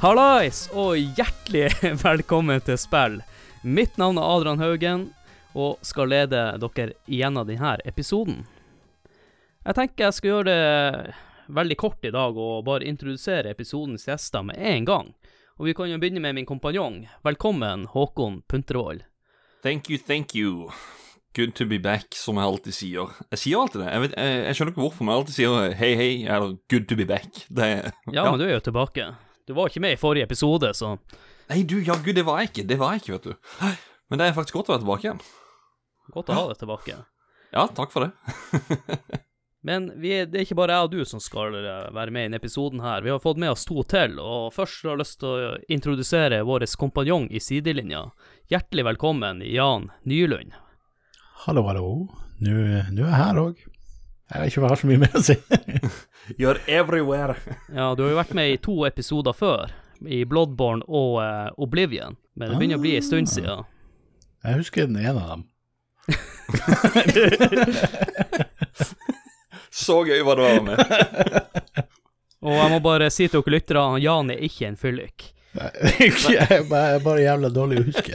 Hallais, 0.00 0.62
og 0.72 0.94
hjertelig 0.96 1.66
velkommen 2.00 2.62
til 2.64 2.78
spill. 2.80 3.18
Mitt 3.60 3.98
navn 4.00 4.16
er 4.16 4.30
Adrian 4.32 4.62
Haugen, 4.62 5.02
og 5.52 5.76
skal 5.84 6.08
lede 6.08 6.40
dere 6.62 6.94
gjennom 7.04 7.44
denne 7.44 7.74
episoden. 7.84 8.46
Jeg 9.60 9.76
tenker 9.76 10.06
jeg 10.06 10.16
skal 10.16 10.32
gjøre 10.32 10.48
det 10.48 11.52
veldig 11.52 11.78
kort 11.84 12.08
i 12.08 12.14
dag, 12.16 12.32
og 12.32 12.64
bare 12.64 12.88
introdusere 12.88 13.52
episodens 13.52 14.08
gjester 14.08 14.48
med 14.48 14.56
en 14.72 14.88
gang. 14.88 15.12
Og 15.60 15.68
vi 15.68 15.76
kan 15.76 15.92
jo 15.92 16.00
begynne 16.00 16.24
med 16.24 16.38
min 16.40 16.48
kompanjong. 16.48 17.02
Velkommen, 17.20 17.84
Håkon 17.92 18.40
Puntervold. 18.48 19.04
Thank 19.60 19.92
you, 19.92 20.00
thank 20.00 20.32
you. 20.32 20.70
Good 21.36 21.52
to 21.60 21.68
be 21.68 21.76
back, 21.76 22.16
som 22.16 22.40
jeg 22.40 22.48
alltid 22.48 22.82
sier. 22.82 23.18
Jeg 23.34 23.44
sier 23.44 23.60
alltid 23.60 23.84
det. 23.84 23.92
Jeg, 23.92 24.08
vet, 24.08 24.16
jeg, 24.16 24.44
jeg 24.48 24.56
skjønner 24.56 24.72
ikke 24.72 24.88
hvorfor, 24.88 25.04
men 25.04 25.12
jeg 25.12 25.20
alltid 25.26 25.42
sier 25.42 25.80
hei, 25.84 25.96
hei, 26.00 26.12
eller 26.24 26.56
good 26.72 26.88
to 26.88 26.96
be 26.96 27.04
back. 27.04 27.44
Det, 27.52 27.74
Ja, 28.08 28.30
men 28.30 28.40
du 28.40 28.48
er 28.48 28.56
jo 28.56 28.70
tilbake. 28.72 29.12
Du 29.50 29.54
var 29.56 29.66
ikke 29.66 29.80
med 29.82 29.96
i 29.96 29.98
forrige 29.98 30.28
episode, 30.28 30.68
så 30.78 30.92
Nei, 31.50 31.64
du, 31.66 31.80
jaggu, 31.82 32.12
det 32.14 32.22
var 32.22 32.38
jeg 32.38 32.52
ikke. 32.52 32.62
Det 32.70 32.76
var 32.78 32.92
jeg 32.94 33.00
ikke, 33.00 33.16
vet 33.16 33.24
du. 33.26 33.80
Men 34.06 34.20
det 34.20 34.28
er 34.28 34.36
faktisk 34.36 34.60
godt 34.60 34.68
å 34.70 34.74
være 34.76 34.82
tilbake 34.84 35.08
igjen. 35.08 35.24
godt 36.14 36.30
å 36.30 36.36
ha 36.36 36.44
deg 36.52 36.60
tilbake. 36.60 36.98
Ja, 37.50 37.64
takk 37.74 37.90
for 37.90 38.06
det. 38.06 38.12
Men 39.66 39.88
vi 39.98 40.12
er, 40.20 40.30
det 40.30 40.38
er 40.38 40.46
ikke 40.46 40.58
bare 40.60 40.76
jeg 40.78 40.86
og 40.86 40.94
du 40.94 41.02
som 41.10 41.20
skal 41.24 41.58
eh, 41.58 41.88
være 41.90 42.14
med 42.14 42.22
i 42.22 42.28
denne 42.28 42.38
episoden 42.38 42.84
her. 42.84 43.02
Vi 43.02 43.10
har 43.10 43.18
fått 43.26 43.42
med 43.42 43.50
oss 43.50 43.66
to 43.66 43.82
til, 43.90 44.14
og 44.22 44.54
først 44.54 44.86
har 44.86 44.94
jeg 44.94 45.02
lyst 45.02 45.18
til 45.24 45.34
å 45.34 45.50
introdusere 45.66 46.40
vår 46.46 46.68
kompanjong 46.78 47.26
i 47.34 47.42
sidelinja. 47.42 48.06
Hjertelig 48.54 48.86
velkommen, 48.92 49.42
Jan 49.50 49.90
Nylund. 50.06 50.54
Hallo, 51.42 51.66
hallo. 51.66 51.90
Nå 52.38 52.54
er 52.70 52.86
jeg 52.94 53.10
her 53.18 53.42
òg. 53.42 53.66
Jeg 54.30 54.40
vet 54.40 54.52
ikke 54.52 54.60
om 54.60 54.64
jeg 54.64 54.70
har 54.70 54.78
så 54.78 54.86
mye 54.86 55.00
mer 55.02 55.14
å 55.18 55.22
si. 55.26 55.34
You're 56.40 56.60
everywhere. 56.70 57.34
Ja, 57.74 57.94
du 57.98 58.04
har 58.04 58.12
jo 58.12 58.18
vært 58.20 58.34
med 58.38 58.52
i 58.52 58.58
to 58.62 58.76
episoder 58.86 59.34
før, 59.34 59.72
i 60.06 60.22
Bloodborne 60.28 60.86
og 60.86 61.18
uh, 61.18 61.50
Oblivion, 61.58 62.14
men 62.38 62.52
det 62.52 62.60
begynner 62.60 62.78
å 62.78 62.84
bli 62.84 62.94
en 63.00 63.06
stund 63.08 63.30
siden. 63.32 63.66
Jeg 64.46 64.60
husker 64.62 64.86
den 64.86 65.00
ene 65.02 65.18
av 65.18 65.28
dem. 65.34 65.42
Så 69.70 70.00
gøy 70.06 70.22
var 70.26 70.38
det 70.38 70.42
å 70.42 70.48
være 70.48 70.64
med. 70.66 70.78
Og 72.46 72.54
jeg 72.56 72.70
må 72.72 72.78
bare 72.80 73.10
si 73.12 73.26
til 73.28 73.42
dere 73.42 73.52
lyttere, 73.52 73.82
Jan 74.00 74.30
er 74.32 74.40
ikke 74.46 74.70
en 74.70 74.78
fyllik. 74.80 75.18
Jeg 75.58 76.14
er 76.56 76.64
bare 76.70 77.20
jævla 77.20 77.50
dårlig 77.52 77.82
å 77.82 77.86
huske. 77.90 78.14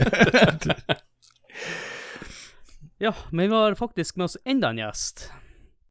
Ja, 2.98 3.12
men 3.30 3.50
vi 3.52 3.54
har 3.54 3.76
faktisk 3.78 4.16
med 4.16 4.24
oss 4.30 4.38
enda 4.48 4.72
en 4.72 4.80
gjest. 4.80 5.28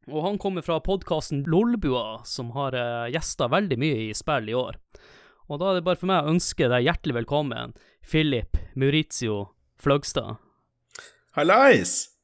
Og 0.06 0.22
han 0.22 0.38
kommer 0.38 0.62
fra 0.62 0.78
podkasten 0.78 1.42
Lolbua, 1.50 2.22
som 2.24 2.52
har 2.54 2.76
uh, 2.78 3.10
gjesta 3.10 3.50
veldig 3.50 3.78
mye 3.82 4.00
i 4.06 4.14
spill 4.14 4.50
i 4.52 4.54
år. 4.54 4.78
Og 5.50 5.60
da 5.62 5.70
er 5.70 5.78
det 5.78 5.86
bare 5.86 5.98
for 5.98 6.10
meg 6.10 6.22
å 6.22 6.34
ønske 6.34 6.70
deg 6.70 6.86
hjertelig 6.86 7.20
velkommen, 7.20 7.74
Philip 8.06 8.58
Maurizio 8.78 9.48
Fløgstad. 9.82 10.38
Hallais! 11.34 12.15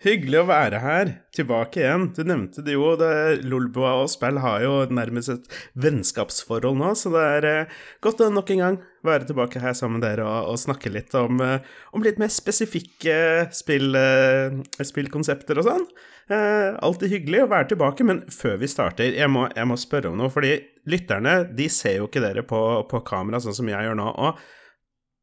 Hyggelig 0.00 0.38
å 0.40 0.46
være 0.48 0.78
her, 0.80 1.08
tilbake 1.36 1.82
igjen. 1.82 2.06
Du 2.16 2.22
nevnte 2.24 2.62
det 2.64 2.72
jo, 2.72 2.94
det 2.96 3.42
Lolbua 3.44 3.98
og 4.00 4.06
Spell 4.08 4.38
har 4.40 4.62
jo 4.64 4.70
nærmest 4.88 5.28
et 5.34 5.50
vennskapsforhold 5.76 6.78
nå, 6.80 6.94
så 6.96 7.10
det 7.12 7.24
er 7.34 7.46
eh, 7.50 7.74
godt 8.00 8.22
å 8.24 8.30
nok 8.32 8.52
en 8.54 8.62
gang 8.62 8.78
være 9.04 9.28
tilbake 9.28 9.60
her 9.60 9.74
sammen 9.76 9.98
med 9.98 10.06
dere 10.06 10.24
og, 10.24 10.54
og 10.54 10.62
snakke 10.62 10.92
litt 10.94 11.12
om, 11.20 11.42
eh, 11.44 11.66
om 11.92 12.06
litt 12.06 12.16
mer 12.22 12.32
spesifikke 12.32 13.18
spill, 13.52 13.92
eh, 14.00 14.56
spillkonsepter 14.80 15.60
og 15.60 15.68
sånn. 15.68 15.84
Alltid 16.30 17.10
hyggelig 17.10 17.42
å 17.42 17.50
være 17.50 17.72
tilbake, 17.72 18.06
men 18.06 18.22
før 18.32 18.56
vi 18.62 18.70
starter, 18.70 19.16
jeg 19.18 19.28
må, 19.34 19.48
jeg 19.52 19.68
må 19.68 19.76
spørre 19.82 20.12
om 20.12 20.16
noe, 20.16 20.30
fordi 20.32 20.54
lytterne 20.88 21.42
de 21.58 21.66
ser 21.68 21.98
jo 21.98 22.08
ikke 22.08 22.22
dere 22.24 22.46
på, 22.46 22.62
på 22.88 23.02
kamera 23.04 23.42
sånn 23.42 23.58
som 23.58 23.68
jeg 23.68 23.84
gjør 23.84 23.98
nå. 24.00 24.08
og 24.14 24.40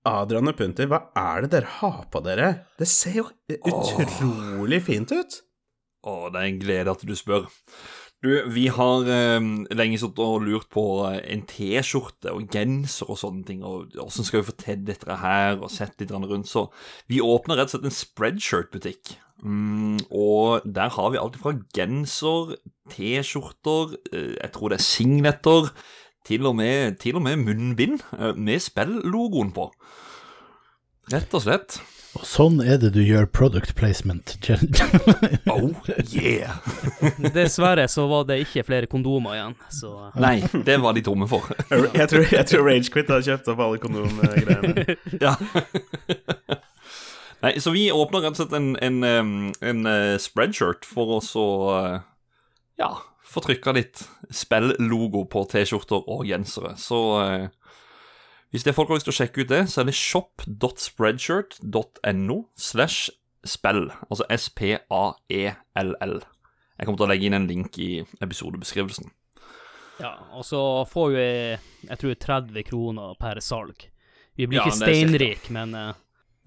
Adrian 0.07 0.49
og 0.51 0.57
Punter, 0.59 0.89
hva 0.89 1.01
er 1.17 1.45
det 1.45 1.53
dere 1.55 1.75
har 1.79 2.01
på 2.13 2.23
dere? 2.25 2.49
Det 2.79 2.87
ser 2.89 3.21
jo 3.21 3.27
utrolig 3.57 4.81
fint 4.87 5.13
ut. 5.13 5.39
Å, 6.07 6.17
det 6.31 6.41
er 6.41 6.49
en 6.49 6.59
glede 6.61 6.93
at 6.93 7.05
du 7.07 7.15
spør. 7.17 7.47
Du, 8.25 8.31
vi 8.49 8.63
har 8.73 9.05
eh, 9.13 9.43
lenge 9.77 9.99
sittet 10.01 10.23
og 10.23 10.41
lurt 10.47 10.71
på 10.73 10.83
eh, 11.05 11.19
en 11.35 11.43
T-skjorte 11.45 12.33
og 12.33 12.47
genser 12.53 13.11
og 13.13 13.19
sånne 13.21 13.45
ting, 13.45 13.61
og 13.61 13.93
åssen 14.01 14.25
skal 14.25 14.41
vi 14.41 14.47
få 14.47 14.55
til 14.57 14.81
dette 14.87 15.19
her, 15.21 15.59
og 15.59 15.69
sett 15.73 16.01
litt 16.01 16.13
rundt, 16.15 16.49
så 16.49 16.65
vi 17.11 17.21
åpner 17.21 17.59
rett 17.59 17.69
og 17.69 17.75
slett 17.75 17.91
en 17.91 17.97
spreadshirt-butikk. 17.99 19.13
Mm, 19.45 19.99
og 20.09 20.65
der 20.65 20.89
har 20.95 21.13
vi 21.13 21.21
alt 21.21 21.37
fra 21.37 21.53
genser, 21.77 22.55
T-skjorter, 22.89 23.93
eh, 24.09 24.33
jeg 24.39 24.53
tror 24.55 24.73
det 24.73 24.79
er 24.79 24.87
singletter, 24.87 25.71
til 26.27 26.47
og 26.49 26.57
med, 26.59 26.97
til 27.01 27.17
og 27.19 27.23
med 27.25 27.39
munnbind 27.45 28.01
eh, 28.17 28.33
med 28.35 28.63
spillogoen 28.63 29.53
på. 29.55 29.69
Rett 31.13 31.31
og 31.37 31.45
slett. 31.45 31.79
Og 32.17 32.23
sånn 32.25 32.57
er 32.63 32.79
det 32.81 32.89
du 32.95 33.01
gjør 33.03 33.27
product 33.29 33.75
placement. 33.77 34.33
Oh 35.47 35.71
yeah! 36.11 36.57
Dessverre 37.35 37.85
så 37.91 38.07
var 38.09 38.25
det 38.29 38.39
ikke 38.43 38.65
flere 38.67 38.89
kondomer 38.89 39.37
igjen, 39.37 39.55
så 39.73 39.91
Nei, 40.19 40.41
det 40.67 40.79
var 40.83 40.97
de 40.97 41.03
tomme 41.05 41.27
for. 41.29 41.47
Jeg 41.97 42.09
tror, 42.11 42.25
jeg 42.31 42.45
tror 42.49 42.65
Ragequit 42.67 43.11
har 43.11 43.23
kjøpt 43.25 43.51
opp 43.53 43.63
alle 43.63 43.81
kondomgreiene. 43.81 44.97
Ja. 45.21 45.35
Nei, 47.43 47.53
så 47.61 47.71
vi 47.75 47.87
åpner 47.93 48.25
rett 48.25 48.33
og 48.35 48.39
slett 48.41 48.55
en, 48.57 48.71
en, 48.81 49.03
en, 49.05 49.33
en 49.61 49.89
eh, 49.91 50.15
spreadshirt 50.21 50.87
for 50.89 51.17
å 51.17 51.21
så 51.23 51.45
eh, 51.77 51.97
Ja, 52.81 52.91
få 53.27 53.41
trykka 53.43 53.73
litt 53.75 53.99
spillogo 54.33 55.25
på 55.31 55.43
T-skjorter 55.51 56.01
og 56.07 56.25
gensere. 56.29 56.71
Så 56.79 56.99
eh, 57.21 57.47
hvis 58.53 58.63
det 58.63 58.71
er 58.71 58.77
folk 58.77 58.89
har 58.91 58.97
lyst 58.99 59.07
til 59.09 59.15
å 59.15 59.19
sjekke 59.19 59.41
ut 59.43 59.51
det, 59.51 59.63
så 59.71 59.75
er 59.81 59.85
det 59.89 59.99
shop.spreadshirt.no 59.99 62.37
slash 62.55 62.99
spell. 63.47 63.83
Altså 64.07 64.23
S-P-A-E-L-L. 64.37 66.15
Jeg 66.77 66.83
kommer 66.85 66.99
til 67.01 67.07
å 67.07 67.11
legge 67.11 67.25
inn 67.27 67.37
en 67.37 67.49
link 67.49 67.71
i 67.81 67.91
episodebeskrivelsen. 68.23 69.07
Ja, 69.97 70.13
og 70.37 70.43
så 70.45 70.85
får 70.87 71.07
vi, 71.15 71.57
jeg 71.89 71.97
tror, 72.01 72.13
30 72.27 72.63
kroner 72.67 73.07
per 73.19 73.39
salg. 73.41 73.77
Vi 74.37 74.45
blir 74.45 74.59
Ja, 74.61 74.65
ikke 74.69 74.77
det 74.77 74.87
er 74.87 74.93
steinrik, 74.93 75.49
men 75.53 75.73
uh... 75.73 75.93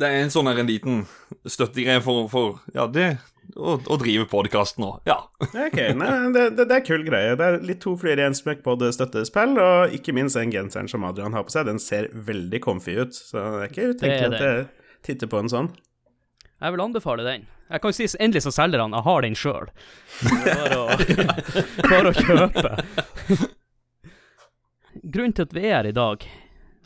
Det 0.01 0.09
er 0.09 0.23
en 0.23 0.33
sånn 0.33 0.49
her 0.49 0.59
en 0.63 0.71
liten 0.71 1.03
støttegreie 1.45 2.01
for, 2.01 2.25
for 2.33 2.63
ja, 2.73 2.87
det 2.89 3.21
å, 3.57 3.77
og 3.81 3.99
driver 4.03 4.27
podkast 4.31 4.79
nå. 4.83 4.93
Ja. 5.09 5.19
Ok, 5.51 5.79
nei, 5.97 6.11
det, 6.35 6.45
det, 6.59 6.67
det 6.71 6.77
er 6.81 6.85
kul 6.87 7.05
greie. 7.07 7.37
Det 7.39 7.47
er 7.47 7.59
litt 7.67 7.81
to 7.83 7.95
flere 8.01 8.23
i 8.23 8.29
en 8.31 8.37
smekk, 8.37 8.63
både 8.67 8.91
støttespill 8.95 9.57
og 9.61 9.95
ikke 9.97 10.15
minst 10.17 10.37
den 10.39 10.53
genseren 10.55 10.89
som 10.91 11.05
Adrian 11.09 11.35
har 11.37 11.47
på 11.49 11.55
seg. 11.55 11.67
Den 11.71 11.81
ser 11.83 12.09
veldig 12.13 12.61
comfy 12.65 12.99
ut, 13.01 13.15
så 13.17 13.41
det 13.41 13.63
er 13.65 13.73
ikke 13.73 13.89
utenkelig 13.95 14.29
at 14.29 14.45
jeg 14.45 14.69
titter 15.09 15.31
på 15.33 15.41
en 15.41 15.49
sånn. 15.53 15.71
jeg 16.61 16.75
vil 16.77 16.85
anbefale 16.85 17.25
den. 17.25 17.47
Jeg 17.71 17.81
kan 17.85 17.93
jo 17.93 17.97
si 18.01 18.07
endelig 18.19 18.43
så 18.43 18.51
selger 18.53 18.83
han, 18.83 18.93
jeg 18.99 19.07
har 19.07 19.23
den 19.23 19.37
sjøl. 19.39 19.69
Bare, 20.27 20.79
å- 20.81 20.89
bare 21.93 22.11
å 22.11 22.17
kjøpe. 22.19 22.73
Grunnen 25.15 25.33
til 25.37 25.47
at 25.47 25.55
vi 25.55 25.63
er 25.69 25.77
her 25.79 25.89
i 25.91 25.95
dag, 25.97 26.25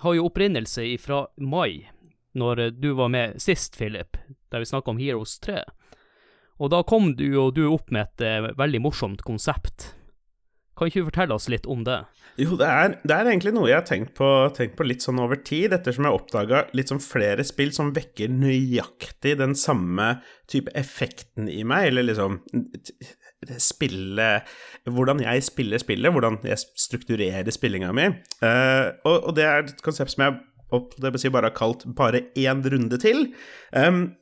har 0.05 0.15
jo 0.19 0.27
opprinnelse 0.29 0.85
fra 1.01 1.23
mai, 1.41 1.87
når 2.37 2.67
du 2.77 2.91
var 2.99 3.09
med 3.13 3.39
sist, 3.43 3.79
Philip, 3.81 4.19
der 4.53 4.61
vi 4.63 4.69
snakka 4.69 4.93
om 4.93 5.01
Heroes 5.01 5.39
3. 5.43 5.63
Og 6.65 6.73
da 6.73 6.81
kom 6.87 7.13
du 7.19 7.27
jo 7.29 7.51
du 7.53 7.67
opp 7.69 7.93
med 7.93 8.09
et 8.09 8.25
eh, 8.25 8.51
veldig 8.57 8.81
morsomt 8.87 9.25
konsept. 9.27 9.91
Kan 10.75 10.89
ikke 10.89 11.05
du 11.05 11.11
fortelle 11.13 11.37
oss 11.37 11.47
litt 11.53 11.69
om 11.71 11.85
det? 11.87 12.01
Jo, 12.41 12.57
det 12.59 12.67
er, 12.67 12.95
det 13.07 13.15
er 13.15 13.29
egentlig 13.31 13.53
noe 13.55 13.69
jeg 13.69 13.79
har 13.79 13.87
tenkt 13.87 14.17
på, 14.19 14.29
tenkt 14.57 14.75
på 14.79 14.87
litt 14.89 15.05
sånn 15.05 15.21
over 15.23 15.39
tid, 15.47 15.75
ettersom 15.77 16.09
jeg 16.09 16.19
oppdaga 16.19 16.65
litt 16.75 16.91
sånn 16.91 17.03
flere 17.03 17.45
spill 17.47 17.71
som 17.77 17.93
vekker 17.95 18.33
nøyaktig 18.33 19.37
den 19.39 19.55
samme 19.59 20.17
type 20.51 20.73
effekten 20.75 21.47
i 21.53 21.61
meg, 21.69 21.93
eller 21.93 22.09
liksom 22.09 22.41
spille 23.61 24.29
Hvordan 24.89 25.21
jeg 25.21 25.45
spiller 25.45 25.83
spillet, 25.83 26.13
hvordan 26.15 26.41
jeg 26.49 26.59
strukturerer 26.81 27.55
spillinga 27.55 27.93
mi. 27.95 28.09
Uh, 28.41 28.91
og, 29.05 29.17
og 29.29 29.33
det 29.37 29.45
er 29.47 29.63
et 29.63 29.83
konsept 29.85 30.15
som 30.15 30.25
jeg 30.25 30.39
opp, 30.75 30.95
det 30.99 31.13
si 31.21 31.31
bare 31.31 31.53
har 31.53 31.57
kalt 31.57 31.85
'bare 31.87 32.25
én 32.35 32.65
runde 32.65 32.99
til'. 32.99 33.29
Um, 33.77 34.17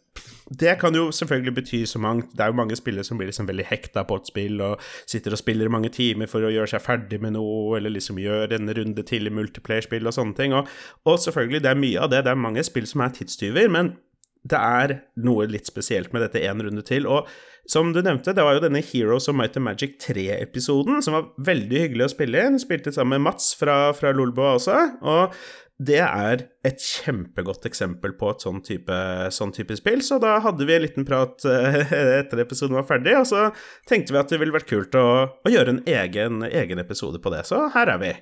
det 0.59 0.75
kan 0.81 0.95
jo 0.95 1.07
selvfølgelig 1.15 1.55
bety 1.55 1.83
så 1.89 1.99
mangt. 2.03 2.33
Det 2.37 2.45
er 2.45 2.51
jo 2.53 2.59
mange 2.59 2.77
spillere 2.77 3.05
som 3.07 3.19
blir 3.19 3.31
liksom 3.31 3.49
veldig 3.49 3.65
hekta 3.71 4.05
på 4.09 4.19
et 4.21 4.29
spill 4.29 4.61
og 4.65 4.83
sitter 5.09 5.33
og 5.33 5.41
spiller 5.41 5.73
mange 5.73 5.89
timer 5.95 6.29
for 6.29 6.45
å 6.45 6.51
gjøre 6.53 6.75
seg 6.75 6.85
ferdig 6.85 7.21
med 7.23 7.37
noe, 7.39 7.79
eller 7.79 7.95
liksom 7.95 8.21
gjør 8.21 8.53
en 8.59 8.73
runde 8.77 9.05
til 9.09 9.31
i 9.31 9.33
multiplayer-spill 9.33 10.11
og 10.11 10.17
sånne 10.17 10.37
ting. 10.39 10.57
Og, 10.59 10.69
og 11.09 11.21
selvfølgelig, 11.23 11.63
det 11.65 11.71
er 11.73 11.81
mye 11.81 12.03
av 12.03 12.13
det. 12.13 12.25
Det 12.27 12.35
er 12.35 12.45
mange 12.49 12.65
spill 12.67 12.89
som 12.91 13.05
er 13.07 13.15
tidstyver, 13.17 13.71
men 13.73 13.95
det 14.43 14.59
er 14.59 14.97
noe 15.23 15.47
litt 15.47 15.71
spesielt 15.71 16.13
med 16.13 16.25
dette 16.27 16.43
én 16.43 16.61
runde 16.67 16.83
til. 16.85 17.07
Og 17.07 17.31
som 17.71 17.93
du 17.95 18.01
nevnte, 18.03 18.35
det 18.35 18.43
var 18.43 18.57
jo 18.57 18.65
denne 18.65 18.83
Heroes 18.83 19.31
of 19.31 19.37
Might 19.39 19.57
and 19.57 19.65
Magic 19.69 19.95
3-episoden, 20.03 20.99
som 21.05 21.15
var 21.15 21.29
veldig 21.47 21.85
hyggelig 21.85 22.09
å 22.09 22.15
spille 22.17 22.47
inn. 22.49 22.59
Spilte 22.61 22.93
sammen 22.93 23.21
med 23.21 23.31
Mats 23.31 23.53
fra, 23.57 23.95
fra 23.97 24.11
Lolboa 24.13 24.57
også. 24.59 24.79
Og 25.07 25.37
det 25.83 25.99
er 26.05 26.43
et 26.67 26.83
kjempegodt 26.83 27.65
eksempel 27.67 28.15
på 28.19 28.31
et 28.31 28.45
sånn 28.45 28.61
type, 28.65 28.97
sånn 29.35 29.55
type 29.55 29.75
spill, 29.79 30.03
så 30.05 30.19
da 30.23 30.37
hadde 30.45 30.67
vi 30.69 30.75
en 30.77 30.85
liten 30.85 31.07
prat 31.09 31.43
eh, 31.49 31.79
etter 32.21 32.43
episoden 32.45 32.77
var 32.79 32.87
ferdig, 32.89 33.17
og 33.19 33.27
så 33.31 33.49
tenkte 33.89 34.15
vi 34.15 34.21
at 34.21 34.31
det 34.31 34.39
ville 34.43 34.55
vært 34.55 34.71
kult 34.71 34.95
å, 34.99 35.07
å 35.33 35.53
gjøre 35.53 35.77
en 35.77 35.83
egen, 35.89 36.45
egen 36.47 36.83
episode 36.83 37.23
på 37.23 37.33
det, 37.35 37.45
så 37.49 37.65
her 37.75 37.95
er 37.95 38.03
vi. 38.03 38.13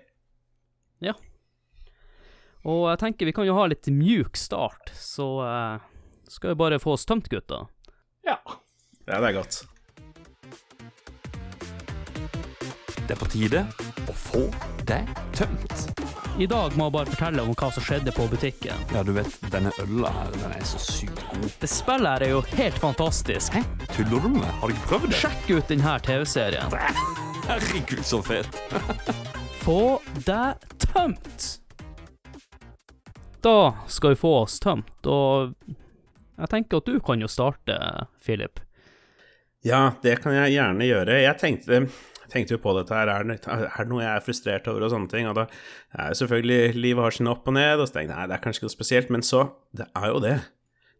Ja. 1.10 1.16
Og 2.68 2.86
jeg 2.92 3.02
tenker 3.02 3.28
vi 3.28 3.36
kan 3.36 3.48
jo 3.48 3.56
ha 3.56 3.66
litt 3.70 3.88
mjuk 3.92 4.40
start, 4.40 4.92
så 4.96 5.28
uh, 5.44 5.90
skal 6.30 6.54
vi 6.54 6.60
bare 6.62 6.80
få 6.80 6.96
oss 6.96 7.08
tømt, 7.08 7.28
gutta. 7.32 7.64
Ja. 8.26 8.38
Ja, 9.08 9.18
det 9.18 9.32
er 9.32 9.38
godt. 9.40 9.64
Det 13.00 13.16
er 13.16 13.18
på 13.18 13.30
tide 13.32 13.66
å 14.06 14.14
få 14.14 14.46
deg 14.86 15.08
tømt. 15.34 16.19
I 16.40 16.46
dag 16.48 16.72
må 16.72 16.86
jeg 16.86 16.92
bare 16.94 17.12
fortelle 17.12 17.42
om 17.44 17.50
hva 17.52 17.66
som 17.68 17.84
skjedde 17.84 18.12
på 18.16 18.24
butikken. 18.32 18.84
Ja, 18.94 19.02
du 19.04 19.10
vet, 19.12 19.34
denne 19.52 19.68
øla 19.82 20.08
her, 20.14 20.30
den 20.32 20.54
er 20.56 20.62
så 20.64 20.78
sykt 20.80 21.18
god. 21.28 21.42
Det 21.60 21.68
spillet 21.68 22.08
her 22.08 22.22
er 22.24 22.30
jo 22.32 22.38
helt 22.54 22.78
fantastisk. 22.80 23.58
Hæ? 23.58 23.60
Tuller 23.92 24.22
du 24.24 24.28
med 24.30 24.38
meg? 24.38 24.54
Har 24.62 24.70
du 24.70 24.72
ikke 24.72 24.88
prøvd 24.94 25.10
det? 25.10 25.18
Sjekk 25.20 25.50
ut 25.50 25.68
denne 25.68 25.98
TV-serien. 26.06 26.76
Herregud, 27.50 28.00
så 28.08 28.22
fet. 28.24 28.56
Få 29.66 29.76
deg 30.24 30.64
tømt! 30.80 31.50
Da 33.44 33.54
skal 33.92 34.14
vi 34.16 34.20
få 34.22 34.32
oss 34.38 34.56
tømt, 34.64 34.96
og 35.12 35.52
jeg 35.68 36.52
tenker 36.54 36.80
at 36.80 36.88
du 36.88 36.96
kan 37.04 37.20
jo 37.20 37.28
starte, 37.28 37.76
Philip. 38.24 38.64
Ja, 39.60 39.90
det 40.00 40.22
kan 40.24 40.32
jeg 40.38 40.54
gjerne 40.56 40.88
gjøre. 40.88 41.20
Jeg 41.20 41.36
tenkte, 41.40 41.82
tenkte 42.32 42.56
jo 42.56 42.62
på 42.62 42.74
dette 42.76 42.94
her, 42.94 43.10
er 43.12 43.26
det, 43.28 43.38
er 43.46 43.66
det 43.76 43.90
noe 43.90 44.04
jeg 44.04 44.12
er 44.12 44.24
frustrert 44.24 44.70
over 44.70 44.86
og 44.86 44.94
sånne 44.94 45.10
ting? 45.12 45.28
Og 45.30 45.36
da 45.38 45.46
er 45.96 46.12
jo 46.12 46.20
selvfølgelig 46.22 46.78
livet 46.78 47.06
har 47.06 47.16
sin 47.16 47.30
opp 47.30 47.48
og 47.50 47.56
ned, 47.56 47.82
og 47.82 47.88
så 47.88 47.96
tenkte 47.98 48.14
jeg 48.14 48.18
nei, 48.18 48.28
det 48.30 48.36
er 48.36 48.44
kanskje 48.44 48.60
ikke 48.60 48.70
noe 48.70 48.76
spesielt, 48.76 49.12
men 49.14 49.26
så, 49.26 49.44
det 49.76 49.88
er 49.98 50.06
jo 50.12 50.22
det. 50.24 50.36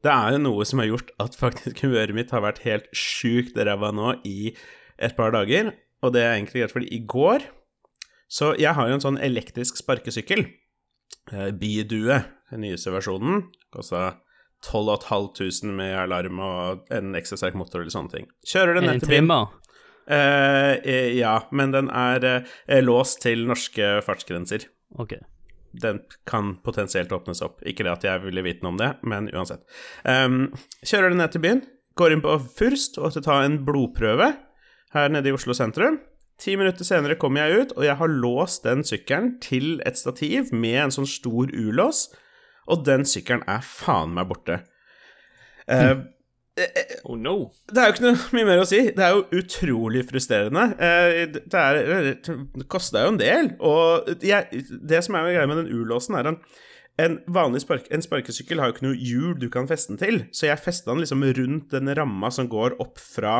Det 0.00 0.12
er 0.14 0.34
jo 0.34 0.42
noe 0.46 0.66
som 0.68 0.80
har 0.80 0.88
gjort 0.90 1.12
at 1.20 1.36
faktisk 1.38 1.80
humøret 1.84 2.16
mitt 2.16 2.34
har 2.34 2.44
vært 2.44 2.62
helt 2.66 2.88
sjukt 2.96 3.58
ræva 3.58 3.92
nå 3.96 4.14
i 4.28 4.54
et 5.00 5.16
par 5.16 5.34
dager, 5.36 5.74
og 6.04 6.14
det 6.16 6.24
er 6.24 6.34
egentlig 6.34 6.62
greit 6.62 6.72
fordi 6.72 6.88
i 6.96 7.02
går 7.04 7.42
Så 8.30 8.54
jeg 8.60 8.72
har 8.76 8.88
jo 8.88 8.94
en 8.96 9.02
sånn 9.02 9.18
elektrisk 9.18 9.80
sparkesykkel, 9.80 10.44
eh, 11.34 11.48
Bidue, 11.50 12.20
den 12.52 12.62
nyeste 12.62 12.92
versjonen, 12.94 13.48
kosta 13.74 14.20
12 14.62 15.00
500 15.08 15.72
med 15.74 15.96
alarm 15.96 16.38
og 16.44 16.92
en 16.94 17.16
ekstra 17.18 17.38
sterk 17.40 17.56
motor 17.58 17.80
eller 17.80 17.92
sånne 17.94 18.12
ting. 18.12 18.28
Kjører 18.46 18.78
den 18.78 18.86
ned 18.86 19.02
til 19.02 19.14
byen. 19.16 19.32
Eh, 20.08 20.72
eh, 20.80 21.10
ja, 21.18 21.36
men 21.50 21.74
den 21.74 21.90
er 21.92 22.24
eh, 22.30 22.80
låst 22.82 23.22
til 23.24 23.44
norske 23.48 23.98
fartsgrenser. 24.06 24.66
OK. 24.98 25.14
Den 25.70 26.00
kan 26.26 26.56
potensielt 26.64 27.12
åpnes 27.14 27.42
opp. 27.46 27.60
Ikke 27.62 27.86
det 27.86 27.92
at 27.92 28.06
jeg 28.06 28.24
ville 28.24 28.42
vite 28.42 28.64
noe 28.64 28.74
om 28.74 28.80
det, 28.80 28.90
men 29.06 29.28
uansett. 29.30 29.62
Um, 30.02 30.48
kjører 30.82 31.12
den 31.12 31.20
ned 31.22 31.30
til 31.34 31.44
byen, 31.44 31.60
går 32.00 32.14
inn 32.14 32.24
på 32.24 32.34
Furst 32.58 32.98
og 32.98 33.12
skal 33.14 33.26
ta 33.26 33.36
en 33.44 33.60
blodprøve 33.66 34.32
her 34.96 35.12
nede 35.14 35.30
i 35.30 35.36
Oslo 35.36 35.54
sentrum. 35.54 36.00
Ti 36.40 36.56
minutter 36.56 36.86
senere 36.88 37.18
kommer 37.20 37.44
jeg 37.44 37.60
ut, 37.60 37.72
og 37.76 37.84
jeg 37.84 37.98
har 38.00 38.10
låst 38.10 38.64
den 38.64 38.82
sykkelen 38.86 39.34
til 39.44 39.78
et 39.86 40.00
stativ 40.00 40.50
med 40.56 40.78
en 40.86 40.94
sånn 40.94 41.08
stor 41.10 41.52
U-lås, 41.52 42.06
og 42.70 42.86
den 42.86 43.04
sykkelen 43.06 43.44
er 43.50 43.60
faen 43.66 44.14
meg 44.16 44.30
borte. 44.30 44.62
Eh, 45.68 46.00
Oh 47.08 47.14
no. 47.16 47.50
det 47.70 47.78
er 47.80 47.86
jo 47.88 47.94
ikke 47.94 48.04
noe 48.04 48.32
mye 48.36 48.46
mer 48.48 48.62
å 48.62 48.66
si. 48.68 48.80
Det 48.96 49.04
er 49.04 49.14
jo 49.14 49.40
utrolig 49.40 50.02
frustrerende. 50.08 50.64
Eh, 50.76 51.20
Det, 51.32 51.60
er, 51.60 52.10
det 52.20 52.66
koster 52.68 53.06
jo 53.06 53.12
en 53.14 53.20
del. 53.20 53.52
Og 53.64 54.10
jeg, 54.26 54.64
det 54.68 55.00
som 55.06 55.16
er 55.16 55.30
greia 55.30 55.46
med 55.48 55.62
den 55.62 55.70
U-låsen, 55.72 56.18
er 56.18 56.32
en, 56.32 56.40
en 57.00 57.16
vanlig 57.32 57.62
spark, 57.64 57.88
en 57.94 58.04
sparkesykkel 58.04 58.60
har 58.60 58.70
jo 58.70 58.76
ikke 58.76 58.88
noe 58.88 58.98
hjul 58.98 59.38
du 59.40 59.48
kan 59.52 59.70
feste 59.70 59.94
den 59.94 60.02
til. 60.02 60.22
Så 60.36 60.50
jeg 60.50 60.60
festa 60.60 60.92
den 60.92 61.00
liksom 61.04 61.24
rundt 61.38 61.72
den 61.72 61.94
ramma 61.96 62.32
som 62.34 62.50
går 62.50 62.76
opp 62.82 63.00
fra, 63.00 63.38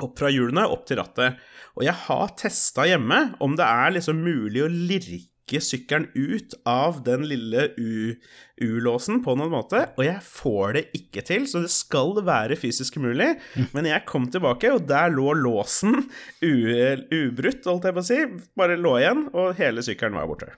opp 0.00 0.14
fra 0.20 0.32
hjulene, 0.32 0.64
opp 0.70 0.86
til 0.88 1.02
rattet. 1.02 1.42
Og 1.76 1.84
jeg 1.86 1.96
har 2.06 2.32
testa 2.38 2.86
hjemme 2.88 3.24
om 3.44 3.58
det 3.58 3.66
er 3.66 3.98
liksom 3.98 4.22
mulig 4.24 4.64
å 4.64 4.70
lirke 4.72 5.26
sykkelen 5.64 6.10
ut 6.12 6.52
av 6.68 7.00
den 7.06 7.24
lille 7.30 7.70
U-låsen 7.80 9.22
på 9.24 9.34
noen 9.38 9.50
måte, 9.54 9.80
og 9.96 10.04
jeg 10.04 10.20
får 10.24 10.76
det 10.76 10.82
ikke 10.98 11.24
til, 11.24 11.46
så 11.48 11.62
det 11.64 11.72
skal 11.72 12.12
være 12.26 12.58
fysisk 12.60 13.00
mulig. 13.00 13.30
Men 13.74 13.88
jeg 13.88 14.04
kom 14.08 14.28
tilbake, 14.30 14.70
og 14.76 14.84
der 14.90 15.08
lå 15.14 15.32
låsen 15.38 16.04
ubrutt, 16.44 17.64
holdt 17.64 17.88
jeg 17.88 17.96
på 17.96 18.04
å 18.04 18.08
si. 18.12 18.20
Bare 18.58 18.76
lå 18.78 18.98
igjen, 19.00 19.24
og 19.32 19.56
hele 19.58 19.84
sykkelen 19.86 20.18
var 20.20 20.28
borte. 20.30 20.52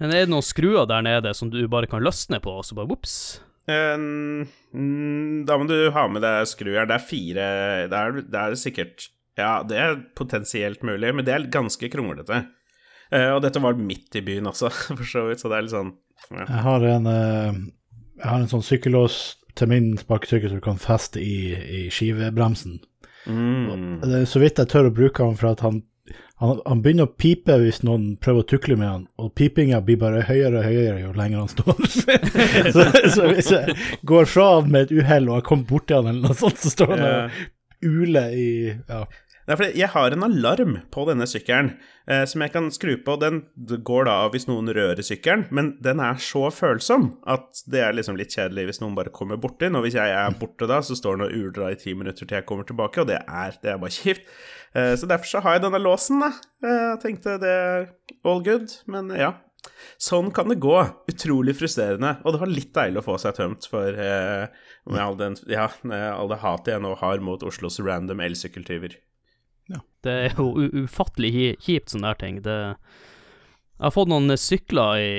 Men 0.00 0.14
er 0.14 0.24
det 0.24 0.32
noen 0.32 0.46
skruer 0.46 0.88
der 0.88 1.04
nede 1.04 1.32
som 1.36 1.50
du 1.52 1.60
bare 1.68 1.88
kan 1.90 2.02
løsne 2.04 2.40
på, 2.40 2.56
og 2.60 2.66
så 2.66 2.76
bare 2.78 2.90
vops? 2.90 3.14
Mm, 3.70 5.44
Da 5.46 5.56
må 5.60 5.66
du 5.68 5.76
ha 5.94 6.06
med 6.10 6.24
deg 6.24 6.48
skrujern. 6.48 6.88
Det 6.90 6.96
er 6.96 7.04
fire 7.04 7.48
det 7.90 7.98
er, 7.98 8.16
det 8.24 8.40
er 8.40 8.56
sikkert 8.58 9.10
Ja, 9.38 9.60
det 9.64 9.76
er 9.78 10.00
potensielt 10.18 10.82
mulig, 10.84 11.12
men 11.14 11.24
det 11.24 11.32
er 11.34 11.46
ganske 11.52 11.88
kronglete. 11.92 12.42
Eh, 13.10 13.28
og 13.34 13.42
dette 13.42 13.62
var 13.62 13.78
midt 13.78 14.16
i 14.18 14.22
byen 14.24 14.48
også, 14.50 14.70
for 14.98 15.06
så 15.08 15.26
vidt, 15.28 15.42
så 15.42 15.50
det 15.50 15.58
er 15.58 15.66
litt 15.66 15.74
sånn 15.74 15.92
ja. 16.30 16.44
Jeg 16.44 16.64
har 16.66 16.88
en, 16.94 17.06
eh, 17.10 17.60
jeg 18.20 18.28
har 18.28 18.40
en 18.42 18.50
sånn 18.50 18.66
sykkellås 18.66 19.20
til 19.58 19.70
min 19.72 19.92
sparkesykkel 19.98 20.52
som 20.52 20.60
du 20.60 20.64
kan 20.64 20.80
feste 20.80 21.22
i, 21.22 21.52
i 21.56 21.84
skivebremsen. 21.92 22.78
mm. 23.26 24.02
Det 24.04 24.20
er 24.20 24.28
så 24.28 24.42
vidt 24.42 24.60
jeg 24.60 24.70
tør 24.70 24.90
å 24.90 24.94
bruke 24.94 25.26
han, 25.26 25.38
for 25.40 25.50
at 25.50 25.64
han, 25.64 25.80
han, 26.40 26.60
han 26.62 26.82
begynner 26.84 27.08
å 27.08 27.14
pipe 27.18 27.56
hvis 27.64 27.82
noen 27.82 28.12
prøver 28.22 28.44
å 28.44 28.48
tukle 28.52 28.76
med 28.78 28.88
han, 28.88 29.06
og 29.18 29.32
pipinga 29.38 29.80
blir 29.84 29.98
bare 30.00 30.22
høyere 30.28 30.60
og 30.60 30.68
høyere 30.68 31.00
jo 31.02 31.14
lenger 31.18 31.42
han 31.42 31.50
står. 31.50 31.80
så, 32.76 32.86
så 33.16 33.32
hvis 33.32 33.50
jeg 33.56 33.78
går 34.06 34.30
fra 34.30 34.52
han 34.58 34.70
med 34.70 34.86
et 34.86 34.94
uhell 35.00 35.32
og 35.32 35.40
har 35.40 35.48
kommet 35.50 35.72
borti 35.72 35.96
han 35.98 36.12
eller 36.12 36.30
noe 36.30 36.38
sånt, 36.38 36.62
så 36.62 36.72
står 36.76 36.94
han 36.94 37.08
og 37.08 37.42
uler 37.80 38.36
i 38.36 38.50
ja. 38.70 39.02
Nei, 39.50 39.56
for 39.58 39.66
jeg 39.74 39.90
har 39.90 40.14
en 40.14 40.22
alarm 40.22 40.76
på 40.94 41.02
denne 41.08 41.26
sykkelen 41.26 41.72
eh, 42.06 42.20
som 42.30 42.42
jeg 42.44 42.52
kan 42.54 42.68
skru 42.70 42.92
på. 43.02 43.16
Den 43.18 43.40
går 43.82 44.04
da 44.06 44.12
av 44.22 44.36
hvis 44.36 44.46
noen 44.46 44.70
rører 44.70 45.02
sykkelen, 45.02 45.48
men 45.50 45.72
den 45.82 45.98
er 45.98 46.20
så 46.22 46.44
følsom 46.54 47.08
at 47.26 47.64
det 47.66 47.82
er 47.82 47.96
liksom 47.98 48.14
litt 48.20 48.30
kjedelig 48.36 48.68
hvis 48.68 48.80
noen 48.84 48.94
bare 48.94 49.10
kommer 49.10 49.40
borti 49.42 49.66
den. 49.66 49.80
Og 49.80 49.88
hvis 49.88 49.98
jeg 49.98 50.14
er 50.14 50.38
borte 50.38 50.70
da, 50.70 50.78
så 50.86 50.94
står 50.94 51.18
den 51.18 51.26
og 51.26 51.34
uler 51.34 51.74
i 51.74 51.80
ti 51.82 51.96
minutter 51.98 52.30
til 52.30 52.38
jeg 52.38 52.46
kommer 52.46 52.68
tilbake, 52.68 53.02
og 53.02 53.10
det 53.10 53.18
er, 53.26 53.58
det 53.58 53.74
er 53.74 53.82
bare 53.82 53.96
kjipt. 53.98 54.30
Eh, 54.70 54.92
så 54.94 55.10
derfor 55.10 55.32
så 55.32 55.42
har 55.42 55.58
jeg 55.58 55.66
denne 55.66 55.82
låsen, 55.82 56.22
da. 56.22 56.30
Eh, 56.62 56.86
Jeg 56.92 57.02
tenkte 57.08 57.36
det 57.42 57.50
er 57.50 57.90
all 58.22 58.46
good, 58.46 58.78
men 58.86 59.10
ja. 59.18 59.34
Sånn 59.98 60.30
kan 60.30 60.46
det 60.46 60.60
gå. 60.62 60.78
Utrolig 61.10 61.58
frustrerende. 61.58 62.20
Og 62.22 62.38
det 62.38 62.44
var 62.46 62.54
litt 62.54 62.70
deilig 62.78 63.02
å 63.02 63.08
få 63.10 63.18
seg 63.18 63.34
tømt 63.42 63.66
for 63.66 63.98
eh, 63.98 64.46
all, 64.94 65.18
den, 65.18 65.34
ja, 65.50 65.66
all 66.14 66.30
det 66.30 66.44
hatet 66.46 66.76
jeg 66.76 66.86
nå 66.86 66.94
har 67.02 67.18
mot 67.18 67.42
Oslos 67.42 67.82
random 67.82 68.22
elsykkeltyver. 68.30 68.94
Det 70.04 70.12
er 70.26 70.36
jo 70.38 70.50
ufattelig 70.84 71.30
kjipt, 71.60 71.92
sånne 71.92 72.10
der 72.12 72.20
ting. 72.20 72.42
Det 72.44 72.58
Jeg 72.60 73.86
har 73.86 73.92
fått 73.94 74.10
noen 74.12 74.32
sykler 74.36 75.00
i 75.00 75.14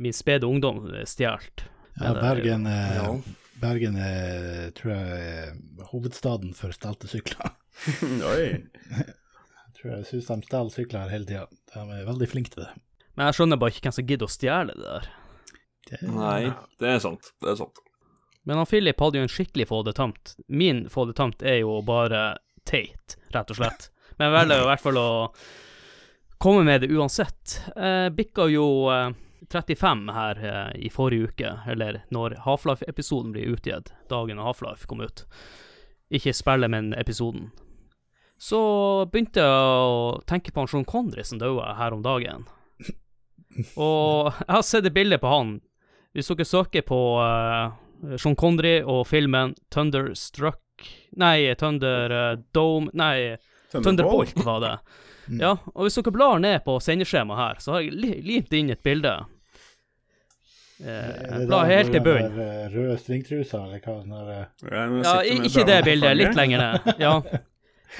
min 0.00 0.12
spede 0.16 0.48
ungdom 0.48 0.82
stjålet. 1.08 1.64
ja, 2.00 2.12
Bergen, 2.16 2.66
er, 2.66 2.94
Ja. 2.96 3.14
Bergen 3.60 3.96
er, 4.00 4.70
tror 4.72 4.92
jeg 4.94 5.24
er 5.24 5.88
hovedstaden 5.90 6.54
for 6.56 6.72
stelte 6.72 7.08
sykler. 7.10 7.52
Oi. 8.32 8.64
Jeg 8.96 9.74
tror 9.76 9.90
jeg 9.96 10.06
syns 10.08 10.30
de 10.30 10.38
stjeler 10.46 10.72
sykler 10.72 11.04
her 11.04 11.12
hele 11.12 11.28
tida. 11.28 11.44
De 11.74 11.84
er 11.98 12.06
veldig 12.08 12.28
flinke 12.28 12.54
til 12.54 12.64
det. 12.64 12.72
Men 13.16 13.28
jeg 13.28 13.36
skjønner 13.36 13.60
bare 13.60 13.74
ikke 13.74 13.84
hvem 13.88 13.96
som 13.98 14.08
gidder 14.08 14.28
å 14.28 14.32
stjele 14.32 14.76
det 14.76 14.86
der. 14.86 15.08
det 15.90 16.00
Nei, 16.08 16.52
det 16.80 16.88
er 16.94 17.00
sant. 17.04 17.32
Det 17.40 17.52
er 17.52 17.60
sant. 17.60 17.80
Men 18.48 18.56
han 18.56 18.68
Philip 18.68 19.00
hadde 19.04 19.20
jo 19.20 19.26
en 19.26 19.32
skikkelig 19.32 19.66
få 19.68 19.82
det 19.84 19.94
tømt. 19.98 20.34
Min 20.48 20.86
få 20.88 21.04
det 21.10 21.18
tømt 21.20 21.44
er 21.44 21.60
jo 21.60 21.76
bare 21.84 22.38
teit, 22.70 23.16
rett 23.34 23.50
og 23.50 23.58
slett. 23.58 23.90
Men 24.16 24.28
jeg 24.28 24.36
velger 24.36 24.62
i 24.62 24.68
hvert 24.70 24.84
fall 24.84 25.00
å 25.00 25.10
komme 26.40 26.64
med 26.68 26.84
det 26.84 26.92
uansett. 26.94 27.58
Jeg 27.74 28.14
bikka 28.16 28.46
jo 28.52 28.66
eh, 28.92 29.10
35 29.50 30.08
her 30.14 30.44
eh, 30.44 30.86
i 30.86 30.90
forrige 30.92 31.30
uke, 31.30 31.54
eller 31.68 32.02
når 32.14 32.38
Half-Life-episoden 32.44 33.32
blir 33.34 33.50
utgitt, 33.54 33.92
dagen 34.08 34.38
Half-Life 34.38 34.86
kom 34.86 35.00
ut. 35.00 35.24
Ikke 36.10 36.34
spillet, 36.34 36.70
men 36.70 36.92
episoden. 36.94 37.50
Så 38.40 38.60
begynte 39.12 39.42
jeg 39.44 39.50
å 39.84 40.20
tenke 40.28 40.52
på 40.52 40.62
han 40.62 40.70
Sean 40.70 40.86
Connery 40.88 41.26
som 41.28 41.40
døde 41.40 41.74
her 41.76 41.92
om 41.92 42.04
dagen. 42.04 42.46
Og 43.76 44.30
jeg 44.46 44.54
har 44.54 44.64
sett 44.64 44.88
et 44.88 44.96
bilde 44.96 45.20
på 45.20 45.32
han. 45.32 45.58
Hvis 46.16 46.30
dere 46.32 46.48
søker 46.48 46.86
på 46.86 47.00
eh, 47.20 48.16
Sean 48.16 48.38
Connery 48.38 48.80
og 48.80 49.04
filmen 49.10 49.52
Thunderstruck 49.72 50.62
Nei, 51.20 51.54
Thunder 51.58 52.12
eh, 52.16 52.36
Dome 52.54 52.90
Nei, 52.94 53.36
Thunderbolt 53.72 54.36
var 54.44 54.60
det. 54.64 54.74
Ja, 55.30 55.52
og 55.76 55.84
hvis 55.86 55.94
dere 55.94 56.10
blar 56.10 56.40
ned 56.42 56.64
på 56.64 56.72
sendeskjemaet 56.82 57.38
her, 57.38 57.58
så 57.62 57.76
har 57.76 57.84
jeg 57.84 57.92
li 57.94 58.08
limt 58.26 58.54
inn 58.58 58.72
et 58.74 58.80
bilde. 58.82 59.12
Eh, 60.80 61.44
bla 61.46 61.60
helt 61.68 61.92
til 61.92 62.02
bunnen. 62.02 62.34
Røde 62.72 62.96
stringtruser, 62.98 63.60
eller 63.66 63.82
hva 63.84 63.94
Når, 64.08 64.30
der 64.30 64.40
eh, 64.72 64.96
Ja, 65.04 65.14
ikke 65.22 65.64
det 65.68 65.78
bildet, 65.84 66.16
litt 66.16 66.34
lenger 66.38 66.64
ned. 66.64 66.90
Ja. 67.04 67.14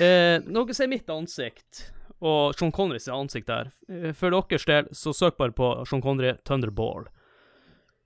Eh, 0.01 0.41
dere 0.43 0.75
ser 0.77 0.91
mitt 0.91 1.11
ansikt, 1.13 1.85
og 2.23 2.55
Sean 2.57 2.73
Connerys 2.73 3.09
ansikt 3.13 3.51
der. 3.51 3.71
Eh, 3.91 4.11
For 4.17 4.33
deres 4.33 4.67
del, 4.67 4.89
så 4.97 5.13
søk 5.15 5.37
bare 5.39 5.55
på 5.55 5.71
Sean 5.87 6.03
Connery 6.03 6.35
Thunderball. 6.43 7.07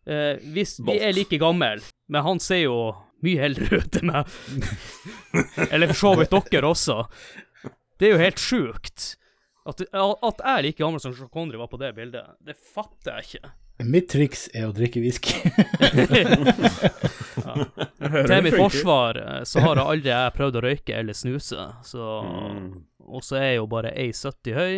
Eh, 0.05 0.37
hvis 0.53 0.77
vi 0.85 0.99
er 1.01 1.15
like 1.17 1.39
gamle, 1.41 1.79
men 2.13 2.27
han 2.27 2.43
ser 2.43 2.65
jo 2.67 2.79
mye 3.25 3.43
heller 3.43 3.77
ut 3.81 3.91
til 3.95 4.07
meg. 4.11 4.31
Eller 5.71 5.91
for 5.93 6.01
så 6.03 6.15
vidt 6.21 6.39
dere 6.53 6.71
også. 6.71 6.99
Det 7.99 8.09
er 8.09 8.17
jo 8.17 8.23
helt 8.23 8.43
sjukt. 8.43 9.11
At, 9.65 9.81
at 9.81 9.89
jeg 9.95 10.51
er 10.53 10.65
like 10.67 10.83
gammel 10.83 11.01
som 11.01 11.15
Sean 11.17 11.31
Connery 11.33 11.57
var 11.61 11.71
på 11.73 11.81
det 11.81 11.95
bildet, 11.97 12.35
det 12.45 12.57
fatter 12.61 13.17
jeg 13.17 13.25
ikke. 13.29 13.53
Mitt 13.91 14.07
triks 14.13 14.45
er 14.55 14.69
å 14.69 14.75
drikke 14.77 15.01
whisky. 15.03 15.35
Til 18.29 18.45
mitt 18.45 18.55
forsvar 18.55 19.19
eh, 19.19 19.41
så 19.49 19.63
har 19.65 19.81
jeg 19.81 19.87
aldri 19.95 20.13
jeg 20.13 20.35
prøvd 20.37 20.59
å 20.61 20.63
røyke 20.69 20.99
eller 21.01 21.17
snuse, 21.17 21.69
så 21.87 22.11
Mm. 22.25 22.85
Og 23.05 23.21
så 23.21 23.37
er 23.37 23.49
jeg 23.51 23.59
jo 23.59 23.67
bare 23.69 23.91
1,70 24.01 24.55
høy, 24.57 24.77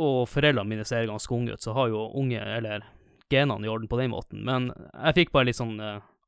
og 0.00 0.22
foreldrene 0.30 0.70
mine 0.70 0.84
ser 0.88 1.04
ganske 1.08 1.34
unge 1.34 1.52
ut, 1.52 1.60
så 1.60 1.74
har 1.76 1.90
jo 1.92 2.06
unge, 2.16 2.40
eller 2.40 2.86
genene 3.28 3.66
i 3.66 3.68
orden 3.68 3.90
på 3.90 3.98
den 4.00 4.08
måten. 4.14 4.40
Men 4.46 4.70
jeg 4.94 5.16
fikk 5.18 5.34
bare 5.34 5.50
litt 5.50 5.58
sånn 5.58 5.74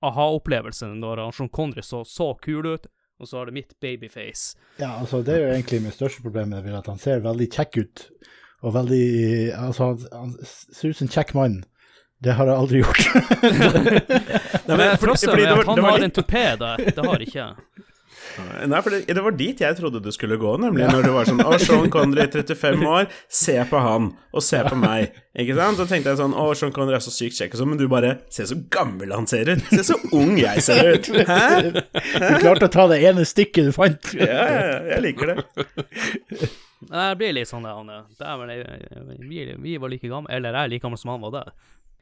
aha-opplevelsen 0.07 0.97
når 1.03 1.25
han 1.25 1.37
Sean 1.37 1.51
Connery 1.53 1.85
så 1.85 2.03
så 2.09 2.33
kul 2.43 2.67
ut, 2.67 2.87
og 3.21 3.29
så 3.29 3.41
har 3.41 3.51
det 3.51 3.57
mitt 3.59 3.75
babyface. 3.81 4.57
Ja, 4.81 4.95
altså 5.01 5.21
Det 5.23 5.35
er 5.35 5.43
jo 5.45 5.51
egentlig 5.53 5.83
mitt 5.85 5.99
største 5.99 6.23
problem 6.25 6.55
det 6.55 6.63
vil 6.65 6.79
at 6.79 6.89
han 6.89 7.01
ser 7.01 7.21
veldig 7.25 7.51
kjekk 7.53 7.83
ut. 7.83 8.07
Og 8.65 8.75
veldig 8.77 9.05
Altså, 9.57 9.91
han, 9.91 10.01
han 10.13 10.33
ser 10.45 10.93
ut 10.93 10.97
som 10.97 11.09
en 11.09 11.13
kjekk 11.13 11.35
mann. 11.37 11.61
Det 12.21 12.35
har 12.37 12.49
jeg 12.49 12.57
aldri 12.57 12.81
gjort. 12.83 13.05
Nei, 14.69 14.77
men, 14.77 14.97
fordi, 15.01 15.15
fordi 15.25 15.37
med 15.37 15.47
det 15.47 15.55
var, 15.55 15.63
at 15.63 15.71
han 15.71 15.87
har 15.87 16.05
en 16.05 16.13
tupé 16.17 16.43
der, 16.61 16.83
det 16.97 17.05
har 17.07 17.25
ikke 17.25 17.39
jeg. 17.39 17.87
Nei, 18.71 18.81
for 18.85 18.95
det, 18.95 19.01
det 19.11 19.23
var 19.25 19.35
dit 19.37 19.61
jeg 19.63 19.77
trodde 19.79 20.01
du 20.05 20.09
skulle 20.15 20.37
gå, 20.41 20.53
nemlig 20.63 20.87
når 20.91 21.07
du 21.07 21.11
var 21.15 21.29
sånn 21.29 21.41
Å, 21.45 21.57
Sean 21.63 21.89
Connery, 21.93 22.27
35 22.33 22.85
år, 22.87 23.09
se 23.27 23.57
på 23.71 23.81
han, 23.83 24.11
og 24.35 24.45
se 24.47 24.61
på 24.67 24.79
meg. 24.79 25.17
Ikke 25.41 25.57
sant? 25.59 25.79
Så 25.81 25.87
tenkte 25.91 26.13
jeg 26.13 26.21
sånn 26.21 26.35
Å, 26.39 26.47
Sean 26.59 26.73
Connery 26.77 26.99
er 26.99 27.05
så 27.05 27.13
sykt 27.15 27.39
kjekk 27.41 27.57
og 27.57 27.63
sånn, 27.63 27.71
men 27.75 27.81
du 27.81 27.87
bare 27.91 28.13
Se 28.33 28.47
så 28.51 28.57
gammel 28.75 29.13
han 29.17 29.27
ser 29.31 29.51
ut! 29.55 29.65
Se 29.75 29.83
så 29.93 29.99
ung 30.17 30.37
jeg 30.41 30.63
ser 30.67 30.93
ut! 30.97 31.11
Hæ? 31.29 31.73
Du 31.73 32.35
klarte 32.43 32.69
å 32.71 32.73
ta 32.73 32.87
det 32.91 33.01
ene 33.11 33.27
stykket 33.29 33.71
du 33.71 33.73
fant. 33.77 34.13
Ja, 34.19 34.27
ja, 34.31 34.61
ja, 34.71 34.79
jeg 34.95 35.05
liker 35.09 35.35
det. 35.35 35.45
Jeg 36.91 37.17
blir 37.21 37.35
litt 37.37 37.49
sånn 37.51 37.67
det, 37.67 37.73
Anne. 37.77 37.99
Dæven, 38.19 38.55
vi, 39.29 39.43
vi 39.61 39.77
var 39.83 39.93
like 39.93 40.09
gamle, 40.09 40.31
eller 40.33 40.57
jeg 40.57 40.65
er 40.69 40.73
like 40.73 40.85
gammel 40.87 41.01
som 41.01 41.13
han 41.13 41.21
var 41.27 41.35
der. 41.37 41.51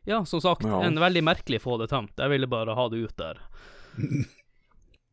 Ja, 0.08 0.23
som 0.25 0.40
sagt, 0.40 0.62
Ja. 0.64 0.78
en 0.87 0.97
veldig 1.02 1.20
merkelig 1.26 1.58
få 1.61 1.76
det 1.82 1.90
tømt. 1.90 2.14
Jeg 2.16 2.30
ville 2.32 2.47
bare 2.49 2.76
ha 2.78 2.85
det 2.88 3.00
ut 3.04 3.16
der. 3.20 3.40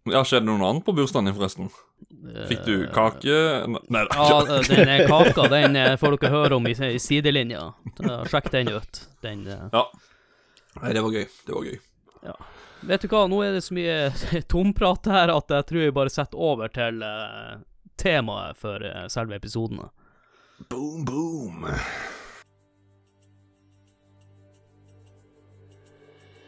Ja, 0.05 0.21
Skjedde 0.21 0.45
noe 0.45 0.61
annet 0.69 0.85
på 0.85 0.93
bursdagen 0.93 1.25
din, 1.25 1.33
forresten? 1.37 1.69
Fikk 2.49 2.65
du 2.67 2.75
kake? 2.93 3.37
Nei 3.89 4.03
da. 4.05 4.27
Ja, 4.29 4.59
den 4.67 4.89
eh, 4.91 5.07
kaka, 5.09 5.47
den 5.49 5.75
eh, 5.81 5.95
får 5.97 6.19
dere 6.19 6.33
høre 6.33 6.59
om 6.59 6.67
i, 6.69 6.75
sidelinja. 7.01 7.71
Sjekk 8.29 8.51
den 8.53 8.69
ut. 8.75 9.01
Den 9.25 9.47
eh, 9.49 9.65
Ja. 9.73 9.87
Nei, 10.81 10.91
det 10.93 11.01
var 11.01 11.15
gøy. 11.15 11.25
Det 11.47 11.55
var 11.55 11.65
gøy. 11.71 11.79
Vet 12.85 13.01
du 13.01 13.07
hva, 13.09 13.23
nå 13.31 13.39
er 13.41 13.55
det 13.55 13.63
så 13.65 13.73
mye 13.73 13.97
tomprat 14.51 15.09
her 15.09 15.33
at 15.33 15.49
jeg 15.57 15.69
tror 15.71 15.85
jeg 15.87 15.95
bare 15.95 16.13
setter 16.13 16.37
over 16.51 16.69
til 16.75 17.01
eh, 17.05 17.55
temaet 17.97 18.59
for 18.61 18.85
eh, 18.85 19.07
selve 19.09 19.39
episoden. 19.39 19.81
Boom, 20.69 21.01
boom. 21.07 21.65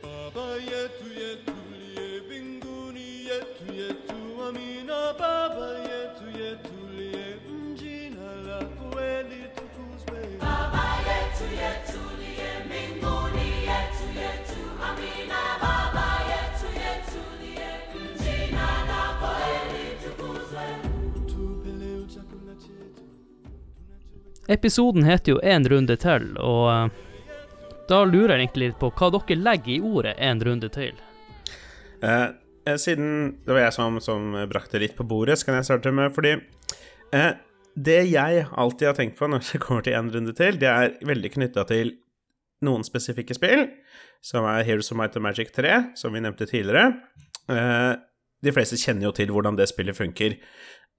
Baba 0.04 0.50
yetu 0.62 1.10
yetu 1.18 1.57
amina 5.08 5.20
Baba 5.20 5.68
yetu 5.80 6.40
yetu 6.40 6.74
liye 6.98 8.10
lako 8.48 8.92
kweli 8.92 9.44
Baba 10.40 10.86
yetu 11.08 11.46
yetu 11.62 12.00
mbinguni 12.66 13.48
yetu 13.70 14.08
yetu 14.20 14.64
amina. 14.88 15.40
Baba 15.62 16.08
yetu 16.32 16.68
yetu 16.84 17.22
liye 17.42 18.52
lako 18.52 19.32
litukuzwe 19.74 20.68
tupe 21.28 22.14
chakula 22.14 22.56
chetu. 22.56 23.04
Episoden 24.48 25.04
heter 25.04 25.34
jo 25.34 25.40
En 25.44 25.70
runde 25.70 25.96
til, 25.96 26.38
og 26.38 26.86
eh, 26.86 26.90
da 27.90 28.04
lurer 28.04 28.38
jeg 28.38 28.40
egentlig 28.40 28.68
litt 28.68 28.80
på 28.80 28.92
hva 28.92 29.10
dere 29.12 29.36
legger 29.42 29.74
i 29.76 29.80
ordet 29.82 30.16
En 30.18 30.44
runde 30.44 30.70
til. 30.70 30.94
Eh, 32.02 32.28
siden 32.76 33.38
det 33.46 33.56
var 33.56 33.64
jeg 33.64 33.76
som, 33.78 34.00
som 34.04 34.34
brakte 34.52 34.82
litt 34.82 34.98
på 34.98 35.06
bordet, 35.08 35.40
så 35.40 35.48
kan 35.48 35.60
jeg 35.60 35.70
starte 35.70 35.94
med 35.96 36.12
fordi 36.16 36.34
eh, 37.16 37.32
Det 37.78 38.02
jeg 38.10 38.48
alltid 38.52 38.90
har 38.90 38.98
tenkt 38.98 39.20
på 39.20 39.30
når 39.32 39.46
det 39.52 39.62
kommer 39.64 39.86
til 39.86 39.96
en 39.96 40.12
runde 40.12 40.36
til, 40.36 40.60
det 40.60 40.70
er 40.72 40.98
veldig 41.06 41.32
knytta 41.38 41.64
til 41.70 41.96
noen 42.66 42.84
spesifikke 42.86 43.38
spill, 43.38 43.68
som 44.26 44.48
er 44.50 44.66
Heroes 44.66 44.90
of 44.92 44.98
Might 44.98 45.16
and 45.16 45.24
Magic 45.24 45.54
3, 45.54 45.94
som 45.96 46.16
vi 46.16 46.24
nevnte 46.26 46.50
tidligere. 46.50 46.90
Eh, 47.54 47.94
de 48.44 48.54
fleste 48.54 48.80
kjenner 48.82 49.08
jo 49.08 49.14
til 49.18 49.32
hvordan 49.34 49.58
det 49.58 49.70
spillet 49.70 49.98
funker. 49.98 50.36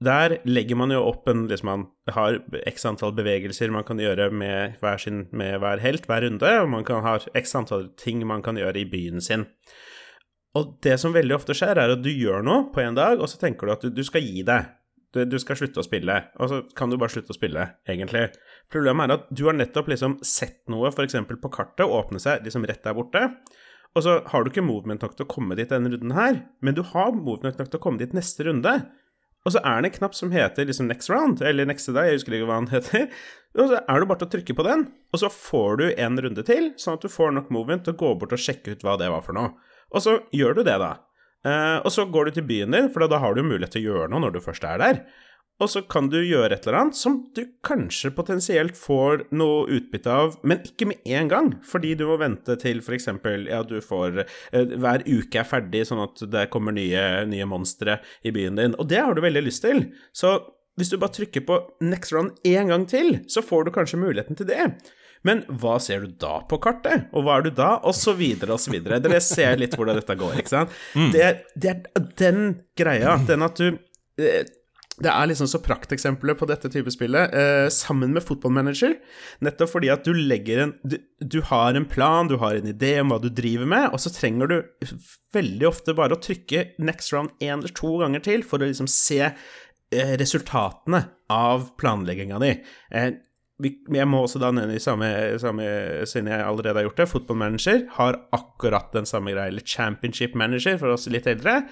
Der 0.04 0.36
legger 0.46 0.78
man 0.78 0.92
jo 0.94 1.00
opp 1.08 1.26
en 1.26 1.48
liksom 1.50 1.66
Man 1.66 2.14
har 2.14 2.38
x 2.70 2.84
antall 2.86 3.16
bevegelser 3.16 3.72
man 3.74 3.82
kan 3.82 3.98
gjøre 3.98 4.30
med 4.30 4.78
hver, 4.78 4.98
sin, 5.02 5.26
med 5.32 5.58
hver 5.58 5.82
helt 5.82 6.06
hver 6.06 6.22
runde, 6.22 6.52
og 6.62 6.70
man 6.70 6.86
kan 6.86 7.02
ha 7.02 7.18
x 7.34 7.54
antall 7.58 7.88
ting 7.98 8.22
man 8.26 8.42
kan 8.42 8.56
gjøre 8.56 8.78
i 8.78 8.86
byen 8.86 9.20
sin. 9.20 9.48
Og 10.58 10.74
det 10.84 10.96
som 11.00 11.14
veldig 11.14 11.36
ofte 11.36 11.54
skjer, 11.56 11.78
er 11.78 11.94
at 11.94 12.02
du 12.02 12.10
gjør 12.10 12.42
noe 12.46 12.66
på 12.74 12.82
en 12.82 12.98
dag, 12.98 13.20
og 13.20 13.30
så 13.30 13.38
tenker 13.40 13.68
du 13.68 13.74
at 13.74 13.86
du, 13.86 13.92
du 13.94 14.04
skal 14.06 14.24
gi 14.24 14.42
deg. 14.46 14.74
Du, 15.14 15.22
du 15.24 15.38
skal 15.40 15.56
slutte 15.56 15.80
å 15.80 15.86
spille, 15.86 16.18
og 16.36 16.50
så 16.50 16.58
kan 16.76 16.90
du 16.92 16.98
bare 17.00 17.12
slutte 17.14 17.32
å 17.32 17.36
spille, 17.36 17.62
egentlig. 17.88 18.26
Problemet 18.68 19.08
er 19.08 19.14
at 19.14 19.30
du 19.32 19.46
har 19.46 19.56
nettopp 19.56 19.88
liksom 19.88 20.18
sett 20.26 20.60
noe, 20.68 20.90
f.eks. 20.92 21.16
på 21.30 21.52
kartet, 21.54 21.86
åpne 21.86 22.20
seg 22.20 22.44
liksom 22.44 22.66
rett 22.68 22.84
der 22.84 22.96
borte, 22.98 23.22
og 23.96 24.04
så 24.04 24.18
har 24.28 24.44
du 24.44 24.50
ikke 24.52 24.66
movement 24.66 25.02
nok 25.02 25.16
til 25.16 25.24
å 25.24 25.30
komme 25.32 25.56
dit 25.56 25.70
denne 25.72 25.88
runden 25.94 26.12
her, 26.12 26.42
men 26.60 26.76
du 26.76 26.82
har 26.90 27.14
movement 27.16 27.56
nok 27.56 27.70
til 27.72 27.80
å 27.80 27.84
komme 27.86 28.02
dit 28.02 28.12
neste 28.16 28.44
runde. 28.46 28.74
Og 29.46 29.54
så 29.54 29.62
er 29.64 29.80
det 29.80 29.88
en 29.88 29.96
knapp 29.96 30.16
som 30.18 30.32
heter 30.34 30.68
liksom 30.68 30.90
next 30.90 31.08
round, 31.08 31.40
eller 31.40 31.68
next 31.68 31.88
day, 31.88 32.10
jeg 32.10 32.20
husker 32.20 32.36
ikke 32.36 32.50
hva 32.50 32.58
den 32.60 32.72
heter. 32.74 33.08
Og 33.56 33.72
så 33.72 33.80
er 33.80 34.02
det 34.02 34.08
bare 34.10 34.20
til 34.20 34.28
å 34.28 34.32
trykke 34.34 34.56
på 34.58 34.66
den, 34.66 34.84
og 35.08 35.22
så 35.22 35.32
får 35.32 35.80
du 35.80 35.86
en 35.88 36.20
runde 36.26 36.44
til, 36.46 36.68
sånn 36.76 36.98
at 36.98 37.06
du 37.06 37.08
får 37.10 37.32
nok 37.32 37.48
movement 37.54 37.86
til 37.86 37.96
å 37.96 38.00
gå 38.02 38.12
bort 38.20 38.34
og 38.36 38.42
sjekke 38.44 38.76
ut 38.76 38.84
hva 38.84 38.98
det 39.00 39.08
var 39.14 39.24
for 39.24 39.38
noe. 39.38 39.54
Og 39.94 40.04
så 40.04 40.18
gjør 40.34 40.58
du 40.58 40.64
det, 40.66 40.76
da. 40.82 40.96
Uh, 41.46 41.78
og 41.86 41.92
så 41.94 42.04
går 42.10 42.28
du 42.28 42.38
til 42.38 42.48
byen 42.48 42.74
din, 42.74 42.90
for 42.92 43.06
da 43.06 43.20
har 43.22 43.36
du 43.36 43.44
mulighet 43.46 43.76
til 43.76 43.86
å 43.86 43.92
gjøre 43.92 44.12
noe 44.12 44.26
når 44.26 44.36
du 44.36 44.44
først 44.44 44.66
er 44.68 44.82
der. 44.82 45.02
Og 45.58 45.70
så 45.72 45.80
kan 45.90 46.06
du 46.10 46.18
gjøre 46.22 46.54
et 46.54 46.66
eller 46.66 46.78
annet 46.78 46.98
som 46.98 47.16
du 47.34 47.40
kanskje 47.66 48.12
potensielt 48.14 48.76
får 48.78 49.24
noe 49.34 49.64
utbytte 49.74 50.12
av, 50.12 50.36
men 50.46 50.60
ikke 50.66 50.86
med 50.92 51.08
en 51.18 51.30
gang, 51.32 51.48
fordi 51.66 51.96
du 51.98 52.04
må 52.06 52.18
vente 52.20 52.54
til 52.62 52.78
f.eks. 52.78 53.08
ja, 53.48 53.64
du 53.66 53.80
får 53.82 54.20
eh, 54.22 54.76
hver 54.78 55.02
uke 55.08 55.40
er 55.42 55.48
ferdig, 55.48 55.82
sånn 55.88 56.04
at 56.04 56.22
det 56.30 56.46
kommer 56.54 56.76
nye, 56.76 57.24
nye 57.26 57.48
monstre 57.50 57.98
i 58.22 58.34
byen 58.34 58.60
din. 58.60 58.78
Og 58.78 58.86
det 58.92 59.02
har 59.02 59.18
du 59.18 59.24
veldig 59.24 59.42
lyst 59.48 59.66
til. 59.66 59.88
Så 60.14 60.36
hvis 60.78 60.92
du 60.92 60.98
bare 61.02 61.16
trykker 61.16 61.42
på 61.48 61.58
next 61.82 62.14
round 62.14 62.38
én 62.46 62.70
gang 62.70 62.86
til, 62.86 63.16
så 63.26 63.42
får 63.42 63.66
du 63.66 63.74
kanskje 63.74 63.98
muligheten 63.98 64.38
til 64.38 64.46
det. 64.46 64.70
Men 65.26 65.42
hva 65.48 65.78
ser 65.82 66.04
du 66.06 66.12
da 66.20 66.40
på 66.48 66.60
kartet, 66.62 67.08
og 67.12 67.24
hva 67.26 67.38
er 67.40 67.48
du 67.48 67.50
da, 67.58 67.72
og 67.82 67.94
så 67.96 68.14
videre 68.18 68.54
og 68.54 68.60
så 68.62 68.70
videre. 68.74 69.00
Dere 69.02 69.20
ser 69.24 69.56
litt 69.58 69.74
hvordan 69.78 69.98
dette 69.98 70.14
går, 70.20 70.38
ikke 70.42 70.54
sant. 70.54 70.70
Det, 71.14 71.24
er- 71.24 71.42
det 71.56 71.74
er 71.74 72.06
den 72.22 72.44
greia, 72.78 73.16
den 73.26 73.42
at 73.42 73.56
du 73.58 73.66
eh, 74.20 74.44
det 74.98 75.12
er 75.12 75.28
liksom 75.30 75.46
så 75.46 75.60
prakteksempler 75.62 76.34
på 76.34 76.46
dette 76.50 76.66
type 76.74 76.90
spillet, 76.90 77.30
eh, 77.38 77.68
sammen 77.70 78.10
med 78.16 78.24
fotballmanager. 78.26 78.96
Nettopp 79.46 79.70
fordi 79.70 79.92
at 79.94 80.02
du 80.02 80.10
legger 80.10 80.64
en 80.64 80.72
du, 80.82 80.96
du 81.22 81.36
har 81.46 81.78
en 81.78 81.86
plan, 81.86 82.26
du 82.26 82.34
har 82.42 82.56
en 82.58 82.66
idé 82.66 82.96
om 82.98 83.12
hva 83.14 83.20
du 83.22 83.28
driver 83.30 83.68
med, 83.70 83.92
og 83.94 84.02
så 84.02 84.10
trenger 84.10 84.50
du 84.50 84.56
veldig 85.38 85.68
ofte 85.70 85.94
bare 85.94 86.16
å 86.18 86.22
trykke 86.24 86.64
next 86.82 87.12
round 87.14 87.30
én 87.38 87.60
eller 87.60 87.70
to 87.78 87.92
ganger 88.02 88.24
til 88.26 88.42
for 88.42 88.58
å 88.58 88.66
liksom 88.72 88.90
se 88.90 89.20
eh, 89.22 90.16
resultatene 90.18 91.04
av 91.30 91.70
planlegginga 91.78 92.42
di. 92.42 92.50
Eh, 92.90 93.10
jeg 93.58 94.06
må 94.06 94.20
også 94.22 94.38
da 94.38 94.52
nevne 94.54 94.76
i 94.78 94.82
samme, 94.82 95.08
samme 95.42 95.64
siden 96.06 96.30
jeg 96.30 96.44
allerede 96.46 96.78
har 96.78 96.86
gjort 96.86 97.00
det, 97.00 97.08
fotballmanager 97.10 97.80
har 97.96 98.20
akkurat 98.36 98.92
den 98.94 99.08
samme 99.08 99.34
greia, 99.34 99.50
eller 99.50 99.66
Championship 99.66 100.36
Manager 100.38 100.78
for 100.78 100.94
oss 100.94 101.08
litt 101.10 101.26
eldre. 101.30 101.64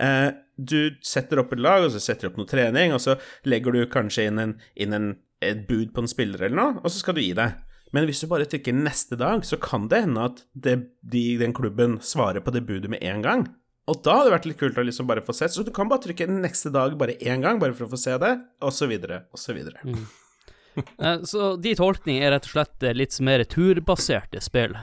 Eh, 0.00 0.30
du 0.56 0.96
setter 1.04 1.42
opp 1.42 1.52
et 1.52 1.60
lag, 1.60 1.84
og 1.84 1.92
så 1.92 2.00
setter 2.00 2.26
du 2.26 2.32
opp 2.32 2.40
noe 2.40 2.48
trening, 2.48 2.94
og 2.96 3.02
så 3.04 3.18
legger 3.44 3.76
du 3.76 3.84
kanskje 3.92 4.28
inn, 4.30 4.40
en, 4.40 4.56
inn 4.80 4.96
en, 4.96 5.10
et 5.44 5.66
bud 5.68 5.92
på 5.92 6.04
en 6.04 6.10
spiller 6.10 6.46
eller 6.46 6.60
noe, 6.60 6.80
og 6.80 6.88
så 6.88 7.02
skal 7.02 7.18
du 7.18 7.24
gi 7.24 7.34
deg. 7.36 7.60
Men 7.94 8.08
hvis 8.08 8.24
du 8.24 8.30
bare 8.32 8.48
trykker 8.48 8.74
neste 8.74 9.18
dag, 9.20 9.44
så 9.46 9.60
kan 9.60 9.84
det 9.92 10.00
hende 10.06 10.24
at 10.30 10.40
det, 10.56 10.78
de, 11.04 11.26
den 11.38 11.52
klubben 11.54 12.00
svarer 12.02 12.42
på 12.42 12.56
det 12.56 12.64
budet 12.66 12.90
med 12.90 13.04
en 13.06 13.22
gang. 13.22 13.46
Og 13.92 14.00
da 14.00 14.16
hadde 14.16 14.30
det 14.30 14.36
vært 14.38 14.48
litt 14.48 14.60
kult 14.62 14.80
å 14.80 14.88
liksom 14.88 15.06
bare 15.06 15.22
få 15.22 15.36
sett, 15.36 15.52
så 15.52 15.62
du 15.62 15.70
kan 15.76 15.90
bare 15.92 16.06
trykke 16.06 16.26
neste 16.32 16.72
dag 16.72 16.96
bare 16.98 17.18
én 17.20 17.44
gang, 17.44 17.60
bare 17.60 17.76
for 17.76 17.86
å 17.86 17.92
få 17.92 18.00
se 18.00 18.16
det, 18.22 18.32
og 18.64 18.72
så 18.72 18.88
videre, 18.88 19.26
og 19.28 19.40
så 19.40 19.54
videre. 19.56 19.84
Eh, 19.84 20.06
så 21.30 21.54
de 21.60 21.76
tolkning 21.78 22.22
er 22.22 22.34
rett 22.34 22.48
og 22.48 22.56
slett 22.56 22.82
eh, 22.86 22.96
litt 22.96 23.16
mer 23.24 23.44
turbaserte 23.48 24.42
spill. 24.44 24.76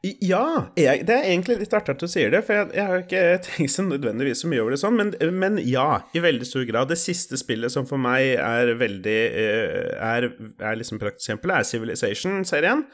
Ja, 0.00 0.72
jeg, 0.80 1.02
det 1.04 1.12
er 1.12 1.26
egentlig 1.28 1.58
litt 1.60 1.74
artig 1.76 1.92
at 1.92 2.00
du 2.00 2.08
sier 2.08 2.30
det, 2.32 2.40
for 2.46 2.56
jeg, 2.56 2.70
jeg 2.78 2.88
har 2.88 3.02
ikke 3.02 3.24
tenkt 3.44 3.72
så 3.74 3.84
nødvendigvis 3.84 4.40
så 4.40 4.48
mye 4.48 4.62
over 4.62 4.72
det 4.72 4.80
sånn, 4.80 4.96
men, 4.96 5.10
men 5.36 5.60
ja, 5.60 6.00
i 6.16 6.22
veldig 6.24 6.48
stor 6.48 6.64
grad. 6.68 6.88
Det 6.88 6.96
siste 7.00 7.36
spillet 7.36 7.74
som 7.74 7.84
for 7.88 8.00
meg 8.00 8.38
er 8.40 8.72
veldig 8.80 9.18
eh, 9.28 9.90
er, 10.00 10.30
er 10.56 10.78
liksom 10.80 11.02
prakteksempel, 11.02 11.52
er 11.52 11.68
Civilization-serien. 11.68 12.86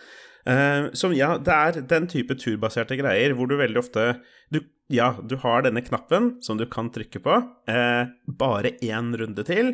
Uh, 0.46 0.92
som 0.94 1.10
ja, 1.14 1.32
det 1.42 1.54
er 1.54 1.78
den 1.90 2.04
type 2.06 2.36
turbaserte 2.38 2.94
greier 2.94 3.32
hvor 3.34 3.48
du 3.50 3.56
veldig 3.58 3.80
ofte 3.80 4.04
du, 4.54 4.60
Ja, 4.94 5.08
du 5.18 5.34
har 5.42 5.64
denne 5.66 5.82
knappen 5.82 6.36
som 6.46 6.54
du 6.54 6.62
kan 6.70 6.86
trykke 6.94 7.18
på, 7.24 7.38
uh, 7.66 8.02
bare 8.30 8.76
én 8.78 9.08
runde 9.18 9.42
til, 9.48 9.72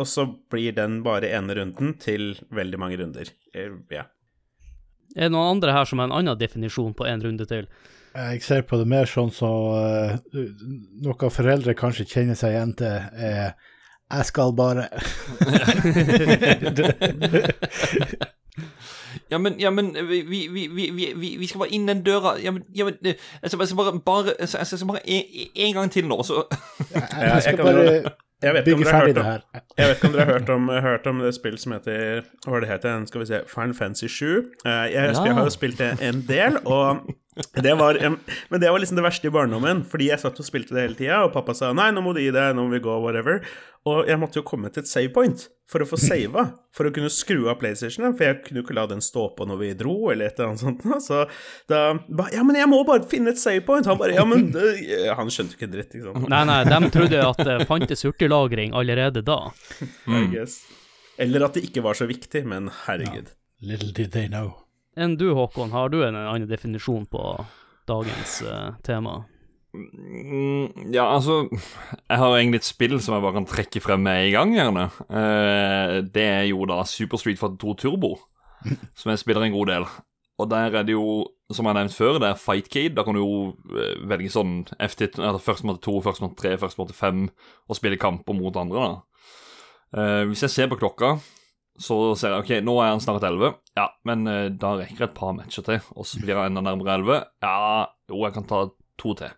og 0.00 0.08
så 0.08 0.26
blir 0.50 0.72
den 0.76 1.02
bare 1.04 1.30
ene 1.36 1.54
runden 1.58 1.96
til 2.00 2.32
veldig 2.54 2.78
mange 2.80 2.98
runder. 3.00 3.28
Eh, 3.54 3.72
ja. 3.92 4.06
Er 5.16 5.28
det 5.28 5.34
noen 5.34 5.58
andre 5.58 5.74
her 5.76 5.84
som 5.88 6.00
har 6.00 6.08
en 6.08 6.16
annen 6.20 6.38
definisjon 6.40 6.94
på 6.96 7.04
en 7.08 7.24
runde 7.24 7.46
til? 7.48 7.68
Jeg 8.12 8.42
ser 8.44 8.62
på 8.68 8.76
det 8.80 8.88
mer 8.88 9.08
sånn 9.08 9.30
som 9.32 9.72
eh, 9.76 10.16
noe 11.04 11.30
foreldre 11.32 11.74
kanskje 11.76 12.08
kjenner 12.08 12.36
seg 12.36 12.56
igjen 12.56 12.74
til, 12.80 12.96
er 13.16 13.54
jeg 14.12 14.24
skal 14.28 14.52
bare 14.52 14.88
Ja, 19.32 19.38
men, 19.38 19.54
ja, 19.60 19.70
men 19.72 19.92
vi, 20.08 20.22
vi, 20.28 20.48
vi, 20.48 20.66
vi, 20.68 21.12
vi, 21.16 21.36
vi 21.40 21.46
skal 21.48 21.62
bare 21.62 21.72
inn 21.72 21.86
den 21.88 22.02
døra 22.04 22.34
Ja, 22.40 22.52
men, 22.52 22.66
ja, 22.76 22.84
men 22.88 22.98
eh, 23.00 23.16
jeg 23.42 23.50
skal, 23.52 23.76
bare, 23.76 23.94
bare 24.04 24.34
Jeg 24.40 24.48
skal, 24.48 24.88
bare 24.88 25.00
en, 25.08 25.22
en 25.54 25.74
gang 25.78 25.92
til 25.92 26.04
nå, 26.08 26.18
så 26.28 26.44
Jeg, 26.92 27.00
jeg 27.00 27.30
jeg 27.30 27.42
skal 27.42 27.64
bare 27.64 28.12
Jeg 28.42 28.54
vet 28.54 28.66
ikke 28.66 28.74
om 28.74 28.82
bygge 28.82 28.90
dere 28.90 28.98
har 28.98 29.06
ferdig 29.06 29.14
hørt 29.14 29.16
det 29.16 29.22
om 29.22 29.30
her. 29.32 29.62
Jeg 29.78 29.88
vet 29.88 29.96
ikke 29.96 30.06
om 30.06 30.12
dere 30.12 30.24
har 30.24 30.32
hørt 30.32 30.50
om, 30.50 30.68
hørt 30.68 31.06
om 31.06 31.18
det 31.22 31.34
spill 31.34 31.58
som 31.58 31.72
heter 31.76 32.22
Hva 32.46 32.60
det 32.60 32.68
heter? 32.68 33.04
Skal 33.06 33.20
vi 33.20 33.26
se 33.26 33.40
Final 33.54 33.74
Fantasy 33.74 34.06
7. 34.06 34.24
Jeg, 34.26 34.44
Jeg, 34.64 34.92
ja. 34.92 35.24
jeg 35.24 35.34
har 35.34 35.44
jo 35.48 35.54
spilt 35.54 35.78
det 35.78 35.92
en 36.02 36.24
del, 36.28 36.58
og 36.66 37.06
det 37.54 37.74
var 37.74 37.96
Men 38.48 38.60
det 38.60 38.70
var 38.70 38.78
liksom 38.82 38.98
det 38.98 39.04
verste 39.06 39.28
i 39.30 39.32
barndommen, 39.32 39.82
fordi 39.88 40.10
jeg 40.10 40.20
satt 40.20 40.40
og 40.40 40.46
spilte 40.46 40.76
det 40.76 40.84
hele 40.84 40.98
tida, 40.98 41.22
og 41.24 41.32
pappa 41.32 41.54
sa 41.56 41.72
nei, 41.76 41.88
nå 41.94 42.02
må 42.04 42.12
du 42.12 42.20
gi 42.20 42.32
deg, 42.34 42.52
nå 42.56 42.66
må 42.66 42.76
vi 42.76 42.82
gå, 42.84 42.96
whatever. 43.00 43.40
Og 43.88 44.06
jeg 44.06 44.20
måtte 44.20 44.38
jo 44.38 44.44
komme 44.46 44.70
til 44.70 44.84
et 44.84 44.90
save 44.90 45.10
point 45.14 45.48
for 45.72 45.82
å 45.82 45.86
få 45.88 45.96
sava, 45.98 46.44
for 46.76 46.86
å 46.86 46.92
kunne 46.94 47.10
skru 47.10 47.48
av 47.50 47.56
PlayStationen, 47.62 48.14
for 48.18 48.28
jeg 48.28 48.42
kunne 48.44 48.60
jo 48.60 48.66
ikke 48.66 48.76
la 48.76 48.84
den 48.90 49.02
stå 49.02 49.24
på 49.34 49.46
når 49.48 49.60
vi 49.62 49.70
dro, 49.80 49.96
eller 50.12 50.28
et 50.28 50.38
eller 50.38 50.52
annet 50.52 50.62
sånt. 50.62 50.84
Så 51.06 51.24
da 51.72 51.82
ba, 52.06 52.28
Ja, 52.34 52.44
men 52.46 52.60
jeg 52.60 52.70
må 52.70 52.82
bare 52.88 53.08
finne 53.10 53.32
et 53.32 53.40
save 53.42 53.64
point! 53.66 53.88
Han 53.90 54.00
bare 54.00 54.18
Ja, 54.18 54.26
men 54.28 54.50
det, 54.54 54.74
Han 55.16 55.32
skjønte 55.32 55.56
ikke 55.56 55.70
en 55.70 55.76
dritt, 55.76 55.96
ikke 55.96 56.10
sant. 56.10 56.28
Nei, 56.30 56.42
nei, 56.52 56.60
de 56.68 56.92
trodde 56.94 57.24
at 57.32 57.44
det 57.48 57.58
fantes 57.70 58.06
hurtiglagring 58.06 58.76
allerede 58.76 59.24
da. 59.26 59.40
Mm. 60.06 60.36
Eller 61.22 61.46
at 61.48 61.56
det 61.56 61.64
ikke 61.66 61.84
var 61.84 61.98
så 61.98 62.06
viktig, 62.10 62.44
men 62.48 62.70
herregud. 62.84 63.32
Little 63.62 63.92
did 63.94 64.12
they 64.12 64.28
know. 64.28 64.61
Enn 64.96 65.16
du, 65.16 65.30
Håkon, 65.32 65.72
har 65.72 65.88
du 65.88 66.02
en 66.04 66.16
annen 66.16 66.48
definisjon 66.48 67.06
på 67.08 67.22
dagens 67.88 68.42
uh, 68.44 68.74
tema? 68.84 69.22
Mm, 69.72 70.92
Ja, 70.92 71.06
altså 71.14 71.46
Jeg 71.48 72.18
har 72.20 72.36
egentlig 72.36 72.60
et 72.60 72.68
spill 72.68 72.98
som 73.00 73.14
jeg 73.16 73.24
bare 73.24 73.38
kan 73.38 73.48
trekke 73.48 73.80
frem 73.80 74.04
med 74.04 74.26
en 74.26 74.32
gang, 74.34 74.54
gjerne. 74.58 74.86
Eh, 75.08 75.94
det 76.12 76.26
er 76.28 76.44
jo 76.50 76.66
da 76.68 76.82
Super 76.84 77.20
Street 77.20 77.40
Fighter 77.40 77.56
2 77.62 77.74
Turbo, 77.80 78.16
som 78.98 79.14
jeg 79.14 79.22
spiller 79.22 79.46
en 79.48 79.56
god 79.56 79.72
del. 79.72 79.88
Og 80.40 80.50
der 80.50 80.76
er 80.76 80.84
det 80.84 80.92
jo, 80.92 81.24
som 81.52 81.64
jeg 81.64 81.72
har 81.72 81.80
nevnt 81.80 81.96
før, 81.96 82.18
det 82.20 82.28
er 82.28 82.40
Fightcade. 82.40 82.94
Da 82.98 83.04
kan 83.06 83.16
du 83.16 83.22
jo 83.22 83.38
eh, 83.72 83.96
velge 84.12 84.32
sånn 84.32 84.58
FT, 84.76 85.14
altså 85.16 85.40
først 85.40 85.64
måte 85.68 85.84
2, 85.88 86.00
først 86.04 86.24
måte 86.24 86.40
3, 86.44 86.58
først 86.60 86.80
måte 86.82 86.96
5, 86.96 87.24
og 87.68 87.78
spille 87.80 88.00
kamper 88.00 88.36
mot 88.36 88.60
andre, 88.60 88.90
da. 88.90 89.00
Hvis 90.24 90.40
jeg 90.46 90.52
ser 90.54 90.68
på 90.72 90.78
klokka, 90.80 91.18
så 91.80 91.96
ser 92.18 92.34
jeg 92.34 92.42
ok, 92.44 92.50
nå 92.66 92.74
er 92.82 92.90
han 92.92 93.00
snart 93.00 93.24
11. 93.24 93.54
Ja, 93.78 93.86
men 94.08 94.26
eh, 94.28 94.48
da 94.52 94.74
rekker 94.80 95.06
jeg 95.06 95.08
et 95.10 95.16
par 95.16 95.32
matcher 95.36 95.64
til, 95.66 95.80
og 95.96 96.06
så 96.08 96.20
blir 96.22 96.36
han 96.36 96.52
enda 96.52 96.64
nærmere 96.68 96.98
11. 97.00 97.22
Ja, 97.44 97.86
jo, 98.12 98.20
jeg 98.26 98.34
kan 98.36 98.48
ta 98.50 98.66
to 99.00 99.14
til. 99.18 99.32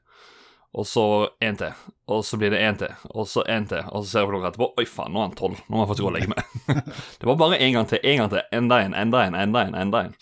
Og 0.74 0.88
så 0.90 1.04
én 1.46 1.54
til, 1.54 1.70
og 2.10 2.24
så 2.26 2.34
blir 2.40 2.50
det 2.50 2.58
én 2.66 2.78
til, 2.80 2.90
og 3.14 3.28
så 3.30 3.44
én 3.46 3.68
til, 3.70 3.84
og 3.94 4.02
så 4.02 4.10
ser 4.10 4.24
jeg 4.24 4.26
på 4.26 4.34
klokka 4.34 4.48
etterpå 4.50 4.70
Oi, 4.82 4.86
faen, 4.90 5.12
nå 5.14 5.20
er 5.22 5.28
han 5.28 5.36
tolv. 5.38 5.60
Nå 5.68 5.76
må 5.76 5.84
jeg 5.84 5.90
faktisk 5.92 6.06
gå 6.06 6.10
og 6.10 6.16
legge 6.16 6.32
meg. 6.32 6.80
det 7.20 7.28
var 7.30 7.38
bare 7.44 7.60
én 7.62 7.76
gang 7.76 7.86
til, 7.92 8.02
én 8.02 8.18
gang 8.18 8.32
til. 8.32 8.42
Enda 8.58 8.80
en, 8.82 8.96
enda 8.98 9.20
en, 9.28 9.36
enda 9.38 9.62
en, 9.68 9.76
enda 9.84 10.00
en. 10.08 10.16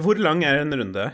Hvor 0.00 0.20
lang 0.24 0.40
er 0.48 0.62
en 0.62 0.72
runde? 0.80 1.10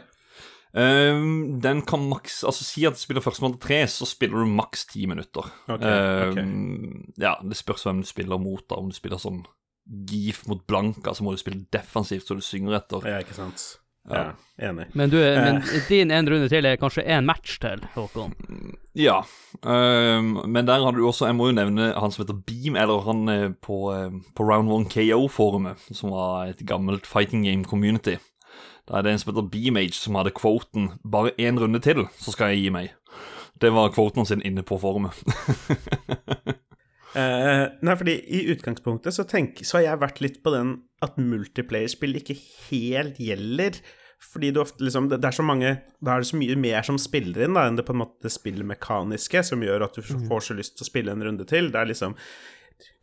Um, 0.75 1.61
den 1.63 1.85
kan 1.87 2.03
maks 2.11 2.41
Altså, 2.43 2.65
si 2.67 2.83
at 2.83 2.97
du 2.97 2.99
spiller 2.99 3.23
førstemann 3.23 3.53
til 3.55 3.63
tre, 3.63 3.77
så 3.91 4.07
spiller 4.11 4.43
du 4.43 4.55
maks 4.59 4.87
ti 4.91 5.05
minutter. 5.11 5.47
Ok, 5.71 5.83
ok. 5.83 6.39
Ehm, 6.39 7.13
Ja, 7.19 7.37
det 7.43 7.59
spørs 7.59 7.87
hvem 7.87 8.01
du 8.03 8.09
spiller 8.11 8.39
mot, 8.43 8.63
da. 8.71 8.79
Om 8.79 8.91
du 8.91 8.97
spiller 8.97 9.19
sånn 9.23 9.43
Gif 9.85 10.47
mot 10.49 10.67
Blanka, 10.67 11.15
så 11.15 11.25
må 11.25 11.35
du 11.35 11.41
spille 11.41 11.67
defensivt 11.73 12.29
så 12.29 12.37
du 12.39 12.45
synger 12.45 12.79
etter. 12.81 13.05
Ja, 13.09 13.21
ikke 13.25 13.37
sant. 13.37 13.65
Ja, 14.11 14.33
enig. 14.61 14.87
Men, 14.93 15.11
du, 15.11 15.17
men 15.17 15.63
din 15.89 16.11
en 16.13 16.29
runde 16.29 16.49
til 16.53 16.67
er 16.69 16.77
kanskje 16.77 17.07
én 17.09 17.25
match 17.25 17.57
til, 17.63 17.81
Håkon? 17.95 18.35
Ja, 18.97 19.23
um, 19.65 20.43
men 20.45 20.69
der 20.69 20.85
har 20.85 20.93
du 20.93 21.01
også 21.09 21.27
Jeg 21.31 21.37
må 21.39 21.49
jo 21.49 21.57
nevne 21.57 21.89
han 21.97 22.13
som 22.13 22.25
heter 22.25 22.37
Beam, 22.37 22.77
eller 22.77 23.01
han 23.07 23.29
eh, 23.33 23.47
på, 23.65 23.79
eh, 23.95 24.13
på 24.37 24.45
Round 24.45 24.69
1 24.69 24.91
KO-forumet, 24.93 25.89
som 25.97 26.13
var 26.13 26.53
et 26.53 26.61
gammelt 26.69 27.09
fighting 27.09 27.47
game 27.49 27.65
community. 27.65 28.19
Da 28.85 28.99
er 28.99 29.07
det 29.07 29.15
en 29.15 29.23
som 29.23 29.33
heter 29.33 29.49
Beamage, 29.49 29.97
som 29.97 30.21
hadde 30.21 30.37
kvoten 30.37 30.93
'bare 31.01 31.33
én 31.41 31.59
runde 31.61 31.81
til, 31.81 32.05
så 32.21 32.33
skal 32.33 32.53
jeg 32.53 32.65
gi 32.65 32.71
meg'. 32.77 32.93
Det 33.61 33.73
var 33.73 33.93
kvoten 33.95 34.27
sin 34.27 34.43
inne 34.45 34.63
på 34.63 34.79
forumet. 34.79 35.17
Eh, 37.15 37.65
nei, 37.87 37.95
fordi 37.99 38.17
i 38.27 38.45
utgangspunktet 38.55 39.15
så, 39.15 39.27
tenk, 39.29 39.61
så 39.67 39.79
har 39.79 39.85
jeg 39.89 40.03
vært 40.03 40.23
litt 40.25 40.41
på 40.43 40.55
den 40.55 40.73
at 41.05 41.19
multiplayer-spill 41.21 42.19
ikke 42.19 42.37
helt 42.71 43.21
gjelder. 43.23 43.79
Fordi 44.25 44.51
du 44.55 44.63
ofte 44.63 44.87
liksom 44.87 45.11
det, 45.11 45.19
det 45.21 45.29
er 45.29 45.37
så 45.37 45.45
mange 45.45 45.71
Da 46.01 46.15
er 46.15 46.23
det 46.23 46.29
så 46.31 46.39
mye 46.41 46.55
mer 46.57 46.87
som 46.87 46.97
spiller 47.01 47.45
inn 47.45 47.59
da 47.59 47.67
enn 47.69 47.77
det 47.77 47.85
på 47.85 47.93
en 47.93 48.01
måte 48.01 48.31
spillmekaniske, 48.33 49.43
som 49.45 49.63
gjør 49.63 49.85
at 49.85 49.99
du 49.99 50.03
får 50.03 50.47
så 50.47 50.57
lyst 50.57 50.79
til 50.79 50.87
å 50.87 50.89
spille 50.89 51.13
en 51.13 51.25
runde 51.27 51.47
til. 51.49 51.69
Det 51.75 51.81
er 51.81 51.91
liksom 51.91 52.17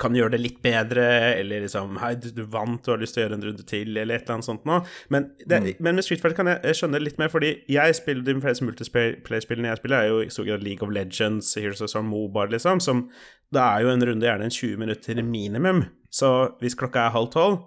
kan 0.02 0.16
gjøre 0.18 0.34
det 0.34 0.42
litt 0.42 0.58
bedre, 0.64 1.04
eller 1.38 1.64
liksom 1.66 1.98
Hei, 2.02 2.14
du, 2.20 2.30
du 2.36 2.42
vant, 2.50 2.82
du 2.84 2.92
har 2.94 3.02
lyst 3.02 3.16
til 3.16 3.22
å 3.22 3.26
gjøre 3.26 3.38
en 3.38 3.46
runde 3.50 3.66
til, 3.68 3.92
eller 3.94 4.18
et 4.18 4.26
eller 4.26 4.38
annet 4.38 4.48
sånt 4.48 4.66
noe. 4.70 4.82
Men, 5.14 5.30
det, 5.46 5.62
men 5.80 5.98
med 5.98 6.06
Street 6.06 6.24
Fighter 6.24 6.38
kan 6.40 6.50
jeg, 6.52 6.78
skjønne 6.78 7.02
litt 7.02 7.20
mer, 7.22 7.32
fordi 7.34 7.54
jeg 7.72 7.98
spiller 7.98 8.26
de 8.26 8.38
fleste 8.44 8.68
multiplayer-spillene 8.68 9.72
jeg 9.72 9.82
spiller, 9.82 9.98
er 10.00 10.12
jo 10.12 10.24
i 10.26 10.32
stor 10.34 10.48
grad 10.50 10.66
League 10.66 10.86
of 10.86 10.94
Legends, 10.94 11.54
Heroes 11.60 11.84
of 11.86 11.92
Storm 11.94 12.10
Mobile, 12.12 12.52
liksom, 12.56 12.82
som 12.84 13.08
Da 13.52 13.68
er 13.76 13.86
jo 13.86 13.94
en 13.94 14.06
runde 14.08 14.28
gjerne 14.28 14.48
en 14.48 14.58
20 14.58 14.80
minutter 14.80 15.24
minimum. 15.28 15.86
Så 16.12 16.32
hvis 16.62 16.78
klokka 16.80 17.06
er 17.06 17.16
halv 17.16 17.32
tolv, 17.34 17.58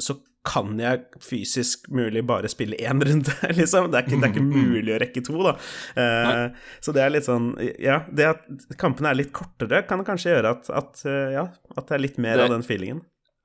så 0.00 0.16
kan 0.44 0.78
jeg 0.80 1.02
fysisk 1.20 1.88
mulig 1.92 2.22
bare 2.24 2.48
spille 2.48 2.76
én 2.80 3.02
runde, 3.04 3.32
liksom. 3.58 3.90
Det 3.92 3.98
er, 3.98 4.06
ikke, 4.06 4.20
det 4.22 4.28
er 4.28 4.32
ikke 4.32 4.44
mulig 4.48 4.94
å 4.94 5.00
rekke 5.02 5.22
to, 5.26 5.36
da. 5.44 5.52
Uh, 5.98 6.58
så 6.80 6.94
det 6.96 7.02
er 7.04 7.12
litt 7.12 7.26
sånn 7.28 7.50
Ja, 7.82 7.98
det 8.08 8.28
at 8.30 8.76
kampene 8.80 9.10
er 9.12 9.18
litt 9.20 9.32
kortere, 9.36 9.82
kan 9.88 10.00
kanskje 10.06 10.32
gjøre 10.36 10.54
at, 10.56 10.70
at 10.72 11.02
eh, 11.04 11.34
Ja, 11.36 11.44
at 11.76 11.86
det 11.90 11.96
er 11.98 12.04
litt 12.06 12.16
mer 12.18 12.36
Det- 12.40 12.46
av 12.48 12.54
den 12.56 12.64
feelingen. 12.64 13.02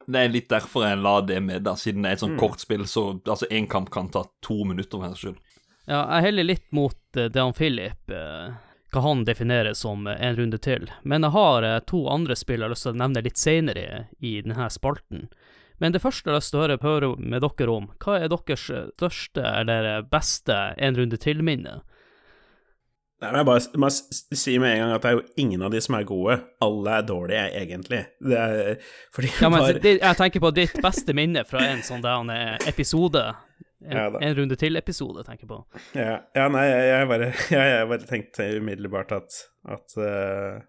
Det 0.08 0.20
er 0.22 0.30
litt 0.30 0.48
derfor 0.54 0.84
jeg 0.86 1.00
la 1.02 1.16
det 1.26 1.40
med, 1.42 1.64
da, 1.66 1.74
siden 1.76 2.04
det 2.06 2.12
er 2.12 2.14
et 2.14 2.22
Mm. 2.22 2.28
sånt 2.30 2.40
kort 2.40 2.60
spill. 2.62 2.84
Så 2.86 3.04
altså, 3.26 3.48
én 3.50 3.66
kamp 3.68 3.90
kan 3.90 4.08
ta 4.14 4.22
to 4.46 4.60
minutter, 4.64 5.00
for 5.00 5.04
hennes 5.08 5.18
skyld. 5.20 5.40
Ja, 5.90 6.04
jeg 6.16 6.28
heller 6.30 6.44
litt 6.46 6.68
mot 6.78 6.96
uh, 7.18 7.26
det 7.28 7.42
om 7.42 7.54
Philip 7.58 8.14
uh, 8.14 8.54
Hva 8.94 9.02
han 9.02 9.26
definerer 9.26 9.74
som 9.76 10.06
eh, 10.08 10.16
en 10.22 10.38
runde 10.38 10.58
til. 10.62 10.86
Men 11.04 11.26
jeg 11.26 11.34
har 11.36 11.64
eh, 11.68 11.80
to 11.90 12.04
andre 12.08 12.36
spill 12.38 12.62
jeg 12.62 12.70
har 12.70 12.72
lyst 12.76 12.86
til 12.88 12.94
å 12.94 13.00
nevne 13.02 13.24
litt 13.26 13.42
senere 13.42 14.06
i 14.22 14.38
denne 14.46 14.70
spalten. 14.72 15.26
Men 15.82 15.96
det 15.96 16.02
første 16.04 16.30
jeg 16.30 16.36
har 16.36 16.40
lyst 16.40 16.86
høre, 16.86 17.16
med 17.20 17.44
dere 17.44 17.74
om, 17.74 17.90
hva 18.04 18.20
er 18.20 18.32
deres 18.32 18.70
største 18.70 19.44
eller 19.44 20.06
beste 20.12 20.56
en 20.78 20.98
runde 20.98 21.20
til-minne? 21.22 21.82
Nei, 23.24 23.30
men 23.32 23.40
jeg 23.40 23.48
bare 23.48 23.80
må 23.80 23.90
si 23.90 24.58
med 24.60 24.74
en 24.74 24.82
gang 24.84 24.94
at 24.94 25.06
det 25.06 25.12
er 25.12 25.16
jo 25.16 25.24
ingen 25.40 25.64
av 25.64 25.72
de 25.72 25.80
som 25.82 25.96
er 25.96 26.08
gode. 26.08 26.36
Alle 26.66 26.98
er 27.00 27.06
dårlige, 27.08 27.46
egentlig. 27.62 28.02
Det 28.20 28.38
er 28.42 28.90
fordi 29.16 29.32
Ja, 29.40 29.50
men 29.54 29.80
det, 29.80 29.94
jeg 30.02 30.20
tenker 30.20 30.44
på 30.44 30.52
ditt 30.56 30.76
beste 30.84 31.16
minne 31.16 31.46
fra 31.48 31.64
en 31.70 31.84
sånn 31.86 32.04
der 32.04 32.34
eh, 32.36 32.68
episode. 32.70 33.24
En, 33.86 33.96
ja, 33.96 34.06
en 34.20 34.38
runde 34.40 34.58
til-episode, 34.60 35.24
tenker 35.28 35.46
jeg 35.46 35.52
på. 35.52 35.82
ja, 35.96 36.20
ja, 36.36 36.46
nei, 36.52 36.66
jeg, 36.68 36.86
jeg 36.92 37.10
bare 37.12 37.32
jeg, 37.56 37.72
jeg 37.72 37.90
bare 37.94 38.10
tenkte 38.12 38.50
umiddelbart 38.60 39.16
at 39.16 39.44
at, 39.66 39.98
eh, 39.98 40.62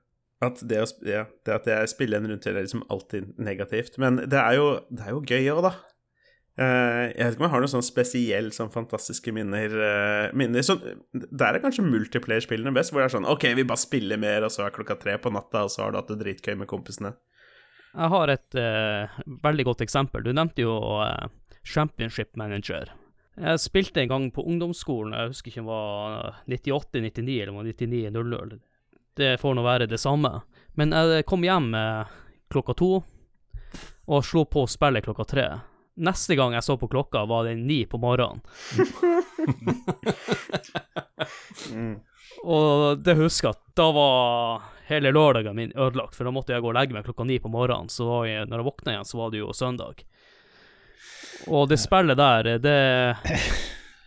at 0.44 0.60
det, 0.68 0.80
å, 0.84 0.88
ja, 1.08 1.24
det 1.48 1.54
at 1.54 1.68
jeg 1.70 1.92
spiller 1.92 2.20
en 2.20 2.30
rundt 2.32 2.44
til, 2.44 2.56
er 2.56 2.66
liksom 2.66 2.84
alltid 2.92 3.36
negativt. 3.40 3.96
Men 4.02 4.20
det 4.28 4.40
er 4.40 4.58
jo, 4.58 4.66
det 4.92 5.06
er 5.06 5.14
jo 5.14 5.22
gøy 5.24 5.52
òg, 5.54 5.62
da. 5.68 5.74
Uh, 6.56 7.12
jeg 7.12 7.20
vet 7.20 7.34
ikke 7.34 7.42
om 7.42 7.46
jeg 7.46 7.52
har 7.52 7.62
noen 7.64 7.72
sånn 7.74 7.84
spesielle 7.84 8.56
sånn 8.56 8.72
fantastiske 8.72 9.32
minner. 9.36 9.72
Uh, 9.76 10.36
minner. 10.36 10.64
Så, 10.64 10.78
der 11.12 11.56
er 11.56 11.62
kanskje 11.64 11.84
multiplayer-spillene 11.84 12.72
best, 12.76 12.92
hvor 12.92 13.02
det 13.02 13.10
er 13.10 13.16
sånn 13.18 13.28
OK, 13.28 13.48
vi 13.58 13.66
bare 13.68 13.80
spiller 13.80 14.20
mer, 14.20 14.44
og 14.46 14.52
så 14.52 14.64
er 14.64 14.76
klokka 14.76 14.98
tre 15.00 15.16
på 15.20 15.32
natta, 15.32 15.66
og 15.66 15.72
så 15.72 15.84
har 15.84 15.92
du 15.92 16.00
hatt 16.00 16.12
det 16.12 16.20
dritgøy 16.24 16.56
med 16.60 16.70
kompisene. 16.70 17.16
Jeg 17.96 18.12
har 18.12 18.32
et 18.32 18.60
uh, 18.60 19.18
veldig 19.44 19.66
godt 19.70 19.84
eksempel. 19.86 20.24
Du 20.24 20.34
nevnte 20.36 20.64
jo 20.66 20.76
eh, 21.00 21.28
Championship 21.64 22.34
Manager. 22.36 22.90
Jeg 23.36 23.60
spilte 23.60 24.02
en 24.02 24.10
gang 24.10 24.26
på 24.32 24.44
ungdomsskolen, 24.48 25.14
jeg 25.16 25.32
husker 25.32 25.52
ikke 25.52 25.62
om 25.64 25.68
det 25.68 25.76
var 25.76 26.36
98-99 26.48 27.36
eller 27.40 27.52
det 27.52 27.56
var 27.56 27.68
99-00. 27.72 28.60
Det 29.16 29.40
får 29.40 29.54
nå 29.56 29.62
være 29.64 29.86
det 29.88 29.98
samme. 30.00 30.40
Men 30.76 30.92
jeg 30.92 31.24
kom 31.28 31.44
hjem 31.44 31.74
eh, 31.74 32.04
klokka 32.52 32.74
to 32.76 33.02
og 34.06 34.24
slo 34.24 34.44
på 34.46 34.66
spillet 34.70 35.04
klokka 35.06 35.24
tre. 35.26 35.46
Neste 35.96 36.36
gang 36.36 36.52
jeg 36.52 36.62
så 36.62 36.76
på 36.76 36.88
klokka, 36.92 37.24
var 37.26 37.44
det 37.48 37.54
ni 37.56 37.86
på 37.88 37.98
morgenen. 37.98 38.40
Og 42.44 42.98
det 43.00 43.14
husker 43.16 43.48
jeg 43.48 43.56
at 43.56 43.62
da 43.80 43.86
var 43.96 44.60
hele 44.86 45.10
lørdagen 45.10 45.56
min 45.56 45.72
ødelagt, 45.72 46.14
for 46.14 46.24
da 46.28 46.32
måtte 46.36 46.52
jeg 46.52 46.62
gå 46.62 46.68
og 46.70 46.76
legge 46.76 46.94
meg 46.94 47.04
klokka 47.08 47.24
ni 47.26 47.40
på 47.42 47.50
morgenen. 47.50 47.88
Så 47.90 48.04
jeg, 48.28 48.44
når 48.46 48.56
jeg 48.60 48.68
våkna 48.68 48.92
igjen, 48.92 49.08
så 49.08 49.18
var 49.22 49.28
det 49.32 49.40
jo 49.40 49.56
søndag. 49.56 50.04
Og 51.48 51.68
det 51.72 51.78
spillet 51.80 52.16
der, 52.20 52.42
det 52.60 52.80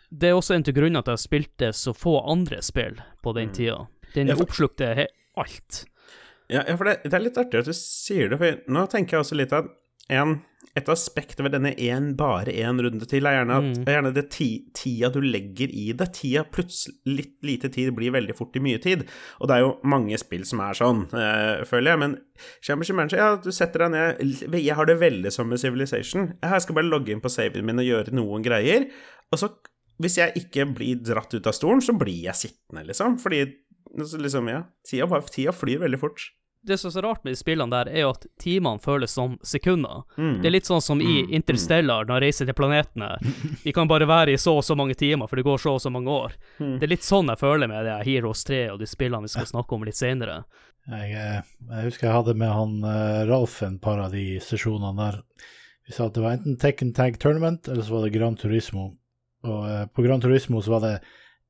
Det 0.09 0.31
er 0.31 0.33
også 0.33 0.55
en 0.55 0.63
til 0.65 0.73
grunnen 0.73 0.97
at 0.97 1.05
jeg 1.11 1.21
spilte 1.21 1.67
så 1.77 1.91
få 1.93 2.15
andre 2.31 2.63
spill 2.65 2.95
på 3.21 3.29
den 3.37 3.51
tida. 3.53 3.83
Den 4.15 4.31
for- 4.33 4.45
oppslukte 4.47 5.07
alt. 5.39 5.85
Ja, 6.49 6.63
for 6.75 6.89
det, 6.89 7.01
det 7.05 7.13
er 7.13 7.21
litt 7.27 7.37
artig 7.37 7.59
at 7.61 7.67
du 7.69 7.75
sier 7.77 8.31
det, 8.31 8.39
for 8.41 8.73
nå 8.73 8.87
tenker 8.89 9.17
jeg 9.19 9.25
også 9.27 9.35
litt 9.37 9.51
at 9.53 9.67
en, 10.09 10.39
et 10.73 10.87
aspekt 10.89 11.37
ved 11.45 11.53
denne 11.53 11.75
en, 11.85 12.07
bare 12.17 12.49
én 12.49 12.79
runde 12.81 13.05
til 13.05 13.27
er 13.29 13.35
gjerne, 13.37 13.57
at, 13.61 13.77
er 13.85 13.93
gjerne 13.99 14.11
det 14.15 14.23
ti, 14.33 14.47
tida 14.73 15.11
du 15.13 15.19
legger 15.21 15.69
i 15.69 15.91
det. 15.93 16.07
Tida 16.17 16.41
plutselig 16.49 16.97
litt 17.05 17.35
lite 17.45 17.69
tid 17.69 17.91
blir 17.93 18.15
veldig 18.17 18.33
fort 18.37 18.57
i 18.57 18.63
mye 18.65 18.81
tid. 18.81 19.05
Og 19.37 19.51
det 19.51 19.59
er 19.59 19.63
jo 19.67 19.75
mange 19.93 20.17
spill 20.17 20.41
som 20.49 20.63
er 20.65 20.73
sånn, 20.81 21.03
øh, 21.13 21.61
føler 21.69 21.93
jeg. 21.93 22.01
Men 22.01 22.17
Shamer 22.65 22.89
Shimanji, 22.89 23.21
ja, 23.21 23.29
du 23.37 23.51
setter 23.53 23.85
deg 23.85 23.93
ned 23.93 24.57
Jeg 24.57 24.73
har 24.81 24.89
det 24.89 24.97
veldig 25.05 25.31
som 25.35 25.53
med 25.53 25.61
Civilization. 25.61 26.31
Jeg 26.41 26.65
skal 26.65 26.79
bare 26.81 26.89
logge 26.89 27.13
inn 27.13 27.21
på 27.21 27.29
saven 27.29 27.69
min 27.69 27.85
og 27.85 27.85
gjøre 27.91 28.17
noen 28.17 28.41
greier. 28.49 28.89
Og 29.29 29.43
så, 29.43 29.53
hvis 30.01 30.17
jeg 30.17 30.33
ikke 30.41 30.65
blir 30.73 31.05
dratt 31.05 31.37
ut 31.37 31.45
av 31.45 31.53
stolen, 31.53 31.85
så 31.85 31.93
blir 31.93 32.23
jeg 32.31 32.41
sittende, 32.47 32.87
liksom. 32.89 33.21
Fordi 33.21 33.45
altså, 33.97 34.19
liksom, 34.21 34.47
ja, 34.51 34.63
tida, 34.89 35.07
bare- 35.07 35.29
tida 35.33 35.51
flyr 35.55 35.79
veldig 35.85 35.99
fort. 35.99 36.27
Det 36.61 36.75
som 36.77 36.89
er 36.89 36.91
så 36.91 37.01
rart 37.05 37.23
med 37.23 37.31
de 37.31 37.39
spillene 37.39 37.71
der, 37.71 37.87
er 37.87 38.01
jo 38.03 38.09
at 38.11 38.25
timene 38.43 38.81
føles 38.83 39.13
som 39.15 39.37
sekunder. 39.47 40.01
Mm. 40.17 40.41
Det 40.41 40.49
er 40.49 40.51
litt 40.51 40.67
sånn 40.67 40.81
som 40.83 40.99
i 40.99 41.21
Interstellar, 41.31 42.03
når 42.03 42.17
han 42.17 42.23
reiser 42.25 42.49
til 42.49 42.57
planetene. 42.57 43.13
Vi 43.63 43.71
kan 43.71 43.87
bare 43.87 44.03
være 44.09 44.33
i 44.33 44.37
så 44.37 44.57
og 44.59 44.65
så 44.67 44.75
mange 44.75 44.97
timer, 44.99 45.29
for 45.31 45.39
det 45.39 45.45
går 45.47 45.61
så 45.63 45.77
og 45.77 45.81
så 45.81 45.89
mange 45.93 46.11
år. 46.11 46.35
Mm. 46.59 46.73
Det 46.81 46.83
er 46.89 46.91
litt 46.91 47.07
sånn 47.07 47.31
jeg 47.31 47.39
føler 47.39 47.71
med 47.71 47.87
det 47.87 47.95
Heroes 48.09 48.43
3 48.43 48.59
og 48.73 48.81
de 48.83 48.89
spillene 48.91 49.23
vi 49.23 49.31
skal 49.31 49.47
snakke 49.47 49.77
om 49.77 49.87
litt 49.87 49.95
senere. 50.01 50.41
Jeg, 50.89 51.15
jeg 51.15 51.85
husker 51.87 52.09
jeg 52.09 52.17
hadde 52.17 52.35
med 52.43 52.51
han 52.51 52.75
eh, 52.91 53.23
Ralf 53.29 53.59
en 53.63 53.79
par 53.79 54.03
av 54.03 54.11
de 54.11 54.25
sesjonene 54.43 54.99
der. 54.99 55.21
Vi 55.87 55.95
sa 55.95 56.09
at 56.09 56.15
det 56.19 56.23
var 56.27 56.35
enten 56.37 56.59
Tekken 56.59 56.91
Tag 56.97 57.15
Tournament, 57.23 57.71
eller 57.71 57.87
så 57.87 57.95
var 57.95 58.03
det 58.07 58.13
Gran 58.19 58.35
Turismo. 58.39 58.89
Og 59.47 59.63
eh, 59.69 59.85
på 59.95 60.03
Gran 60.03 60.19
Turismo 60.19 60.59
så 60.61 60.75
var 60.75 60.83
det 60.83 60.95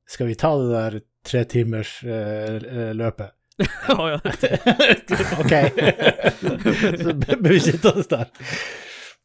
Skal 0.06 0.30
vi 0.30 0.34
ta 0.38 0.54
det 0.58 0.70
der 0.70 1.00
tre 1.26 1.44
timers 1.50 1.98
løpet? 2.04 3.34
Å, 3.92 4.06
ja. 4.08 4.18
OK. 5.40 5.52
så 7.02 7.12
bør 7.12 7.42
vi 7.50 7.58
sittende 7.60 8.06
der. 8.14 8.30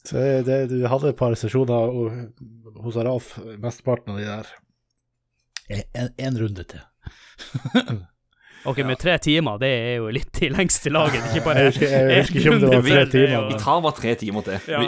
Så 0.06 0.26
det, 0.46 0.58
du 0.74 0.82
hadde 0.92 1.14
et 1.14 1.18
par 1.20 1.34
sesjoner 1.40 1.94
og- 1.96 2.82
hos 2.86 2.98
Ralf, 3.00 3.30
mesteparten 3.64 4.14
av 4.14 4.20
de 4.20 4.28
der. 4.28 4.52
En, 5.98 6.12
en 6.28 6.38
runde 6.44 6.66
til. 6.70 6.84
Ok, 8.65 8.80
men 8.88 8.97
tre 8.97 9.17
timer, 9.21 9.58
det 9.62 9.69
er 9.69 9.91
jo 9.99 10.08
litt 10.13 10.39
i 10.41 10.49
lengste 10.54 10.89
laget. 10.93 11.25
Ikke 11.32 11.43
bare 11.45 11.65
Jeg 11.65 11.73
husker, 11.73 11.91
jeg 11.91 12.21
husker 12.23 12.39
ikke 12.39 12.54
om 12.54 12.63
det 12.63 12.69
var 12.71 12.86
tre 12.88 13.01
er 13.06 13.12
timer. 13.12 13.47
Vi 13.51 13.60
tar 13.65 13.82
bare 13.86 13.97
tre 13.99 14.13
timer 14.23 14.45
til. 14.47 14.71
Ja, 14.71 14.80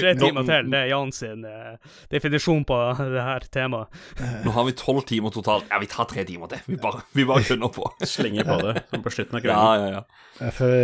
tre 0.00 0.14
timer 0.20 0.48
til. 0.50 0.68
Det 0.74 0.80
er 0.82 0.90
Jan 0.90 1.14
sin 1.16 1.46
eh, 1.48 1.94
definisjon 2.12 2.66
på 2.68 2.80
det 3.14 3.22
her 3.28 3.46
temaet. 3.54 4.02
Nå 4.44 4.56
har 4.58 4.66
vi 4.68 4.74
tolv 4.82 5.04
timer 5.08 5.32
totalt. 5.34 5.70
Ja, 5.70 5.78
vi 5.82 5.90
tar 5.92 6.10
tre 6.10 6.26
timer 6.28 6.50
til. 6.52 6.60
Vi 6.66 6.80
bare, 6.82 7.04
vi 7.16 7.24
bare 7.28 7.46
skjønner 7.46 7.72
på. 7.72 7.86
Slenger 8.02 8.48
på 8.50 8.58
det 8.66 8.76
på 9.06 9.14
slutten 9.14 9.38
av 9.38 9.46
Ja, 9.46 9.56
kvelden. 9.62 9.86
ja, 9.86 10.02
ja. 10.02 10.04
Ja, 10.42 10.50
For 10.56 10.76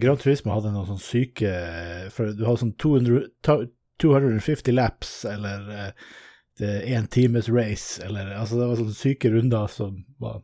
Grand 0.00 0.14
Gran 0.14 0.20
Turismo 0.22 0.52
hadde 0.54 0.70
noen 0.70 0.86
sånn 0.86 1.00
syke 1.02 1.50
For 2.14 2.30
du 2.38 2.44
har 2.46 2.54
sånn 2.60 2.70
200, 2.78 3.24
250 4.00 4.72
laps, 4.76 5.24
eller 5.26 5.64
eh, 5.74 5.88
det 6.58 6.68
er 6.70 6.84
én 7.00 7.08
times 7.10 7.48
race, 7.50 7.98
eller 8.04 8.30
Altså, 8.38 8.60
det 8.60 8.68
var 8.70 8.78
sånne 8.78 8.94
syke 8.94 9.30
runder 9.34 9.66
som 9.72 10.04
var 10.22 10.40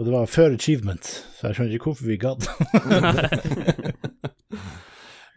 Og 0.00 0.06
det 0.06 0.12
var 0.14 0.30
før 0.32 0.54
achievement, 0.56 1.04
så 1.36 1.50
jeg 1.50 1.58
skjønner 1.58 1.74
ikke 1.76 1.90
hvorfor 1.90 2.06
vi 2.08 2.14
gadd. 2.16 2.46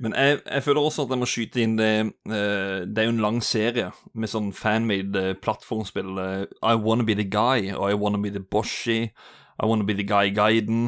Men 0.04 0.16
jeg, 0.16 0.38
jeg 0.40 0.64
føler 0.64 0.82
også 0.82 1.04
at 1.04 1.12
jeg 1.12 1.20
må 1.20 1.28
skyte 1.28 1.64
inn 1.64 1.76
det 1.78 1.90
eh, 2.00 2.80
Det 2.88 3.02
er 3.02 3.10
jo 3.10 3.14
en 3.14 3.24
lang 3.24 3.42
serie 3.44 3.90
med 4.16 4.32
sånn 4.32 4.54
fanmade 4.56 5.20
eh, 5.20 5.36
plattformspill. 5.36 6.16
eh, 6.16 6.46
I 6.64 6.80
Wanna 6.80 7.04
Be 7.08 7.18
The 7.20 7.28
Guy 7.28 7.74
og 7.76 7.92
I 7.92 8.00
Wanna 8.00 8.22
Be 8.24 8.32
The 8.32 8.40
Boshi. 8.40 9.02
I 9.04 9.68
Wanna 9.68 9.84
Be 9.88 9.98
The 10.00 10.08
Guy 10.08 10.32
Guiden. 10.32 10.88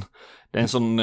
Det 0.55 0.61
er 0.61 0.69
en 0.69 0.71
sånn 0.71 0.95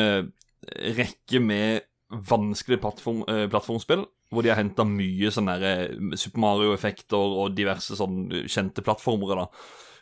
rekke 0.97 1.45
med 1.45 1.85
vanskelige 2.33 2.81
plattform, 2.81 3.21
plattformspill 3.53 4.07
hvor 4.33 4.45
de 4.45 4.49
har 4.49 4.63
henta 4.63 4.85
mye 4.89 5.29
sånne 5.29 6.17
Super 6.17 6.41
Mario-effekter 6.41 7.35
og 7.43 7.53
diverse 7.57 7.97
sånn 7.99 8.31
kjente 8.49 8.81
plattformere. 8.85 9.45
da. 9.45 9.49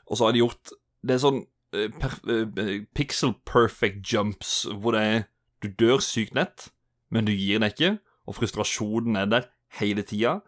Og 0.06 0.18
så 0.18 0.28
har 0.28 0.37
de 0.37 0.44
gjort 0.44 0.70
Det 1.02 1.16
er 1.16 1.22
sånn 1.22 1.40
per, 1.72 2.16
eh, 2.30 2.83
pixel 2.94 3.35
perfect 3.46 4.02
jumps 4.02 4.62
hvor 4.70 4.96
det 4.96 5.02
er 5.06 5.22
Du 5.61 5.68
dør 5.68 6.00
sykt 6.00 6.33
nett 6.35 6.70
men 7.11 7.26
du 7.26 7.35
gir 7.35 7.61
deg 7.61 7.74
ikke, 7.74 7.90
og 8.26 8.38
frustrasjonen 8.38 9.18
er 9.18 9.30
der 9.30 9.48
hele 9.80 10.04
tida. 10.06 10.38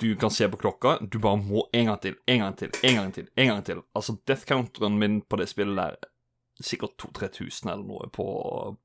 Du 0.00 0.10
kan 0.20 0.30
se 0.30 0.46
på 0.52 0.58
klokka, 0.60 0.98
du 1.00 1.18
bare 1.22 1.40
må 1.40 1.64
en 1.74 1.90
gang 1.90 2.00
til, 2.02 2.18
en 2.28 2.44
gang 2.44 2.58
til, 2.58 2.70
en 2.84 2.98
gang 3.00 3.14
til. 3.14 3.28
en 3.36 3.48
gang 3.48 3.64
til. 3.64 3.80
Altså, 3.96 4.16
death 4.28 4.46
counteren 4.46 4.98
min 4.98 5.22
på 5.22 5.38
det 5.40 5.48
spillet 5.48 5.76
der 5.76 5.96
er 5.96 6.62
sikkert 6.62 6.96
2000-3000 7.00 7.72
eller 7.72 7.84
noe 7.84 8.10
på, 8.12 8.26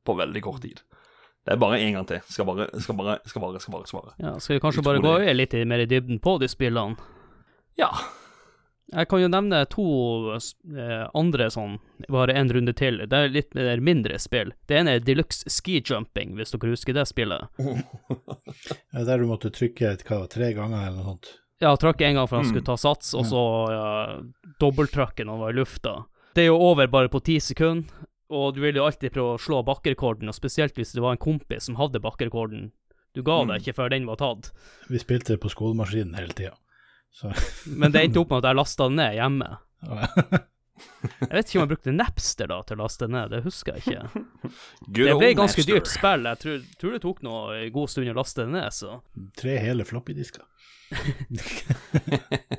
på 0.05 0.15
veldig 0.17 0.41
kort 0.43 0.61
tid. 0.63 0.81
Det 1.45 1.55
er 1.55 1.59
bare 1.59 1.79
en 1.81 1.93
gang 1.93 2.07
til. 2.07 2.21
Skal 2.29 2.45
bare, 2.45 2.67
skal 2.79 2.95
bare, 2.95 3.17
skal 3.25 3.41
bare. 3.41 3.59
skal 3.59 3.73
bare, 3.73 3.87
skal 3.87 3.99
bare. 3.99 4.13
Ja, 4.19 4.39
skal 4.39 4.55
vi 4.55 4.63
kanskje 4.63 4.83
bare 4.85 5.01
gå 5.03 5.13
litt 5.33 5.53
mer 5.67 5.83
i 5.83 5.89
dybden 5.89 6.19
på 6.21 6.37
de 6.41 6.49
spillene? 6.51 6.95
Ja. 7.77 7.89
Jeg 8.91 9.07
kan 9.07 9.21
jo 9.21 9.27
nevne 9.31 9.61
to 9.71 9.83
eh, 10.35 11.07
andre 11.15 11.45
sånn, 11.53 11.77
bare 12.11 12.33
en 12.35 12.49
runde 12.51 12.73
til. 12.75 12.97
Det 13.07 13.13
er 13.21 13.29
litt 13.31 13.53
mer 13.55 13.79
mindre 13.79 14.17
spill. 14.19 14.51
Det 14.67 14.75
ene 14.81 14.97
er 14.97 14.99
Deluxe 14.99 15.47
Ski 15.49 15.77
Jumping, 15.79 16.33
hvis 16.35 16.51
dere 16.51 16.73
husker 16.73 16.93
det 16.97 17.07
spillet. 17.07 17.47
Ja, 18.91 19.03
Der 19.07 19.17
du 19.21 19.27
måtte 19.29 19.49
trykke 19.53 19.93
hva, 20.03 20.25
tre 20.29 20.51
ganger 20.53 20.87
eller 20.89 20.97
noe 20.99 21.13
sånt. 21.13 21.29
Ja, 21.61 21.71
trakk 21.79 22.01
en 22.03 22.15
gang 22.17 22.27
for 22.27 22.37
han 22.41 22.45
Mm. 22.45 22.49
skulle 22.51 22.65
ta 22.67 22.75
sats, 22.77 23.13
og 23.15 23.25
så 23.29 23.41
ja, 23.71 23.87
dobbelttrykke 24.59 25.23
når 25.25 25.31
han 25.37 25.41
var 25.45 25.53
i 25.53 25.59
lufta. 25.59 25.93
Det 26.35 26.43
er 26.43 26.49
jo 26.49 26.57
over 26.59 26.87
bare 26.87 27.07
på 27.11 27.21
ti 27.23 27.37
sekunder, 27.39 27.85
og 28.31 28.55
du 28.55 28.61
vil 28.61 28.75
jo 28.79 28.85
alltid 28.87 29.13
prøve 29.13 29.35
å 29.37 29.39
slå 29.41 29.61
bakkerekorden, 29.67 30.27
og 30.31 30.35
spesielt 30.35 30.75
hvis 30.75 30.93
det 30.95 31.01
var 31.03 31.11
en 31.15 31.21
kompis 31.21 31.67
som 31.69 31.75
hadde 31.79 32.01
bakkerekorden. 32.01 32.71
Du 33.13 33.21
ga 33.23 33.41
Mm. 33.43 33.47
deg 33.53 33.61
ikke 33.61 33.75
før 33.75 33.89
den 33.89 34.05
var 34.07 34.15
tatt. 34.17 34.51
Vi 34.89 34.97
spilte 34.97 35.33
det 35.35 35.41
på 35.41 35.49
skolemaskinen 35.51 36.15
hele 36.15 36.33
tida. 36.33 36.55
Så 37.11 37.31
Men 37.67 37.91
det 37.91 38.05
endte 38.05 38.21
opp 38.23 38.31
med 38.31 38.41
at 38.43 38.49
jeg 38.51 38.59
lasta 38.61 38.87
den 38.87 38.97
ned 39.01 39.17
hjemme. 39.17 39.49
Jeg 41.21 41.29
vet 41.35 41.49
ikke 41.49 41.59
om 41.59 41.63
jeg 41.63 41.69
brukte 41.73 41.93
Napster 41.93 42.49
da 42.49 42.57
til 42.65 42.79
å 42.79 42.83
laste 42.83 43.07
ned, 43.11 43.29
det 43.33 43.41
husker 43.45 43.77
jeg 43.77 43.83
ikke. 43.83 44.23
Good 44.95 45.09
Det 45.11 45.17
ble 45.19 45.29
et 45.29 45.37
ganske 45.37 45.61
Napster. 45.61 45.75
dyrt 45.75 45.91
spill. 45.91 46.25
Jeg 46.29 46.41
tror, 46.41 46.63
tror 46.81 46.95
det 46.95 47.01
tok 47.03 47.21
noe 47.27 47.57
en 47.59 47.73
god 47.75 47.91
stund 47.93 48.09
å 48.13 48.17
laste 48.17 48.45
det 48.45 48.53
ned, 48.55 48.73
så 48.73 48.95
tre 49.37 49.57
hele 49.61 49.85
floppydisker. 49.85 50.45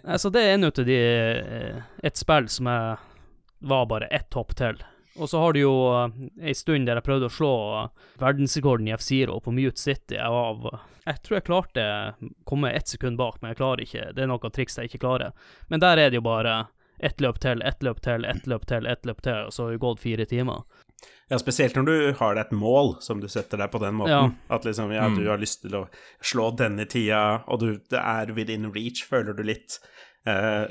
Altså, 0.05 0.31
det 0.35 0.43
er 0.45 0.55
en 0.55 0.65
av 0.69 0.79
de 0.87 0.95
eh, 0.97 1.83
Et 2.07 2.17
spill 2.17 2.47
som 2.49 2.71
jeg 2.71 2.97
var 3.73 3.89
bare 3.91 4.09
ett 4.15 4.35
hopp 4.39 4.55
til. 4.59 4.79
Og 5.21 5.29
så 5.29 5.39
har 5.43 5.53
du 5.53 5.61
jo 5.61 5.73
eh, 5.93 6.15
ei 6.49 6.55
stund 6.57 6.89
der 6.89 6.97
jeg 7.01 7.05
prøvde 7.05 7.29
å 7.29 7.33
slå 7.33 7.53
eh, 7.83 7.89
verdensrekorden 8.23 8.89
i 8.89 8.95
F-Zero 8.97 9.41
på 9.45 9.53
Mute 9.53 9.81
City. 9.81 10.17
Var 10.17 10.79
Jeg 11.07 11.23
tror 11.23 11.37
jeg 11.37 11.45
klarte 11.49 11.85
å 11.85 12.31
komme 12.49 12.71
ett 12.73 12.89
sekund 12.89 13.19
bak, 13.21 13.41
men 13.43 13.53
jeg 13.53 13.61
klarer 13.61 13.85
ikke. 13.85 14.07
Det 14.17 14.25
er 14.25 14.31
noe 14.31 14.53
triks 14.55 14.79
jeg 14.79 14.89
ikke 14.89 15.03
klarer. 15.05 15.35
Men 15.69 15.83
der 15.85 15.99
er 16.01 16.11
det 16.11 16.21
jo 16.23 16.25
bare 16.25 16.63
ett 17.03 17.21
løp 17.21 17.41
til, 17.43 17.61
ett 17.67 17.83
løp 17.83 18.01
til, 18.05 18.25
ett 18.25 18.47
løp 18.47 18.65
til, 18.71 18.87
ett 18.87 19.05
løp 19.09 19.21
til, 19.27 19.49
og 19.49 19.53
så 19.53 19.65
har 19.67 19.75
det 19.75 19.83
gått 19.83 20.01
fire 20.01 20.25
timer. 20.31 20.63
Ja, 21.33 21.39
spesielt 21.41 21.75
når 21.75 21.87
du 21.89 21.95
har 22.21 22.37
deg 22.37 22.45
et 22.47 22.53
mål 22.55 22.93
som 23.03 23.19
du 23.21 23.27
setter 23.33 23.59
deg 23.59 23.73
på 23.73 23.81
den 23.83 23.97
måten. 23.99 24.13
Ja. 24.13 24.55
At 24.55 24.65
liksom, 24.69 24.93
ja, 24.95 25.09
Mm. 25.09 25.17
du 25.19 25.29
har 25.31 25.39
lyst 25.41 25.63
til 25.65 25.75
å 25.75 25.89
slå 26.23 26.51
denne 26.57 26.85
tida, 26.87 27.43
og 27.49 27.59
du, 27.61 27.73
det 27.91 27.99
er 27.99 28.31
within 28.37 28.71
reach, 28.73 29.03
føler 29.09 29.35
du 29.35 29.43
litt. 29.43 29.81
Eh, 30.23 30.71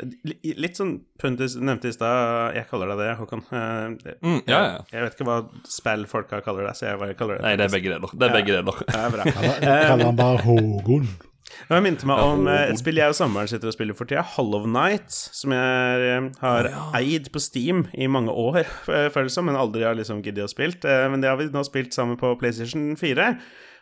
litt 0.56 0.78
sånn 0.80 0.94
Puntis 1.20 1.58
nevnte 1.60 1.90
i 1.90 1.96
stad, 1.96 2.54
jeg 2.56 2.70
kaller 2.70 2.94
deg 2.94 3.02
det, 3.04 3.10
Håkon. 3.20 3.42
Eh, 3.52 4.14
Mm, 4.24 4.38
ja, 4.48 4.60
ja. 4.64 4.78
Jeg 4.94 5.04
vet 5.04 5.18
ikke 5.18 5.28
hva 5.28 5.40
spillfolka 5.68 6.40
kaller 6.46 6.70
deg, 6.70 6.78
så 6.80 6.88
jeg 6.92 7.02
bare 7.02 7.18
kaller 7.20 7.38
det 7.42 7.44
Nei, 7.50 7.56
det 7.60 7.66
er 7.68 7.74
begge 7.76 7.92
deler. 7.92 8.14
Det 8.16 8.30
er 8.30 8.38
begge 8.38 8.56
deler. 8.56 8.80
Det 8.88 9.02
er 9.02 9.12
bra. 9.18 9.26
Kaller 9.92 10.06
han 10.08 10.16
bare 10.22 10.42
Hågon. 10.46 11.10
Jeg 11.68 11.84
minte 11.84 12.08
meg 12.08 12.22
om 12.24 12.46
eh, 12.48 12.70
et 12.72 12.80
spill 12.80 12.96
jeg 13.02 13.12
og 13.12 13.18
samboeren 13.18 13.50
sitter 13.52 13.68
og 13.68 13.76
spiller 13.76 13.98
for 13.98 14.08
tida, 14.08 14.22
Hollow 14.38 14.64
Night, 14.72 15.12
som 15.12 15.52
jeg 15.52 16.06
eh, 16.14 16.30
har 16.40 16.70
eid 17.02 17.28
på 17.34 17.42
Steam 17.44 17.84
i 17.92 18.08
mange 18.08 18.32
år, 18.32 18.62
eh, 18.64 19.10
føles 19.12 19.34
det 19.34 19.36
som, 19.36 19.50
men 19.50 19.60
aldri 19.60 19.84
har 19.84 19.98
liksom 20.00 20.22
giddet 20.24 20.48
å 20.48 20.52
spilt. 20.52 20.88
Eh, 20.88 21.10
Men 21.12 21.20
det 21.20 21.28
har 21.28 21.36
vi 21.42 21.50
nå 21.52 21.66
spilt 21.68 21.92
sammen 21.98 22.16
på 22.22 22.32
PlayStation 22.40 22.94
4, 22.96 23.28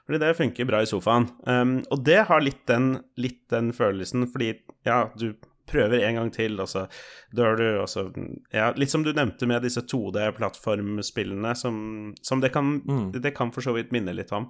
fordi 0.10 0.22
det 0.24 0.34
funker 0.40 0.66
bra 0.66 0.82
i 0.82 0.90
sofaen. 0.90 1.30
Um, 1.46 1.76
og 1.94 2.02
det 2.10 2.24
har 2.26 2.42
litt 2.42 2.64
den, 2.66 2.96
litt 3.22 3.44
den 3.54 3.70
følelsen, 3.78 4.26
fordi 4.34 4.56
ja, 4.90 5.04
du 5.14 5.36
prøver 5.70 6.04
en 6.08 6.20
gang 6.20 6.34
til, 6.36 6.60
og 6.62 6.70
så 6.72 6.86
dør 7.36 7.60
du, 7.60 7.68
og 7.84 7.88
så 7.92 8.08
Ja, 8.54 8.72
litt 8.78 8.92
som 8.92 9.06
du 9.06 9.14
nevnte 9.14 9.48
med 9.50 9.64
disse 9.66 9.86
2D-plattformspillene, 9.86 11.56
som, 11.56 11.80
som 12.26 12.44
det 12.44 12.54
kan 12.56 12.78
Mm. 12.90 13.12
Det 13.12 13.34
kan 13.36 13.52
for 13.52 13.66
så 13.66 13.74
vidt 13.76 13.92
minne 13.94 14.14
litt 14.16 14.32
om. 14.36 14.50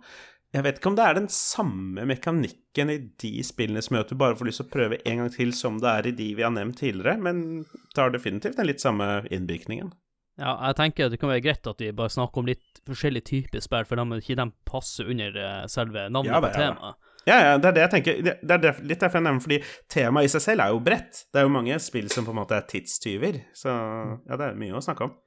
Jeg 0.54 0.66
vet 0.66 0.80
ikke 0.80 0.90
om 0.90 0.96
det 0.98 1.06
er 1.06 1.18
den 1.18 1.28
samme 1.30 2.04
mekanikken 2.10 2.90
i 2.90 2.98
de 3.22 3.32
spillene 3.46 3.84
som 3.86 3.96
gjør 3.96 4.06
at 4.08 4.14
du 4.14 4.18
bare 4.18 4.38
får 4.38 4.48
lyst 4.50 4.62
til 4.64 4.68
å 4.68 4.74
prøve 4.74 4.98
en 5.06 5.22
gang 5.22 5.32
til 5.34 5.52
som 5.54 5.78
det 5.82 5.90
er 5.92 6.10
i 6.10 6.14
de 6.18 6.30
vi 6.40 6.46
har 6.46 6.54
nevnt 6.56 6.80
tidligere, 6.82 7.20
men 7.22 7.44
det 7.68 8.02
har 8.02 8.14
definitivt 8.14 8.58
den 8.58 8.70
litt 8.72 8.82
samme 8.82 9.28
innvirkningen. 9.30 9.92
Ja, 10.40 10.56
jeg 10.70 10.78
tenker 10.80 11.12
det 11.12 11.20
kan 11.20 11.30
være 11.34 11.44
greit 11.44 11.68
at 11.68 11.84
vi 11.84 11.92
bare 11.94 12.14
snakker 12.14 12.42
om 12.42 12.50
litt 12.50 12.82
forskjellige 12.88 13.28
typer 13.30 13.62
spill, 13.62 13.86
for 13.86 14.00
de, 14.00 14.20
ikke 14.24 14.40
de 14.40 14.48
passer 14.70 15.12
under 15.12 15.38
eh, 15.38 15.64
selve 15.70 16.08
navnet 16.10 16.32
Ja 16.32 16.42
på 16.42 16.52
temaet. 16.56 16.98
Ja, 16.98 17.09
ja, 17.28 17.36
ja, 17.36 17.56
det 17.60 17.70
er 17.70 17.76
det 17.76 17.82
jeg 17.84 17.92
tenker. 17.94 18.22
Det 18.24 18.56
er 18.56 18.84
litt 18.88 19.02
derfor 19.02 19.20
jeg 19.20 19.26
nevner, 19.26 19.44
fordi 19.44 19.58
temaet 19.92 20.30
i 20.30 20.32
seg 20.34 20.44
selv 20.46 20.64
er 20.64 20.74
jo 20.74 20.84
bredt. 20.84 21.26
Det 21.30 21.42
er 21.42 21.48
jo 21.48 21.54
mange 21.54 21.80
spill 21.84 22.08
som 22.12 22.28
på 22.28 22.34
en 22.34 22.40
måte 22.40 22.58
er 22.58 22.70
tidstyver, 22.70 23.42
så 23.56 23.74
ja, 23.74 24.38
det 24.40 24.46
er 24.48 24.60
mye 24.60 24.78
å 24.80 24.84
snakke 24.84 25.10
om. 25.10 25.18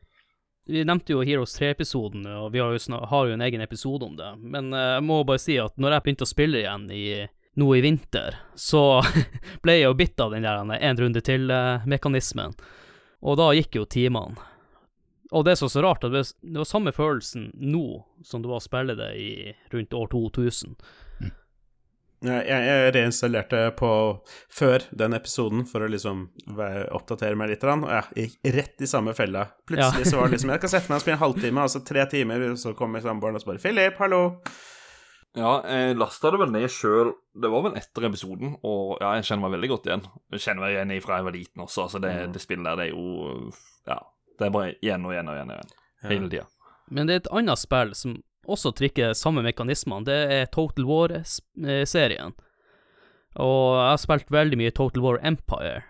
Vi 0.67 0.85
nevnte 0.87 1.13
jo 1.17 1.25
Heroes 1.27 1.57
3-episoden, 1.59 2.27
og 2.39 2.53
vi 2.55 2.61
har 2.63 2.75
jo, 2.75 2.99
har 3.11 3.27
jo 3.27 3.35
en 3.35 3.43
egen 3.43 3.65
episode 3.65 4.07
om 4.07 4.15
det. 4.17 4.31
Men 4.39 4.71
eh, 4.73 4.93
jeg 4.97 5.07
må 5.09 5.23
bare 5.27 5.43
si 5.43 5.57
at 5.59 5.75
når 5.77 5.97
jeg 5.97 6.05
begynte 6.05 6.27
å 6.27 6.31
spille 6.31 6.61
igjen 6.63 6.87
i, 6.95 7.07
nå 7.59 7.69
i 7.75 7.83
vinter, 7.83 8.39
så 8.55 9.03
ble 9.65 9.77
jeg 9.81 9.89
jo 9.89 9.99
bitt 9.99 10.23
av 10.23 10.35
den 10.35 10.47
der 10.47 10.63
en 10.63 11.03
runde 11.03 11.23
til-mekanismen. 11.27 12.55
Og 13.23 13.39
da 13.39 13.51
gikk 13.59 13.81
jo 13.81 13.89
timene. 13.91 14.39
Og 15.33 15.47
det 15.49 15.57
som 15.57 15.67
er 15.67 15.73
så 15.73 15.83
rart, 15.83 16.05
at 16.05 16.13
det 16.13 16.59
var 16.59 16.69
samme 16.69 16.93
følelsen 16.93 17.51
nå 17.57 18.03
som 18.27 18.43
det 18.43 18.51
var 18.51 18.61
å 18.61 18.65
spille 18.65 18.95
det 18.99 19.13
i 19.17 19.31
rundt 19.73 19.95
år 19.97 20.11
2000. 20.13 20.77
Jeg, 22.23 22.45
jeg 22.47 22.93
reinstallerte 22.95 23.61
på 23.79 23.89
før 24.53 24.85
den 24.95 25.17
episoden 25.17 25.65
for 25.67 25.83
å 25.83 25.89
liksom 25.91 26.29
oppdatere 26.95 27.39
meg 27.39 27.51
litt, 27.51 27.65
og 27.67 27.87
jeg 27.91 28.29
gikk 28.29 28.53
rett 28.57 28.85
i 28.85 28.91
samme 28.91 29.15
fella. 29.19 29.49
Plutselig 29.67 30.05
Ja. 30.07 30.11
så 30.11 30.21
var 30.21 30.29
det 30.31 30.37
liksom 30.37 30.53
Jeg 30.55 30.61
kan 30.65 30.73
sette 30.75 30.93
meg 30.93 31.01
og 31.01 31.05
spille 31.05 31.17
en 31.19 31.25
halvtime, 31.25 31.65
altså 31.67 31.83
tre 31.87 32.07
timer, 32.13 32.47
så 32.61 32.75
kommer 32.79 33.03
samboeren 33.03 33.39
og 33.39 33.43
så 33.43 33.51
bare 33.51 33.63
'Philip, 33.63 33.99
hallo'. 33.99 34.27
Ja, 35.35 35.53
jeg 35.65 35.97
lasta 35.97 36.31
det 36.31 36.39
vel 36.43 36.51
ned 36.53 36.69
sjøl. 36.69 37.15
Det 37.33 37.49
var 37.51 37.63
vel 37.65 37.77
etter 37.81 38.05
episoden, 38.05 38.57
og 38.69 38.99
ja, 39.01 39.15
jeg 39.17 39.25
kjenner 39.31 39.47
meg 39.49 39.55
veldig 39.57 39.71
godt 39.73 39.87
igjen. 39.89 40.03
Jeg 40.35 40.45
kjenner 40.45 40.67
meg 40.67 40.75
igjen 40.77 41.03
fra 41.03 41.17
jeg 41.17 41.25
var 41.25 41.33
liten 41.33 41.63
også, 41.65 41.87
altså 41.87 42.01
det, 42.05 42.13
det 42.35 42.43
spillet 42.43 42.65
der, 42.69 42.77
det 42.77 42.91
er 42.91 42.93
jo 42.93 43.53
Ja. 43.89 43.99
Det 44.39 44.47
er 44.47 44.51
bare 44.51 44.75
igjen 44.83 45.05
og 45.07 45.13
igjen 45.13 45.29
og 45.29 45.35
igjen 45.37 45.51
og 45.51 45.57
igjen. 45.57 45.73
Hele 46.11 46.29
tida. 46.29 46.47
Men 46.91 47.07
det 47.09 47.15
er 47.15 47.21
et 47.23 47.33
annet 47.33 47.59
spill 47.59 47.95
som 47.97 48.19
også 48.47 48.73
trikker 48.77 49.15
samme 49.19 49.45
mekanismene. 49.47 50.07
Det 50.09 50.19
er 50.37 50.51
Total 50.53 50.87
War-serien. 50.89 52.35
Og 53.41 53.67
jeg 53.79 53.89
har 53.89 54.01
spilt 54.03 54.33
veldig 54.33 54.61
mye 54.61 54.75
Total 54.77 55.05
War 55.05 55.21
Empire. 55.25 55.83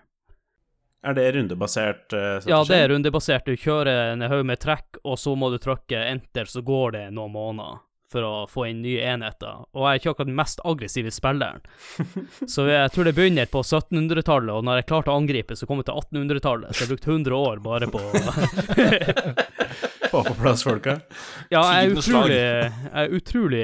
Er 1.03 1.17
det 1.19 1.33
rundebasert 1.35 2.15
uh, 2.15 2.39
Ja, 2.47 2.61
det 2.65 2.77
er 2.79 2.93
rundebasert. 2.93 3.47
Du 3.47 3.59
kjører 3.59 4.13
en 4.13 4.23
haug 4.31 4.45
med 4.47 4.61
trekk, 4.63 5.01
og 5.03 5.19
så 5.19 5.35
må 5.35 5.51
du 5.51 5.59
trykke 5.59 5.99
enter, 5.99 6.47
så 6.47 6.63
går 6.63 6.95
det 6.95 7.07
noen 7.17 7.35
måneder 7.35 7.81
for 8.13 8.27
å 8.29 8.33
få 8.51 8.67
inn 8.69 8.83
nye 8.85 9.01
enheter. 9.09 9.65
Og 9.73 9.87
jeg 9.87 9.89
er 9.89 10.01
ikke 10.01 10.13
akkurat 10.13 10.29
den 10.29 10.39
mest 10.39 10.61
aggressive 10.69 11.11
spilleren. 11.15 11.63
Så 12.53 12.67
jeg 12.69 12.93
tror 12.93 13.09
det 13.09 13.15
begynner 13.17 13.49
på 13.49 13.63
1700-tallet, 13.65 14.53
og 14.53 14.67
når 14.69 14.83
jeg 14.83 14.89
klarte 14.91 15.15
å 15.15 15.17
angripe, 15.17 15.57
så 15.57 15.65
kom 15.69 15.81
jeg 15.81 15.89
til 15.89 16.03
1800-tallet. 16.03 16.77
Så 16.77 16.85
jeg 16.85 16.93
brukte 16.93 17.09
100 17.09 17.39
år 17.39 17.63
bare 17.65 17.89
på 17.89 18.03
Få 20.13 20.21
på 20.27 20.35
plass 20.37 20.65
folka. 20.67 20.99
Ja, 21.49 21.63
jeg 21.73 21.87
er 21.87 21.95
utrolig, 21.97 22.37
jeg 22.37 22.91
er 22.93 23.15
utrolig 23.17 23.63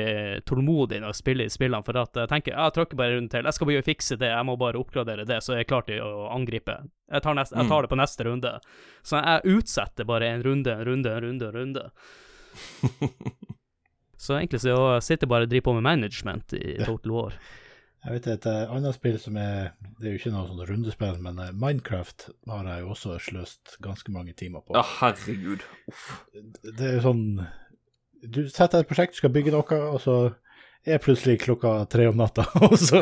tålmodig 0.49 1.03
når 1.03 1.13
jeg 1.13 1.19
spiller 1.21 1.49
i 1.51 1.53
spillene, 1.53 1.85
for 1.85 1.99
at 2.01 2.17
jeg 2.23 2.31
tenker 2.31 2.55
jeg 2.55 2.75
tråkker 2.77 2.97
bare 2.97 3.19
rundt 3.19 3.35
til. 3.35 3.45
Jeg 3.45 3.57
skal 3.59 3.69
bare 3.69 3.85
fikse 3.85 4.17
det, 4.21 4.31
jeg 4.33 4.49
må 4.49 4.57
bare 4.61 4.81
oppgradere 4.81 5.27
det, 5.29 5.43
så 5.45 5.59
jeg 5.59 5.67
er 5.67 5.69
klar 5.69 5.85
til 5.85 6.01
å 6.01 6.31
angripe. 6.33 6.79
Jeg 7.13 7.25
tar, 7.25 7.37
neste, 7.37 7.57
jeg 7.61 7.69
tar 7.69 7.85
det 7.85 7.93
på 7.93 8.01
neste 8.01 8.29
runde. 8.31 8.55
Så 9.05 9.21
jeg 9.21 9.59
utsetter 9.59 10.09
bare 10.09 10.33
en 10.33 10.47
runde, 10.49 10.73
en 10.73 10.89
runde, 10.89 11.13
en 11.13 11.29
runde, 11.29 11.53
en 11.53 11.61
runde. 11.61 11.87
Så 14.19 14.35
egentlig 14.35 14.61
så 14.65 14.75
sitter 15.05 15.29
jeg 15.29 15.31
bare 15.31 15.47
og 15.47 15.51
driver 15.53 15.69
på 15.69 15.73
med 15.77 15.85
management 15.87 16.53
i 16.59 16.75
Total 16.83 17.13
War. 17.15 17.37
Jeg 18.05 18.15
vet 18.15 18.27
et 18.31 18.47
annet 18.49 18.95
spill 18.95 19.17
som 19.21 19.37
er 19.41 19.73
Det 19.99 20.07
er 20.07 20.13
jo 20.15 20.21
ikke 20.21 20.33
noe 20.33 20.47
sånn 20.49 20.67
rundespill, 20.71 21.17
men 21.25 21.41
eh, 21.43 21.55
Minecraft 21.55 22.29
har 22.49 22.69
jeg 22.71 22.85
jo 22.85 22.93
også 22.95 23.17
sløst 23.23 23.79
ganske 23.85 24.13
mange 24.15 24.37
timer 24.39 24.63
på. 24.65 24.77
Ja, 24.79 24.85
herregud. 25.01 25.65
Uff. 25.91 26.11
Det 26.63 26.79
er 26.79 26.99
jo 27.01 27.07
sånn 27.09 27.25
Du 28.23 28.45
setter 28.51 28.83
et 28.83 28.91
prosjekt, 28.91 29.17
du 29.17 29.23
skal 29.23 29.35
bygge 29.35 29.55
noe, 29.55 29.81
og 29.93 29.99
så 30.03 30.19
er 30.87 31.01
plutselig 31.03 31.41
klokka 31.43 31.73
tre 31.91 32.07
om 32.09 32.17
natta, 32.19 32.45
og 32.65 32.77
så, 32.81 33.01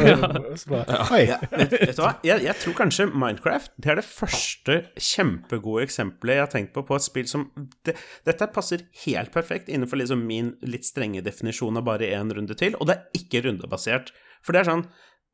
så 0.59 0.71
bare 0.73 0.99
Oi! 1.15 1.23
Vet, 1.53 1.75
vet 1.77 1.93
du 1.93 2.03
hva? 2.03 2.15
Jeg, 2.27 2.43
jeg 2.47 2.59
tror 2.63 2.77
kanskje 2.81 3.09
Minecraft 3.13 3.75
det 3.77 3.93
er 3.93 4.01
det 4.01 4.07
første 4.09 4.79
kjempegode 4.97 5.85
eksempelet 5.87 6.39
jeg 6.39 6.45
har 6.45 6.53
tenkt 6.53 6.73
på 6.75 6.87
på 6.89 6.99
et 6.99 7.07
spill 7.07 7.29
som 7.31 7.49
det, 7.87 7.95
Dette 8.27 8.49
passer 8.55 8.87
helt 9.05 9.33
perfekt 9.35 9.69
innenfor 9.69 10.01
liksom 10.01 10.25
min 10.27 10.55
litt 10.67 10.89
strenge 10.89 11.23
definisjon 11.27 11.79
av 11.79 11.87
bare 11.87 12.09
én 12.17 12.33
runde 12.35 12.57
til, 12.59 12.75
og 12.81 12.89
det 12.89 12.97
er 12.97 13.21
ikke 13.21 13.45
rundebasert. 13.47 14.13
For 14.47 14.55
det 14.55 14.63
er 14.63 14.71
sånn 14.71 14.87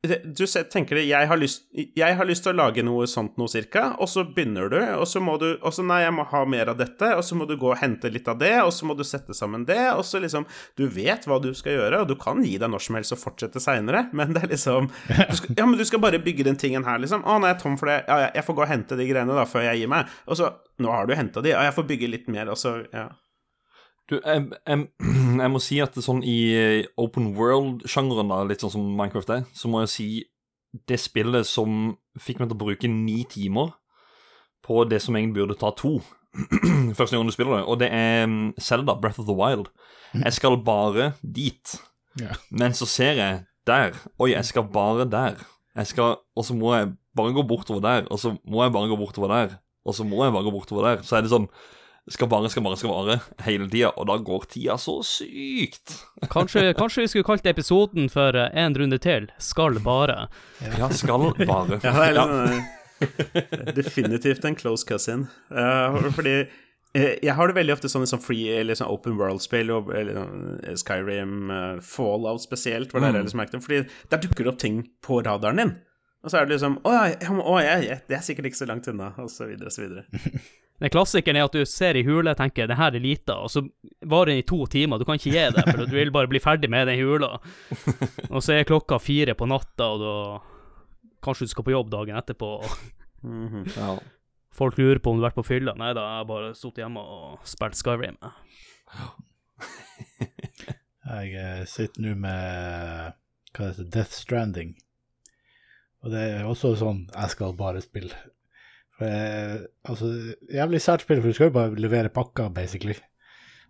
Du 0.03 0.41
tenker 0.67 0.97
det, 0.99 1.05
jeg 1.07 1.27
har, 1.29 1.39
lyst, 1.39 1.61
jeg 1.71 2.15
har 2.19 2.27
lyst 2.27 2.43
til 2.43 2.51
å 2.51 2.57
lage 2.59 2.83
noe 2.83 3.05
sånt 3.07 3.37
noe 3.39 3.47
cirka, 3.47 3.93
og 4.03 4.09
så 4.11 4.25
begynner 4.27 4.67
du, 4.67 4.75
og 4.97 5.05
så 5.07 5.21
må 5.23 5.37
du 5.39 5.53
Og 5.61 5.71
så 5.71 5.85
nei, 5.87 6.01
jeg 6.03 6.15
må 6.17 6.25
ha 6.27 6.41
mer 6.49 6.73
av 6.73 6.81
dette, 6.81 7.13
og 7.15 7.23
så 7.23 7.37
må 7.39 7.47
du 7.47 7.53
gå 7.61 7.69
og 7.71 7.79
hente 7.79 8.11
litt 8.11 8.27
av 8.27 8.41
det, 8.41 8.51
og 8.65 8.73
så 8.75 8.89
må 8.89 8.97
du 8.99 9.05
sette 9.07 9.31
sammen 9.37 9.63
det, 9.69 9.79
og 9.93 10.03
så 10.03 10.19
liksom 10.19 10.43
Du 10.75 10.83
vet 10.91 11.23
hva 11.29 11.39
du 11.39 11.53
skal 11.55 11.77
gjøre, 11.77 12.03
og 12.03 12.11
du 12.11 12.17
kan 12.19 12.43
gi 12.43 12.57
deg 12.59 12.73
når 12.73 12.83
som 12.83 12.99
helst 12.99 13.15
og 13.15 13.21
fortsette 13.23 13.63
seinere, 13.63 14.09
men 14.11 14.35
det 14.35 14.43
er 14.43 14.51
liksom 14.57 14.91
skal, 15.07 15.55
Ja, 15.55 15.69
men 15.69 15.79
du 15.79 15.85
skal 15.87 16.03
bare 16.03 16.19
bygge 16.19 16.49
den 16.49 16.59
tingen 16.59 16.83
her, 16.83 16.99
liksom. 16.99 17.23
Å, 17.23 17.39
nå 17.39 17.47
er 17.47 17.55
jeg 17.55 17.63
tom 17.63 17.79
for 17.79 17.93
det. 17.93 18.01
Ja, 18.09 18.27
jeg 18.35 18.43
får 18.49 18.59
gå 18.59 18.67
og 18.67 18.71
hente 18.75 18.99
de 18.99 19.07
greiene 19.07 19.39
da, 19.39 19.47
før 19.47 19.69
jeg 19.69 19.85
gir 19.85 19.93
meg. 19.95 20.11
Og 20.27 20.41
så 20.41 20.51
Nå 20.83 20.89
har 20.91 21.05
du 21.07 21.13
henta 21.15 21.39
de, 21.45 21.53
og 21.53 21.63
jeg 21.63 21.77
får 21.79 21.85
bygge 21.93 22.07
litt 22.11 22.31
mer, 22.33 22.49
og 22.51 22.59
så 22.59 22.81
Ja. 22.91 23.07
Du, 24.11 24.17
jeg, 24.19 24.47
jeg, 24.67 24.87
jeg 25.43 25.51
må 25.53 25.61
si 25.63 25.79
at 25.83 25.95
det 25.95 26.03
sånn 26.05 26.23
i 26.27 26.37
eh, 26.57 26.89
open 26.99 27.31
world-sjangeren, 27.37 28.31
da, 28.31 28.41
litt 28.47 28.63
sånn 28.63 28.73
som 28.73 28.89
Minecraft 28.97 29.31
er, 29.37 29.45
så 29.55 29.71
må 29.71 29.83
jeg 29.85 29.93
si 29.93 30.09
det 30.89 30.97
spillet 30.99 31.47
som 31.47 31.93
fikk 32.19 32.41
meg 32.41 32.49
til 32.49 32.57
å 32.57 32.63
bruke 32.65 32.89
ni 32.89 33.21
timer 33.29 33.75
på 34.65 34.83
det 34.89 34.99
som 35.03 35.15
egentlig 35.15 35.43
burde 35.43 35.57
ta 35.61 35.69
to 35.77 35.99
første 36.97 37.13
gang 37.13 37.27
du 37.29 37.33
spiller 37.35 37.59
det, 37.59 37.65
og 37.69 37.77
det 37.81 37.91
er 37.93 38.25
mm, 38.25 38.53
Zelda, 38.61 38.95
Breath 38.97 39.21
of 39.21 39.27
the 39.29 39.35
Wild. 39.37 39.69
Jeg 40.17 40.39
skal 40.39 40.59
bare 40.65 41.13
dit, 41.21 41.79
Yeah. 42.21 42.35
men 42.53 42.75
så 42.77 42.85
ser 42.85 43.17
jeg 43.17 43.39
der 43.65 43.95
Oi, 44.21 44.27
jeg 44.35 44.45
skal 44.45 44.67
bare 44.69 45.07
der. 45.09 45.39
Jeg 45.73 45.87
skal, 45.89 46.19
og 46.37 46.45
så 46.45 46.53
må 46.53 46.75
jeg 46.75 46.91
bare 47.17 47.33
gå 47.33 47.41
bortover 47.49 47.81
der, 47.81 48.05
og 48.11 48.19
så 48.21 48.35
må 48.45 48.61
jeg 48.63 48.73
bare 48.75 48.91
gå 48.91 48.97
bortover 48.99 49.31
der, 49.33 49.55
og 49.85 49.95
så 49.97 50.05
må 50.05 50.23
jeg 50.23 50.33
bare 50.35 50.45
gå 50.45 50.51
bortover 50.51 50.85
der. 50.89 51.01
Så 51.01 51.17
er 51.17 51.25
det 51.25 51.31
sånn 51.31 51.47
skal 52.11 52.27
bare, 52.27 52.49
skal 52.49 52.63
bare, 52.63 52.77
skal 52.77 52.91
bare 52.91 53.19
hele 53.45 53.69
tida, 53.71 53.93
og 53.95 54.07
da 54.09 54.17
går 54.19 54.47
tida 54.51 54.75
så 54.81 54.97
sykt. 55.07 55.95
Kanskje, 56.33 56.73
kanskje 56.75 57.05
vi 57.05 57.11
skulle 57.13 57.27
kalt 57.27 57.47
episoden 57.47 58.09
for 58.11 58.35
eh, 58.35 58.51
En 58.59 58.75
runde 58.75 58.99
til, 58.99 59.29
skal 59.39 59.79
bare. 59.83 60.27
Ja, 60.79 60.89
skal 60.91 61.31
bare. 61.39 61.79
Ja, 61.83 61.93
det 61.95 62.09
er 62.09 62.17
liksom, 62.17 63.71
definitivt 63.79 64.45
en 64.45 64.59
close 64.59 64.87
cousin. 64.87 65.29
Uh, 65.47 66.11
fordi 66.15 66.35
eh, 66.41 67.15
jeg 67.23 67.37
har 67.37 67.47
det 67.47 67.55
veldig 67.55 67.77
ofte 67.77 67.91
sånn 67.91 68.03
i 68.03 68.11
sånn 68.11 68.23
free 68.23 68.51
eller 68.59 68.75
sånn 68.79 68.91
open 68.91 69.15
world-spill, 69.19 69.71
eller, 69.71 70.19
sånn 70.19 70.83
Skyrim, 70.83 71.55
Fallout 71.87 72.43
spesielt, 72.43 72.91
hvor 72.91 73.03
det 73.03 73.13
er 73.13 73.23
liksom 73.23 73.63
fordi 73.63 73.85
der 74.11 74.23
dukker 74.27 74.43
det 74.43 74.55
opp 74.55 74.61
ting 74.65 74.83
på 75.03 75.23
radaren 75.23 75.63
din. 75.63 75.75
Og 76.23 76.31
så 76.31 76.39
er 76.39 76.47
det 76.47 76.55
liksom 76.55 76.79
Å, 76.87 76.91
ja, 76.95 77.31
å 77.35 77.55
ja, 77.59 77.77
ja, 77.83 77.97
det 78.07 78.17
er 78.17 78.25
sikkert 78.25 78.49
ikke 78.49 78.61
så 78.61 78.67
langt 78.69 78.87
unna, 78.87 79.11
og 79.19 79.31
så 79.31 79.47
videre 79.49 79.71
og 79.71 79.75
så 79.75 79.83
videre. 79.83 80.05
Den 80.83 80.91
klassikeren 80.91 81.37
er 81.37 81.45
at 81.45 81.53
du 81.55 81.63
ser 81.69 81.95
i 81.95 82.03
hule, 82.03 82.33
tenker 82.35 82.67
det 82.67 82.75
her 82.75 82.95
er 82.95 83.03
lita, 83.03 83.37
og 83.39 83.51
så 83.51 83.61
varer 84.09 84.33
den 84.33 84.41
i 84.41 84.47
to 84.47 84.65
timer. 84.67 84.99
Du 84.99 85.05
kan 85.07 85.19
ikke 85.19 85.31
gi 85.31 85.43
det, 85.53 85.63
for 85.69 85.85
du 85.85 85.93
vil 85.95 86.11
bare 86.11 86.27
bli 86.27 86.41
ferdig 86.43 86.67
med 86.71 86.89
den 86.89 86.97
hula. 86.99 87.37
Og 88.31 88.41
så 88.43 88.57
er 88.57 88.67
klokka 88.67 88.97
fire 88.99 89.35
på 89.37 89.47
natta, 89.47 89.91
og 89.93 90.01
da 90.01 90.15
Kanskje 91.23 91.45
du 91.47 91.53
skal 91.53 91.63
på 91.63 91.71
jobb 91.71 91.87
dagen 91.87 92.17
etterpå. 92.19 92.49
Mm 93.23 93.47
-hmm. 93.47 93.79
Ja. 93.79 93.99
Folk 94.51 94.77
lurer 94.77 94.99
på 94.99 95.11
om 95.11 95.17
du 95.17 95.23
har 95.23 95.29
vært 95.29 95.35
på 95.35 95.47
fylla. 95.47 95.73
Nei 95.73 95.93
da, 95.93 96.01
jeg 96.01 96.17
har 96.17 96.25
bare 96.25 96.55
sittet 96.55 96.83
hjemme 96.83 96.99
og 96.99 97.39
spilt 97.47 97.75
Skyrim. 97.75 98.17
Jeg 101.05 101.67
sitter 101.75 102.01
nå 102.01 102.15
med 102.15 103.13
hva 103.53 103.65
heter 103.69 103.83
det, 103.83 103.91
Death 103.93 104.11
Stranding. 104.11 104.75
Og 106.03 106.11
det 106.11 106.21
er 106.33 106.43
også 106.49 106.73
sånn 106.79 107.05
jeg 107.13 107.29
skal 107.31 107.53
bare 107.55 107.81
spille. 107.83 108.15
For 108.97 109.07
jeg, 109.09 109.61
altså, 109.89 110.09
Jævlig 110.53 110.81
sært 110.83 111.01
spill, 111.05 111.21
for 111.23 111.31
du 111.31 111.37
skal 111.37 111.49
jo 111.49 111.55
bare 111.55 111.79
levere 111.79 112.11
pakker, 112.13 112.49
basically. 112.53 112.95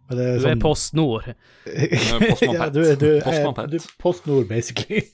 Men 0.10 0.18
det 0.20 0.26
Du 0.42 0.48
er 0.50 0.58
Post 0.60 0.94
Nord. 0.98 1.30
Postmann 1.64 2.56
ja, 2.58 2.66
Pat. 2.66 2.74
du, 2.76 2.82
er- 2.82 2.98
du, 3.00 3.06
er- 3.22 3.70
du 3.70 3.78
er 3.78 3.86
PostNord, 4.02 4.48
basically. 4.50 5.06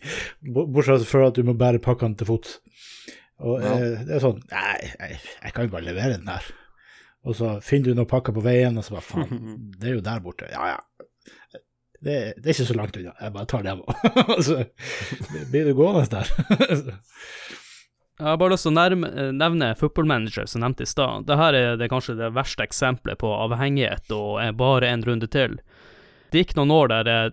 Bortsett 0.55 1.05
fra 1.05 1.27
at 1.29 1.35
du 1.37 1.43
må 1.45 1.53
bære 1.59 1.81
pakkene 1.83 2.17
til 2.17 2.25
fots. 2.31 2.55
Og 3.39 3.61
Ja. 3.63 3.75
eh, 3.75 4.01
det 4.07 4.15
er 4.17 4.23
sånn 4.23 4.41
Nei, 4.51 4.73
jeg, 4.99 5.19
jeg 5.43 5.53
kan 5.55 5.67
jo 5.69 5.71
bare 5.75 5.85
levere 5.85 6.15
den 6.17 6.25
der. 6.27 6.47
Og 7.27 7.35
så 7.37 7.53
finner 7.63 7.91
du 7.91 7.99
noen 7.99 8.09
pakker 8.09 8.33
på 8.35 8.41
veien, 8.43 8.77
og 8.79 8.83
så 8.87 8.95
bare 8.97 9.05
faen, 9.11 9.45
det 9.79 9.91
er 9.91 9.99
jo 9.99 10.01
der 10.07 10.23
borte. 10.25 10.49
Ja, 10.51 10.73
ja. 10.73 11.59
Det, 11.99 12.17
det 12.37 12.45
er 12.47 12.55
ikke 12.55 12.69
så 12.69 12.77
langt 12.77 12.97
unna. 12.99 13.13
Jeg 13.19 13.35
bare 13.35 13.49
tar 13.51 13.63
det 13.65 13.73
hjem. 13.73 13.81
Og 14.35 14.43
så 14.47 14.59
blir 15.51 15.67
du 15.67 15.73
gående 15.77 16.05
der. 16.13 16.31
Jeg 18.19 18.27
har 18.27 18.39
bare 18.39 18.51
lyst 18.51 18.67
til 18.67 18.75
å 18.75 19.31
nevne 19.31 19.73
Football 19.79 20.09
Manager, 20.11 20.47
som 20.47 20.63
nevnte 20.63 20.83
i 20.83 20.89
stad. 20.89 21.27
Dette 21.27 21.51
er 21.55 21.77
det 21.79 21.87
kanskje 21.91 22.17
det 22.19 22.33
verste 22.35 22.65
eksempelet 22.67 23.19
på 23.21 23.31
avhengighet 23.31 24.11
og 24.15 24.41
bare 24.59 24.91
en 24.91 25.05
runde 25.07 25.29
til. 25.31 25.59
Det 26.31 26.43
gikk 26.43 26.57
noen 26.59 26.73
år 26.75 26.91
der 26.91 27.11
eh, 27.13 27.29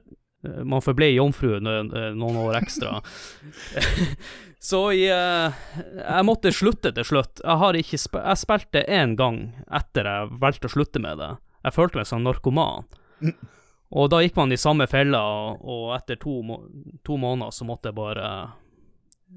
man 0.63 0.85
forble 0.85 1.09
jomfru 1.11 1.59
noen, 1.61 1.91
noen 2.17 2.39
år 2.45 2.61
ekstra. 2.63 3.01
Så 4.67 4.81
eh, 4.95 5.59
jeg 6.01 6.27
måtte 6.27 6.55
slutte 6.55 6.95
til 6.95 7.07
slutt. 7.07 7.43
Jeg, 7.43 7.59
har 7.61 7.77
ikke 7.79 7.99
sp 8.01 8.19
jeg 8.23 8.41
spilte 8.41 8.87
én 8.87 9.15
gang 9.19 9.43
etter 9.67 10.09
jeg 10.09 10.39
valgte 10.43 10.71
å 10.71 10.75
slutte 10.75 11.03
med 11.03 11.21
det. 11.23 11.35
Jeg 11.67 11.77
følte 11.77 12.01
meg 12.01 12.09
som 12.09 12.25
narkoman. 12.25 12.87
Og 13.95 14.09
da 14.11 14.19
gikk 14.25 14.35
man 14.37 14.51
i 14.53 14.59
samme 14.59 14.87
fella, 14.91 15.21
og 15.63 15.93
etter 15.95 16.19
to, 16.19 16.41
må 16.43 16.57
to 17.07 17.17
måneder 17.23 17.53
så 17.55 17.65
måtte 17.69 17.93
jeg 17.93 17.95
bare 17.95 18.31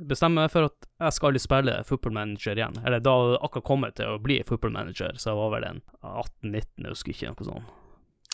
bestemme 0.09 0.41
meg 0.41 0.51
for 0.53 0.67
at 0.69 0.88
jeg 1.01 1.13
skal 1.15 1.29
aldri 1.31 1.41
spille 1.43 1.75
football 1.85 2.13
manager 2.15 2.57
igjen. 2.57 2.77
Eller 2.85 3.01
da 3.03 3.13
hadde 3.13 3.35
jeg 3.35 3.43
akkurat 3.45 3.67
kommet 3.69 3.95
til 3.99 4.09
å 4.13 4.19
bli 4.21 4.39
football 4.47 4.73
manager, 4.73 5.13
så 5.21 5.31
jeg 5.31 5.39
var 5.41 5.53
vel 5.55 5.67
en 5.69 5.81
18-19, 6.01 6.63
jeg 6.85 6.93
husker 6.95 7.13
ikke, 7.13 7.33
noe 7.33 7.49
sånt. 7.49 7.75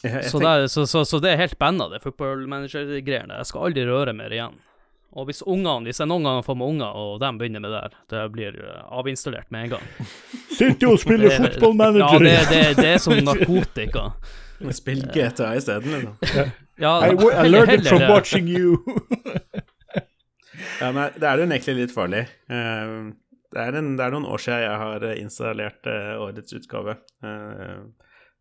Jeg, 0.04 0.14
jeg 0.14 0.30
Så, 0.32 0.40
det 0.44 0.52
er- 0.54 0.68
så, 0.72 0.86
så, 0.88 1.04
så 1.08 1.20
det 1.24 1.32
er 1.34 1.42
helt 1.42 1.58
banna, 1.60 1.88
det 1.90 2.02
football 2.04 2.46
manager-greiene. 2.52 3.40
Jeg 3.42 3.50
skal 3.50 3.68
aldri 3.70 3.86
røre 3.88 4.14
mer 4.16 4.32
igjen. 4.36 4.56
Og 5.16 5.30
hvis 5.30 5.40
ungene, 5.48 5.86
hvis 5.88 6.02
jeg 6.02 6.10
noen 6.12 6.26
gang 6.28 6.42
får 6.44 6.58
meg 6.60 6.72
unger, 6.74 6.98
og 7.00 7.20
de 7.24 7.30
begynner 7.40 7.62
med 7.64 7.72
det 7.72 7.82
der, 7.86 7.94
det 8.12 8.24
blir 8.36 8.58
eh, 8.60 8.82
avinstallert 9.00 9.48
med 9.56 9.64
en 9.70 9.74
gang. 9.78 9.86
Sitter 10.52 10.88
jo 10.90 10.94
og 10.98 11.00
spiller 11.00 11.36
fotballmanager! 11.40 12.26
Ja, 12.28 12.42
det, 12.50 12.50
det, 12.52 12.64
det 12.82 12.90
er 12.98 13.04
som 13.04 13.16
narkotika. 13.24 14.10
Spill 14.80 15.06
GTA 15.12 15.54
isteden, 15.60 15.92
liksom. 15.96 16.52
Ja, 16.80 16.94
I, 17.08 17.14
I 17.16 17.48
learned 17.48 17.80
it 17.82 17.88
from 17.88 18.00
det. 18.04 18.10
watching 18.12 18.48
you! 18.52 18.78
Ja, 20.80 20.88
men 20.96 21.12
det 21.20 21.28
er 21.28 21.40
jo 21.40 21.46
egentlig 21.46 21.74
litt 21.82 21.94
farlig. 21.96 22.26
Eh, 22.52 22.92
Det 23.56 23.62
er, 23.64 23.76
en, 23.80 23.94
det 23.96 24.04
er 24.04 24.12
noen 24.12 24.26
år 24.28 24.42
siden 24.44 24.62
jeg 24.66 24.80
har 24.82 25.04
installert 25.16 25.88
eh, 25.88 26.14
årets 26.20 26.56
utgave. 26.58 26.96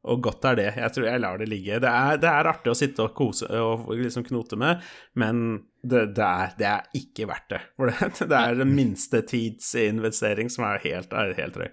Og 0.04 0.20
godt 0.22 0.44
er 0.44 0.56
det. 0.58 0.66
Jeg 0.76 0.92
tror 0.92 1.06
jeg 1.08 1.20
lar 1.22 1.38
det 1.40 1.48
ligge. 1.48 1.78
Det 1.80 1.88
er, 1.88 2.18
det 2.20 2.28
er 2.28 2.48
artig 2.50 2.72
å 2.72 2.76
sitte 2.76 3.06
og 3.06 3.14
kose 3.16 3.46
og 3.48 3.86
liksom 3.96 4.26
knote 4.26 4.58
med, 4.60 4.82
men 5.16 5.38
det, 5.80 6.10
det, 6.18 6.26
er, 6.26 6.52
det 6.58 6.66
er 6.68 6.82
ikke 7.00 7.28
verdt 7.30 7.48
det. 7.54 7.60
For 7.76 7.88
det, 7.88 8.10
det 8.34 8.40
er 8.42 8.58
den 8.60 8.74
minste 8.76 9.22
tidsinvestering 9.30 10.52
som 10.52 10.66
er 10.68 10.82
helt, 10.84 11.12
er 11.16 11.32
helt 11.40 11.56
drøy. 11.56 11.70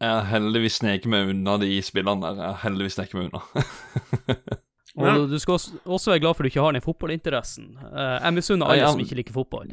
Jeg 0.00 0.08
har 0.16 0.24
heldigvis 0.32 0.78
sneket 0.80 1.10
meg 1.12 1.28
unna 1.34 1.58
de 1.60 1.74
spillene 1.84 2.24
der. 2.24 2.38
Jeg 2.40 2.54
har 2.54 2.62
heldigvis 2.64 2.96
sneket 2.96 3.18
meg 3.20 3.28
unna. 3.28 3.44
Og 5.00 5.06
du- 5.14 5.28
du 5.30 5.38
skal 5.38 5.54
også, 5.54 5.76
også 5.86 6.10
være 6.10 6.20
glad 6.24 6.34
for 6.34 6.42
du 6.42 6.48
ikke 6.50 6.62
har 6.64 6.72
den 6.74 6.82
fotballinteressen. 6.82 7.68
Eh, 7.78 8.16
jeg 8.24 8.34
misunner 8.34 8.66
alle 8.66 8.80
Ja, 8.80 8.86
ja. 8.88 8.92
som 8.96 9.00
ikke 9.04 9.18
liker 9.20 9.36
fotball. 9.36 9.68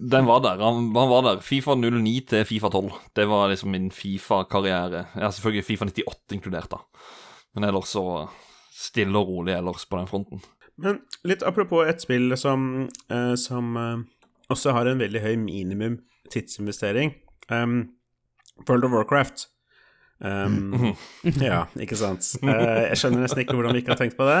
Den 0.00 0.28
var 0.28 0.40
der. 0.44 0.60
Han, 0.62 0.92
han 0.94 1.10
var 1.10 1.24
der. 1.26 1.40
Fifa 1.44 1.74
09 1.74 2.12
til 2.30 2.44
Fifa 2.48 2.70
12. 2.72 2.92
Det 3.18 3.26
var 3.28 3.48
liksom 3.50 3.72
min 3.74 3.88
Fifa-karriere. 3.92 5.02
Ja, 5.18 5.28
selvfølgelig 5.34 5.64
Fifa 5.66 5.88
98 5.90 6.36
inkludert, 6.38 6.70
da. 6.70 6.78
Men 7.54 7.66
ellers 7.68 7.92
så 7.94 8.04
stille 8.80 9.18
og 9.18 9.28
rolig 9.28 9.56
ellers 9.56 9.86
på 9.88 9.98
den 9.98 10.10
fronten. 10.10 10.42
Men 10.80 11.02
litt 11.28 11.44
apropos 11.44 11.88
et 11.88 12.00
spill 12.02 12.32
som, 12.40 12.88
eh, 13.12 13.34
som 13.40 13.76
eh, 13.76 14.04
også 14.52 14.74
har 14.76 14.88
en 14.88 15.02
veldig 15.02 15.22
høy 15.24 15.34
minimum 15.40 16.00
tidsinvestering. 16.32 17.14
Um, 17.50 17.90
World 18.68 18.86
of 18.86 18.94
Warcraft. 18.94 19.48
Um, 20.20 20.92
ja, 21.40 21.64
ikke 21.80 21.96
sant. 21.96 22.26
Uh, 22.44 22.90
jeg 22.90 22.98
skjønner 23.00 23.24
nesten 23.24 23.42
ikke 23.42 23.56
hvordan 23.56 23.76
vi 23.76 23.82
ikke 23.82 23.94
har 23.94 24.00
tenkt 24.02 24.18
på 24.18 24.28
det. 24.28 24.40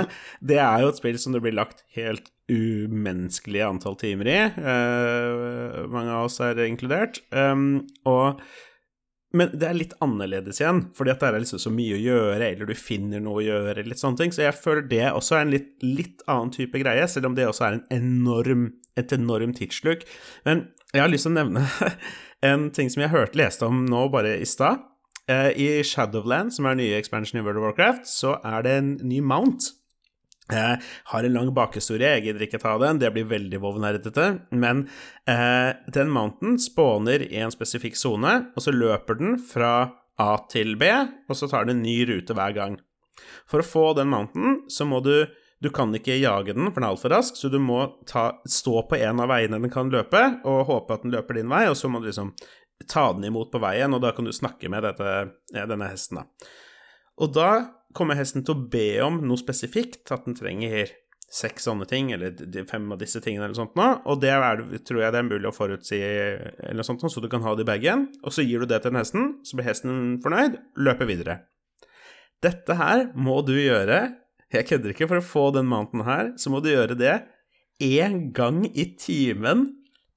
Det 0.52 0.58
er 0.62 0.84
jo 0.84 0.90
et 0.92 1.00
spill 1.00 1.20
som 1.20 1.36
det 1.36 1.42
blir 1.44 1.56
lagt 1.56 1.84
helt 1.96 2.30
umenneskelige 2.50 3.68
antall 3.68 3.96
timer 4.00 4.30
i. 4.30 4.40
Uh, 4.60 5.86
mange 5.92 6.12
av 6.14 6.28
oss 6.28 6.40
er 6.44 6.60
inkludert. 6.66 7.22
Um, 7.32 7.86
og 8.08 8.42
men 9.36 9.52
det 9.54 9.66
er 9.68 9.76
litt 9.76 9.92
annerledes 10.02 10.58
igjen, 10.58 10.80
fordi 10.96 11.12
at 11.12 11.20
det 11.22 11.28
er 11.28 11.42
liksom 11.44 11.60
så 11.62 11.70
mye 11.70 11.94
å 11.94 12.02
gjøre, 12.02 12.48
eller 12.48 12.66
du 12.66 12.74
finner 12.74 13.22
noe 13.22 13.38
å 13.38 13.46
gjøre, 13.46 13.84
litt 13.86 14.02
sånne 14.02 14.18
ting. 14.18 14.34
Så 14.34 14.42
jeg 14.42 14.58
føler 14.58 14.88
det 14.90 15.04
også 15.12 15.38
er 15.38 15.44
en 15.44 15.54
litt, 15.54 15.70
litt 15.86 16.24
annen 16.26 16.50
type 16.54 16.82
greie, 16.82 17.06
selv 17.10 17.30
om 17.30 17.36
det 17.38 17.46
også 17.46 17.68
er 17.68 17.78
en 17.78 17.84
enorm, 17.94 18.66
et 18.98 19.14
enorm 19.14 19.54
tidssluk. 19.54 20.02
Men 20.48 20.66
jeg 20.90 21.04
har 21.04 21.12
lyst 21.12 21.28
til 21.28 21.34
å 21.34 21.38
nevne 21.38 21.66
en 22.50 22.70
ting 22.74 22.90
som 22.90 23.04
jeg 23.04 23.14
hørte 23.14 23.38
leste 23.38 23.68
om 23.70 23.84
nå 23.86 24.08
bare 24.10 24.34
i 24.42 24.48
stad. 24.48 24.82
Eh, 25.30 25.50
I 25.54 25.68
Shadowland, 25.86 26.50
som 26.56 26.66
er 26.66 26.80
nye 26.80 26.98
expansion 26.98 27.38
i 27.38 27.44
World 27.46 27.62
of 27.62 27.68
Warcraft, 27.68 28.10
så 28.10 28.34
er 28.42 28.66
det 28.66 28.78
en 28.80 28.96
ny 29.06 29.22
mount. 29.22 29.70
Jeg 30.50 30.80
har 31.12 31.26
en 31.26 31.34
lang 31.36 31.50
bakhistorie, 31.54 32.16
jeg 32.16 32.24
gidder 32.26 32.46
ikke 32.46 32.60
ta 32.62 32.76
den, 32.82 33.00
det 33.02 33.12
blir 33.14 33.28
veldig 33.30 33.60
vovnerdete. 33.62 34.26
Men 34.50 34.86
eh, 35.30 35.72
den 35.94 36.12
mountain 36.12 36.58
spåner 36.60 37.24
i 37.28 37.40
en 37.42 37.54
spesifikk 37.54 37.98
sone, 37.98 38.36
og 38.54 38.64
så 38.64 38.74
løper 38.74 39.20
den 39.20 39.36
fra 39.42 39.74
A 40.20 40.30
til 40.52 40.74
B, 40.80 40.88
og 41.28 41.38
så 41.38 41.48
tar 41.48 41.68
den 41.68 41.78
en 41.78 41.84
ny 41.86 41.98
rute 42.10 42.36
hver 42.36 42.56
gang. 42.56 42.80
For 43.50 43.62
å 43.62 43.66
få 43.66 43.84
den 43.98 44.10
mountain, 44.12 44.64
så 44.68 44.88
må 44.88 45.02
du 45.04 45.14
Du 45.60 45.68
kan 45.68 45.90
ikke 45.92 46.14
jage 46.16 46.54
den, 46.56 46.70
for 46.70 46.80
den 46.80 46.86
er 46.86 46.94
altfor 46.94 47.12
rask, 47.12 47.36
så 47.36 47.50
du 47.52 47.58
må 47.60 47.82
ta, 48.08 48.30
stå 48.48 48.80
på 48.88 48.96
en 48.96 49.18
av 49.20 49.28
veiene 49.28 49.58
den 49.60 49.68
kan 49.68 49.90
løpe, 49.92 50.22
og 50.48 50.62
håpe 50.70 50.96
at 50.96 51.02
den 51.04 51.12
løper 51.12 51.36
din 51.36 51.52
vei, 51.52 51.66
og 51.68 51.76
så 51.76 51.90
må 51.92 52.00
du 52.00 52.06
liksom 52.06 52.30
ta 52.88 53.10
den 53.12 53.26
imot 53.28 53.50
på 53.52 53.60
veien, 53.60 53.92
og 53.92 54.00
da 54.00 54.14
kan 54.16 54.24
du 54.24 54.32
snakke 54.32 54.70
med 54.72 54.86
dette, 54.88 55.10
denne 55.52 55.90
hesten, 55.90 56.22
da. 56.22 56.48
Og 57.20 57.34
da 57.36 57.50
kommer 57.96 58.18
hesten 58.18 58.44
til 58.46 58.56
å 58.56 58.66
be 58.72 58.88
om 59.04 59.20
noe 59.26 59.40
spesifikt, 59.40 60.04
at 60.14 60.26
den 60.26 60.36
trenger 60.38 60.92
seks 61.30 61.68
sånne 61.68 61.86
ting, 61.86 62.10
eller 62.14 62.34
fem 62.66 62.88
av 62.90 62.98
disse 62.98 63.20
tingene, 63.22 63.46
eller 63.46 63.58
sånt 63.58 63.76
nå, 63.78 63.86
og 64.10 64.18
det 64.22 64.32
er, 64.34 64.64
tror 64.86 65.04
jeg 65.04 65.14
det 65.14 65.20
er 65.20 65.28
mulig 65.28 65.46
å 65.46 65.54
forutsi, 65.54 66.00
eller 66.02 66.80
noe 66.80 66.86
sånt, 66.86 67.04
nå, 67.06 67.10
så 67.12 67.22
du 67.22 67.28
kan 67.30 67.44
ha 67.44 67.54
det 67.54 67.62
i 67.62 67.68
bagen, 67.68 68.08
og 68.26 68.34
så 68.34 68.42
gir 68.42 68.62
du 68.62 68.70
det 68.70 68.80
til 68.82 68.90
den 68.90 68.98
hesten, 68.98 69.28
så 69.46 69.58
blir 69.58 69.68
hesten 69.70 70.18
fornøyd, 70.24 70.58
løper 70.82 71.06
videre. 71.10 71.36
Dette 72.42 72.74
her 72.80 73.10
må 73.14 73.38
du 73.46 73.54
gjøre, 73.54 74.00
jeg 74.50 74.66
kødder 74.66 74.94
ikke, 74.94 75.06
for 75.06 75.20
å 75.20 75.26
få 75.26 75.44
den 75.54 75.70
mounten 75.70 76.02
her, 76.08 76.32
så 76.40 76.50
må 76.50 76.62
du 76.64 76.72
gjøre 76.72 76.98
det 76.98 77.20
én 77.80 78.32
gang 78.34 78.64
i 78.66 78.90
timen 78.98 79.68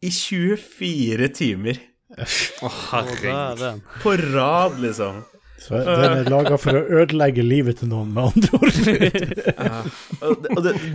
i 0.03 0.09
24 0.09 1.29
timer. 1.37 1.77
Å, 2.13 2.25
oh, 2.67 2.79
herregud. 2.91 3.61
er. 3.69 3.79
På 4.01 4.13
rad, 4.17 4.81
liksom. 4.81 5.21
Så 5.57 5.77
den 5.77 6.17
er 6.17 6.29
laga 6.31 6.57
for 6.59 6.75
å 6.75 6.81
ødelegge 7.01 7.43
livet 7.45 7.79
til 7.79 7.91
noen, 7.91 8.09
med 8.15 8.23
andre 8.33 8.57
ord. 8.57 8.73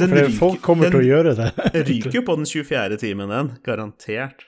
Den 0.03 0.13
For 0.13 0.37
folk 0.37 0.61
kommer 0.65 0.93
til 0.93 1.01
å 1.01 1.07
gjøre 1.07 1.35
det. 1.39 1.49
ryker 1.89 2.19
jo 2.19 2.25
på 2.27 2.37
den 2.41 2.49
24. 2.49 2.99
timen, 3.01 3.33
den. 3.33 3.51
Garantert. 3.65 4.45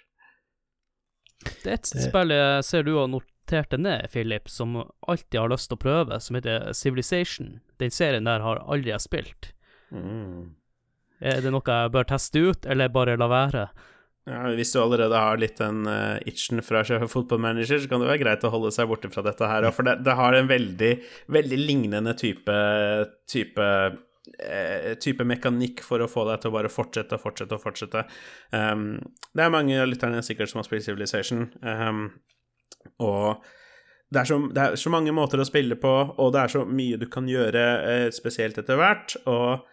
Det 1.62 1.70
er 1.70 1.78
et 1.78 1.88
spill 1.88 2.34
jeg 2.34 2.64
ser 2.68 2.84
du 2.84 2.92
har 2.98 3.08
notert 3.08 3.72
det 3.72 3.80
ned, 3.80 4.10
Philip, 4.12 4.50
som 4.52 4.76
alltid 4.82 5.40
har 5.40 5.52
lyst 5.52 5.70
til 5.70 5.78
å 5.78 5.84
prøve, 5.86 6.20
som 6.20 6.36
heter 6.36 6.72
Civilization. 6.76 7.60
Den 7.80 7.94
serien 7.94 8.28
der 8.28 8.44
har 8.44 8.60
aldri 8.66 8.92
jeg 8.92 9.06
spilt. 9.06 9.52
Mm. 9.90 10.52
Er 11.20 11.40
det 11.44 11.52
noe 11.52 11.64
jeg 11.64 11.92
bør 11.96 12.06
teste 12.12 12.44
ut, 12.44 12.68
eller 12.68 12.92
bare 12.92 13.16
la 13.20 13.28
være? 13.30 13.64
Ja, 14.28 14.42
hvis 14.52 14.72
du 14.74 14.82
allerede 14.82 15.16
har 15.16 15.38
litt 15.40 15.56
den 15.58 15.86
uh, 15.88 16.18
itchen 16.28 16.60
fra 16.64 16.82
fotballmanager, 16.84 17.80
så 17.80 17.88
kan 17.88 18.02
det 18.02 18.10
være 18.10 18.20
greit 18.20 18.44
å 18.44 18.52
holde 18.52 18.72
seg 18.74 18.90
borte 18.90 19.08
fra 19.12 19.24
dette 19.24 19.48
her 19.48 19.64
for 19.72 19.88
det, 19.88 19.96
det 20.04 20.16
har 20.18 20.36
en 20.36 20.50
veldig, 20.50 20.90
veldig 21.32 21.58
lignende 21.58 22.12
type 22.20 22.56
type 23.30 23.68
eh, 24.44 24.92
type 25.00 25.24
mekanikk 25.24 25.80
for 25.86 26.04
å 26.04 26.10
få 26.10 26.26
deg 26.28 26.42
til 26.42 26.52
å 26.52 26.56
bare 26.58 26.72
fortsette 26.72 27.16
og 27.16 27.24
fortsette 27.24 27.56
og 27.56 27.64
fortsette. 27.64 28.04
Um, 28.52 29.00
det 29.32 29.46
er 29.46 29.56
mange 29.56 29.80
av 29.80 29.88
lytterne 29.88 30.20
sikkert 30.26 30.52
som 30.52 30.60
har 30.60 30.68
spilt 30.68 30.84
Civilization, 30.84 31.48
um, 31.64 32.04
og 33.00 33.48
det 34.10 34.20
er, 34.20 34.28
så, 34.28 34.40
det 34.52 34.62
er 34.62 34.80
så 34.82 34.92
mange 34.92 35.16
måter 35.16 35.40
å 35.40 35.48
spille 35.48 35.80
på, 35.80 35.96
og 36.12 36.32
det 36.34 36.44
er 36.44 36.58
så 36.58 36.66
mye 36.68 37.00
du 37.00 37.08
kan 37.08 37.28
gjøre, 37.30 37.66
uh, 37.80 38.08
spesielt 38.12 38.60
etter 38.60 38.78
hvert, 38.78 39.16
og 39.24 39.64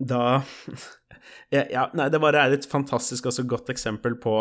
da 0.00 0.40
ja, 1.50 1.64
ja, 1.70 1.84
nei, 1.98 2.06
det 2.12 2.20
bare 2.22 2.40
er 2.44 2.54
et 2.54 2.66
fantastisk 2.70 3.26
altså 3.26 3.42
godt 3.48 3.70
eksempel 3.72 4.14
på 4.22 4.34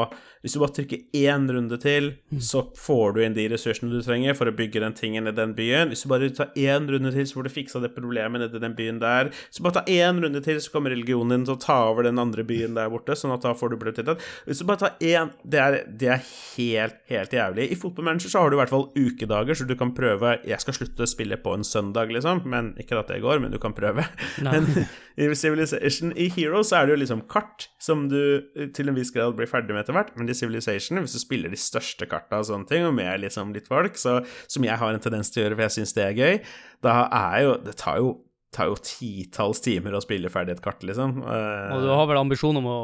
Hvis 0.43 0.53
du 0.55 0.59
bare 0.61 0.75
trykker 0.77 1.17
én 1.17 1.47
runde 1.51 1.79
til, 1.81 2.11
så 2.39 2.61
får 2.77 3.15
du 3.15 3.21
inn 3.23 3.35
de 3.35 3.47
ressursene 3.51 3.91
du 3.91 3.99
trenger 4.05 4.37
for 4.37 4.47
å 4.47 4.53
bygge 4.55 4.83
den 4.83 4.95
tingen 4.95 5.27
i 5.27 5.33
den 5.35 5.55
byen. 5.57 5.91
Hvis 5.91 6.05
du 6.05 6.11
bare 6.11 6.29
tar 6.35 6.53
én 6.55 6.87
runde 6.87 7.11
til, 7.11 7.25
så 7.27 7.39
får 7.39 7.49
du 7.49 7.51
fiksa 7.51 7.81
det 7.83 7.91
problemet 7.95 8.39
nedi 8.43 8.61
den 8.61 8.77
byen 8.77 9.01
der. 9.01 9.33
Så 9.51 9.65
bare 9.65 9.81
ta 9.81 9.83
én 9.91 10.21
runde 10.23 10.39
til, 10.45 10.61
så 10.63 10.71
kommer 10.71 10.93
religionen 10.95 11.33
din 11.33 11.47
til 11.49 11.57
å 11.57 11.59
ta 11.59 11.77
over 11.89 12.07
den 12.07 12.21
andre 12.21 12.45
byen 12.47 12.77
der 12.77 12.87
borte, 12.93 13.17
sånn 13.19 13.35
at 13.35 13.43
da 13.43 13.51
får 13.57 13.73
du 13.73 13.79
bløttiltak. 13.81 14.23
Hvis 14.47 14.63
du 14.63 14.67
bare 14.69 14.85
tar 14.85 14.95
én 15.03 15.33
Det 15.43 15.59
er, 15.59 15.77
det 15.89 16.13
er 16.13 16.23
helt, 16.55 17.01
helt 17.11 17.35
jævlig. 17.35 17.67
I 17.73 17.79
fotballmanager 17.81 18.31
så 18.31 18.45
har 18.45 18.53
du 18.53 18.55
i 18.55 18.61
hvert 18.61 18.71
fall 18.71 18.87
ukedager, 18.95 19.59
så 19.59 19.67
du 19.67 19.75
kan 19.79 19.91
prøve 19.97 20.37
Jeg 20.47 20.63
skal 20.63 20.77
slutte 20.77 21.03
å 21.03 21.09
spille 21.09 21.41
på 21.41 21.57
en 21.57 21.67
søndag, 21.67 22.13
liksom, 22.15 22.45
men 22.47 22.71
ikke 22.79 23.01
at 23.01 23.11
det 23.11 23.19
går, 23.25 23.43
men 23.43 23.51
du 23.51 23.59
kan 23.59 23.75
prøve. 23.75 24.07
Nei. 24.45 24.55
Men 24.55 24.87
i 25.19 25.27
Civilization 25.49 26.13
I 26.13 26.29
Heroes 26.35 26.71
er 26.75 26.85
det 26.85 26.93
jo 26.93 27.01
liksom 27.01 27.25
kart 27.31 27.67
som 27.81 28.05
du 28.11 28.21
eh, 28.55 28.69
til 28.75 28.91
en 28.91 28.97
viss 28.97 29.11
grad 29.15 29.35
blir 29.37 29.49
ferdig 29.49 29.73
med 29.73 29.83
etter 29.83 29.97
hvert, 29.97 30.13
men 30.19 30.29
i 30.29 30.37
Civilization, 30.37 31.01
hvis 31.01 31.17
du 31.17 31.21
spiller 31.21 31.51
de 31.51 31.59
største 31.59 32.07
karta 32.09 32.41
og 32.41 32.49
sånne 32.49 32.69
ting, 32.69 32.85
og 32.87 32.95
med 32.97 33.23
liksom 33.25 33.53
litt 33.55 33.69
folk, 33.71 33.97
så, 33.99 34.19
som 34.51 34.65
jeg 34.67 34.79
har 34.79 34.95
en 34.95 35.03
tendens 35.03 35.33
til 35.33 35.41
å 35.41 35.47
gjøre 35.47 35.59
for 35.59 35.67
jeg 35.67 35.77
syns 35.79 35.95
det 35.97 36.05
er 36.05 36.17
gøy, 36.19 36.41
da 36.85 36.97
er 37.07 37.39
jo 37.43 37.55
Det 37.65 37.73
tar 37.81 37.97
jo, 37.99 38.13
tar 38.55 38.69
jo 38.69 38.77
titalls 38.85 39.59
timer 39.65 39.97
å 39.97 40.03
spille 40.03 40.31
ferdig 40.31 40.55
et 40.55 40.63
kart, 40.63 40.85
liksom. 40.85 41.19
Uh... 41.25 41.73
Og 41.75 41.83
du 41.85 41.89
har 41.91 42.07
vel 42.09 42.21
ambisjon 42.21 42.61
om 42.61 42.69
å 42.69 42.79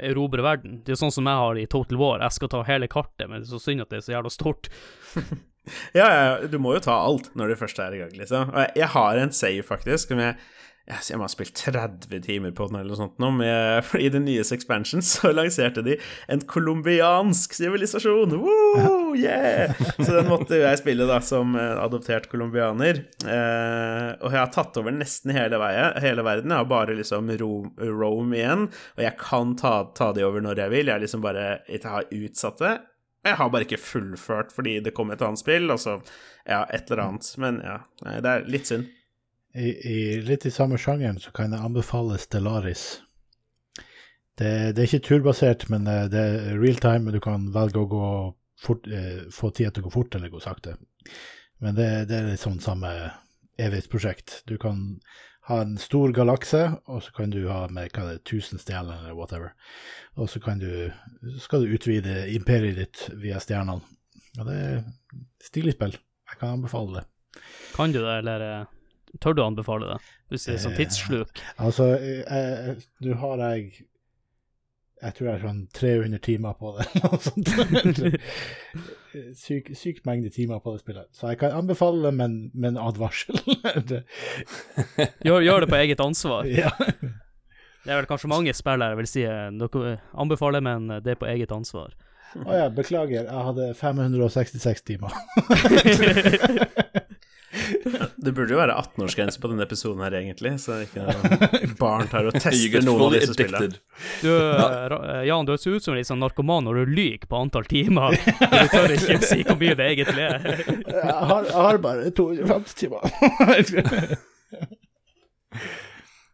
erobre 0.00 0.44
verden? 0.44 0.78
Det 0.84 0.94
er 0.94 1.00
sånn 1.00 1.14
som 1.14 1.26
jeg 1.28 1.42
har 1.42 1.58
i 1.60 1.66
Total 1.70 1.98
War. 2.00 2.22
Jeg 2.24 2.38
skal 2.38 2.52
ta 2.52 2.62
hele 2.68 2.90
kartet, 2.92 3.26
men 3.26 3.40
det 3.40 3.48
er 3.48 3.56
så 3.56 3.62
synd 3.62 3.84
at 3.84 3.92
det 3.92 4.00
er 4.00 4.06
så 4.06 4.16
jævla 4.16 4.32
stort. 4.32 4.70
Ja, 5.96 6.04
ja, 6.12 6.24
du 6.44 6.58
må 6.60 6.74
jo 6.76 6.82
ta 6.84 6.92
alt 7.06 7.30
når 7.38 7.54
du 7.54 7.56
først 7.56 7.78
er 7.80 7.94
i 7.96 8.02
gang, 8.02 8.10
liksom. 8.18 8.50
Og 8.52 8.58
jeg, 8.60 8.72
jeg 8.82 8.88
har 8.92 9.20
en 9.20 9.30
save, 9.32 9.62
faktisk, 9.64 10.10
som 10.12 10.20
jeg 10.20 10.34
jeg 10.84 11.16
må 11.16 11.24
ha 11.24 11.30
spilt 11.32 11.54
30 11.56 12.18
timer 12.26 12.52
på 12.52 12.66
den 12.68 12.76
eller 12.76 12.92
noe 12.92 12.98
sånt 12.98 13.20
nå, 13.22 13.30
med, 13.38 13.86
i 13.96 14.10
den 14.12 14.26
nyeste 14.26 14.52
expansion 14.58 15.00
så 15.00 15.30
lanserte 15.32 15.80
de 15.86 15.94
en 16.28 16.42
colombiansk 16.50 17.54
sivilisasjon. 17.56 18.34
Yeah! 19.16 19.72
Så 19.96 20.10
den 20.18 20.28
måtte 20.28 20.58
jeg 20.60 20.80
spille 20.82 21.06
da 21.08 21.20
som 21.24 21.54
eh, 21.56 21.76
adoptert 21.80 22.26
colombianer. 22.32 23.00
Eh, 23.24 24.08
og 24.20 24.28
jeg 24.34 24.40
har 24.42 24.50
tatt 24.52 24.76
over 24.80 24.92
nesten 24.92 25.32
hele, 25.36 25.56
veien, 25.62 25.96
hele 26.04 26.24
verden. 26.26 26.52
Jeg 26.52 26.64
har 26.64 26.68
bare 26.72 26.96
liksom 26.98 27.30
Ro- 27.40 27.70
Rome 27.80 28.36
igjen, 28.40 28.66
og 28.98 29.04
jeg 29.06 29.16
kan 29.22 29.54
ta, 29.60 29.76
ta 29.96 30.10
de 30.16 30.26
over 30.26 30.44
når 30.44 30.64
jeg 30.66 30.74
vil. 30.74 30.90
Jeg 30.92 31.04
liksom 31.06 31.24
bare 31.24 31.46
jeg 31.70 31.80
har 31.86 32.10
utsatt 32.12 32.60
det. 32.60 32.74
Jeg 33.24 33.38
har 33.40 33.48
bare 33.54 33.64
ikke 33.64 33.80
fullført 33.80 34.50
fordi 34.52 34.76
det 34.84 34.92
kom 34.92 35.14
et 35.14 35.22
annet 35.24 35.40
spill, 35.40 35.70
altså 35.72 35.96
ja, 36.44 36.64
et 36.68 36.90
eller 36.92 37.06
annet. 37.06 37.30
Men 37.40 37.62
ja, 37.64 37.78
det 38.20 38.34
er 38.34 38.44
litt 38.52 38.68
synd. 38.68 38.90
I, 39.54 39.68
i, 39.70 39.98
litt 40.26 40.46
i 40.46 40.50
samme 40.50 40.78
sjangeren 40.80 41.20
så 41.22 41.30
kan 41.34 41.52
jeg 41.54 41.62
anbefale 41.62 42.18
Stellaris. 42.18 42.84
Det, 44.34 44.74
det 44.74 44.82
er 44.82 44.88
ikke 44.88 45.06
turbasert, 45.06 45.68
men 45.70 45.86
det, 45.86 45.98
det 46.10 46.22
er 46.22 46.56
real 46.58 46.80
time, 46.82 47.12
du 47.14 47.20
kan 47.22 47.46
velge 47.54 47.84
å 47.84 47.90
gå 47.90 48.08
fort, 48.58 48.88
eh, 48.90 49.28
få 49.30 49.52
tida 49.54 49.70
til 49.70 49.84
å 49.84 49.88
gå 49.88 49.94
fort 49.94 50.16
eller 50.18 50.32
gå 50.32 50.42
sakte. 50.42 50.74
Men 51.62 51.78
det, 51.78 51.86
det 52.10 52.18
er 52.18 52.32
litt 52.32 52.42
sånn 52.42 52.58
samme 52.62 52.90
evighetsprosjekt. 53.62 54.40
Du 54.50 54.56
kan 54.58 54.98
ha 55.46 55.60
en 55.62 55.76
stor 55.78 56.10
galakse, 56.16 56.64
og 56.90 57.02
så 57.04 57.14
kan 57.14 57.30
du 57.30 57.44
ha 57.46 57.66
med 57.70 57.92
hva 57.94 58.08
det 58.08 58.18
er, 58.18 58.22
1000 58.24 58.62
stjerner 58.62 59.04
eller 59.04 59.18
whatever. 59.18 59.52
Og 60.18 60.30
så 60.32 60.42
kan 60.42 60.58
du, 60.58 60.90
skal 61.38 61.62
du 61.62 61.74
utvide 61.76 62.24
imperiet 62.34 62.80
ditt 62.80 63.08
via 63.20 63.38
stjernene. 63.42 63.84
Og 64.40 64.48
det 64.48 64.54
er 64.58 64.78
stilig 65.44 65.76
spill. 65.76 65.94
Jeg 66.30 66.40
kan 66.40 66.56
anbefale 66.56 66.98
det. 66.98 67.42
Kan 67.74 67.92
du 67.94 68.00
det, 68.00 68.16
eller 68.22 68.42
eh, 68.48 68.72
tør 69.22 69.34
du 69.36 69.42
anbefale 69.44 69.92
det? 69.92 69.98
Hvis 70.32 70.46
det 70.48 70.54
er 70.54 70.62
sånn 70.64 70.72
Eh, 70.74 70.78
tidssluk? 70.82 71.42
Altså, 71.58 71.90
eh, 71.98 72.70
nå 73.04 73.16
har 73.20 73.42
jeg 73.44 73.84
Jeg 75.04 75.14
tror 75.14 75.26
jeg 75.28 75.34
har 75.34 75.42
sånn 75.44 75.66
300 75.76 76.18
timer 76.24 76.54
på 76.56 76.70
det. 76.78 76.86
noe 77.02 77.18
sånt. 77.20 77.50
Syk, 79.38 79.68
syk 79.78 80.00
mengde 80.08 80.30
timer 80.34 80.58
på 80.64 80.72
det 80.74 80.80
spillet. 80.80 81.06
Så 81.14 81.28
jeg 81.30 81.38
kan 81.42 81.52
anbefale 81.54 82.02
det, 82.08 82.14
men 82.18 82.38
med 82.54 82.72
en 82.74 82.80
advarsel. 82.88 83.36
Gjør, 85.22 85.44
gjør 85.44 85.60
det 85.66 85.68
på 85.70 85.78
eget 85.82 86.00
ansvar. 86.02 86.48
ja. 86.48 86.72
Det 87.84 87.92
er 87.92 87.98
vel 88.00 88.06
kanskje 88.08 88.30
mange 88.32 88.52
spillere 88.56 88.96
vil 88.96 89.06
si 89.10 89.26
eh, 89.28 89.50
dere 89.60 89.98
anbefaler, 90.16 90.62
men 90.64 90.88
eh, 90.88 91.02
det 91.04 91.10
er 91.14 91.18
på 91.20 91.28
eget 91.28 91.52
ansvar. 91.52 91.92
Å 92.34 92.56
ja, 92.56 92.68
beklager. 92.72 93.28
Jeg 93.28 93.44
hadde 93.50 93.66
566 93.78 94.80
timer. 94.88 95.12
Det 98.16 98.32
burde 98.32 98.52
jo 98.54 98.58
være 98.58 98.74
18-årsgrense 98.80 99.40
på 99.40 99.48
denne 99.50 99.62
episoden 99.66 100.02
her, 100.04 100.12
egentlig, 100.18 100.52
så 100.62 100.70
ikke 100.84 101.02
barn 101.80 102.08
tar 102.12 102.24
og 102.28 102.34
tester 102.36 102.82
noen 102.86 103.02
av 103.06 103.10
disse 103.16 103.34
spillene. 103.36 103.78
Du, 104.22 104.30
eh, 104.30 104.96
eh, 104.96 105.22
Jan, 105.28 105.46
du 105.48 105.52
ser 105.60 105.70
ut 105.78 105.84
som 105.86 105.94
en 105.96 106.08
sånn 106.08 106.22
narkoman 106.24 106.64
når 106.68 106.74
du 106.82 106.84
lyver 106.98 107.26
på 107.30 107.40
antall 107.40 107.66
timer. 107.70 108.08
Du 108.16 108.20
tør 108.72 108.88
ikke 108.96 109.18
si 109.24 109.38
hvor 109.42 109.58
mye 109.60 109.76
det 109.78 109.86
egentlig 109.94 110.24
er. 110.28 110.38
Jeg 110.94 111.24
har, 111.30 111.42
jeg 111.44 111.62
har 111.66 111.76
bare 111.82 112.10
250 112.16 112.74
timer. 112.78 113.02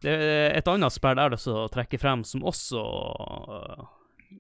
Det 0.00 0.12
er 0.16 0.54
et 0.56 0.68
annet 0.70 0.92
spill 0.94 1.18
er 1.20 1.28
det 1.34 1.38
som 1.42 1.66
trekker 1.72 1.98
frem, 2.00 2.20
som 2.24 2.44
også 2.48 2.80
øh, 2.80 3.80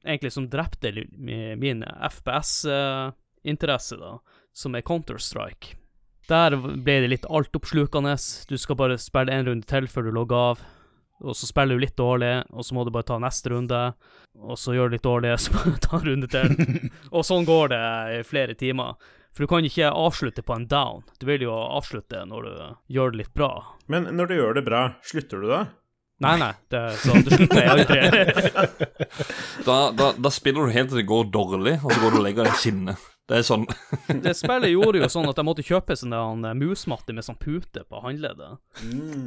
Egentlig 0.00 0.30
som 0.32 0.46
drepte 0.48 0.92
min 1.18 1.82
FPS-interesse, 1.84 3.96
da, 4.00 4.12
som 4.54 4.74
er 4.78 4.84
Counter-Strike. 4.86 5.74
Der 6.30 6.54
ble 6.56 7.00
det 7.02 7.10
litt 7.10 7.26
altoppslukende. 7.26 8.14
Du 8.46 8.56
skal 8.60 8.78
bare 8.78 8.98
spille 9.02 9.34
en 9.34 9.48
runde 9.48 9.66
til 9.66 9.88
før 9.90 10.06
du 10.06 10.12
logger 10.14 10.52
av. 10.52 10.60
Og 11.20 11.36
så 11.36 11.48
spiller 11.48 11.76
du 11.76 11.82
litt 11.82 11.98
dårlig, 12.00 12.32
og 12.48 12.64
så 12.64 12.76
må 12.76 12.84
du 12.86 12.92
bare 12.94 13.08
ta 13.10 13.18
neste 13.20 13.50
runde. 13.52 13.80
Og 14.40 14.56
så 14.56 14.72
gjør 14.72 14.88
du 14.88 14.96
litt 14.96 15.04
dårlig, 15.04 15.34
så 15.42 15.52
må 15.56 15.64
du 15.66 15.80
ta 15.82 15.98
en 15.98 16.06
runde 16.06 16.30
til. 16.32 16.54
og 17.14 17.26
sånn 17.26 17.48
går 17.48 17.74
det 17.74 17.82
i 18.14 18.22
flere 18.26 18.56
timer. 18.58 18.94
For 19.30 19.44
du 19.44 19.50
kan 19.50 19.66
ikke 19.66 19.90
avslutte 19.94 20.42
på 20.42 20.56
en 20.56 20.66
down. 20.70 21.04
Du 21.20 21.28
vil 21.28 21.44
jo 21.44 21.52
avslutte 21.54 22.24
når 22.26 22.48
du 22.48 22.54
gjør 22.96 23.12
det 23.12 23.22
litt 23.24 23.34
bra. 23.36 23.52
Men 23.90 24.08
når 24.16 24.30
du 24.30 24.38
gjør 24.40 24.58
det 24.58 24.64
bra, 24.66 24.86
slutter 25.06 25.44
du 25.44 25.52
da? 25.52 25.60
Nei, 26.20 26.34
nei, 26.36 26.50
det, 26.68 26.80
så 27.00 27.14
det 27.24 27.32
slutter 27.32 27.60
jeg 27.62 27.70
aldri. 27.74 28.00
Da, 29.64 29.78
da, 29.96 30.10
da 30.20 30.32
spiller 30.34 30.66
du 30.66 30.74
helt 30.74 30.92
til 30.92 31.00
det 31.00 31.08
går 31.08 31.30
dårlig, 31.32 31.78
og 31.80 31.94
så 31.94 32.02
går 32.02 32.12
du 32.12 32.18
og 32.20 32.26
legger 32.26 32.48
deg 32.48 32.58
i 32.58 32.60
skinnet. 32.60 33.09
Det 33.30 33.38
er 33.38 33.44
sånn 33.46 33.64
Det 34.24 34.32
spillet 34.34 34.72
gjorde 34.72 35.04
jo 35.04 35.08
sånn 35.12 35.28
at 35.30 35.38
jeg 35.38 35.46
måtte 35.46 35.62
kjøpe 35.66 35.94
sånn 35.98 36.14
en 36.18 36.48
eh, 36.48 36.56
musmatte 36.58 37.14
med 37.14 37.22
sånn 37.26 37.38
pute 37.38 37.84
på 37.86 38.00
håndleddet. 38.02 38.58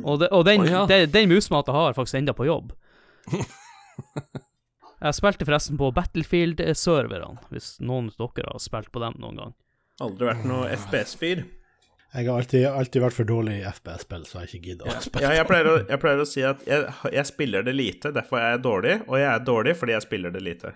Og, 0.03 0.17
det, 0.19 0.27
og 0.35 0.43
den, 0.49 0.65
oh, 0.65 0.71
ja. 0.71 0.81
det- 0.89 1.11
den 1.13 1.31
musmatta 1.31 1.71
har 1.75 1.91
jeg 1.91 1.99
faktisk 2.01 2.19
enda 2.19 2.35
på 2.35 2.49
jobb. 2.49 2.73
Jeg 5.03 5.17
spilte 5.17 5.43
forresten 5.43 5.75
på 5.75 5.89
Battlefield-serverne, 5.91 7.41
hvis 7.51 7.73
noen 7.83 8.05
av 8.23 8.29
dere 8.37 8.53
har 8.53 8.61
spilt 8.63 8.87
på 8.93 9.01
dem 9.03 9.17
noen 9.19 9.35
gang. 9.41 9.51
Aldri 10.03 10.29
vært 10.29 10.45
noe 10.47 10.69
FPS-fyr. 10.77 11.41
Jeg 12.13 12.27
har 12.29 12.37
alltid, 12.39 12.63
alltid 12.69 13.01
vært 13.03 13.17
for 13.17 13.27
dårlig 13.27 13.57
i 13.59 13.65
FPS-spill, 13.67 14.23
så 14.29 14.37
jeg 14.37 14.39
har 14.39 14.47
ikke 14.53 14.69
giddet 14.69 14.87
å 14.87 14.95
spille. 15.03 15.25
Ja, 15.25 15.33
jeg, 15.41 15.47
pleier 15.49 15.69
å, 15.71 15.75
jeg 15.89 15.99
pleier 16.05 16.21
å 16.23 16.27
si 16.29 16.45
at 16.47 16.63
jeg, 16.69 16.87
jeg 17.17 17.27
spiller 17.27 17.65
det 17.67 17.73
lite, 17.75 18.13
derfor 18.15 18.39
er 18.39 18.53
jeg 18.55 18.63
dårlig, 18.63 18.95
og 19.09 19.17
jeg 19.19 19.27
er 19.33 19.43
dårlig 19.51 19.75
fordi 19.81 19.95
jeg 19.97 20.05
spiller 20.05 20.33
det 20.37 20.43
lite. 20.45 20.71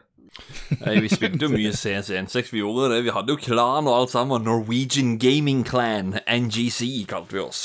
Vi 1.01 1.09
spilte 1.09 1.45
jo 1.47 1.51
mye 1.53 1.71
CS16, 1.73 2.51
vi 2.51 2.59
gjorde 2.61 2.89
det. 2.95 3.03
Vi 3.07 3.13
hadde 3.15 3.33
jo 3.33 3.39
klan 3.41 3.87
og 3.87 3.95
alt 4.01 4.13
sammen. 4.13 4.43
Norwegian 4.47 5.17
Gaming 5.19 5.63
Clan, 5.67 6.15
NGC, 6.27 7.05
kalte 7.09 7.37
vi 7.37 7.39
oss. 7.43 7.63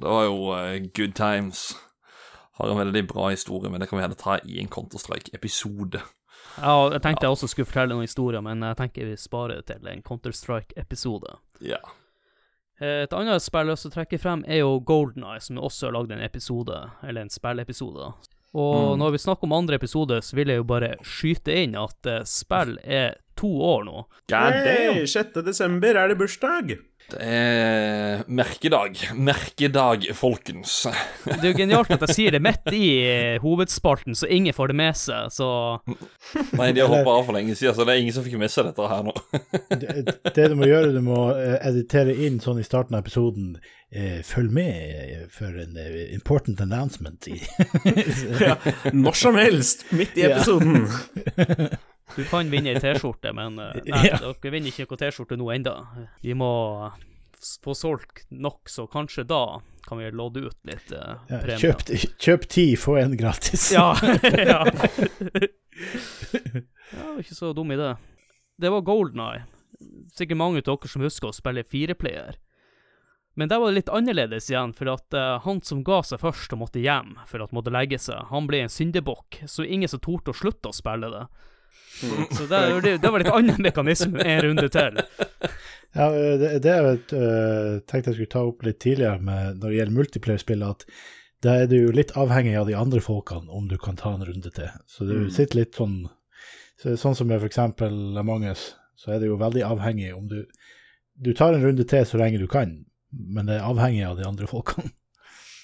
Det 0.00 0.08
var 0.08 0.24
jo 0.24 0.36
uh, 0.54 0.78
good 0.96 1.12
times. 1.14 1.76
Har 2.60 2.70
en 2.72 2.78
veldig 2.78 3.06
bra 3.08 3.28
historie, 3.30 3.70
men 3.70 3.80
det 3.80 3.88
kan 3.88 3.98
vi 3.98 4.02
heller 4.04 4.16
ta 4.20 4.38
i 4.44 4.58
en 4.60 4.68
Counter-Strike-episode. 4.68 6.00
Ja, 6.60 6.74
jeg 6.92 7.02
tenkte 7.02 7.24
jeg 7.24 7.30
også 7.36 7.48
skulle 7.48 7.68
fortelle 7.68 7.94
noen 7.94 8.04
historier, 8.08 8.42
men 8.44 8.62
jeg 8.66 8.76
tenker 8.76 9.08
vi 9.08 9.16
sparer 9.16 9.60
det 9.60 9.70
til 9.70 9.88
en 9.88 10.02
Counter-Strike-episode. 10.04 11.36
Ja. 11.64 11.78
Eh, 12.80 13.02
Et 13.04 13.12
annet 13.16 13.42
spill 13.44 13.68
jeg 13.70 13.78
vil 13.84 13.94
trekke 13.94 14.18
frem, 14.20 14.44
er 14.48 14.62
jo 14.62 14.80
Golden 14.86 15.24
Eye, 15.24 15.40
som 15.40 15.58
også 15.60 15.88
har 15.88 15.96
lagd 15.96 16.12
en 16.12 16.24
episode, 16.24 16.76
eller 17.06 17.22
en 17.22 17.32
spillepisode. 17.32 18.12
Og 18.58 18.96
når 18.98 19.14
vi 19.14 19.22
snakker 19.22 19.46
om 19.46 19.52
andre 19.54 19.78
episode, 19.78 20.18
så 20.26 20.36
vil 20.36 20.50
jeg 20.50 20.58
jo 20.62 20.66
bare 20.66 20.94
skyte 21.06 21.54
inn 21.62 21.76
at 21.78 22.08
eh, 22.10 22.24
spill 22.26 22.76
er 22.82 23.20
to 23.38 23.50
år 23.62 23.84
nå. 23.86 24.06
God 24.30 24.56
damn. 24.66 24.98
Hey, 24.98 25.06
6. 25.06 25.38
desember 25.46 25.94
er 25.96 26.10
det 26.10 26.18
bursdag! 26.18 26.74
Det 27.10 27.18
er 27.26 28.20
merkedag. 28.30 28.98
Merkedag, 29.18 30.04
folkens. 30.14 30.84
Det 31.26 31.40
er 31.40 31.48
jo 31.48 31.56
genialt 31.58 31.90
at 31.96 32.04
jeg 32.06 32.16
sier 32.16 32.36
det 32.36 32.42
midt 32.44 32.70
i 32.76 32.84
eh, 33.02 33.40
hovedspalten, 33.42 34.14
så 34.14 34.28
ingen 34.30 34.54
får 34.54 34.70
det 34.70 34.76
med 34.78 34.98
seg, 34.98 35.32
så 35.34 35.48
Nei, 36.54 36.70
de 36.76 36.84
har 36.84 36.92
hoppa 36.92 37.16
av 37.16 37.26
for 37.26 37.34
lenge 37.34 37.56
siden, 37.58 37.74
så 37.74 37.86
det 37.86 37.96
er 37.96 38.04
ingen 38.04 38.14
som 38.14 38.26
fikk 38.26 38.38
med 38.38 38.52
seg 38.52 38.70
dette 38.70 38.88
her 38.92 39.02
nå. 39.08 39.16
Det, 39.74 40.06
det 40.36 40.46
du 40.52 40.56
må 40.60 40.70
gjøre, 40.70 40.94
du 40.94 41.02
må 41.04 41.20
eh, 41.34 41.58
editere 41.72 42.14
inn 42.14 42.38
sånn 42.42 42.62
i 42.62 42.66
starten 42.66 42.94
av 42.94 43.02
episoden 43.02 43.56
eh, 43.90 44.20
Følg 44.26 44.54
med 44.54 44.72
eh, 45.02 45.26
for 45.34 45.60
en 45.64 45.78
eh, 45.80 46.00
important 46.14 46.62
announcement. 46.62 47.30
Ja, 48.40 48.56
når 48.94 49.18
som 49.18 49.38
helst, 49.40 49.88
midt 49.90 50.18
i 50.18 50.28
episoden. 50.30 50.86
du 52.16 52.24
kan 52.30 52.50
vinne 52.52 52.72
ei 52.74 52.80
T-skjorte, 52.82 53.32
men 53.36 53.58
eh, 53.58 53.80
nei, 53.92 54.04
Ja. 54.10 54.18
dere 54.22 54.52
vinner 54.54 54.72
ikke 54.72 54.86
noe 54.90 55.00
T-skjorte 55.04 55.38
nå 55.40 55.50
enda. 55.54 55.76
Vi 56.24 56.34
må 56.36 56.50
få 57.64 57.72
solgt 57.74 58.26
nok, 58.28 58.68
så 58.68 58.84
kanskje 58.90 59.24
da 59.28 59.60
kan 59.86 59.96
vi 59.98 60.10
lodde 60.12 60.42
ut 60.50 60.58
litt 60.68 60.92
eh, 60.92 61.14
Ja, 61.30 61.38
premier. 61.40 61.62
kjøp, 61.62 61.86
kjøp 62.20 62.44
ti, 62.52 62.66
få 62.76 62.98
en 63.00 63.16
gratis. 63.16 63.70
Ja. 63.72 63.94
ja. 64.52 64.60
ja, 66.92 67.06
ikke 67.20 67.34
så 67.36 67.52
dum 67.56 67.72
idé. 67.72 67.94
Det 68.60 68.70
var 68.70 68.84
Golden 68.84 69.20
Eye. 69.24 69.44
Sikkert 70.12 70.36
mange 70.40 70.60
av 70.60 70.66
dere 70.68 70.90
som 70.92 71.04
husker 71.04 71.30
å 71.30 71.36
spille 71.36 71.64
fireplayer. 71.64 72.36
Men 73.38 73.48
der 73.48 73.60
var 73.62 73.70
det 73.70 73.78
litt 73.78 73.92
annerledes 73.94 74.50
igjen, 74.50 74.72
for 74.76 74.90
at 74.92 75.14
uh, 75.16 75.38
han 75.46 75.62
som 75.64 75.84
ga 75.86 76.00
seg 76.04 76.20
først 76.20 76.52
og 76.52 76.60
måtte 76.64 76.82
hjem 76.82 77.14
for 77.30 77.40
at 77.40 77.54
måtte 77.56 77.72
legge 77.72 77.96
seg, 78.02 78.26
han 78.28 78.48
ble 78.50 78.64
en 78.66 78.72
syndebukk, 78.72 79.38
så 79.48 79.64
ingen 79.64 79.88
som 79.88 80.02
torde 80.02 80.34
å 80.34 80.36
slutte 80.36 80.68
å 80.72 80.76
spille 80.76 81.08
det. 81.14 81.22
Så 82.00 82.46
det, 82.50 82.60
det, 82.84 82.92
det 83.02 83.10
var 83.12 83.22
litt 83.22 83.32
annen 83.34 83.60
mekanisme 83.64 84.22
en 84.24 84.42
runde 84.46 84.68
til. 84.72 85.00
Ja, 85.96 86.06
det, 86.40 86.50
det 86.64 86.74
jeg 86.76 86.98
øh, 87.18 87.80
tenkte 87.90 88.12
jeg 88.12 88.16
skulle 88.20 88.30
ta 88.32 88.44
opp 88.46 88.62
litt 88.66 88.78
tidligere 88.82 89.18
med, 89.26 89.56
når 89.58 89.68
det 89.72 89.78
gjelder 89.80 89.96
multiplayer-spill, 89.98 90.62
at 90.68 90.84
da 91.42 91.56
er 91.62 91.66
du 91.70 91.76
jo 91.80 91.90
litt 91.96 92.12
avhengig 92.20 92.52
av 92.60 92.68
de 92.68 92.76
andre 92.78 93.00
folkene 93.02 93.48
om 93.50 93.66
du 93.70 93.74
kan 93.80 93.96
ta 93.98 94.12
en 94.14 94.24
runde 94.28 94.52
til. 94.54 94.68
Så 94.86 95.06
du 95.08 95.14
Mm. 95.24 95.30
sitter 95.34 95.62
litt 95.62 95.74
sånn 95.78 95.98
så, 96.80 96.94
Sånn 96.96 97.16
som 97.18 97.26
med 97.28 97.42
f.eks. 97.42 97.58
Among 97.58 98.44
us, 98.48 98.74
så 98.96 99.12
er 99.16 99.18
det 99.20 99.28
jo 99.28 99.36
veldig 99.40 99.64
avhengig 99.66 100.14
om 100.16 100.28
du 100.28 100.44
Du 101.20 101.32
tar 101.36 101.52
en 101.52 101.64
runde 101.64 101.84
til 101.84 102.06
så 102.08 102.16
lenge 102.16 102.38
du 102.40 102.46
kan, 102.48 102.70
men 103.12 103.46
det 103.50 103.58
er 103.58 103.66
avhengig 103.68 104.06
av 104.08 104.16
de 104.16 104.24
andre 104.24 104.46
folkene. 104.48 104.88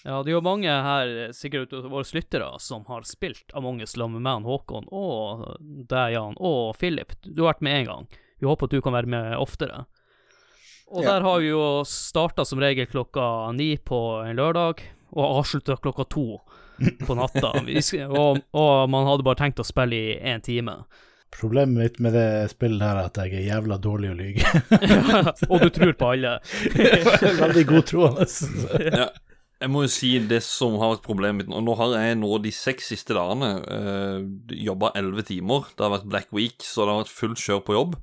Ja, 0.07 0.21
det 0.23 0.31
er 0.31 0.37
jo 0.37 0.43
mange 0.47 0.71
her, 0.71 1.13
sikkert 1.35 1.73
ut 1.73 1.81
av 1.81 1.91
våre 1.91 2.07
lyttere, 2.15 2.47
som 2.63 2.85
har 2.87 3.03
spilt 3.09 3.51
Among 3.59 3.81
us 3.83 3.97
sammen 3.97 4.21
med 4.21 4.27
meg, 4.29 4.47
Håkon, 4.47 4.87
og 4.95 5.43
deg, 5.91 6.13
Jan, 6.15 6.37
og 6.39 6.77
Philip. 6.79 7.17
Du 7.27 7.43
har 7.43 7.55
vært 7.57 7.65
med 7.67 7.81
én 7.81 7.89
gang. 7.89 8.07
Vi 8.39 8.47
håper 8.47 8.69
at 8.71 8.77
du 8.77 8.85
kan 8.85 8.95
være 8.95 9.11
med 9.11 9.33
oftere. 9.41 9.85
Og 10.87 11.03
Ja. 11.03 11.17
der 11.17 11.25
har 11.27 11.41
vi 11.43 11.49
jo 11.51 11.83
starta 11.85 12.45
som 12.47 12.61
regel 12.63 12.87
klokka 12.87 13.51
ni 13.57 13.73
på 13.77 13.99
en 14.29 14.37
lørdag, 14.39 14.85
og 15.17 15.41
avslutta 15.41 15.75
klokka 15.83 16.07
to 16.07 16.39
på 17.07 17.15
natta. 17.19 17.51
Og, 18.21 18.39
og 18.55 18.91
man 18.93 19.07
hadde 19.09 19.25
bare 19.27 19.41
tenkt 19.43 19.59
å 19.59 19.67
spille 19.67 19.97
i 19.97 20.17
én 20.23 20.43
time. 20.45 20.85
Problemet 21.35 21.77
mitt 21.83 21.99
med 21.99 22.13
det 22.15 22.51
spillet 22.53 22.81
her 22.85 23.01
er 23.01 23.09
at 23.11 23.17
jeg 23.19 23.33
er 23.35 23.49
jævla 23.49 23.79
dårlig 23.83 24.13
å 24.13 24.17
lyge. 24.17 24.45
og 25.51 25.65
du 25.65 25.71
tror 25.75 25.93
på 25.99 26.11
alle. 26.15 26.37
Veldig 27.43 27.65
godtroende. 27.67 28.29
Ja. 28.87 29.09
Jeg 29.57 29.73
må 29.73 29.87
jo 29.87 29.89
si 29.89 30.11
det 30.29 30.43
som 30.45 30.75
har 30.83 30.91
vært 30.93 31.07
problemet 31.07 31.41
mitt 31.41 31.49
nå. 31.49 31.63
Nå 31.65 31.75
har 31.79 31.95
jeg 31.97 32.19
nå 32.21 32.29
de 32.45 32.53
seks 32.53 32.91
siste 32.93 33.17
dagene 33.17 33.55
uh, 33.65 34.19
jobba 34.53 34.93
elleve 35.01 35.25
timer. 35.25 35.71
Det 35.73 35.87
har 35.87 35.95
vært 35.95 36.11
Black 36.13 36.35
Week, 36.37 36.61
så 36.61 36.85
det 36.85 36.93
har 36.93 37.01
vært 37.07 37.15
fullt 37.17 37.41
kjør 37.41 37.63
på 37.65 37.77
jobb. 37.79 37.97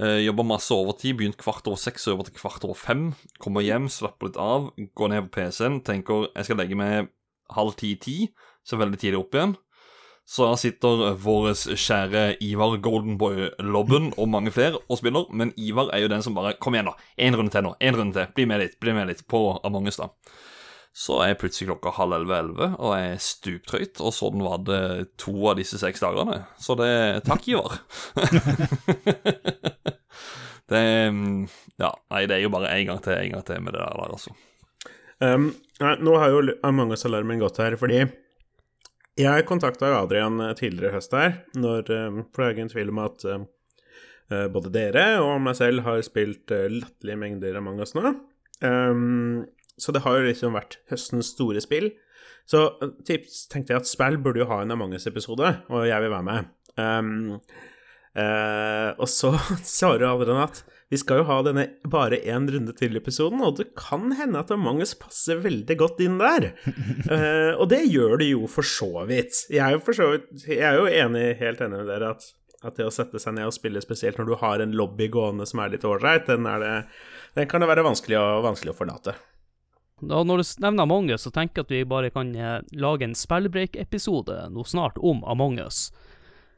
Uh, 0.00 0.18
jobba 0.18 0.48
masse 0.50 0.74
overtid, 0.74 1.14
begynt 1.20 1.38
kvart 1.38 1.70
over 1.70 1.78
seks 1.78 2.08
og 2.08 2.16
jobba 2.16 2.26
til 2.26 2.36
kvart 2.40 2.66
over 2.66 2.78
fem. 2.78 3.06
Kommer 3.42 3.62
hjem, 3.62 3.86
slapper 3.92 4.32
litt 4.32 4.40
av, 4.42 4.72
går 4.98 5.12
ned 5.14 5.28
på 5.28 5.36
PC-en, 5.38 5.78
tenker 5.86 6.26
jeg 6.32 6.48
skal 6.48 6.58
legge 6.58 6.78
meg 6.78 7.12
halv 7.54 7.78
ti-ti, 7.78 8.18
så 8.66 8.78
veldig 8.80 8.98
tidlig 8.98 9.22
opp 9.22 9.38
igjen. 9.38 9.54
Så 10.30 10.46
her 10.46 10.58
sitter 10.60 11.16
vår 11.18 11.48
kjære 11.74 12.24
Ivar 12.46 12.76
Goldenboy 12.82 13.48
Lobben 13.66 14.12
og 14.14 14.30
mange 14.30 14.52
flere 14.54 14.78
og 14.84 15.00
spiller, 15.00 15.30
men 15.34 15.50
Ivar 15.58 15.90
er 15.94 16.04
jo 16.04 16.10
den 16.12 16.22
som 16.22 16.36
bare 16.36 16.54
Kom 16.62 16.74
igjen, 16.74 16.90
da. 16.90 16.94
Én 17.18 17.34
runde 17.38 17.50
til 17.50 17.66
nå. 17.66 17.74
Én 17.82 17.98
runde 17.98 18.14
til. 18.14 18.30
Bli 18.36 18.46
med 18.46 18.62
litt. 18.62 18.76
Bli 18.82 18.94
med 18.94 19.10
litt 19.10 19.24
på 19.26 19.40
Among 19.66 19.90
us, 19.90 19.98
da. 19.98 20.10
Så 20.90 21.20
er 21.22 21.36
plutselig 21.38 21.68
klokka 21.68 21.92
halv 21.94 22.16
elleve-elleve, 22.16 22.66
og 22.82 22.96
jeg 22.98 23.10
er 23.12 23.20
stuptrøyt, 23.22 24.00
og 24.02 24.14
sånn 24.14 24.42
var 24.42 24.58
det 24.66 24.82
to 25.22 25.34
av 25.46 25.60
disse 25.60 25.78
seks 25.78 26.02
dagene. 26.02 26.40
Så 26.58 26.74
det 26.78 26.90
Takk, 27.28 27.46
Ivar. 27.52 27.78
det 30.72 30.82
Ja, 31.80 31.92
nei, 32.10 32.24
det 32.26 32.36
er 32.36 32.42
jo 32.42 32.50
bare 32.52 32.72
en 32.74 32.88
gang 32.90 33.04
til, 33.04 33.14
en 33.14 33.36
gang 33.36 33.46
til 33.46 33.62
med 33.62 33.78
det 33.78 33.84
der, 33.84 34.10
altså. 34.10 34.34
Um, 35.20 35.50
nå 35.78 36.16
har 36.16 36.32
jo 36.32 36.56
Among 36.64 36.94
us-alarmen 36.96 37.40
gått 37.42 37.60
her, 37.60 37.76
fordi 37.78 38.02
jeg 39.20 39.46
kontakta 39.48 39.92
Adrian 39.98 40.40
eh, 40.40 40.54
tidligere 40.56 40.94
i 40.94 40.96
høst 40.96 41.14
her, 41.16 41.34
når, 41.60 41.90
um, 42.08 42.20
for 42.32 42.42
det 42.42 42.48
er 42.48 42.56
ingen 42.56 42.72
tvil 42.72 42.92
om 42.92 43.00
at 43.04 43.24
um, 43.28 43.46
både 44.54 44.72
dere 44.72 45.04
og 45.20 45.42
meg 45.44 45.58
selv 45.58 45.84
har 45.84 46.00
spilt 46.06 46.52
uh, 46.54 46.70
latterlige 46.72 47.20
mengder 47.20 47.58
Among 47.60 47.82
us 47.84 47.92
nå. 47.98 48.14
Um, 48.64 49.44
så 49.80 49.94
det 49.96 50.04
har 50.04 50.18
jo 50.18 50.28
liksom 50.28 50.56
vært 50.58 50.78
høstens 50.92 51.32
store 51.34 51.62
spill. 51.64 51.90
Så 52.50 52.64
uh, 52.80 52.90
tips 53.06 53.44
tenkte 53.50 53.74
jeg 53.74 53.84
at 53.84 53.90
spill 53.90 54.18
burde 54.22 54.42
jo 54.42 54.50
ha 54.50 54.62
en 54.62 54.74
Among 54.74 54.94
us-episode, 54.96 55.54
og 55.70 55.86
jeg 55.88 56.04
vil 56.04 56.14
være 56.14 56.26
med. 56.26 56.50
Um, 56.80 57.38
uh, 58.16 58.90
og 58.96 59.08
så 59.10 59.34
svarer 59.76 60.08
Adrian 60.10 60.42
at 60.48 60.64
vi 60.90 60.98
skal 60.98 61.20
jo 61.20 61.26
ha 61.28 61.36
denne 61.46 61.68
bare 61.86 62.18
én 62.18 62.48
runde 62.50 62.72
til-episoden, 62.74 63.38
og 63.46 63.60
det 63.60 63.68
kan 63.78 64.10
hende 64.18 64.40
at 64.40 64.50
Among 64.50 64.82
us 64.82 64.96
passer 64.98 65.38
veldig 65.44 65.76
godt 65.78 66.02
inn 66.02 66.18
der. 66.18 66.50
Uh, 67.06 67.54
og 67.60 67.68
det 67.70 67.84
gjør 67.86 68.18
det 68.22 68.32
jo 68.32 68.50
for 68.50 68.66
så 68.66 69.06
vidt. 69.06 69.44
Jeg 69.52 69.62
er 69.68 69.78
jo 69.78 69.84
for 69.86 69.96
så 69.96 70.10
vidt 70.16 70.48
Jeg 70.48 70.66
er 70.66 70.80
jo 70.80 70.90
enig, 70.90 71.24
helt 71.38 71.62
enig 71.62 71.84
med 71.84 71.92
dere 71.92 72.10
at, 72.16 72.26
at 72.66 72.80
det 72.80 72.88
å 72.88 72.94
sette 72.94 73.22
seg 73.22 73.38
ned 73.38 73.52
og 73.52 73.54
spille, 73.54 73.82
spesielt 73.84 74.18
når 74.18 74.32
du 74.32 74.38
har 74.42 74.64
en 74.64 74.74
lobby 74.82 75.06
gående 75.12 75.46
som 75.46 75.62
er 75.62 75.76
litt 75.76 75.86
ålreit, 75.86 76.26
den, 76.26 76.50
den 77.38 77.50
kan 77.50 77.62
det 77.62 77.70
være 77.70 77.86
vanskelig 77.86 78.18
å, 78.18 78.28
vanskelig 78.50 78.74
å 78.74 78.80
forlate. 78.82 79.14
Da 80.00 80.22
når 80.24 80.40
du 80.40 80.52
nevner 80.64 80.86
Among 80.86 81.10
us, 81.12 81.26
så 81.26 81.32
tenker 81.34 81.60
jeg 81.60 81.68
at 81.68 81.74
vi 81.74 81.80
bare 81.88 82.12
kan 82.14 82.32
eh, 82.36 82.60
lage 82.72 83.04
en 83.04 83.16
spillbreak-episode 83.16 84.46
nå 84.54 84.64
snart 84.64 84.96
om 84.98 85.24
Among 85.28 85.60
us. 85.60 85.90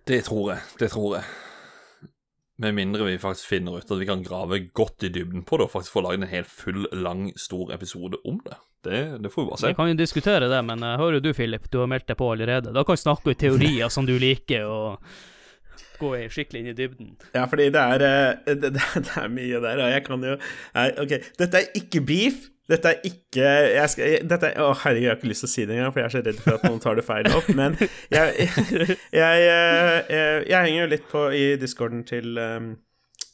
Det 0.07 0.25
tror 0.27 0.55
jeg. 0.55 0.69
Det 0.79 0.91
tror 0.95 1.17
jeg. 1.19 1.27
Med 2.63 2.75
mindre 2.75 3.07
vi 3.09 3.19
faktisk 3.19 3.49
finner 3.49 3.79
ut 3.79 3.91
at 3.91 3.99
vi 3.99 4.07
kan 4.07 4.23
grave 4.23 4.59
godt 4.77 5.03
i 5.07 5.11
dybden 5.11 5.43
på 5.47 5.59
det 5.59 5.67
og 5.67 5.73
faktisk 5.73 5.97
få 5.97 6.05
lagd 6.05 6.21
en 6.21 6.31
helt 6.31 6.51
full, 6.51 6.85
lang, 6.93 7.33
stor 7.41 7.73
episode 7.75 8.21
om 8.29 8.39
det. 8.45 8.59
Det, 8.85 9.01
det 9.25 9.31
får 9.33 9.43
vi 9.43 9.49
bare 9.51 9.59
se. 9.59 9.73
Vi 9.73 9.79
kan 9.79 9.91
jo 9.91 9.99
diskutere 9.99 10.51
det, 10.51 10.61
men 10.69 10.83
uh, 10.83 10.95
hører 11.01 11.23
du, 11.23 11.33
Philip, 11.35 11.67
du 11.71 11.81
har 11.81 11.91
meldt 11.91 12.07
deg 12.11 12.19
på 12.19 12.33
allerede. 12.35 12.75
Da 12.75 12.85
kan 12.85 12.99
vi 12.99 13.03
snakke 13.03 13.33
om 13.33 13.39
teorier 13.39 13.91
som 13.95 14.07
du 14.07 14.15
liker, 14.19 14.67
og 14.67 15.03
gå 16.03 16.13
skikkelig 16.35 16.63
inn 16.63 16.71
i 16.71 16.77
dybden. 16.77 17.13
Ja, 17.35 17.47
fordi 17.51 17.71
det 17.75 17.83
er, 17.97 18.07
uh, 18.07 18.55
det, 18.63 18.73
det, 18.75 18.87
det 19.07 19.19
er 19.23 19.31
mye 19.33 19.63
der, 19.67 19.83
og 19.87 19.95
jeg 19.97 20.07
kan 20.07 20.31
jo 20.31 20.39
uh, 20.39 20.89
Ok, 21.03 21.19
dette 21.43 21.63
er 21.63 21.83
ikke 21.83 22.05
beef. 22.07 22.49
Dette 22.73 22.93
er 22.93 23.09
ikke 23.09 23.49
jeg 23.77 23.93
skal, 23.93 24.15
dette 24.29 24.53
Å, 24.63 24.71
herregud, 24.85 25.03
jeg 25.05 25.11
har 25.13 25.19
ikke 25.21 25.33
lyst 25.33 25.45
til 25.45 25.51
å 25.51 25.53
si 25.53 25.67
det 25.69 25.77
engang, 25.77 25.93
for 25.93 26.03
jeg 26.03 26.09
er 26.09 26.15
så 26.15 26.23
redd 26.23 26.41
for 26.41 26.57
at 26.57 26.65
noen 26.69 26.81
tar 26.83 26.97
det 26.99 27.05
feil 27.07 27.29
opp. 27.37 27.51
Men 27.59 27.77
jeg, 27.81 27.91
jeg, 28.17 28.97
jeg, 29.19 29.43
jeg, 29.45 30.47
jeg 30.49 30.57
henger 30.57 30.79
jo 30.79 30.89
litt 30.95 31.07
på 31.13 31.27
i 31.37 31.45
discorden 31.61 32.07
til 32.09 32.39
um, 32.39 32.73
eh, 32.73 32.81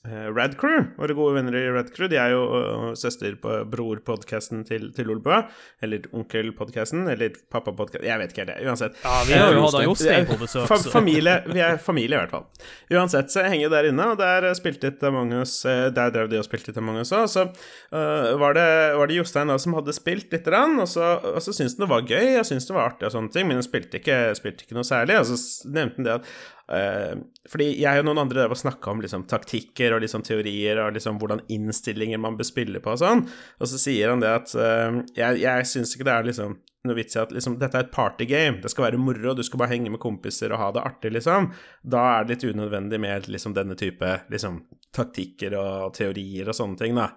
Radcrew, 0.08 0.94
våre 0.96 1.14
gode 1.18 1.34
venner 1.36 1.56
i 1.58 1.64
Radcrew. 1.74 2.08
De 2.08 2.16
er 2.20 2.32
jo 2.32 2.42
uh, 2.48 2.90
søster 2.96 3.34
på 3.42 3.58
brorpodkasten 3.68 4.62
til, 4.68 4.88
til 4.96 5.10
Olbø. 5.12 5.42
Eller 5.84 6.06
onkelpodkasten, 6.16 7.06
eller 7.12 7.34
pappapodkasten 7.52 8.06
Jeg 8.08 8.22
vet 8.22 8.32
ikke 8.32 8.44
helt 8.46 8.54
det. 8.54 8.68
Uansett. 8.68 8.96
Ja, 9.04 9.16
vi 9.28 9.36
har 9.36 9.52
jo 9.52 9.68
Eh, 9.68 9.74
hatt 9.74 9.84
Jostein 9.84 10.26
på 10.28 10.38
besøk, 10.40 10.66
Fa 10.68 10.78
så 10.80 10.92
familie, 10.92 11.34
vi 11.48 11.62
er 11.64 11.78
familie 11.82 12.16
i 12.16 12.20
hvert 12.20 12.32
fall. 12.32 12.46
Uansett, 12.92 13.32
så 13.32 13.44
jeg 13.44 13.54
henger 13.56 13.72
der 13.72 13.90
inne, 13.90 14.10
og 14.12 14.20
der 14.20 14.48
spilte 14.58 14.90
litt 14.90 15.04
Among 15.08 15.34
us 15.40 15.60
eh, 15.68 15.88
Der 15.94 16.12
drev 16.14 16.30
de 16.30 16.40
og 16.40 16.46
spilte 16.46 16.72
litt 16.72 16.80
Among 16.80 17.00
us 17.02 17.12
òg. 17.16 17.26
Så 17.32 17.46
uh, 17.48 18.34
var, 18.40 18.56
det, 18.58 18.68
var 18.98 19.10
det 19.10 19.18
Jostein 19.18 19.52
da 19.52 19.58
som 19.60 19.76
hadde 19.78 19.94
spilt 19.96 20.32
lite 20.32 20.50
grann, 20.50 20.78
og 20.82 20.88
så, 20.90 21.16
og 21.34 21.40
så 21.44 21.54
syntes 21.54 21.76
han 21.78 21.86
det 21.86 21.90
var 21.92 22.06
gøy, 22.06 22.38
og 22.40 22.46
syntes 22.48 22.68
det 22.68 22.76
var 22.76 22.92
artig 22.92 23.08
og 23.08 23.14
sånne 23.14 23.34
ting, 23.34 23.48
men 23.48 23.60
han 23.60 23.66
spilte 23.66 24.00
ikke, 24.00 24.20
spilte 24.38 24.66
ikke 24.66 24.78
noe 24.78 24.86
særlig. 24.86 25.18
Og 25.20 25.28
så 25.30 25.72
nevnte 25.74 26.00
han 26.00 26.08
det 26.08 26.16
at 26.18 26.28
eh, 26.28 26.57
fordi 26.68 27.68
jeg 27.80 28.02
og 28.02 28.04
noen 28.04 28.20
andre 28.26 28.42
der 28.42 28.58
snakka 28.60 28.92
om 28.92 29.00
liksom, 29.00 29.24
taktikker 29.30 29.94
og 29.96 30.02
liksom, 30.04 30.24
teorier 30.26 30.82
og 30.82 30.92
liksom, 30.96 31.16
hvordan 31.20 31.40
innstillinger 31.52 32.20
man 32.20 32.36
bør 32.36 32.48
spille 32.50 32.82
på 32.84 32.92
og 32.92 33.00
sånn, 33.00 33.24
og 33.56 33.70
så 33.70 33.80
sier 33.80 34.12
han 34.12 34.20
det 34.24 34.34
at 34.42 34.52
uh, 34.58 34.98
jeg, 35.16 35.40
jeg 35.46 35.68
syns 35.70 35.94
ikke 35.96 36.08
det 36.10 36.16
er 36.16 36.28
liksom 36.28 36.58
noe 36.86 36.96
vits 36.98 37.16
i 37.16 37.22
at 37.22 37.32
liksom, 37.34 37.56
dette 37.60 37.76
er 37.76 37.86
et 37.86 37.94
partygame, 37.94 38.60
det 38.62 38.70
skal 38.72 38.88
være 38.88 39.00
moro, 39.00 39.34
du 39.34 39.42
skal 39.46 39.62
bare 39.62 39.72
henge 39.72 39.90
med 39.92 40.02
kompiser 40.02 40.52
og 40.54 40.60
ha 40.62 40.68
det 40.76 40.84
artig, 40.84 41.12
liksom. 41.16 41.50
Da 41.82 42.04
er 42.14 42.28
det 42.28 42.36
litt 42.36 42.46
unødvendig 42.52 43.00
med 43.02 43.28
liksom, 43.32 43.56
denne 43.56 43.76
type 43.78 44.12
liksom, 44.32 44.62
taktikker 44.96 45.56
og 45.58 45.92
teorier 45.98 46.48
og 46.48 46.56
sånne 46.56 46.80
ting, 46.80 46.98
da. 46.98 47.10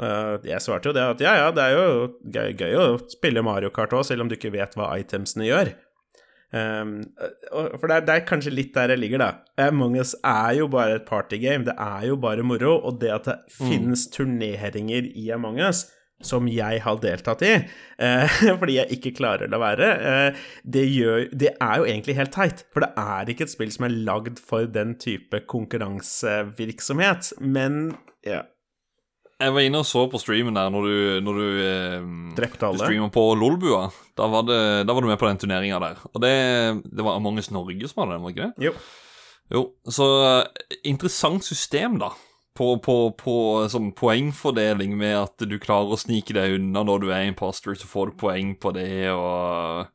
Uh, 0.00 0.38
jeg 0.48 0.62
svarte 0.64 0.88
jo 0.88 0.96
det 0.96 1.02
at 1.04 1.20
ja, 1.20 1.34
ja, 1.36 1.48
det 1.54 1.66
er 1.68 1.76
jo 1.76 1.88
gøy, 2.24 2.54
gøy 2.56 2.78
å 2.80 2.86
spille 3.12 3.44
Mario 3.44 3.70
Kart 3.74 3.92
òg, 3.92 4.06
selv 4.08 4.24
om 4.24 4.30
du 4.30 4.38
ikke 4.38 4.54
vet 4.54 4.78
hva 4.78 4.94
itemsene 5.02 5.50
gjør. 5.50 5.74
Um, 6.52 6.98
for 7.80 7.88
det 7.88 7.96
er, 7.96 8.04
det 8.04 8.14
er 8.14 8.26
kanskje 8.28 8.52
litt 8.52 8.74
der 8.76 8.92
jeg 8.92 9.00
ligger, 9.00 9.22
da. 9.22 9.30
Among 9.68 9.96
us 10.00 10.12
er 10.20 10.58
jo 10.58 10.68
bare 10.72 10.98
et 11.00 11.08
partygame. 11.08 11.64
Det 11.68 11.74
er 11.80 12.06
jo 12.10 12.18
bare 12.20 12.44
moro. 12.44 12.76
Og 12.84 13.00
det 13.00 13.12
at 13.14 13.28
det 13.30 13.38
finnes 13.56 14.06
turneringer 14.12 15.08
i 15.16 15.30
Among 15.32 15.60
us, 15.64 15.86
som 16.22 16.46
jeg 16.50 16.82
har 16.84 17.00
deltatt 17.02 17.42
i, 17.42 17.54
eh, 17.98 18.36
fordi 18.60 18.76
jeg 18.76 18.98
ikke 18.98 19.14
klarer 19.18 19.50
det 19.50 19.58
å 19.58 19.62
være, 19.62 19.88
eh, 20.10 20.44
det, 20.62 20.84
gjør, 20.92 21.24
det 21.34 21.50
er 21.56 21.80
jo 21.80 21.88
egentlig 21.88 22.18
helt 22.20 22.34
teit. 22.36 22.64
For 22.70 22.84
det 22.84 22.92
er 23.00 23.32
ikke 23.32 23.48
et 23.48 23.54
spill 23.54 23.72
som 23.74 23.88
er 23.88 23.98
lagd 24.06 24.38
for 24.42 24.70
den 24.70 24.94
type 25.02 25.42
konkurransevirksomhet. 25.50 27.32
Men 27.40 27.96
ja, 28.28 28.44
Jeg 29.42 29.54
var 29.56 29.66
inne 29.66 29.82
og 29.82 29.88
så 29.88 30.04
på 30.10 30.20
streamen 30.22 30.54
der 30.56 30.70
når 30.70 30.86
du, 30.86 30.96
når 31.26 31.38
du, 31.38 31.46
eh, 31.66 32.08
du 32.38 32.78
streamer 32.78 33.10
på 33.14 33.24
Lolbua. 33.38 33.88
Da 34.18 34.28
var, 34.30 34.46
det, 34.46 34.58
da 34.86 34.94
var 34.94 35.02
du 35.02 35.08
med 35.10 35.18
på 35.18 35.26
den 35.26 35.40
turneringa 35.42 35.80
der. 35.82 36.02
Og 36.12 36.22
det, 36.22 36.34
det 36.86 37.06
var 37.06 37.18
Among 37.18 37.40
us 37.42 37.50
Norge 37.54 37.90
som 37.90 38.04
hadde 38.04 38.18
den, 38.18 38.22
var 38.22 38.30
det 38.30 38.36
ikke 38.36 38.50
det? 38.50 38.68
Jo. 38.68 38.74
Jo, 39.52 39.64
så 39.90 40.08
eh, 40.26 40.76
interessant 40.88 41.44
system, 41.44 41.98
da. 42.02 42.12
På, 42.52 42.74
på, 42.84 42.94
på 43.16 43.34
sånn 43.72 43.94
poengfordeling 43.96 44.92
med 45.00 45.14
at 45.22 45.44
du 45.48 45.54
klarer 45.60 45.94
å 45.94 45.96
snike 45.96 46.34
deg 46.36 46.58
unna 46.58 46.82
når 46.84 47.00
du 47.00 47.06
er 47.08 47.24
imposter, 47.24 47.72
så 47.80 47.88
får 47.88 48.10
du 48.12 48.18
poeng 48.20 48.50
på 48.60 48.74
det, 48.76 49.08
og 49.08 49.88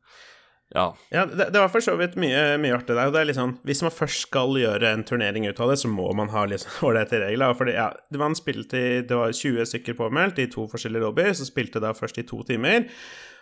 Ja. 0.78 0.86
Ja, 1.12 1.24
det, 1.26 1.48
det 1.54 1.60
var 1.60 1.72
for 1.72 1.84
så 1.84 1.96
vidt 1.98 2.14
mye, 2.20 2.42
mye 2.62 2.76
artig 2.76 2.94
der. 2.94 3.08
Og 3.10 3.16
det 3.16 3.22
er 3.22 3.30
liksom, 3.32 3.56
hvis 3.66 3.82
man 3.84 3.94
først 3.94 4.28
skal 4.28 4.54
gjøre 4.60 4.92
en 4.94 5.02
turnering 5.08 5.48
ut 5.48 5.62
av 5.64 5.72
det, 5.72 5.80
så 5.82 5.90
må 5.90 6.06
man 6.16 6.30
ha 6.34 6.44
liksom 6.50 6.78
ålreite 6.88 7.20
regler. 7.24 7.56
For 7.58 7.68
det, 7.68 7.74
ja, 7.78 7.90
man 8.20 8.38
spilte 8.38 8.78
i 8.78 9.02
Det 9.08 9.18
var 9.18 9.34
20 9.34 9.66
stykker 9.72 9.98
påmeldt 9.98 10.40
i 10.42 10.48
to 10.52 10.68
forskjellige 10.70 11.04
lobbyer, 11.04 11.34
så 11.34 11.48
spilte 11.48 11.82
da 11.82 11.92
først 11.96 12.22
i 12.22 12.26
to 12.28 12.40
timer. 12.48 12.88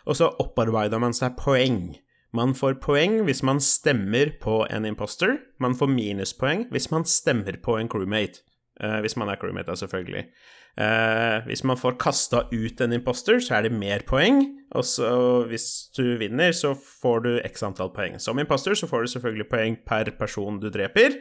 Og 0.06 0.18
så 0.18 0.30
opparbeida 0.42 1.00
man 1.02 1.16
seg 1.16 1.36
poeng. 1.38 1.96
Man 2.36 2.52
får 2.58 2.80
poeng 2.82 3.22
hvis 3.26 3.42
man 3.46 3.60
stemmer 3.62 4.34
på 4.42 4.64
en 4.70 4.86
imposter. 4.88 5.38
Man 5.62 5.76
får 5.78 5.92
minuspoeng 5.92 6.66
hvis 6.74 6.90
man 6.92 7.06
stemmer 7.08 7.58
på 7.62 7.78
en 7.80 7.90
crewmate. 7.90 8.42
Uh, 8.76 9.00
hvis 9.00 9.16
man 9.16 9.30
er 9.32 9.38
crewmate, 9.40 9.70
da, 9.70 9.76
selvfølgelig. 9.78 10.26
Eh, 10.76 11.46
hvis 11.48 11.62
man 11.64 11.78
får 11.80 11.94
kasta 11.96 12.42
ut 12.52 12.80
en 12.84 12.92
imposter, 12.92 13.38
så 13.40 13.56
er 13.56 13.66
det 13.66 13.76
mer 13.76 14.04
poeng. 14.08 14.42
Og 14.76 14.84
så 14.84 15.08
hvis 15.48 15.88
du 15.96 16.18
vinner, 16.20 16.52
så 16.52 16.74
får 16.76 17.24
du 17.24 17.30
x 17.48 17.64
antall 17.64 17.94
poeng. 17.96 18.18
Som 18.20 18.40
imposter 18.42 18.76
så 18.76 18.88
får 18.90 19.06
du 19.06 19.12
selvfølgelig 19.14 19.48
poeng 19.48 19.78
per 19.88 20.12
person 20.18 20.60
du 20.60 20.68
dreper. 20.72 21.16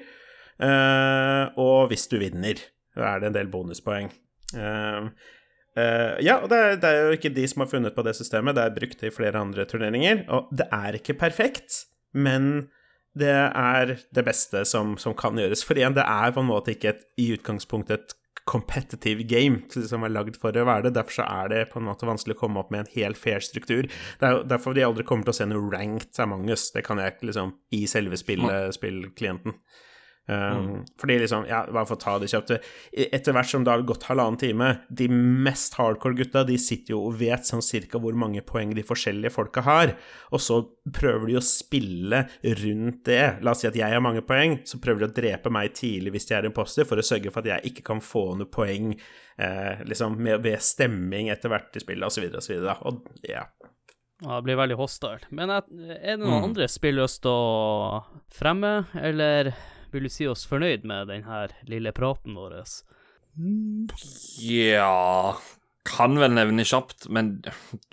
Eh, 0.59 1.45
og 1.61 1.87
hvis 1.91 2.07
du 2.11 2.17
vinner, 2.19 2.59
så 2.95 3.07
er 3.07 3.23
det 3.23 3.31
en 3.31 3.37
del 3.37 3.51
bonuspoeng. 3.51 4.11
Eh, 4.55 5.07
eh, 5.79 6.13
ja, 6.27 6.41
og 6.41 6.51
det 6.51 6.59
er, 6.59 6.75
det 6.83 6.91
er 6.91 7.07
jo 7.07 7.15
ikke 7.19 7.33
de 7.37 7.47
som 7.47 7.63
har 7.63 7.71
funnet 7.71 7.95
på 7.95 8.03
det 8.07 8.15
systemet, 8.19 8.57
det 8.57 8.65
er 8.65 8.75
brukt 8.75 9.07
i 9.07 9.13
flere 9.13 9.39
andre 9.39 9.67
turneringer. 9.71 10.25
Og 10.35 10.51
det 10.51 10.67
er 10.67 10.99
ikke 10.99 11.15
perfekt, 11.23 11.85
men 12.11 12.67
det 13.15 13.31
er 13.31 13.95
det 14.11 14.27
beste 14.27 14.65
som, 14.67 14.97
som 14.99 15.15
kan 15.15 15.39
gjøres. 15.39 15.63
For 15.63 15.79
igjen, 15.79 15.95
det 15.95 16.03
er 16.03 16.35
på 16.35 16.43
en 16.43 16.51
måte 16.51 16.75
ikke 16.75 16.91
et, 16.91 17.07
i 17.23 17.31
utgangspunktet 17.37 18.01
et 18.01 18.15
competitive 18.45 19.25
game 19.25 19.63
som 19.73 20.05
er 20.05 20.13
lagd 20.13 20.37
for 20.41 20.55
å 20.55 20.65
være 20.67 20.87
det. 20.87 20.95
Derfor 20.99 21.19
så 21.19 21.25
er 21.25 21.51
det 21.51 21.63
på 21.71 21.81
en 21.81 21.87
måte 21.89 22.07
vanskelig 22.07 22.37
å 22.37 22.41
komme 22.43 22.61
opp 22.61 22.71
med 22.73 22.83
en 22.83 22.91
helt 22.93 23.19
fair 23.19 23.41
struktur. 23.43 23.89
Det 24.21 24.29
er 24.29 24.43
derfor 24.45 24.77
de 24.77 24.85
aldri 24.85 25.05
kommer 25.07 25.27
til 25.27 25.35
å 25.35 25.39
se 25.39 25.49
noe 25.49 25.71
ranked 25.73 26.21
Among 26.21 26.47
us. 26.53 26.69
Det 26.73 26.85
kan 26.85 27.01
jeg 27.01 27.15
ikke 27.15 27.31
liksom 27.31 27.55
i 27.75 27.83
selve 27.89 28.17
spillklienten. 28.21 28.77
spillklienten. 28.77 29.59
Um, 30.27 30.85
Fordi 30.97 31.19
liksom, 31.21 31.43
ja, 31.45 31.59
bare 31.69 31.85
for 31.85 31.99
å 31.99 32.01
ta 32.01 32.15
det 32.17 32.31
kjapt 32.31 32.55
Etter 32.97 33.35
hvert 33.35 33.45
som 33.45 33.61
det 33.61 33.69
har 33.69 33.83
gått 33.85 34.07
halvannen 34.07 34.39
time, 34.41 34.69
de 34.89 35.05
mest 35.13 35.75
hardcore 35.77 36.17
gutta 36.17 36.41
de 36.47 36.55
sitter 36.57 36.95
jo 36.95 37.03
og 37.11 37.19
vet 37.19 37.45
sånn 37.45 37.61
cirka 37.61 38.01
hvor 38.01 38.17
mange 38.17 38.41
poeng 38.41 38.71
de 38.73 38.81
forskjellige 38.85 39.35
folka 39.35 39.61
har, 39.67 39.93
og 40.33 40.41
så 40.41 40.57
prøver 40.97 41.29
de 41.29 41.35
å 41.37 41.43
spille 41.45 42.23
rundt 42.41 43.03
det. 43.05 43.21
La 43.45 43.53
oss 43.53 43.61
si 43.61 43.69
at 43.69 43.77
jeg 43.77 43.93
har 43.93 44.01
mange 44.01 44.23
poeng, 44.25 44.57
så 44.65 44.79
prøver 44.81 45.05
de 45.05 45.09
å 45.11 45.15
drepe 45.19 45.53
meg 45.53 45.75
tidlig 45.77 46.15
hvis 46.15 46.27
jeg 46.31 46.39
er 46.39 46.49
imposter, 46.49 46.89
for 46.89 46.97
å 46.97 47.05
sørge 47.05 47.29
for 47.29 47.45
at 47.45 47.51
jeg 47.53 47.71
ikke 47.73 47.85
kan 47.91 48.01
få 48.01 48.25
noe 48.39 48.49
poeng 48.49 48.95
eh, 48.97 49.85
liksom 49.85 50.17
med, 50.17 50.41
ved 50.41 50.57
stemming 50.63 51.29
etter 51.35 51.53
hvert 51.53 51.77
i 51.77 51.85
spillet, 51.85 52.09
osv., 52.09 52.25
osv. 52.41 52.65
Og 52.89 53.05
ja. 53.29 53.45
Ja, 54.23 54.39
det 54.39 54.41
blir 54.47 54.57
veldig 54.57 54.77
hostile. 54.79 55.21
Men 55.29 55.53
er 55.53 55.69
det 55.69 56.17
noen 56.21 56.49
andre 56.49 56.69
spill 56.71 56.97
lyst 57.01 57.21
til 57.25 57.35
å 57.35 58.03
fremme, 58.33 58.87
eller 58.97 59.53
vil 59.95 60.07
du 60.07 60.11
si 60.13 60.27
oss 60.29 60.45
fornøyd 60.49 60.85
med 60.87 61.09
denne 61.11 61.45
lille 61.71 61.93
praten 61.95 62.35
vår? 62.37 62.59
Ja 64.43 65.35
Kan 65.85 66.19
vel 66.19 66.35
nevne 66.35 66.65
kjapt, 66.67 67.09
men 67.13 67.37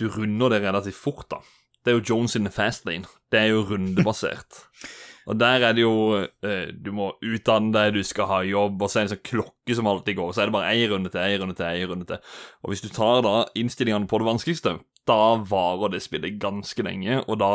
du 0.01 0.09
runder 0.11 0.55
det 0.55 0.63
relativt 0.65 0.99
fort, 0.99 1.29
da. 1.31 1.43
Det 1.83 1.93
er 1.93 1.99
jo 1.99 2.05
Jones 2.13 2.37
in 2.39 2.47
the 2.47 2.53
fast 2.55 2.87
lane. 2.87 3.09
Det 3.33 3.41
er 3.41 3.51
jo 3.53 3.65
rundebasert. 3.71 4.63
Og 5.31 5.39
der 5.39 5.63
er 5.63 5.75
det 5.77 5.85
jo 5.85 6.19
eh, 6.19 6.73
Du 6.75 6.91
må 6.95 7.13
utdanne 7.23 7.71
deg, 7.75 7.95
du 7.95 8.03
skal 8.07 8.27
ha 8.31 8.41
jobb, 8.47 8.81
og 8.83 8.91
så 8.91 8.99
er 8.99 9.05
det 9.05 9.07
en 9.07 9.13
sånn 9.13 9.29
klokke 9.29 9.77
som 9.79 9.91
alltid 9.91 10.19
går. 10.19 10.33
Så 10.35 10.43
er 10.43 10.51
det 10.51 10.57
bare 10.57 10.73
én 10.75 10.89
runde 10.91 11.13
til, 11.15 11.23
én 11.23 11.43
runde 11.43 11.55
til, 11.59 11.83
én 11.83 11.91
runde 11.91 12.09
til. 12.09 12.33
Og 12.63 12.73
hvis 12.73 12.83
du 12.83 12.89
tar 12.91 13.23
da 13.27 13.37
innstillingene 13.59 14.11
på 14.11 14.19
det 14.19 14.27
vanskeligste, 14.27 14.77
da 15.07 15.21
varer 15.51 15.95
det 15.95 16.03
spillet 16.03 16.41
ganske 16.43 16.87
lenge, 16.87 17.21
og 17.27 17.39
da 17.43 17.53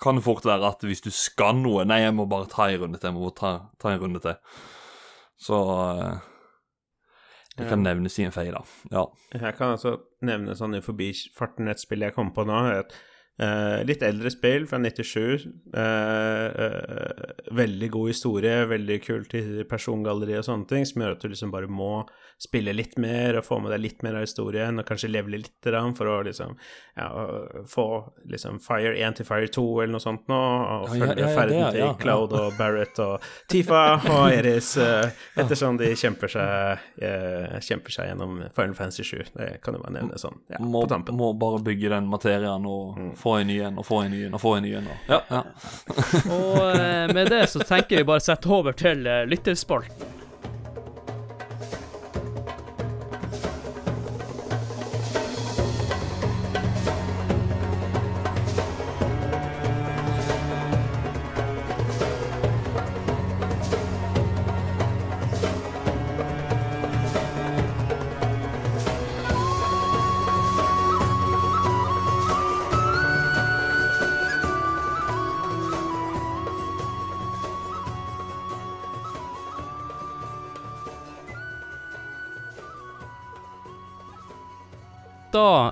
kan 0.00 0.18
det 0.18 0.24
fort 0.26 0.46
være 0.46 0.70
at 0.72 0.84
hvis 0.86 1.04
du 1.04 1.10
skal 1.14 1.58
noe 1.60 1.84
Nei, 1.86 2.00
jeg 2.02 2.14
må 2.16 2.26
bare 2.30 2.50
ta 2.50 2.68
en 2.68 2.80
runde 2.82 2.98
til, 3.00 3.10
jeg 3.12 3.16
må 3.16 3.30
ta, 3.36 3.52
ta 3.80 3.92
en 3.92 4.00
runde 4.02 4.22
til. 4.24 4.38
Så 5.40 5.60
eh, 5.80 6.30
Det 7.54 7.68
kan 7.70 7.84
nevnes 7.86 8.18
i 8.18 8.26
en 8.26 8.34
fei, 8.34 8.48
da. 8.50 8.64
Ja. 8.90 9.04
Jeg 9.34 9.54
kan 9.58 9.76
altså 9.76 9.96
nevne 10.26 10.56
sånn 10.58 10.74
i 10.74 10.82
forbifarten 10.82 11.70
et 11.70 11.82
spill 11.82 12.02
jeg 12.06 12.16
kom 12.16 12.32
på 12.34 12.46
nå. 12.48 12.60
Et 12.80 12.96
eh, 13.42 13.80
litt 13.86 14.02
eldre 14.06 14.30
spill 14.32 14.66
fra 14.70 14.78
97. 14.82 15.46
Uh, 15.74 15.80
uh, 15.80 17.32
veldig 17.54 17.90
god 17.94 18.12
historie, 18.12 18.60
veldig 18.70 19.00
kult 19.04 19.34
persongalleri 19.70 20.38
og 20.38 20.46
sånne 20.46 20.70
ting, 20.70 20.86
som 20.88 21.02
gjør 21.02 21.16
at 21.16 21.24
du 21.24 21.32
liksom 21.32 21.54
bare 21.54 21.70
må 21.70 22.04
spille 22.40 22.74
litt 22.74 22.96
mer 23.00 23.38
og 23.38 23.46
få 23.46 23.58
med 23.62 23.72
deg 23.72 23.82
litt 23.84 24.02
mer 24.04 24.18
av 24.18 24.24
historien, 24.26 24.78
og 24.80 24.86
kanskje 24.88 25.10
levele 25.12 25.40
litt 25.44 25.68
for 25.96 26.08
å 26.10 26.16
liksom 26.26 26.56
ja, 26.98 27.06
få 27.70 27.86
liksom 28.30 28.58
Fire 28.62 28.92
1 28.98 29.16
til 29.20 29.26
Fire 29.28 29.48
2 29.54 29.64
eller 29.82 29.92
noe 29.94 30.02
sånt 30.02 30.28
nå, 30.28 30.36
og 30.36 30.92
Ja, 30.98 31.06
følge 31.06 31.22
ja, 31.22 31.28
ja, 31.28 31.36
ferden 31.38 31.62
til. 31.76 31.86
Cloud 32.02 32.34
og 32.36 32.58
Barrett 32.58 33.00
og 33.02 33.24
Tifa 33.50 33.82
og 34.12 34.26
Eris 34.34 34.74
eh, 34.82 35.14
ettersom 35.40 35.78
de 35.80 35.92
kjemper 35.96 36.34
seg, 36.34 36.84
eh, 37.00 37.56
kjemper 37.64 37.96
seg 37.96 38.10
gjennom 38.10 38.36
Final 38.56 38.76
Fantasy 38.78 39.06
7. 39.08 39.32
Det 39.38 39.48
kan 39.64 39.78
jo 39.78 39.82
bare 39.84 39.96
nevne 39.96 40.20
sånn 40.20 40.36
ja, 40.52 40.60
Må, 40.60 40.84
på 40.84 40.92
tampen. 40.92 41.16
må 41.18 41.32
bare 41.38 41.62
bygge 41.64 41.94
den 41.94 42.10
materien 42.10 42.68
og 42.68 43.00
få 43.24 43.38
en 43.40 43.48
ny 43.48 43.60
en 43.64 43.78
og 43.80 43.86
få 43.88 44.02
en 44.04 44.12
ny 44.12 44.24
en 44.26 44.36
og 44.36 44.42
få 44.42 44.56
en 44.58 44.66
ny 44.66 44.74
en. 44.76 44.90
Og, 44.92 45.14
ja, 45.14 45.20
ja. 45.32 45.42
Og 46.34 46.58
eh, 46.76 47.14
med 47.16 47.32
det 47.32 47.46
så 47.54 47.64
tenker 47.64 48.02
vi 48.02 48.08
bare 48.12 48.20
sette 48.20 48.52
over 48.52 48.76
til 48.76 49.06
eh, 49.08 49.24
lytterspalten. 49.30 50.23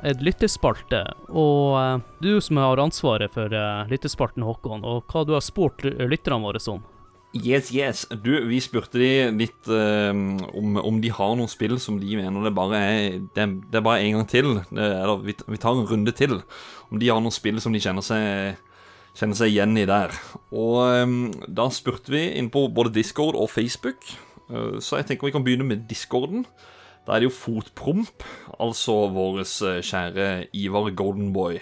Da 0.02 0.12
lyttespalte. 0.18 1.04
og 1.30 1.76
eh, 1.78 2.00
du 2.20 2.40
som 2.40 2.58
har 2.58 2.82
ansvaret 2.82 3.30
for 3.30 3.52
lyttespalten, 3.90 4.42
Håkon, 4.42 4.82
og 4.84 5.06
hva 5.06 5.22
du 5.26 5.36
har 5.36 5.44
spurt 5.44 5.84
lytterne 5.84 6.42
våre 6.42 6.62
om. 6.68 6.82
Yes, 7.32 7.70
yes. 7.72 8.04
Du, 8.10 8.34
vi 8.44 8.58
spurte 8.60 9.00
de 9.00 9.30
litt 9.32 9.68
eh, 9.72 10.10
om, 10.12 10.74
om 10.76 10.98
de 11.00 11.08
har 11.08 11.32
noen 11.38 11.48
spill 11.48 11.78
som 11.80 11.96
de 12.00 12.18
mener 12.18 12.44
det 12.44 12.52
bare 12.52 12.80
er 12.82 13.14
Det, 13.32 13.46
det 13.72 13.78
er 13.80 13.86
bare 13.86 14.02
en 14.04 14.18
gang 14.18 14.28
til. 14.28 14.50
Det, 14.68 14.88
eller 14.98 15.22
vi, 15.24 15.36
vi 15.48 15.60
tar 15.60 15.78
en 15.78 15.88
runde 15.88 16.12
til. 16.12 16.42
Om 16.90 17.00
de 17.00 17.08
har 17.08 17.22
noen 17.24 17.32
spill 17.32 17.62
som 17.64 17.72
de 17.72 17.80
kjenner 17.82 18.04
seg 18.04 18.60
Kjenner 19.12 19.36
seg 19.36 19.50
igjen 19.52 19.76
i 19.76 19.84
der. 19.88 20.12
Og 20.56 20.76
eh, 20.88 21.16
da 21.48 21.66
spurte 21.72 22.12
vi 22.12 22.26
inn 22.36 22.52
på 22.52 22.66
både 22.72 22.94
Discord 22.94 23.36
og 23.36 23.50
Facebook. 23.52 24.04
Eh, 24.48 24.78
så 24.84 25.00
jeg 25.00 25.08
tenker 25.08 25.28
vi 25.28 25.34
kan 25.34 25.44
begynne 25.44 25.68
med 25.68 25.88
Discorden. 25.88 26.46
Da 27.06 27.14
er 27.14 27.22
det 27.22 27.30
jo 27.30 27.34
Fotpromp, 27.34 28.26
altså 28.62 29.08
vår 29.10 29.42
kjære 29.82 30.28
Ivar 30.54 30.90
Goldenboy. 30.94 31.58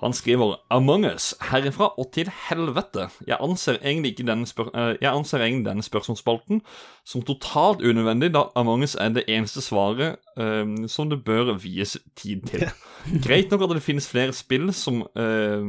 Han 0.00 0.12
skriver 0.16 0.56
Among 0.70 1.04
us, 1.04 1.34
herifra 1.50 1.90
og 1.98 2.08
til 2.12 2.30
helvete. 2.48 3.08
Jeg 3.26 3.36
anser 3.40 3.76
egentlig, 3.84 4.14
ikke 4.14 4.26
denne, 4.30 4.46
spør 4.48 4.70
eh, 4.72 4.94
jeg 5.00 5.12
anser 5.12 5.42
egentlig 5.44 5.66
denne 5.66 5.84
spørsmålsspalten 5.84 6.62
som 7.04 7.22
totalt 7.22 7.82
unødvendig, 7.84 8.30
da 8.32 8.46
Among 8.56 8.82
us 8.82 8.94
er 8.94 9.12
det 9.12 9.26
eneste 9.28 9.60
svaret 9.60 10.16
eh, 10.40 10.88
som 10.88 11.10
det 11.10 11.20
bør 11.24 11.52
vies 11.60 11.98
tid 12.16 12.46
til. 12.48 12.64
Greit 13.26 13.52
nok 13.52 13.66
at 13.66 13.76
det 13.76 13.84
finnes 13.84 14.08
flere 14.08 14.32
spill 14.32 14.72
som, 14.72 15.02
eh, 15.16 15.68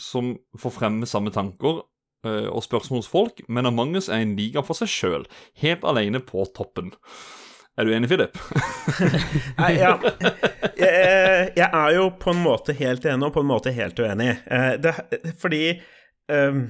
som 0.00 0.36
får 0.56 0.76
fremme 0.78 1.06
samme 1.06 1.30
tanker 1.30 1.82
uh, 2.26 2.48
og 2.48 2.62
spørsmål 2.64 3.02
hos 3.02 3.10
folk, 3.10 3.42
men 3.48 3.66
Among 3.66 3.96
us 3.96 4.08
er 4.08 4.24
en 4.24 4.36
liga 4.36 4.64
for 4.64 4.78
seg 4.78 4.88
sjøl, 4.88 5.28
helt 5.60 5.84
alene 5.84 6.20
på 6.24 6.46
toppen. 6.56 6.94
Er 7.78 7.86
du 7.86 7.92
enig, 7.94 8.08
Philip? 8.10 8.34
Nei, 9.60 9.72
ja. 9.78 9.92
jeg, 10.74 11.52
jeg 11.54 11.68
er 11.68 11.92
jo 11.94 12.08
på 12.18 12.32
en 12.34 12.40
måte 12.42 12.74
helt 12.74 13.06
enig 13.06 13.28
og 13.28 13.36
på 13.36 13.44
en 13.44 13.50
måte 13.52 13.72
helt 13.74 14.00
uenig. 14.02 14.32
Eh, 14.50 14.72
Det, 14.82 14.94
fordi 15.38 15.62
um, 16.32 16.64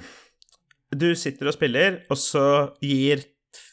du 0.92 1.08
sitter 1.16 1.48
og 1.48 1.56
spiller, 1.56 2.02
og 2.12 2.20
så 2.20 2.44
gir 2.84 3.24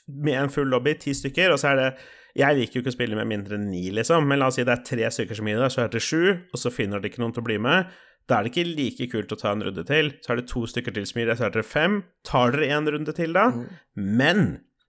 med 0.08 0.46
en 0.46 0.54
full 0.54 0.72
lobby 0.72 0.96
ti 1.02 1.16
stykker, 1.18 1.52
og 1.52 1.60
så 1.60 1.74
er 1.74 1.82
det 1.82 1.90
Jeg 2.36 2.56
liker 2.58 2.76
jo 2.76 2.82
ikke 2.84 2.92
å 2.92 2.96
spille 2.98 3.16
med 3.16 3.30
mindre 3.30 3.56
enn 3.56 3.70
ni, 3.72 3.86
liksom, 3.96 4.26
men 4.28 4.42
la 4.42 4.50
oss 4.52 4.58
si 4.60 4.64
det 4.68 4.74
er 4.74 4.82
tre 4.84 5.08
stykker 5.12 5.38
som 5.38 5.48
gir 5.48 5.60
det, 5.60 5.70
så 5.72 5.86
er 5.86 5.92
det 5.94 6.02
sju, 6.04 6.24
og 6.52 6.60
så 6.60 6.72
finner 6.72 7.00
de 7.00 7.08
ikke 7.08 7.22
noen 7.24 7.32
til 7.36 7.44
å 7.44 7.48
bli 7.48 7.56
med. 7.64 7.94
Da 8.28 8.40
er 8.40 8.48
det 8.48 8.52
ikke 8.52 8.74
like 8.76 9.08
kult 9.12 9.32
å 9.32 9.38
ta 9.40 9.52
en 9.54 9.64
runde 9.64 9.84
til. 9.88 10.10
Så 10.26 10.34
er 10.34 10.42
det 10.42 10.48
to 10.50 10.66
stykker 10.68 10.96
til 10.96 11.06
som 11.08 11.22
gir 11.22 11.30
det, 11.30 11.38
så 11.40 11.46
er 11.48 11.54
det 11.56 11.64
fem. 11.64 12.02
Tar 12.28 12.56
dere 12.56 12.72
en 12.76 12.90
runde 12.92 13.14
til, 13.16 13.36
da? 13.38 13.46
Men 13.96 14.42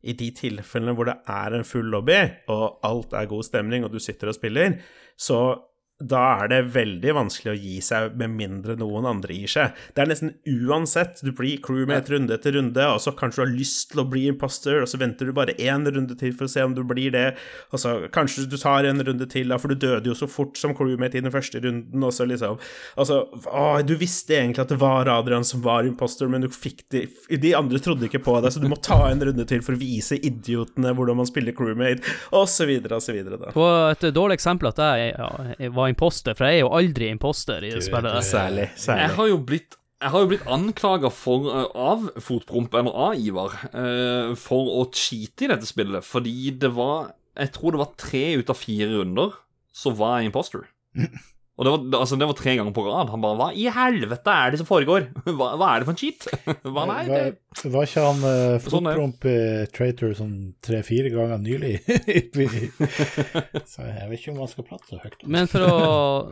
i 0.03 0.13
de 0.17 0.31
tilfellene 0.37 0.95
hvor 0.97 1.09
det 1.09 1.17
er 1.33 1.57
en 1.57 1.65
full 1.65 1.89
lobby, 1.95 2.19
og 2.53 2.79
alt 2.87 3.15
er 3.17 3.31
god 3.31 3.47
stemning, 3.47 3.85
og 3.85 3.93
du 3.93 3.99
sitter 4.03 4.29
og 4.29 4.37
spiller, 4.37 4.79
så 5.19 5.41
da 5.97 6.23
er 6.43 6.51
det 6.53 6.59
veldig 6.75 7.13
vanskelig 7.17 7.53
å 7.55 7.57
gi 7.57 7.79
seg 7.81 8.19
med 8.21 8.35
mindre 8.37 8.75
noen 8.77 9.07
andre 9.09 9.33
gir 9.33 9.49
seg. 9.49 9.79
Det 9.97 10.03
er 10.03 10.11
nesten 10.11 10.35
uansett. 10.45 11.23
Du 11.25 11.31
blir 11.33 11.57
crewmate 11.65 12.13
runde 12.13 12.37
etter 12.37 12.53
runde, 12.53 12.85
og 12.93 13.01
så 13.01 13.15
kanskje 13.17 13.41
du 13.41 13.45
har 13.47 13.55
lyst 13.55 13.95
til 13.95 14.03
å 14.03 14.07
bli 14.11 14.27
imposter, 14.29 14.83
og 14.83 14.91
så 14.93 15.01
venter 15.01 15.31
du 15.31 15.33
bare 15.37 15.55
én 15.57 15.89
runde 15.89 16.19
til 16.21 16.35
for 16.37 16.45
å 16.45 16.53
se 16.53 16.65
om 16.67 16.75
du 16.77 16.83
blir 16.85 17.15
det, 17.15 17.31
og 17.73 17.81
så 17.81 17.95
kanskje 18.13 18.45
du 18.45 18.59
tar 18.61 18.85
en 18.85 19.01
runde 19.07 19.29
til, 19.33 19.49
da, 19.49 19.57
for 19.63 19.73
du 19.73 19.81
døde 19.87 20.11
jo 20.11 20.19
så 20.19 20.29
fort 20.29 20.61
som 20.61 20.75
crewmate 20.77 21.17
i 21.17 21.25
den 21.25 21.33
første 21.33 21.63
runden, 21.65 22.05
og 22.05 22.13
så 22.15 22.29
liksom 22.29 22.61
Altså, 22.97 23.23
å, 23.49 23.65
du 23.87 23.95
visste 23.99 24.37
egentlig 24.37 24.63
at 24.63 24.71
det 24.73 24.79
var 24.81 25.09
Adrian 25.11 25.45
som 25.47 25.63
var 25.65 25.87
imposter, 25.89 26.29
men 26.31 26.45
du 26.45 26.49
fikk 26.53 26.85
det 26.93 27.03
De 27.43 27.53
andre 27.57 27.81
trodde 27.83 28.07
ikke 28.09 28.21
på 28.25 28.37
deg, 28.43 28.53
så 28.53 28.61
du 28.61 28.69
må 28.71 28.79
ta 28.85 28.99
en 29.09 29.23
runde 29.29 29.47
til 29.49 29.63
for 29.65 29.77
å 29.77 29.81
vise 29.81 30.19
idiotene 30.19 30.93
hvordan 30.97 31.21
man 31.21 31.29
spiller 31.29 31.57
crewmate, 31.57 32.05
og 32.37 32.47
så 32.51 32.69
videre 32.69 33.01
og 33.01 33.05
så 33.05 33.17
videre, 33.17 33.41
da. 33.41 33.53
Et 33.97 34.09
dårlig 34.15 34.37
eksempel 34.39 34.71
at 34.71 34.81
jeg, 34.83 35.13
ja, 35.17 35.31
jeg 35.57 35.75
var 35.87 35.95
imposter, 35.95 36.37
for 36.37 36.51
jeg 36.51 36.61
er 36.61 36.65
jo 36.67 36.75
aldri 36.77 37.11
imposter 37.15 37.65
i 37.65 37.73
det 37.73 37.83
spillet. 37.87 38.27
Særlig. 38.27 38.71
Jeg 38.77 39.17
har 39.17 39.33
jo 39.33 39.43
blitt 39.49 39.79
jeg 39.97 40.13
har 40.13 40.21
jo 40.21 40.29
blitt 40.29 40.49
anklaga 40.53 41.09
av 41.09 42.03
Fotpromp, 42.21 42.75
eller 42.77 42.99
av 43.07 43.15
Ivar, 43.17 43.55
eh, 43.73 44.35
for 44.37 44.69
å 44.77 44.83
cheate 44.93 45.47
i 45.47 45.49
dette 45.55 45.65
spillet. 45.65 46.05
Fordi 46.05 46.51
det 46.61 46.75
var 46.77 47.15
Jeg 47.37 47.53
tror 47.53 47.73
det 47.73 47.81
var 47.81 47.97
tre 48.01 48.21
ut 48.41 48.49
av 48.49 48.57
fire 48.57 48.87
runder 48.89 49.33
så 49.77 49.93
var 49.93 50.21
jeg 50.21 50.31
imposter. 50.31 50.63
Og 51.57 51.65
det 51.65 51.71
var, 51.73 51.85
altså, 52.03 52.17
det 52.21 52.27
var 52.29 52.37
tre 52.37 52.53
ganger 52.59 52.73
på 52.77 52.83
rad. 52.85 53.09
Han 53.09 53.23
bare 53.25 53.37
Hva 53.39 53.47
i 53.57 53.65
helvete 53.73 54.33
er 54.33 54.53
det 54.53 54.59
som 54.61 54.69
foregår? 54.69 55.07
Hva, 55.39 55.55
hva 55.57 55.71
er 55.73 55.81
det 55.83 55.89
for 55.89 55.95
en 55.95 56.01
cheat? 56.01 56.27
Hva, 56.75 56.85
nei, 56.91 56.99
det 57.09 57.21
Var, 57.63 57.71
var 57.73 57.89
ikke 57.89 58.05
han 58.05 58.21
uh, 58.21 58.59
Sånn 58.61 58.91
er 58.91 58.99
fotpromp 58.99 59.25
uh, 59.31 59.63
traitor 59.73 60.13
sånn 60.19 60.35
tre-fire 60.65 61.13
ganger 61.15 61.41
nylig? 61.41 61.79
så 63.73 63.89
jeg 63.89 64.11
vet 64.11 64.21
ikke 64.21 64.35
om 64.35 64.43
han 64.45 64.53
skal 64.53 64.69
prate 64.69 64.91
så 64.91 65.01
høyt. 65.01 65.25
Men 65.25 65.49
for 65.49 65.65
å 65.65 65.81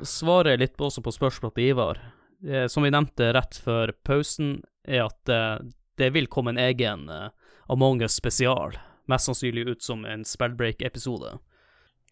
svare 0.09 0.59
litt 0.61 0.77
på, 0.77 0.91
også 0.91 1.05
på 1.05 1.17
spørsmålet 1.17 1.57
til 1.57 1.73
Ivar, 1.73 2.05
eh, 2.45 2.69
som 2.69 2.85
vi 2.85 2.93
nevnte 2.93 3.33
rett 3.33 3.57
før 3.65 3.95
pausen, 4.05 4.59
er 4.85 5.07
at 5.07 5.33
eh, 5.33 5.57
det 5.97 6.13
vil 6.13 6.29
komme 6.29 6.53
en 6.53 6.61
egen 6.61 7.09
eh, 7.09 7.31
Among 7.73 8.03
us 8.05 8.13
spesial, 8.21 8.75
mest 9.09 9.31
sannsynlig 9.31 9.63
ut 9.71 9.83
som 9.83 10.05
en 10.05 10.21
Spellbreak-episode. 10.29 11.39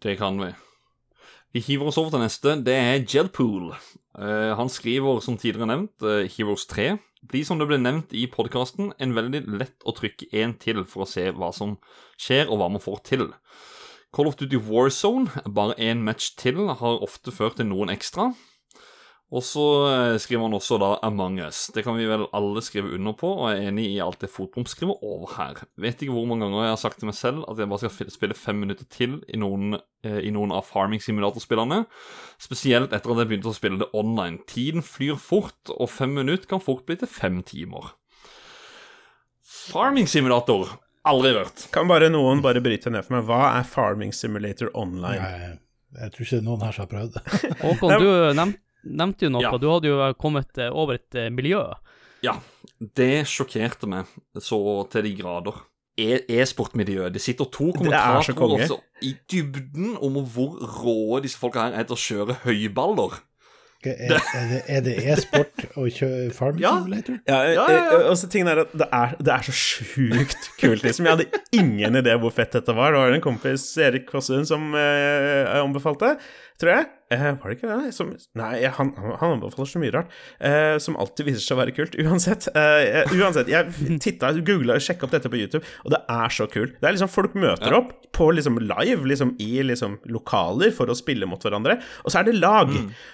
Det 0.01 0.17
kan 0.17 0.41
vi. 0.41 0.49
Vi 1.53 1.61
hiver 1.61 1.91
oss 1.91 1.99
over 2.01 2.15
til 2.15 2.23
neste. 2.23 2.55
Det 2.65 2.73
er 2.73 3.03
Jedpool. 3.05 3.75
Uh, 4.17 4.53
han 4.57 4.71
skriver, 4.73 5.21
som 5.21 5.37
tidligere 5.37 5.69
nevnt, 5.69 5.93
uh, 6.01 6.25
Heroes 6.25 6.65
3. 6.71 6.95
Blir 7.29 7.45
som 7.45 7.61
det 7.61 7.67
ble 7.69 7.77
nevnt 7.77 8.15
i 8.17 8.25
podkasten, 8.25 8.95
en 8.97 9.13
veldig 9.13 9.43
lett 9.61 9.85
å 9.85 9.93
trykke 9.95 10.31
én 10.33 10.57
til 10.59 10.81
for 10.89 11.05
å 11.05 11.11
se 11.11 11.27
hva 11.37 11.53
som 11.53 11.77
skjer, 12.17 12.49
og 12.49 12.57
hva 12.57 12.71
man 12.73 12.83
får 12.83 13.05
til. 13.05 13.27
Call 14.17 14.31
of 14.33 14.39
Duty 14.41 14.63
Warzone, 14.65 15.45
bare 15.45 15.77
én 15.77 16.01
match 16.09 16.33
til, 16.41 16.65
har 16.81 17.05
ofte 17.05 17.33
ført 17.37 17.61
til 17.61 17.69
noen 17.69 17.93
ekstra. 17.93 18.31
Og 19.33 19.41
så 19.41 19.63
eh, 19.89 20.19
skriver 20.21 20.45
han 20.45 20.57
også 20.59 20.77
da 20.81 20.91
Among 21.07 21.39
us. 21.41 21.65
Det 21.73 21.85
kan 21.87 21.97
vi 21.97 22.05
vel 22.09 22.27
alle 22.37 22.61
skrive 22.65 22.91
under 22.93 23.15
på, 23.17 23.31
og 23.33 23.49
jeg 23.49 23.63
er 23.63 23.71
enig 23.71 23.87
i 23.95 24.01
alt 24.05 24.21
det 24.21 24.29
Fotbom 24.29 24.67
skriver 24.69 25.01
over 25.01 25.33
her. 25.39 25.63
Vet 25.81 26.05
ikke 26.05 26.13
hvor 26.13 26.27
mange 26.29 26.45
ganger 26.45 26.67
jeg 26.67 26.75
har 26.75 26.83
sagt 26.83 27.01
til 27.01 27.09
meg 27.09 27.17
selv 27.17 27.47
at 27.49 27.63
jeg 27.63 27.71
bare 27.71 27.81
skal 27.81 28.13
spille 28.13 28.37
fem 28.37 28.61
minutter 28.61 28.85
til 28.93 29.23
i 29.33 29.41
noen, 29.41 29.79
eh, 30.05 30.19
i 30.29 30.33
noen 30.35 30.53
av 30.53 30.67
Farming 30.69 31.01
Simulator-spillene. 31.01 31.87
Spesielt 32.45 32.93
etter 32.93 33.15
at 33.15 33.23
jeg 33.23 33.31
begynte 33.31 33.49
å 33.49 33.57
spille 33.57 33.81
det 33.81 33.89
online. 33.97 34.43
Tiden 34.51 34.85
flyr 34.85 35.17
fort, 35.17 35.73
og 35.79 35.89
fem 35.89 36.13
minutter 36.21 36.51
kan 36.51 36.61
fort 36.61 36.85
bli 36.89 36.99
til 37.01 37.09
fem 37.09 37.41
timer. 37.49 37.95
Farming 39.41 40.11
Simulator 40.11 40.75
aldri 41.09 41.33
hørt. 41.39 41.71
Kan 41.73 41.89
bare 41.89 42.11
noen 42.13 42.43
bare 42.45 42.61
bryte 42.61 42.93
ned 42.93 43.07
for 43.07 43.17
meg, 43.17 43.25
hva 43.31 43.55
er 43.55 43.65
Farming 43.65 44.13
Simulator 44.13 44.69
Online? 44.77 45.25
Nei, 45.25 45.57
jeg 46.03 46.13
tror 46.13 46.29
ikke 46.29 46.43
noen 46.45 46.67
her 46.67 46.77
som 46.77 46.85
har 46.85 46.93
prøvd 46.93 47.17
det. 47.17 47.57
Håkon, 47.63 47.97
du 47.97 48.37
nevn, 48.37 48.55
nevnte 48.85 49.27
jo 49.29 49.33
noe. 49.35 49.43
Ja. 49.45 49.53
Du 49.59 49.69
hadde 49.71 49.91
jo 49.93 49.99
kommet 50.21 50.59
eh, 50.59 50.71
over 50.73 50.95
et 51.01 51.15
eh, 51.19 51.29
miljø. 51.35 51.63
Ja, 52.23 52.37
det 52.97 53.25
sjokkerte 53.31 53.89
meg 53.91 54.07
så 54.43 54.59
til 54.93 55.03
de 55.09 55.15
grader. 55.19 55.63
E- 55.99 56.23
E-sportmiljøet. 56.41 57.13
Det 57.13 57.21
sitter 57.21 57.45
to 57.53 57.67
er 57.69 57.75
kommentatorer 57.77 58.63
altså, 58.63 58.79
i 59.05 59.11
dybden 59.29 59.97
om 60.01 60.15
hvor 60.25 60.55
rå 60.81 61.19
disse 61.21 61.37
folka 61.37 61.67
her 61.67 61.75
er 61.83 61.85
til 61.85 61.99
å 61.99 62.01
kjøre 62.01 62.39
høyballer. 62.47 63.19
Er, 63.85 64.13
er 64.15 64.47
det- 64.47 64.85
det 64.87 64.93
e-sport 65.11 65.65
å 65.75 65.89
kjøre 65.91 66.31
Farm 66.33 66.59
Ja. 66.63 66.71
Simulator? 66.79 67.17
Ja, 67.27 67.41
Ja, 67.43 67.53
ja, 67.67 67.83
ja. 67.91 68.11
og 68.13 68.17
så 68.17 68.29
tingen 68.31 68.47
er 68.53 68.61
at 68.63 68.73
det 68.79 68.87
er, 68.93 69.17
det 69.19 69.33
er 69.35 69.43
så 69.43 69.53
sjukt 69.59 70.49
kult, 70.61 70.85
liksom. 70.87 71.05
Jeg 71.11 71.17
hadde 71.19 71.41
ingen 71.59 71.99
idé 71.99 72.15
hvor 72.23 72.31
fett 72.33 72.53
dette 72.55 72.73
var. 72.79 72.93
Det 72.95 73.01
var 73.03 73.13
en 73.17 73.21
kompis, 73.21 73.65
Erik 73.83 74.07
Kvassund, 74.07 74.47
som 74.47 74.73
eh, 74.79 75.51
anbefalte, 75.59 76.15
tror 76.61 76.77
jeg. 76.77 76.91
Eh, 77.13 77.25
var 77.37 77.51
det 77.51 77.59
ikke 77.59 77.69
det? 77.69 77.93
Som, 77.97 78.13
nei, 78.39 78.53
han, 78.65 78.93
han 79.21 79.35
anbefaler 79.37 79.69
så 79.69 79.81
mye 79.83 79.93
rart. 79.95 80.13
Eh, 80.41 80.77
som 80.83 80.97
alltid 81.01 81.29
viser 81.29 81.45
seg 81.45 81.57
å 81.57 81.61
være 81.61 81.75
kult. 81.77 81.97
Uansett. 82.05 82.49
Eh, 82.57 83.13
uansett 83.19 83.51
jeg 83.53 83.99
titta, 84.03 84.33
googla 84.41 84.79
og 84.79 84.85
sjekka 84.85 85.09
opp 85.09 85.17
dette 85.17 85.33
på 85.33 85.41
YouTube, 85.41 85.65
og 85.85 85.95
det 85.95 86.01
er 86.13 86.33
så 86.33 86.49
kult. 86.51 86.79
Det 86.81 86.89
er 86.89 86.97
liksom 86.97 87.11
Folk 87.13 87.35
møter 87.37 87.75
opp 87.77 87.91
på 88.17 88.31
liksom 88.33 88.57
live 88.63 89.05
liksom 89.09 89.35
i 89.41 89.63
liksom 89.65 89.99
lokaler 90.13 90.73
for 90.75 90.89
å 90.89 90.97
spille 90.97 91.29
mot 91.29 91.43
hverandre, 91.45 91.79
og 92.05 92.13
så 92.13 92.21
er 92.21 92.29
det 92.29 92.39
lag. 92.39 92.73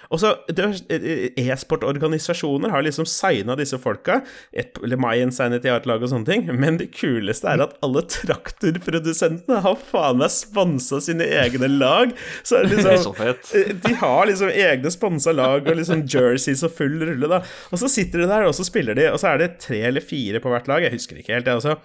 Og 0.09 0.23
så 0.23 0.33
eh, 0.53 1.29
E-sportorganisasjoner 1.39 2.73
har 2.73 2.85
liksom 2.87 3.09
signa 3.09 3.57
disse 3.59 3.79
folka. 3.83 4.21
Et, 4.53 4.79
eller 4.85 5.01
My 5.01 5.17
Insanity 5.23 5.71
har 5.71 5.83
et 5.83 5.89
lag 5.91 6.03
og 6.03 6.13
sånne 6.13 6.29
ting. 6.29 6.47
Men 6.55 6.79
det 6.81 6.91
kuleste 6.97 7.51
er 7.51 7.65
at 7.67 7.75
alle 7.85 8.05
traktorprodusentene 8.07 9.61
har 9.67 9.79
faen 9.91 10.23
meg 10.23 10.33
sponsa 10.33 11.03
sine 11.05 11.27
egne 11.43 11.71
lag. 11.75 12.15
Så 12.47 12.61
er 12.61 12.69
det 12.69 12.79
liksom 12.79 13.19
fett. 13.43 13.69
Eh, 13.71 13.75
De 13.85 13.95
har 14.01 14.27
liksom 14.29 14.51
egne 14.53 14.91
sponsa 14.95 15.33
lag 15.35 15.67
og 15.69 15.79
liksom 15.79 16.05
jerseys 16.09 16.65
og 16.67 16.75
full 16.79 16.99
rulle, 17.03 17.31
da. 17.31 17.41
Og 17.73 17.81
så 17.83 17.91
sitter 17.93 18.25
de 18.25 18.29
der, 18.31 18.47
og 18.49 18.55
så 18.57 18.67
spiller 18.67 18.99
de, 18.99 19.09
og 19.13 19.19
så 19.23 19.33
er 19.33 19.43
det 19.43 19.51
tre 19.65 19.81
eller 19.89 20.05
fire 20.05 20.41
på 20.45 20.53
hvert 20.53 20.69
lag. 20.71 20.83
Jeg 20.87 20.95
husker 20.97 21.21
ikke 21.21 21.35
helt, 21.37 21.47
jeg 21.49 21.61
også. 21.63 21.77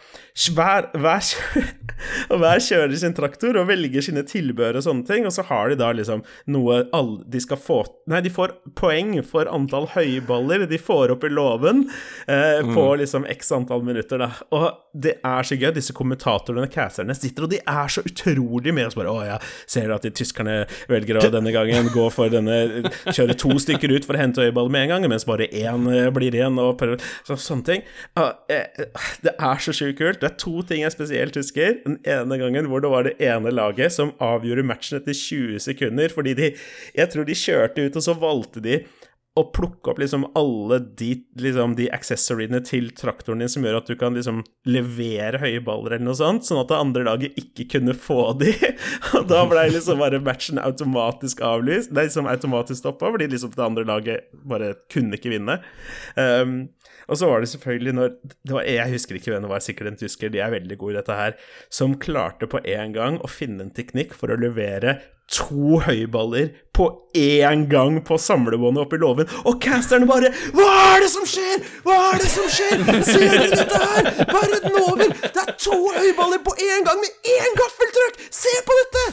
Hver, 0.56 0.89
hver, 0.97 1.32
og 2.32 2.39
hver 2.41 2.64
kjører 2.64 2.95
sin 2.99 3.14
traktor 3.18 3.58
og 3.62 3.68
velger 3.70 4.06
sine 4.06 4.24
tilbehør 4.28 4.80
og 4.80 4.86
sånne 4.88 5.08
ting, 5.10 5.28
og 5.30 5.36
så 5.36 5.45
har 5.49 5.70
de 5.72 5.80
da 5.80 5.91
liksom 5.95 6.24
noe 6.54 6.84
alle 6.93 7.22
de 7.30 7.41
skal 7.43 7.60
få 7.62 7.82
Nei, 8.10 8.20
de 8.24 8.30
får 8.34 8.51
poeng 8.78 9.16
for 9.26 9.47
antall 9.49 9.86
høyballer 9.93 10.66
de 10.70 10.78
får 10.82 11.14
opp 11.16 11.24
i 11.24 11.30
låven 11.32 11.86
eh, 12.28 12.60
på 12.74 12.84
liksom 12.99 13.26
x 13.32 13.51
antall 13.56 13.84
minutter, 13.86 14.20
da. 14.20 14.30
Og 14.56 14.68
det 14.93 15.16
er 15.26 15.47
så 15.47 15.58
gøy. 15.58 15.70
Disse 15.76 15.95
kommentatorene, 15.95 16.68
casterne, 16.72 17.16
sitter, 17.18 17.47
og 17.47 17.54
de 17.54 17.60
er 17.64 17.91
så 17.91 18.04
utrolig 18.06 18.74
med. 18.76 18.89
oss 18.89 18.97
bare 18.99 19.14
Å 19.14 19.24
ja, 19.26 19.38
ser 19.70 19.89
du 19.89 19.95
at 19.95 20.06
de 20.06 20.12
tyskerne 20.16 20.58
velger 20.91 21.20
å 21.22 21.24
denne 21.34 21.53
gangen 21.55 21.89
gå 21.93 22.07
for 22.13 22.31
denne 22.31 22.84
Kjøre 23.13 23.36
to 23.39 23.55
stykker 23.61 23.91
ut 23.93 24.07
for 24.07 24.17
å 24.17 24.21
hente 24.21 24.43
øyeball 24.45 24.71
med 24.73 24.88
en 24.88 24.93
gang, 24.93 25.07
mens 25.11 25.27
bare 25.27 25.49
én 25.49 25.88
eh, 25.91 26.09
blir 26.13 26.36
igjen, 26.36 26.59
og 26.61 26.77
prøver 26.79 27.01
så, 27.27 27.38
Sånne 27.43 27.67
ting. 27.67 27.84
Eh, 28.17 28.86
det 29.25 29.34
er 29.34 29.63
så 29.63 29.73
sjukt 29.75 29.99
kult. 29.99 30.21
Det 30.21 30.29
er 30.29 30.38
to 30.39 30.63
ting 30.67 30.84
jeg 30.84 30.95
spesielt 30.95 31.38
husker. 31.38 31.79
Den 31.86 31.99
ene 32.07 32.39
gangen 32.41 32.69
hvor 32.71 32.84
det 32.84 32.91
var 32.93 33.07
det 33.07 33.15
ene 33.23 33.53
laget 33.53 33.95
som 33.95 34.13
avgjorde 34.23 34.65
matchen 34.67 34.99
etter 34.99 35.17
20 35.17 35.63
sekunder, 35.63 36.13
fordi 36.13 36.36
de 36.38 36.51
Jeg 36.93 37.09
tror 37.09 37.25
de 37.25 37.38
kjørte 37.38 37.86
ut, 37.88 37.97
og 37.97 38.05
så 38.05 38.13
valgte 38.17 38.61
de 38.63 38.81
å 39.34 39.43
plukke 39.49 39.89
opp 39.89 39.97
liksom 39.97 40.27
alle 40.38 40.77
de, 40.99 41.15
liksom 41.41 41.73
de 41.77 41.88
accessoriene 41.95 42.59
til 42.65 42.91
traktoren 42.93 43.41
din 43.41 43.49
som 43.49 43.65
gjør 43.65 43.79
at 43.79 43.88
du 43.89 43.95
kan 43.97 44.13
liksom 44.13 44.43
levere 44.69 45.39
høye 45.41 45.63
baller 45.65 45.95
eller 45.95 46.05
noe 46.05 46.19
sånt, 46.19 46.45
sånn 46.45 46.61
at 46.61 46.69
det 46.69 46.77
andre 46.77 47.05
laget 47.07 47.39
ikke 47.41 47.65
kunne 47.71 47.95
få 47.97 48.36
de. 48.38 48.53
Og 49.17 49.25
da 49.31 49.41
ble 49.49 49.65
liksom 49.73 50.03
bare 50.03 50.21
matchen 50.21 50.61
automatisk 50.61 51.41
avlyst. 51.45 51.89
Det 51.89 52.03
er 52.03 52.09
liksom 52.11 52.29
automatisk 52.29 52.84
stoppa, 52.84 53.09
fordi 53.09 53.31
liksom 53.34 53.55
det 53.57 53.65
andre 53.65 53.88
laget 53.89 54.29
bare 54.45 54.75
kunne 54.93 55.17
ikke 55.17 55.34
vinne. 55.34 55.57
Um, 56.13 56.67
og 57.08 57.20
så 57.20 57.30
var 57.30 57.43
det 57.43 57.51
selvfølgelig 57.54 57.95
når 57.97 58.14
det 58.32 58.54
var, 58.56 58.68
Jeg 58.68 58.93
husker 58.93 59.18
ikke 59.18 59.34
hvem 59.34 59.47
det 59.47 59.51
var, 59.54 59.64
sikkert 59.64 59.91
en 59.91 59.99
tysker, 59.99 60.32
de 60.34 60.41
er 60.43 60.54
veldig 60.54 60.78
gode 60.82 60.95
i 60.95 60.99
dette 61.01 61.18
her, 61.18 61.36
som 61.74 61.97
klarte 61.99 62.49
på 62.49 62.62
en 62.64 62.95
gang 62.95 63.20
å 63.24 63.32
finne 63.32 63.66
en 63.66 63.74
teknikk 63.76 64.16
for 64.18 64.34
å 64.34 64.39
levere 64.39 64.99
to 65.32 65.80
høyballer 65.86 66.49
på 66.76 66.88
én 67.16 67.64
gang 67.72 68.01
på 68.06 68.18
samlebåndet 68.20 68.84
oppi 68.84 68.99
låven, 69.01 69.30
og 69.47 69.62
casterne 69.64 70.08
bare 70.10 70.34
Hva 70.56 70.68
er 70.95 71.06
det 71.06 71.12
som 71.14 71.28
skjer?! 71.28 71.64
Hva 71.86 71.99
er 72.10 72.20
det 72.24 72.32
som 72.34 72.49
skjer?! 72.51 72.84
Ser 73.08 73.24
dere 73.32 73.47
dette 73.54 73.80
her?! 73.86 74.12
Verden 74.34 74.78
over! 74.82 75.16
Det 75.24 75.45
er 75.45 75.56
to 75.56 75.80
høyballer 75.95 76.43
på 76.43 76.58
én 76.60 76.86
gang 76.88 76.99
med 77.01 77.32
én 77.38 77.58
gaffeltrøkk! 77.60 78.22
Se 78.43 78.54
på 78.68 78.78
dette! 78.82 79.08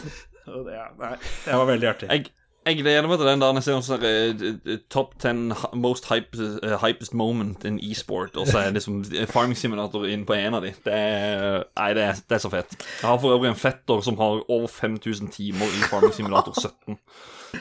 Det, 0.51 0.75
ja, 0.75 0.89
nei, 0.99 1.15
det 1.47 1.59
var 1.61 1.69
veldig 1.69 1.89
artig. 1.93 2.11
Jeg, 2.11 2.33
jeg 2.67 2.77
gleder 2.77 3.07
meg 3.09 3.19
til 3.19 3.29
den 3.29 3.41
der 3.41 3.57
jeg 3.57 3.65
ser 3.65 3.81
sånn 3.85 4.03
eh, 4.05 4.75
Top 4.93 5.15
10 5.23 5.79
most 5.81 6.11
hype, 6.11 6.37
uh, 6.37 6.77
hypest 6.83 7.15
moment 7.17 7.65
in 7.69 7.79
e-sport, 7.81 8.37
og 8.37 8.51
så 8.51 8.61
er 8.61 8.71
det 8.71 8.81
liksom 8.81 9.01
Farming 9.33 9.57
Simulator 9.57 10.05
inn 10.11 10.27
på 10.29 10.37
en 10.37 10.59
av 10.59 10.65
de. 10.67 10.75
Det 10.85 10.95
er, 10.95 11.65
nei, 11.79 11.91
det 11.97 12.05
er, 12.05 12.21
det 12.21 12.37
er 12.37 12.43
så 12.45 12.53
fett. 12.53 12.77
Jeg 12.77 13.09
har 13.09 13.21
for 13.23 13.37
øvrig 13.37 13.51
en 13.51 13.59
fetter 13.59 14.05
som 14.05 14.19
har 14.21 14.43
over 14.45 14.69
5000 14.69 15.33
timer 15.35 15.73
i 15.73 15.87
Farming 15.89 16.13
Simulator 16.17 16.57
17. 16.57 17.01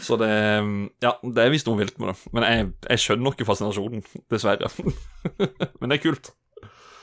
Så 0.04 0.20
det 0.22 0.30
Ja, 1.02 1.16
det 1.24 1.46
er 1.46 1.54
visst 1.54 1.70
noe 1.70 1.80
vilt 1.80 1.96
med 2.00 2.12
det. 2.12 2.34
Men 2.36 2.46
jeg, 2.46 2.68
jeg 2.92 3.06
skjønner 3.06 3.34
ikke 3.34 3.48
fascinasjonen, 3.48 4.04
dessverre. 4.30 4.70
Men 5.80 5.90
det 5.90 6.00
er 6.00 6.04
kult. 6.04 6.34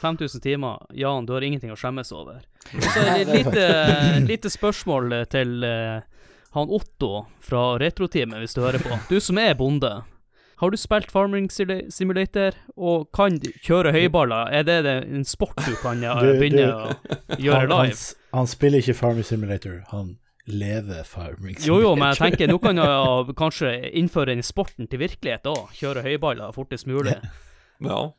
5000 0.03 0.43
timer, 0.45 0.85
Jan, 0.93 1.25
du 1.27 1.33
har 1.33 1.45
ingenting 1.45 1.73
å 1.73 1.79
skjemmes 1.81 2.13
over. 2.13 2.45
Så 2.93 3.07
et 3.15 3.31
lite, 3.31 3.65
lite 4.29 4.53
spørsmål 4.53 5.23
til 5.33 5.65
eh, 5.65 6.05
han 6.57 6.71
Otto 6.73 7.27
fra 7.45 7.77
Retroteamet, 7.79 8.41
hvis 8.43 8.55
du 8.57 8.63
hører 8.65 8.81
på. 8.83 8.97
Du 9.11 9.19
som 9.21 9.39
er 9.39 9.55
bonde. 9.59 9.91
Har 10.57 10.71
du 10.73 10.77
spilt 10.81 11.11
Farming 11.13 11.51
Simulator 11.53 12.55
og 12.81 13.11
kan 13.13 13.37
kjøre 13.67 13.93
høyballer? 13.93 14.49
Er 14.57 14.63
det 14.65 14.77
det- 14.87 15.03
en 15.13 15.25
sport 15.29 15.57
du 15.67 15.75
kan 15.83 16.03
eh, 16.03 16.15
Du- 16.21 16.39
begynne 16.41 16.65
du- 16.65 16.73
å 16.73 17.37
gjøre 17.37 17.61
Han, 17.61 17.71
han, 17.71 17.87
live? 17.87 17.93
s- 17.93 18.15
han 18.33 18.47
spiller 18.47 18.79
ikke 18.81 18.95
Farming 18.97 19.25
Simulator, 19.25 19.83
han 19.91 20.17
lever 20.49 21.05
Farming 21.05 21.59
Simulator. 21.59 21.67
Jo, 21.67 21.81
jo, 21.83 21.95
men 21.97 22.15
jeg 22.15 22.17
tenker 22.33 22.49
nå 22.49 22.59
kan 22.63 22.77
jeg 22.81 23.35
kanskje 23.43 23.93
innføre 23.93 24.27
den 24.33 24.43
sporten 24.43 24.89
til 24.89 24.99
virkelighet 24.99 25.43
òg. 25.45 25.69
Kjøre 25.77 26.03
høyballer 26.03 26.55
fortest 26.57 26.87
mulig. 26.87 27.19
Ja. 27.85 28.11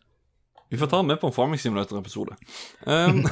Vi 0.70 0.78
får 0.78 0.90
ta 0.92 1.00
den 1.00 1.08
med 1.08 1.20
på 1.22 1.30
en 1.30 1.36
Farming 1.36 1.60
Simulator-episode. 1.62 2.36
Um, 2.84 3.24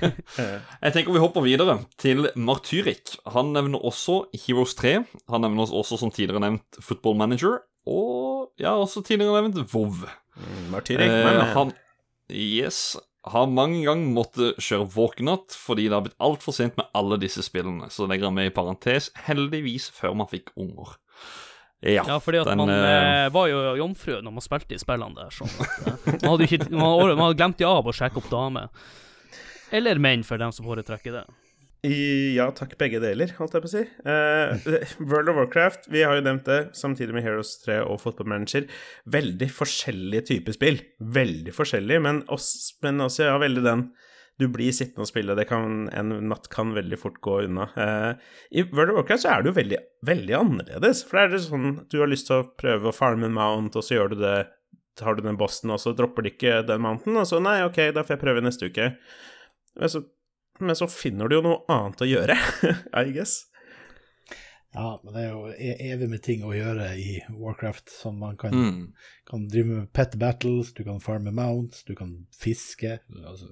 jeg 0.84 0.94
tenker 0.94 1.12
vi 1.14 1.22
hopper 1.22 1.42
videre 1.42 1.80
til 1.98 2.28
Martyrik. 2.38 3.16
Han 3.34 3.50
nevner 3.56 3.82
også 3.82 4.22
Heroes 4.44 4.76
3. 4.78 5.00
Han 5.34 5.46
nevner 5.46 5.66
også, 5.66 5.98
som 5.98 6.14
tidligere 6.14 6.42
nevnt, 6.44 6.78
Football 6.78 7.18
Manager. 7.18 7.58
Og 7.90 8.52
ja, 8.60 8.76
også 8.76 9.02
tidligere 9.02 9.42
nevnt 9.42 9.74
WoW. 9.74 10.06
Martyrik, 10.70 11.10
uh, 11.10 11.46
han 11.56 11.74
Yes. 12.30 12.96
Har 13.26 13.50
mange 13.52 13.82
ganger 13.84 14.14
måttet 14.14 14.60
kjøre 14.64 14.86
våkenatt 14.94 15.52
fordi 15.58 15.88
det 15.90 15.96
har 15.96 16.04
blitt 16.06 16.22
altfor 16.22 16.54
sent 16.56 16.78
med 16.78 16.88
alle 16.96 17.18
disse 17.20 17.42
spillene. 17.44 17.90
Så 17.92 18.06
legger 18.08 18.30
han 18.30 18.38
med 18.38 18.48
i 18.48 18.54
parentes 18.54 19.10
'heldigvis 19.26 19.90
før 19.92 20.14
man 20.16 20.30
fikk 20.30 20.54
unger'. 20.56 20.94
Ja, 21.80 22.02
Ja, 22.06 22.18
fordi 22.20 22.42
at 22.42 22.50
den, 22.50 22.60
man 22.60 22.68
eh, 22.68 23.24
eh, 23.24 23.28
var 23.32 23.46
jo 23.48 23.60
jomfru 23.80 24.18
når 24.20 24.34
man 24.36 24.44
spilte 24.44 24.76
i 24.76 24.80
spillene 24.82 25.16
der. 25.16 25.30
Sånn 25.32 25.48
at, 25.48 26.08
man 26.20 26.26
hadde 26.34 26.48
ikke 26.48 26.66
Man, 26.70 26.82
hadde- 27.00 27.14
man 27.16 27.24
hadde 27.30 27.38
glemt 27.40 27.62
jo 27.64 27.70
av 27.72 27.88
å 27.88 27.94
sjekke 27.96 28.20
opp 28.20 28.28
damer. 28.32 28.68
Eller 29.72 30.00
menn, 30.02 30.24
for 30.26 30.36
dem 30.42 30.52
som 30.52 30.66
foretrekker 30.66 31.14
det. 31.20 31.24
I, 31.86 32.34
ja 32.36 32.50
takk, 32.52 32.74
begge 32.76 32.98
deler, 33.00 33.30
holdt 33.38 33.54
jeg 33.56 33.62
på 33.64 33.68
å 33.70 33.72
si. 33.72 33.82
Uh, 34.04 35.06
World 35.08 35.30
of 35.32 35.38
Warcraft, 35.38 35.86
vi 35.88 36.02
har 36.04 36.18
jo 36.18 36.24
nevnt 36.26 36.44
det, 36.44 36.58
samtidig 36.76 37.14
med 37.16 37.24
Heroes 37.24 37.54
3 37.62 37.78
og 37.86 38.02
Football 38.02 38.28
Manager. 38.34 38.66
Veldig 39.08 39.48
forskjellige 39.56 40.26
typer 40.34 40.58
spill. 40.58 40.82
Veldig 41.00 41.54
forskjellige, 41.56 42.02
men, 42.04 42.20
også, 42.28 42.74
men 42.84 43.00
også 43.06 43.30
ja, 43.30 43.38
veldig 43.40 43.64
den 43.64 43.86
du 44.40 44.46
blir 44.52 44.72
sittende 44.74 45.04
og 45.04 45.10
spille, 45.10 45.36
det 45.38 45.46
kan, 45.50 45.84
en 45.96 46.14
natt 46.30 46.48
kan 46.52 46.72
veldig 46.76 46.98
fort 47.00 47.18
gå 47.24 47.36
unna. 47.46 47.68
Eh, 47.76 48.30
I 48.56 48.64
World 48.70 48.94
of 48.94 49.02
Warcraft 49.02 49.24
så 49.24 49.34
er 49.34 49.42
det 49.42 49.52
jo 49.52 49.58
veldig, 49.58 49.80
veldig 50.08 50.38
annerledes, 50.38 51.04
for 51.06 51.18
det 51.18 51.26
er 51.26 51.34
det 51.34 51.42
sånn 51.46 51.68
du 51.92 52.00
har 52.00 52.10
lyst 52.10 52.30
til 52.30 52.40
å 52.40 52.48
prøve 52.60 52.90
å 52.90 52.96
farme 52.96 53.28
en 53.28 53.36
mount, 53.36 53.76
og 53.76 53.86
så 53.86 53.98
gjør 53.98 54.14
du 54.14 54.22
det 54.24 54.38
har 55.00 55.14
du 55.14 55.22
den 55.24 55.38
bossen, 55.40 55.70
og 55.72 55.80
så 55.80 55.92
dropper 55.96 56.26
de 56.26 56.34
ikke 56.34 56.62
den 56.68 56.82
mounten, 56.84 57.16
og 57.16 57.28
så 57.28 57.40
nei, 57.42 57.60
ok, 57.64 57.78
da 57.96 58.04
får 58.04 58.16
jeg 58.16 58.24
prøve 58.24 58.42
neste 58.44 58.68
uke. 58.68 58.90
Men 59.78 59.92
så, 59.92 60.02
men 60.60 60.76
så 60.76 60.90
finner 60.92 61.30
du 61.30 61.38
jo 61.38 61.46
noe 61.46 61.62
annet 61.72 62.04
å 62.04 62.08
gjøre, 62.10 62.36
I 63.00 63.14
guess. 63.14 63.38
Ja, 64.70 65.00
men 65.02 65.14
det 65.16 65.22
er 65.24 65.32
jo 65.32 65.46
e- 65.50 65.78
evig 65.90 66.08
med 66.12 66.22
ting 66.22 66.44
å 66.46 66.52
gjøre 66.54 66.92
i 67.00 67.16
Warcraft, 67.34 67.90
som 67.90 68.20
man 68.22 68.36
kan, 68.38 68.54
mm. 68.54 68.82
kan 69.26 69.48
drive 69.50 69.80
med 69.80 69.88
pet 69.96 70.14
battles, 70.20 70.70
du 70.76 70.84
kan 70.86 71.02
farme 71.02 71.32
mounts, 71.34 71.82
du 71.88 71.96
kan 71.98 72.12
fiske. 72.38 73.00
Altså, 73.24 73.50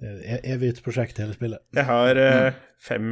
det 0.00 0.10
er 0.10 0.36
et 0.38 0.50
evighetsprosjekt, 0.56 1.20
hele 1.22 1.36
spillet. 1.36 1.62
Jeg 1.76 1.88
har 1.88 2.20
eh, 2.26 2.60
fem 2.80 3.10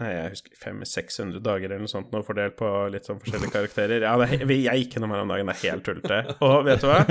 Nei, 0.00 0.14
jeg 0.14 0.30
husker 0.32 0.52
500-600 0.56 1.42
dager 1.44 1.66
eller 1.68 1.82
noe 1.84 1.90
sånt 1.90 2.12
nå 2.14 2.22
fordelt 2.24 2.54
på 2.56 2.68
litt 2.88 3.04
sånn 3.04 3.18
forskjellige 3.20 3.52
karakterer. 3.52 4.04
Ja, 4.06 4.14
det 4.16 4.56
jeg 4.56 4.84
gikk 4.86 4.94
gjennom 4.96 5.12
her 5.12 5.26
om 5.26 5.32
dagen, 5.32 5.50
det 5.50 5.56
er 5.58 5.74
helt 5.74 5.84
tullete. 5.84 6.20
Og 6.46 6.62
vet 6.64 6.80
du 6.80 6.86
hva? 6.88 7.02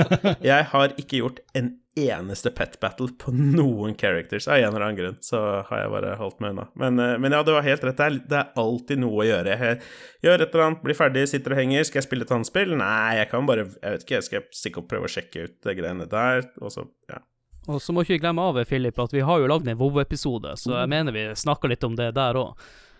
Jeg 0.42 0.66
har 0.72 0.96
ikke 0.98 1.20
gjort 1.20 1.38
en 1.60 1.68
eneste 2.00 2.50
pet 2.56 2.74
battle 2.82 3.12
på 3.20 3.30
noen 3.36 3.94
characters 4.00 4.48
av 4.50 4.58
en 4.58 4.72
eller 4.72 4.86
annen 4.88 4.98
grunn. 4.98 5.20
Så 5.22 5.38
har 5.68 5.84
jeg 5.84 5.92
bare 5.94 6.16
holdt 6.18 6.42
meg 6.42 6.56
unna. 6.56 6.66
Men, 6.82 6.98
eh, 7.04 7.14
men 7.22 7.36
ja, 7.36 7.44
du 7.46 7.52
har 7.54 7.66
helt 7.68 7.86
rett. 7.86 8.00
Det 8.00 8.08
er, 8.08 8.18
det 8.32 8.40
er 8.40 8.60
alltid 8.64 9.04
noe 9.04 9.22
å 9.22 9.28
gjøre. 9.28 9.56
Jeg 9.60 9.80
gjør 10.26 10.38
et 10.48 10.48
eller 10.50 10.66
annet, 10.66 10.84
blir 10.88 10.98
ferdig, 10.98 11.26
sitter 11.30 11.54
og 11.54 11.62
henger. 11.62 11.86
Skal 11.86 12.02
jeg 12.02 12.08
spille 12.08 12.26
et 12.26 12.34
annet 12.34 12.50
spill? 12.50 12.74
Nei, 12.80 13.20
jeg 13.20 13.30
kan 13.30 13.46
bare 13.46 13.68
Jeg 13.68 13.86
vet 13.94 14.06
ikke, 14.08 14.18
jeg 14.18 14.28
skal 14.32 14.48
stikke 14.64 14.82
opp 14.82 14.88
og 14.88 14.94
prøve 14.96 15.06
å 15.12 15.14
sjekke 15.14 15.46
ut 15.46 15.58
de 15.68 15.78
greiene 15.78 16.10
der, 16.10 16.48
og 16.58 16.74
så 16.74 16.88
Ja. 17.12 17.22
Og 17.68 17.80
så 17.82 17.92
må 17.92 18.02
ikke 18.02 18.16
vi 18.16 18.22
glemme 18.22 18.42
av, 18.42 18.56
Philip, 18.66 18.98
at 18.98 19.12
vi 19.12 19.20
har 19.20 19.38
jo 19.42 19.48
lagd 19.50 19.68
en 19.68 19.78
WoW-episode, 19.78 20.54
så 20.58 20.78
jeg 20.80 20.88
mener 20.88 21.12
vi 21.12 21.26
snakker 21.36 21.68
litt 21.68 21.84
om 21.84 21.94
det 21.98 22.14
der 22.16 22.38
òg. 22.40 22.54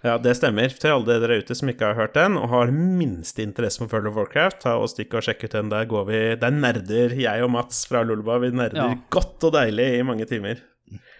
Ja, 0.04 0.14
det 0.16 0.32
stemmer. 0.38 0.72
Til 0.80 0.94
alle 0.94 1.18
dere 1.20 1.40
ute 1.42 1.52
som 1.56 1.68
ikke 1.68 1.90
har 1.90 1.96
hørt 1.98 2.14
den, 2.16 2.38
og 2.40 2.48
har 2.48 2.70
minste 2.72 3.42
interesse 3.44 3.82
for 3.82 3.90
World 3.98 4.08
of 4.08 4.16
Warcraft, 4.16 4.60
ta 4.62 4.76
og 4.80 4.88
stikk 4.88 5.16
og 5.18 5.24
sjekk 5.26 5.44
ut 5.44 5.56
den. 5.56 5.68
Der 5.72 5.84
går 5.90 6.06
vi 6.08 6.20
Der 6.40 6.54
nerder 6.56 7.12
jeg 7.20 7.44
og 7.44 7.50
Mats 7.52 7.82
fra 7.88 8.00
Lolba. 8.02 8.38
Vi 8.40 8.48
nerder 8.50 8.80
Ja. 8.80 8.94
godt 9.12 9.44
og 9.44 9.52
deilig 9.52 9.98
i 9.98 10.02
mange 10.02 10.24
timer. 10.24 10.62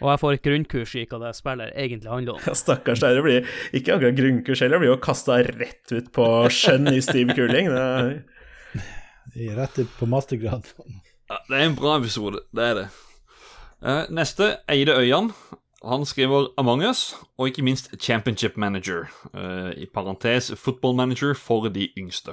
Og 0.01 0.09
jeg 0.11 0.19
får 0.23 0.33
et 0.33 0.43
grunnkurs 0.43 0.95
i 0.97 1.05
hva 1.07 1.19
det 1.21 1.35
spillet 1.37 1.77
egentlig 1.77 2.11
handler 2.11 2.39
om. 2.39 2.41
Ja, 2.47 2.55
stakkars 2.57 3.01
dere 3.05 3.23
blir 3.23 3.45
ikke 3.77 3.95
akkurat 3.99 4.17
grunnkurs 4.17 4.61
heller, 4.65 4.79
blir 4.81 4.95
jo 4.95 4.97
kasta 4.97 5.37
rett 5.45 5.93
ut 5.93 6.09
på 6.17 6.25
skjønn 6.49 6.89
i 6.95 7.01
stiv 7.05 7.35
kuling. 7.37 7.69
Det 7.71 9.45
er 9.47 9.57
rett 9.61 9.79
ut 9.79 9.93
på 9.99 10.09
mastergrad. 10.11 10.65
Ja, 11.31 11.37
det 11.49 11.55
er 11.61 11.67
en 11.69 11.77
bra 11.79 11.99
episode, 12.01 12.41
det 12.57 12.65
er 12.65 12.75
det. 12.81 12.89
Eh, 13.83 14.05
neste, 14.11 14.57
Eide 14.69 14.93
Øyan. 14.93 15.31
Han 15.85 16.05
skriver 16.05 16.47
Among 16.59 16.83
us, 16.85 17.15
og 17.39 17.47
ikke 17.49 17.63
minst 17.63 17.95
Championship 18.01 18.57
Manager. 18.57 19.05
eh, 19.35 19.83
I 19.83 19.87
parentes 19.95 20.53
Football 20.57 20.97
Manager 20.97 21.35
for 21.35 21.69
de 21.69 21.89
yngste. 21.99 22.31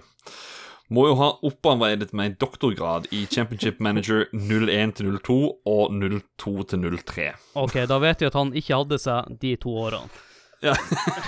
Må 0.90 1.08
jo 1.08 1.16
ha 1.16 1.30
opparbeidet 1.44 2.14
meg 2.14 2.38
doktorgrad 2.40 3.08
i 3.12 3.26
Championship 3.26 3.80
Manager 3.80 4.26
01-02 4.34 5.34
og 5.66 5.92
02-03. 5.92 7.32
Ok, 7.56 7.74
da 7.88 7.98
vet 8.00 8.22
vi 8.22 8.26
at 8.26 8.34
han 8.34 8.54
ikke 8.56 8.76
hadde 8.76 9.00
seg 9.00 9.40
de 9.42 9.56
to 9.56 9.70
årene. 9.70 10.08
Ja, 10.64 10.74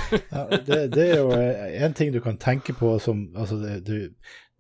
det, 0.67 0.93
det 0.95 1.09
er 1.09 1.17
jo 1.19 1.31
en 1.85 1.93
ting 1.93 2.13
du 2.13 2.19
kan 2.19 2.37
tenke 2.37 2.73
på 2.73 2.99
som 2.99 3.27
altså 3.35 3.55
det, 3.55 3.85
det, 3.87 3.99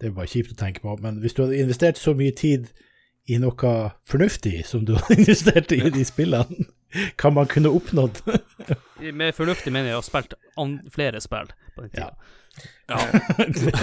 det 0.01 0.07
er 0.07 0.15
bare 0.15 0.27
kjipt 0.27 0.51
å 0.51 0.59
tenke 0.59 0.83
på, 0.83 0.97
men 1.01 1.19
hvis 1.23 1.33
du 1.33 1.43
hadde 1.43 1.57
investert 1.63 1.97
så 1.97 2.13
mye 2.13 2.35
tid 2.35 2.67
i 3.29 3.37
noe 3.41 3.73
fornuftig 4.09 4.63
som 4.67 4.85
du 4.85 4.95
har 4.97 5.13
investert 5.15 5.71
i 5.75 5.81
de 5.93 6.05
spillene, 6.11 6.67
kan 7.21 7.35
man 7.35 7.49
kunne 7.49 7.69
oppnådd. 7.69 8.23
Med 9.13 9.35
fornuftig 9.37 9.73
mener 9.73 9.91
jeg 9.91 9.99
å 9.99 10.01
ha 10.01 10.07
spilt 10.07 10.35
an 10.59 10.79
flere 10.93 11.21
spill 11.23 11.51
på 11.75 11.85
den 11.85 11.95
tida. 11.95 12.13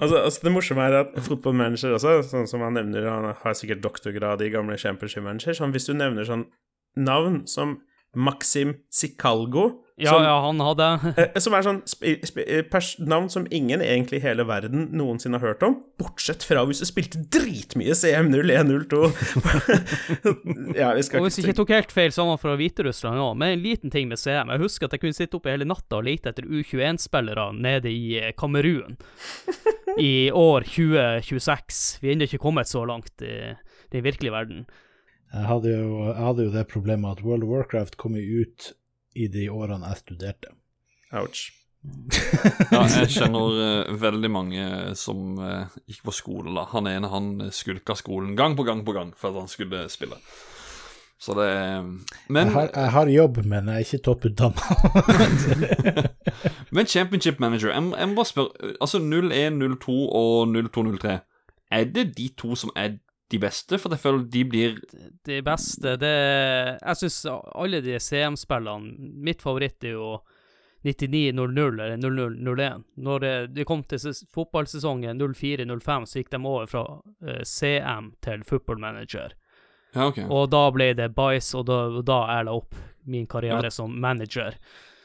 Altså, 0.00 0.16
altså 0.16 0.40
Det 0.44 0.50
morsomme 0.52 0.84
er 0.88 0.94
at 0.98 1.12
fotballmanager 1.24 1.94
også, 1.96 2.14
sånn 2.28 2.48
som 2.48 2.62
han 2.64 2.74
nevner, 2.76 3.04
han 3.08 3.30
har 3.36 3.54
sikkert 3.56 3.82
doktorgrad 3.84 4.40
i 4.44 4.50
gamle 4.52 4.76
Championship 4.80 5.24
Manager, 5.24 5.56
sånn 5.56 5.72
hvis 5.72 5.88
du 5.88 5.92
nevner 5.96 6.26
sånn 6.28 6.46
navn 7.00 7.42
som 7.48 7.78
Maxim 8.16 8.74
Zikalgo 8.92 9.66
Ja, 10.00 10.14
som, 10.14 10.24
ja, 10.24 10.36
han 10.44 10.60
hadde 10.64 10.86
eh, 11.12 11.38
som 11.42 11.54
er 11.56 11.64
sånn 11.66 11.80
sp 11.88 12.14
sp 12.24 12.38
pers 12.72 12.94
navn 13.02 13.28
som 13.32 13.46
ingen 13.52 13.82
egentlig 13.84 14.20
i 14.20 14.24
hele 14.24 14.46
verden 14.48 14.88
noensinne 14.96 15.40
har 15.40 15.52
hørt 15.52 15.64
om, 15.66 15.76
bortsett 16.00 16.44
fra 16.46 16.64
hvis 16.68 16.82
du 16.82 16.86
spilte 16.88 17.20
dritmye 17.32 17.94
CM0102. 17.96 19.02
ja, 20.80 20.92
vi 20.96 21.04
skal 21.06 21.20
Og 21.20 21.28
hvis 21.28 21.40
jeg 21.40 21.48
ikke 21.48 21.58
tok 21.60 21.74
helt 21.76 21.94
feil, 21.94 22.14
så 22.14 22.24
var 22.24 22.34
han 22.34 22.42
fra 22.42 22.56
Hviterussland 22.60 23.20
òg. 23.20 23.34
Men 23.40 23.56
en 23.56 23.64
liten 23.64 23.92
ting 23.92 24.08
med 24.10 24.20
CM. 24.20 24.52
Jeg 24.54 24.64
husker 24.64 24.88
at 24.88 24.96
jeg 24.96 25.04
kunne 25.04 25.16
sitte 25.16 25.38
oppe 25.38 25.52
hele 25.52 25.68
natta 25.68 26.00
og 26.00 26.06
lete 26.08 26.32
etter 26.32 26.48
U21-spillere 26.48 27.50
nede 27.58 27.92
i 27.92 28.18
eh, 28.20 28.34
Kamerun 28.38 28.96
i 30.10 30.30
år 30.34 30.68
2026. 30.68 31.82
Vi 32.00 32.10
er 32.10 32.16
ennå 32.16 32.30
ikke 32.30 32.42
kommet 32.42 32.70
så 32.70 32.84
langt 32.88 33.26
i 33.26 33.52
den 33.90 34.06
virkelige 34.06 34.34
verden. 34.34 34.64
Jeg 35.30 35.46
hadde, 35.46 35.70
jo, 35.70 35.90
jeg 36.08 36.24
hadde 36.26 36.44
jo 36.48 36.52
det 36.54 36.66
problemet 36.70 37.18
at 37.18 37.24
World 37.24 37.44
of 37.46 37.52
Warcraft 37.52 37.96
kom 38.00 38.16
jo 38.18 38.42
ut 38.42 38.72
i 39.14 39.26
de 39.32 39.48
årene 39.50 39.88
jeg 39.90 40.04
studerte. 40.04 40.54
Ouch. 41.16 41.48
Ja, 42.70 42.84
jeg 42.84 43.08
kjenner 43.14 43.56
uh, 43.88 43.94
veldig 43.96 44.30
mange 44.30 44.64
som 45.00 45.38
uh, 45.40 45.72
gikk 45.88 46.04
på 46.06 46.14
skole 46.14 46.52
da. 46.52 46.66
Han 46.74 46.88
ene 46.90 47.08
han 47.10 47.30
skulka 47.54 47.96
skolen 47.96 48.36
gang 48.38 48.56
på 48.58 48.66
gang 48.68 48.84
på 48.84 48.94
gang 48.96 49.14
for 49.16 49.32
at 49.32 49.40
han 49.40 49.50
skulle 49.50 49.86
spille. 49.92 50.20
Så 51.20 51.34
det 51.36 51.48
Men, 52.28 52.46
Jeg 52.46 52.52
har, 52.52 52.70
jeg 52.74 52.90
har 52.90 53.06
jobb, 53.06 53.44
men 53.44 53.68
jeg 53.68 53.74
er 53.74 53.78
ikke 53.78 54.04
topputdanna. 54.04 54.60
men 56.74 56.86
Championship 56.86 57.40
Manager, 57.40 57.68
jeg, 57.68 57.92
jeg 57.98 58.08
må 58.08 58.14
bare 58.14 58.24
spørre 58.24 58.72
Altså 58.80 58.98
01, 58.98 59.52
02 59.80 60.08
og 60.08 60.54
02, 60.72 60.96
03, 60.96 61.18
er 61.70 61.84
det 61.84 62.16
de 62.16 62.28
to 62.38 62.54
som 62.54 62.72
er 62.76 62.96
de 63.30 63.38
beste? 63.42 63.78
For 63.78 63.94
jeg 63.94 64.02
føler 64.02 64.24
de 64.32 64.42
blir 64.44 64.76
De 65.26 65.40
beste, 65.46 65.96
det 66.00 66.10
Jeg 66.80 66.96
syns 67.00 67.20
alle 67.30 67.80
de 67.84 67.98
CM-spillene 68.02 68.94
Mitt 69.26 69.42
favoritt 69.42 69.84
er 69.86 69.96
jo 69.96 70.10
99-00 70.84 71.82
eller 71.84 71.96
00-01. 71.98 72.84
Når 73.04 73.20
det, 73.20 73.32
de 73.54 73.64
kom 73.68 73.82
til 73.84 73.98
ses- 74.00 74.22
fotballsesongen 74.32 75.18
04-05, 75.20 76.06
så 76.08 76.22
gikk 76.22 76.30
de 76.32 76.40
over 76.40 76.66
fra 76.70 76.84
eh, 77.26 77.42
CM 77.44 78.14
til 78.24 78.44
Football 78.48 78.80
Manager. 78.80 79.34
Ja, 79.92 80.06
okay. 80.06 80.24
Og 80.30 80.48
da 80.52 80.62
ble 80.72 80.92
det 80.96 81.10
bæsj, 81.16 81.50
og 81.60 81.66
da, 81.68 81.80
da 82.06 82.20
er 82.38 82.46
det 82.48 82.54
opp 82.54 82.78
min 83.10 83.26
karriere 83.28 83.70
som 83.74 83.92
manager. 84.00 84.56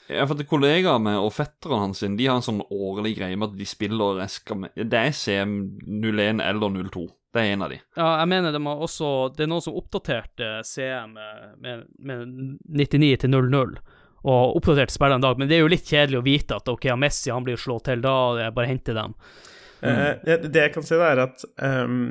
Jeg 0.07 0.27
for 0.29 0.43
kollegaer 0.45 0.99
med, 1.01 1.17
og 1.17 1.31
fetteren 1.33 1.87
hans 1.87 2.03
de 2.05 2.27
har 2.29 2.37
en 2.37 2.45
sånn 2.45 2.61
årlig 2.69 3.15
greie 3.17 3.35
med 3.35 3.49
at 3.51 3.57
de 3.57 3.65
spiller 3.65 4.03
og 4.13 4.19
resker 4.21 4.55
med, 4.61 4.75
Det 4.77 4.99
er 4.99 5.15
CM01 5.17 6.43
eller 6.45 6.75
02. 6.91 7.07
Det 7.35 7.43
er 7.43 7.51
en 7.51 7.65
av 7.65 7.71
de. 7.73 7.81
Ja, 7.99 8.09
jeg 8.21 8.31
mener 8.31 8.53
de 8.55 8.61
har 8.63 8.83
også 8.85 9.07
Det 9.35 9.43
er 9.43 9.49
noen 9.51 9.63
som 9.65 9.75
oppdaterte 9.75 10.51
CM 10.63 11.17
med, 11.17 11.49
med, 11.59 11.81
med 11.99 12.37
99 12.79 13.09
til 13.25 13.33
00, 13.33 13.73
og 14.25 14.55
oppdaterte 14.55 14.95
spillerne 14.95 15.19
en 15.19 15.25
dag, 15.25 15.41
men 15.41 15.51
det 15.51 15.57
er 15.57 15.65
jo 15.65 15.73
litt 15.73 15.89
kjedelig 15.89 16.21
å 16.21 16.25
vite 16.25 16.55
at 16.55 16.71
ok, 16.71 16.87
Messi 16.97 17.33
han 17.33 17.43
blir 17.45 17.59
slått 17.59 17.89
til, 17.89 17.99
da 18.05 18.13
og 18.29 18.39
bare 18.55 18.71
henter 18.71 18.95
dem. 18.97 19.17
dem. 19.83 19.91
Eh, 19.91 20.13
det, 20.23 20.37
det 20.55 20.63
jeg 20.69 20.73
kan 20.77 20.87
si, 20.87 20.95
det 20.95 21.11
er 21.11 21.23
at 21.25 21.45
ehm, 21.67 22.07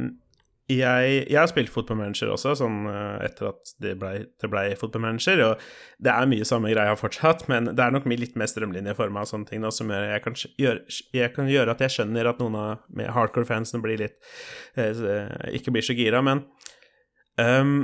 jeg, 0.70 1.24
jeg 1.28 1.36
har 1.36 1.48
spilt 1.50 1.72
fotballmanager 1.72 2.30
også, 2.32 2.54
sånn 2.56 2.86
eh, 2.88 3.26
etter 3.26 3.50
at 3.50 3.72
det 3.84 3.94
ble, 4.00 4.12
det 4.40 4.48
ble 4.48 4.62
fotballmanager. 4.80 5.42
Og 5.44 5.64
det 6.04 6.12
er 6.12 6.30
mye 6.30 6.46
samme 6.48 6.70
greia 6.72 6.94
fortsatt, 6.96 7.44
men 7.52 7.68
det 7.72 7.84
er 7.84 7.92
nok 7.92 8.08
litt 8.08 8.38
mer 8.40 8.48
strømlinjeforma 8.48 9.26
sånne 9.28 9.50
ting 9.50 9.64
da, 9.64 9.72
som 9.74 9.92
gjør, 9.92 10.06
jeg, 10.14 10.22
kan 10.24 10.38
gjøre, 10.62 10.96
jeg 11.20 11.34
kan 11.36 11.50
gjøre 11.52 11.74
at 11.74 11.84
jeg 11.84 11.96
skjønner 11.98 12.30
at 12.30 12.40
noen 12.40 12.56
av 12.60 13.04
hardcore-fansene 13.18 13.84
blir 13.84 14.00
litt 14.06 14.16
eh, 14.80 15.52
ikke 15.58 15.74
blir 15.74 15.84
så 15.84 15.96
gira, 15.98 16.24
men 16.24 16.46
ehm, 17.42 17.82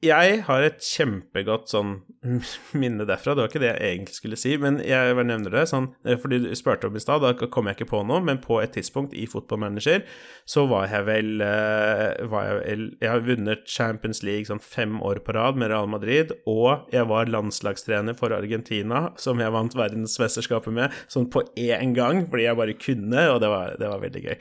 jeg 0.00 0.40
har 0.46 0.64
et 0.64 0.80
kjempegodt 0.80 1.68
sånn 1.72 1.98
minne 2.80 3.04
derfra. 3.08 3.34
Det 3.34 3.44
var 3.44 3.50
ikke 3.50 3.62
det 3.62 3.70
jeg 3.70 3.94
egentlig 3.94 4.16
skulle 4.16 4.38
si, 4.40 4.54
men 4.60 4.78
jeg 4.84 5.14
bare 5.16 5.28
nevner 5.28 5.52
det. 5.54 5.66
Sånn, 5.70 5.90
eh, 6.04 6.18
fordi 6.20 6.40
du 6.44 6.48
spurte 6.56 6.88
om 6.88 6.96
i 6.96 7.02
stad, 7.02 7.24
da 7.24 7.48
kom 7.52 7.68
jeg 7.68 7.78
ikke 7.78 7.90
på 7.92 8.02
noe, 8.08 8.20
men 8.24 8.40
på 8.42 8.60
et 8.62 8.72
tidspunkt 8.76 9.16
i 9.16 9.26
fotballmanager 9.30 10.04
så 10.48 10.64
var 10.70 10.88
jeg 10.90 11.06
vel 11.06 11.44
eh, 11.44 12.20
var 12.32 12.62
jeg, 12.64 12.88
jeg 13.00 13.10
har 13.12 13.24
vunnet 13.26 13.66
Champions 13.68 14.22
League 14.26 14.48
sånn 14.48 14.62
fem 14.62 14.98
år 15.04 15.20
på 15.24 15.34
rad 15.36 15.60
med 15.60 15.70
Real 15.72 15.90
Madrid, 15.90 16.32
og 16.48 16.88
jeg 16.94 17.06
var 17.10 17.30
landslagstrener 17.30 18.16
for 18.18 18.34
Argentina, 18.34 19.10
som 19.20 19.40
jeg 19.42 19.54
vant 19.54 19.76
verdensmesterskapet 19.78 20.74
med, 20.76 20.96
sånn 21.12 21.28
på 21.32 21.44
én 21.60 21.94
gang, 21.96 22.24
fordi 22.30 22.48
jeg 22.48 22.60
bare 22.60 22.76
kunne, 22.80 23.26
og 23.34 23.40
det 23.44 23.52
var, 23.52 23.76
det 23.80 23.92
var 23.92 24.04
veldig 24.04 24.24
gøy. 24.26 24.36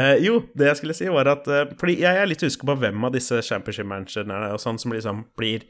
Eh, 0.00 0.14
jo, 0.24 0.38
det 0.54 0.70
jeg 0.70 0.80
skulle 0.80 0.96
si, 0.96 1.10
var 1.10 1.28
at 1.30 1.46
eh, 1.50 1.66
Fordi 1.80 1.96
jeg 2.00 2.16
er 2.16 2.28
litt 2.28 2.42
usikker 2.42 2.68
på 2.70 2.78
hvem 2.82 3.04
av 3.06 3.14
disse 3.14 3.38
championship-managerne 3.46 4.38
og 4.54 4.62
sånn 4.62 4.78
som 4.80 4.94
liksom 5.00 5.16
blir, 5.40 5.60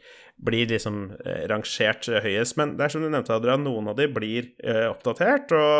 blir 0.45 0.67
liksom 0.69 0.97
eh, 1.25 1.45
rangert 1.51 2.09
eh, 2.11 2.21
høyest. 2.25 2.57
Men 2.61 2.69
det 2.77 2.85
er 2.87 2.91
som 2.93 3.03
du 3.05 3.09
nevnte, 3.09 3.37
Adrian, 3.37 3.65
noen 3.65 3.89
av 3.93 3.97
de 3.99 4.07
blir 4.13 4.43
eh, 4.61 4.87
oppdatert, 4.91 5.49
og, 5.57 5.77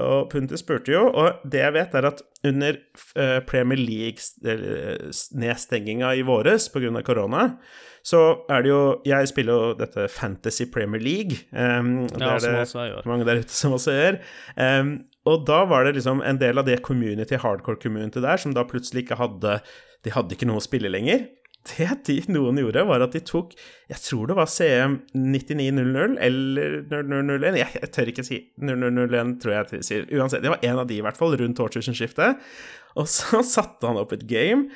og 0.00 0.18
Punti 0.32 0.56
spurte 0.60 0.90
jo, 0.94 1.02
og 1.10 1.28
det 1.44 1.60
jeg 1.66 1.76
vet, 1.76 1.92
er 1.98 2.04
at 2.12 2.18
under 2.48 2.72
eh, 3.16 3.40
Premier 3.48 3.80
League-nedstenginga 3.80 6.08
i 6.18 6.22
våres 6.26 6.62
pga. 6.72 7.02
korona, 7.06 7.42
så 8.02 8.18
er 8.50 8.62
det 8.64 8.70
jo 8.72 9.00
Jeg 9.06 9.28
spiller 9.30 9.52
jo 9.52 9.74
dette 9.78 10.08
Fantasy 10.10 10.64
Premier 10.66 11.00
League. 11.02 11.36
Um, 11.52 12.06
det 12.10 12.20
Ja, 12.20 12.34
er 12.34 12.38
det 12.42 12.54
også 12.66 13.02
mange 13.06 13.24
der 13.28 13.36
ute 13.44 13.54
som 13.54 13.72
også 13.76 13.90
gjør. 13.94 14.14
Um, 14.56 15.04
og 15.24 15.46
da 15.46 15.64
var 15.70 15.84
det 15.86 15.94
liksom 15.94 16.22
en 16.26 16.38
del 16.40 16.58
av 16.58 16.64
det 16.66 16.80
community, 16.82 17.36
hardcore 17.38 17.76
community 17.78 18.20
der, 18.20 18.36
som 18.42 18.54
da 18.54 18.64
plutselig 18.66 19.02
ikke 19.04 19.16
hadde 19.20 19.60
De 20.02 20.10
hadde 20.10 20.34
ikke 20.34 20.46
noe 20.50 20.58
å 20.58 20.64
spille 20.64 20.88
lenger. 20.90 21.28
Det 21.62 21.86
de 22.08 22.16
noen 22.34 22.58
gjorde, 22.58 22.82
var 22.88 23.04
at 23.04 23.12
de 23.14 23.20
tok 23.22 23.52
Jeg 23.86 24.00
tror 24.02 24.26
det 24.26 24.34
var 24.34 24.48
CM 24.50 24.96
9900 25.14 26.16
eller 26.26 26.80
0001. 26.90 27.58
Jeg, 27.60 27.76
jeg 27.78 27.92
tør 27.94 28.10
ikke 28.10 28.26
si 28.26 28.40
0001, 28.58 29.36
tror 29.42 29.54
jeg 29.54 29.78
jeg 29.78 29.86
sier. 29.86 30.08
Uansett, 30.18 30.42
det 30.42 30.50
var 30.50 30.66
en 30.66 30.82
av 30.82 30.88
de, 30.90 30.98
i 30.98 31.04
hvert 31.06 31.20
fall, 31.20 31.36
rundt 31.38 31.62
årtusenskiftet. 31.62 32.42
Og 32.98 33.08
så 33.10 33.44
satte 33.54 33.86
han 33.86 34.00
opp 34.00 34.14
et 34.16 34.26
game 34.30 34.72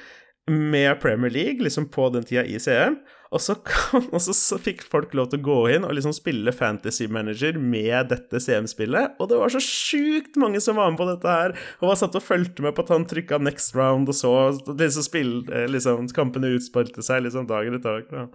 med 0.47 1.01
Premier 1.03 1.32
League, 1.32 1.64
liksom 1.64 1.89
på 1.91 2.07
den 2.14 2.26
tida 2.26 2.47
i 2.47 2.61
CM. 2.62 3.01
Og 3.35 3.43
så, 3.43 3.57
kom, 3.66 4.05
og 4.14 4.22
så, 4.22 4.35
så 4.37 4.59
fikk 4.62 4.85
folk 4.87 5.14
lov 5.16 5.31
til 5.33 5.41
å 5.41 5.47
gå 5.47 5.59
inn 5.74 5.87
og 5.87 5.95
liksom 5.97 6.14
spille 6.14 6.55
Fantasy 6.55 7.09
Manager 7.11 7.59
med 7.59 8.12
dette 8.12 8.41
CM-spillet. 8.43 9.16
Og 9.20 9.31
det 9.31 9.41
var 9.41 9.53
så 9.53 9.62
sjukt 9.62 10.39
mange 10.41 10.62
som 10.62 10.79
var 10.79 10.93
med 10.93 11.01
på 11.01 11.09
dette 11.11 11.37
her, 11.39 11.57
og 11.81 11.91
var 11.91 12.01
satt 12.01 12.18
og 12.18 12.24
fulgte 12.24 12.64
med 12.64 12.77
på 12.77 12.87
at 12.87 12.93
han 12.95 13.07
trykka 13.09 13.41
next 13.43 13.74
round, 13.77 14.11
og 14.12 14.16
så 14.16 14.33
liksom 14.70 15.07
spill, 15.07 15.33
eh, 15.51 15.66
liksom, 15.70 16.11
kampene 16.16 16.55
utspilte 16.57 17.05
seg 17.07 17.24
liksom 17.27 17.49
dagen 17.51 17.79
etter 17.79 18.03
dag. 18.03 18.11
Da 18.12 18.27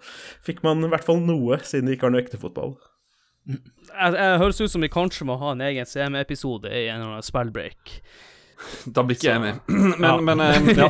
fikk 0.48 0.64
man 0.68 0.84
i 0.84 0.92
hvert 0.92 1.08
fall 1.08 1.22
noe, 1.24 1.62
siden 1.66 1.88
det 1.88 1.98
ikke 1.98 2.10
var 2.10 2.18
noe 2.18 2.26
ekte 2.26 2.42
fotball. 2.42 2.76
Jeg, 3.48 4.14
jeg 4.14 4.42
høres 4.44 4.60
ut 4.62 4.72
som 4.72 4.84
vi 4.84 4.92
kanskje 4.92 5.26
må 5.28 5.40
ha 5.42 5.56
en 5.56 5.64
egen 5.66 5.88
CM-episode 5.88 6.70
i 6.70 6.86
en 6.92 7.00
eller 7.00 7.16
annen 7.16 7.26
spillbreak. 7.26 7.96
Da 8.86 9.02
blir 9.06 9.18
ikke 9.18 9.32
jeg 9.32 9.42
med. 9.42 9.56
Men, 10.02 10.24
men 10.26 10.40
um, 10.40 10.70
ja. 10.78 10.88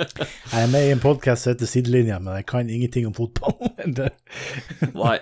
Jeg 0.21 0.63
er 0.63 0.71
med 0.71 0.87
i 0.87 0.91
en 0.91 0.99
podkast 0.99 1.43
som 1.43 1.53
heter 1.53 1.65
Sidelinja, 1.65 2.19
men 2.19 2.33
jeg 2.35 2.45
kan 2.45 2.69
ingenting 2.69 3.07
om 3.07 3.13
fotball. 3.13 3.55
Nei. 5.01 5.17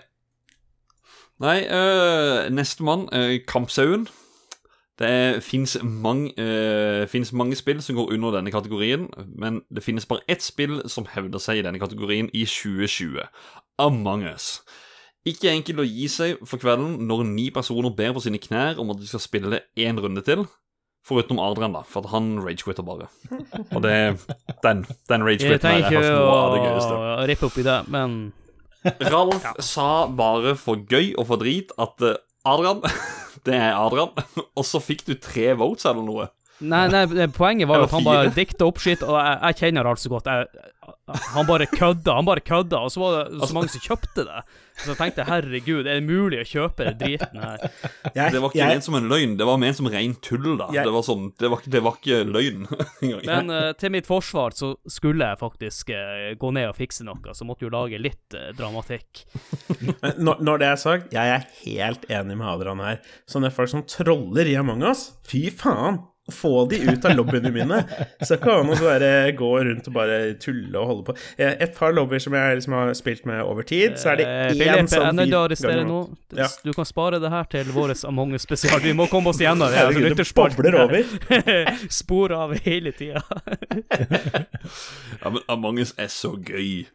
Nei, 1.39 1.60
øh, 1.72 2.50
nestemann, 2.52 3.08
øh, 3.14 3.39
Kampsauen. 3.47 4.08
Det 5.00 5.43
fins 5.43 5.78
mange, 5.84 6.34
øh, 6.38 7.26
mange 7.34 7.56
spill 7.56 7.82
som 7.82 7.95
går 7.95 8.14
under 8.14 8.32
denne 8.32 8.52
kategorien, 8.52 9.08
men 9.38 9.62
det 9.76 9.84
finnes 9.84 10.06
bare 10.06 10.20
ett 10.28 10.43
spill 10.43 10.82
som 10.89 11.08
hevder 11.16 11.39
seg 11.39 11.58
i 11.58 11.62
denne 11.62 11.80
kategorien 11.80 12.30
i 12.34 12.45
2020. 12.45 13.20
Among 13.78 14.26
us. 14.36 14.62
Ikke 15.26 15.52
enkelt 15.52 15.80
å 15.80 15.88
gi 15.88 16.08
seg 16.08 16.41
for 16.43 16.60
kvelden 16.60 17.08
når 17.08 17.24
ni 17.24 17.50
personer 17.50 17.95
ber 17.95 18.14
på 18.14 18.24
sine 18.24 18.39
knær 18.39 18.80
om 18.80 18.91
at 18.91 19.00
de 19.00 19.08
skal 19.08 19.24
spille 19.24 19.62
én 19.80 20.00
runde 20.00 20.22
til. 20.22 20.45
Foruten 21.08 21.39
Adrian, 21.41 21.74
da, 21.74 21.82
for 21.88 22.04
at 22.06 22.12
han 22.12 22.36
ragequitter 22.43 22.86
bare. 22.86 23.08
Og 23.74 23.82
det 23.82 23.93
Den, 24.64 24.84
den 25.10 25.24
Jeg 25.24 25.28
ragequitten 25.28 25.70
her 25.70 25.78
er 25.80 25.86
faktisk 25.88 26.12
noe 26.14 26.36
av 26.39 26.54
det 26.56 26.64
gøyeste. 26.66 26.97
å 27.00 27.28
rippe 27.32 27.45
opp 27.50 27.58
i 27.58 27.66
det, 27.70 27.78
men 27.89 28.18
Ralf 29.12 29.45
sa 29.66 29.88
bare 30.08 30.54
for 30.60 30.80
gøy 30.88 31.14
og 31.20 31.26
for 31.32 31.41
drit 31.41 31.72
at 31.82 32.04
eh, 32.06 32.20
Adrian, 32.47 32.80
det 33.47 33.56
er 33.58 33.74
Adrian, 33.76 34.12
og 34.58 34.64
så 34.68 34.80
fikk 34.84 35.06
du 35.10 35.16
tre 35.20 35.54
votes 35.60 35.86
eller 35.89 36.06
noe. 36.06 36.28
Nei, 36.60 36.86
nei, 36.91 37.06
det- 37.08 37.30
poenget 37.36 37.68
var 37.70 37.80
jo 37.80 37.86
Eller 37.86 37.89
at 37.89 37.95
han 37.97 38.04
bare 38.08 38.24
fire. 38.30 38.36
dikta 38.36 38.68
opp 38.68 38.80
shit, 38.84 39.04
og 39.04 39.16
jeg, 39.16 39.38
jeg 39.47 39.60
kjenner 39.64 39.88
Ralf 39.88 40.00
så 40.04 40.10
godt. 40.12 40.28
Jeg, 40.28 40.47
han 41.33 41.47
bare 41.49 41.65
kødda, 41.71 42.15
han 42.19 42.27
bare 42.27 42.41
kødda, 42.45 42.79
og 42.85 42.91
så 42.93 43.01
var 43.01 43.29
det 43.31 43.47
så 43.49 43.55
mange 43.57 43.71
som 43.73 43.81
kjøpte 43.83 44.25
det. 44.27 44.41
Så 44.79 44.93
jeg 44.93 44.97
tenkte 45.01 45.25
herregud, 45.27 45.87
er 45.89 45.97
det 45.99 46.05
mulig 46.07 46.37
å 46.39 46.45
kjøpe 46.47 46.85
den 46.87 46.97
driten 47.01 47.41
her? 47.43 47.63
Jeg, 48.15 48.31
Det 48.31 48.39
var 48.39 48.47
ikke 48.53 48.59
jeg, 48.61 48.77
ment 48.77 48.85
som 48.87 48.95
en 48.95 49.09
løgn, 49.11 49.33
det 49.39 49.47
var 49.49 49.57
ment 49.59 49.75
som 49.79 49.89
ren 49.91 50.13
tull, 50.23 50.45
da. 50.61 50.69
Jeg- 50.71 50.85
Det 50.87 50.93
var 50.95 51.03
sånn, 51.03 51.25
det 51.41 51.49
var, 51.51 51.65
det 51.75 51.81
var 51.83 51.97
ikke 51.99 52.19
løgn. 52.29 52.63
Men 53.27 53.51
uh, 53.51 53.73
til 53.79 53.91
mitt 53.91 54.07
forsvar 54.07 54.55
så 54.55 54.71
skulle 54.87 55.27
jeg 55.27 55.41
faktisk 55.41 55.91
uh, 55.91 56.29
gå 56.39 56.53
ned 56.55 56.69
og 56.71 56.77
fikse 56.79 57.03
noe, 57.07 57.35
så 57.35 57.43
måtte 57.47 57.67
jo 57.67 57.73
lage 57.73 57.99
litt 57.99 58.37
uh, 58.39 58.49
dramatikk. 58.55 59.25
Men 60.01 60.15
når, 60.29 60.39
når 60.47 60.63
det 60.63 60.69
er 60.71 60.79
sagt, 60.85 61.11
jeg 61.13 61.35
er 61.35 61.45
helt 61.65 62.07
enig 62.09 62.37
med 62.39 62.47
Adrian 62.47 62.79
her. 62.85 63.01
Sånne 63.29 63.51
folk 63.51 63.69
som 63.73 63.83
troller 63.89 64.47
i 64.47 64.55
Among 64.59 64.83
us, 64.87 65.09
fy 65.27 65.49
faen! 65.51 65.99
Få 66.34 66.65
de 66.69 66.80
ut 66.89 67.05
av 67.05 67.15
lobbyene 67.17 67.51
mine. 67.53 67.80
Så 68.25 68.38
kan 68.41 68.65
man 68.67 68.77
bare 68.82 69.32
gå 69.38 69.49
rundt 69.65 69.88
og 69.88 69.93
bare 69.95 70.19
tulle 70.41 70.75
og 70.80 70.88
holde 70.91 71.03
på. 71.09 71.15
Eh, 71.38 71.55
Et 71.59 71.75
par 71.75 71.91
lobbyer 71.95 72.19
som 72.23 72.34
jeg 72.38 72.59
liksom 72.59 72.73
har 72.77 72.93
spilt 72.97 73.25
med 73.30 73.41
over 73.43 73.63
tid, 73.63 73.97
så 73.99 74.13
er 74.13 74.15
det 74.21 74.27
Eh, 74.30 74.51
én 74.53 74.57
jeg 74.65 74.89
sånn 74.91 75.07
er 75.07 75.13
nødt 75.17 75.30
til 75.30 75.38
å 75.39 75.43
arrestere 75.47 75.86
nå. 75.88 75.99
Ja. 76.38 76.47
Du 76.63 76.71
kan 76.73 76.86
spare 76.86 77.19
det 77.19 77.30
her 77.34 77.43
til 77.49 77.65
vår 77.73 77.95
Among 78.07 78.34
us 78.34 78.43
spesial. 78.45 78.80
Vi 78.84 78.93
må 78.93 79.07
komme 79.09 79.30
oss 79.34 79.39
gjennom 79.41 79.69
det. 79.69 79.77
Herregud, 79.80 80.17
det 80.17 80.27
bobler 80.36 80.75
over. 80.84 81.03
Spor 81.99 82.32
av 82.38 82.53
hele 82.65 82.91
tida. 82.91 83.23
Ja, 85.21 85.30
men 85.30 85.41
Among 85.47 85.80
us 85.80 85.93
er 85.97 86.07
så 86.07 86.32
gøy. 86.38 86.86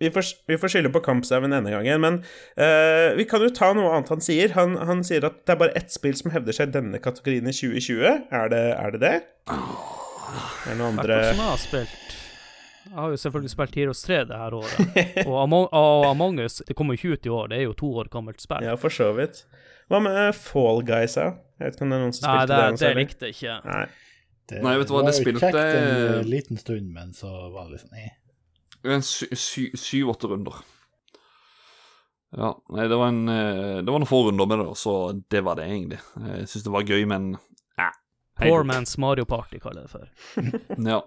Vi 0.00 0.10
får, 0.14 0.30
vi 0.50 0.58
får 0.60 0.74
skylde 0.74 0.92
på 0.94 1.02
kampsauen 1.04 1.54
denne 1.54 1.72
gangen, 1.72 2.00
men 2.04 2.20
uh, 2.60 3.12
vi 3.18 3.26
kan 3.28 3.44
jo 3.44 3.52
ta 3.54 3.72
noe 3.76 3.92
annet 3.94 4.12
han 4.14 4.24
sier. 4.24 4.54
Han, 4.58 4.76
han 4.88 5.04
sier 5.06 5.26
at 5.28 5.42
det 5.44 5.56
er 5.56 5.60
bare 5.60 5.76
ett 5.78 5.94
spill 5.94 6.16
som 6.18 6.32
hevder 6.34 6.56
seg 6.56 6.72
i 6.72 6.76
denne 6.78 7.00
kategorien 7.02 7.48
i 7.50 7.54
2020. 7.54 8.04
Er 8.34 8.52
det 8.52 8.64
er 8.74 8.96
det? 8.96 9.02
det? 9.04 9.14
Er 9.54 10.70
det 10.72 10.78
noen 10.80 10.98
andre 10.98 11.20
jeg 11.30 11.40
har 11.40 11.60
spilt. 11.60 12.14
Jeg 12.84 13.00
har 13.00 13.10
jo 13.14 13.18
selvfølgelig 13.18 13.50
spilt 13.50 13.76
Heroes 13.80 14.02
3 14.04 14.18
det 14.28 14.38
her 14.38 14.54
året. 14.54 15.26
Og 15.28 15.36
Among, 15.40 15.68
og 15.72 16.04
Among 16.10 16.40
us 16.44 16.60
det 16.68 16.76
kommer 16.76 16.94
jo 16.94 17.00
ikke 17.00 17.18
ut 17.18 17.26
i 17.26 17.32
år, 17.32 17.46
det 17.50 17.58
er 17.58 17.64
jo 17.64 17.76
to 17.80 17.90
år 18.02 18.10
gammelt 18.12 18.44
spill. 18.44 18.66
Ja, 18.66 18.76
for 18.78 18.92
så 18.92 19.08
vidt. 19.16 19.44
Hva 19.90 20.00
med 20.04 20.36
Fall 20.36 20.84
Guys, 20.86 21.16
da? 21.18 21.32
Jeg 21.58 21.68
vet 21.68 21.78
ikke 21.78 21.86
om 21.86 21.92
det 21.92 21.96
er 21.96 22.04
noen 22.04 22.16
som 22.16 22.26
Nei, 22.26 22.34
spilte 22.36 22.58
det, 22.58 22.66
det. 22.66 22.82
det 22.84 23.00
likte 23.00 23.28
jeg 23.28 23.36
ikke. 23.36 23.56
Nei. 23.64 23.84
Det 24.44 24.60
Nei, 24.60 24.74
vet 24.76 24.90
du 24.90 24.92
hva, 24.92 25.00
var 25.00 25.08
det 25.08 25.16
var 25.16 25.30
jo 25.32 25.40
kjekt 25.40 25.58
en 25.62 26.18
eh, 26.18 26.28
liten 26.28 26.60
stund, 26.60 26.88
men 26.92 27.14
så 27.16 27.32
var 27.54 27.68
det 27.68 27.78
liksom 27.78 27.96
nei. 27.96 28.10
En 28.84 29.02
syv-åtte 29.02 30.28
runder. 30.28 30.60
Ja, 32.34 32.50
nei, 32.74 32.86
det 32.90 32.96
var 32.98 33.12
en 33.12 33.28
eh, 33.30 33.76
Det 33.84 33.90
var 33.92 34.02
noen 34.02 34.10
få 34.10 34.24
runder 34.26 34.48
med 34.50 34.60
det, 34.60 34.70
så 34.76 34.94
det 35.30 35.44
var 35.46 35.58
det 35.58 35.68
egentlig. 35.70 36.00
Jeg 36.18 36.48
syns 36.50 36.66
det 36.66 36.72
var 36.74 36.88
gøy, 36.88 37.04
men 37.08 37.34
ja. 37.78 37.90
Poor 38.40 38.66
Man's 38.66 38.96
Mario 39.00 39.26
Party, 39.28 39.60
kaller 39.62 39.84
jeg 39.84 39.88
det 39.88 39.94
for. 39.94 40.08
Ja. 40.90 41.02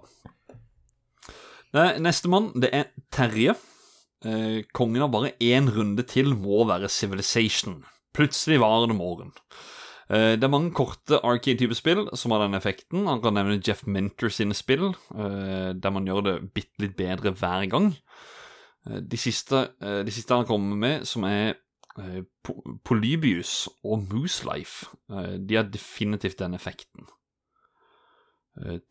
Nestemann, 1.99 2.53
det 2.57 2.71
er 2.73 2.87
Terje. 3.13 3.53
Eh, 4.25 4.63
kongen 4.73 5.03
har 5.03 5.11
bare 5.13 5.35
én 5.43 5.67
runde 5.69 6.05
til 6.07 6.31
må 6.39 6.63
være 6.65 6.89
Civilization. 6.89 7.83
Plutselig 8.17 8.61
var 8.63 8.87
det 8.87 8.95
morgen. 8.97 9.35
Eh, 10.07 10.37
det 10.39 10.45
er 10.47 10.51
mange 10.51 10.71
korte 10.75 11.19
arcade-type 11.19 11.75
spill 11.75 12.05
som 12.15 12.31
har 12.31 12.45
den 12.45 12.55
effekten. 12.55 13.07
Han 13.09 13.21
kan 13.23 13.35
nevne 13.35 13.59
Jeff 13.59 13.83
Minter 13.85 14.31
sine 14.31 14.55
spill, 14.55 14.93
eh, 15.15 15.73
der 15.75 15.91
man 15.91 16.07
gjør 16.07 16.23
det 16.23 16.35
bitte 16.53 16.85
litt 16.85 16.95
bedre 16.95 17.33
hver 17.35 17.67
gang. 17.67 17.91
Eh, 18.87 19.01
de, 19.01 19.17
siste, 19.17 19.67
de 19.81 20.11
siste 20.11 20.33
han 20.33 20.47
kommer 20.47 20.75
med, 20.75 21.07
som 21.07 21.23
er 21.23 21.55
Polybius 22.85 23.67
og 23.83 24.03
Moose 24.11 24.45
Life, 24.45 24.85
de 25.09 25.55
har 25.55 25.63
definitivt 25.63 26.37
den 26.37 26.53
effekten. 26.53 27.07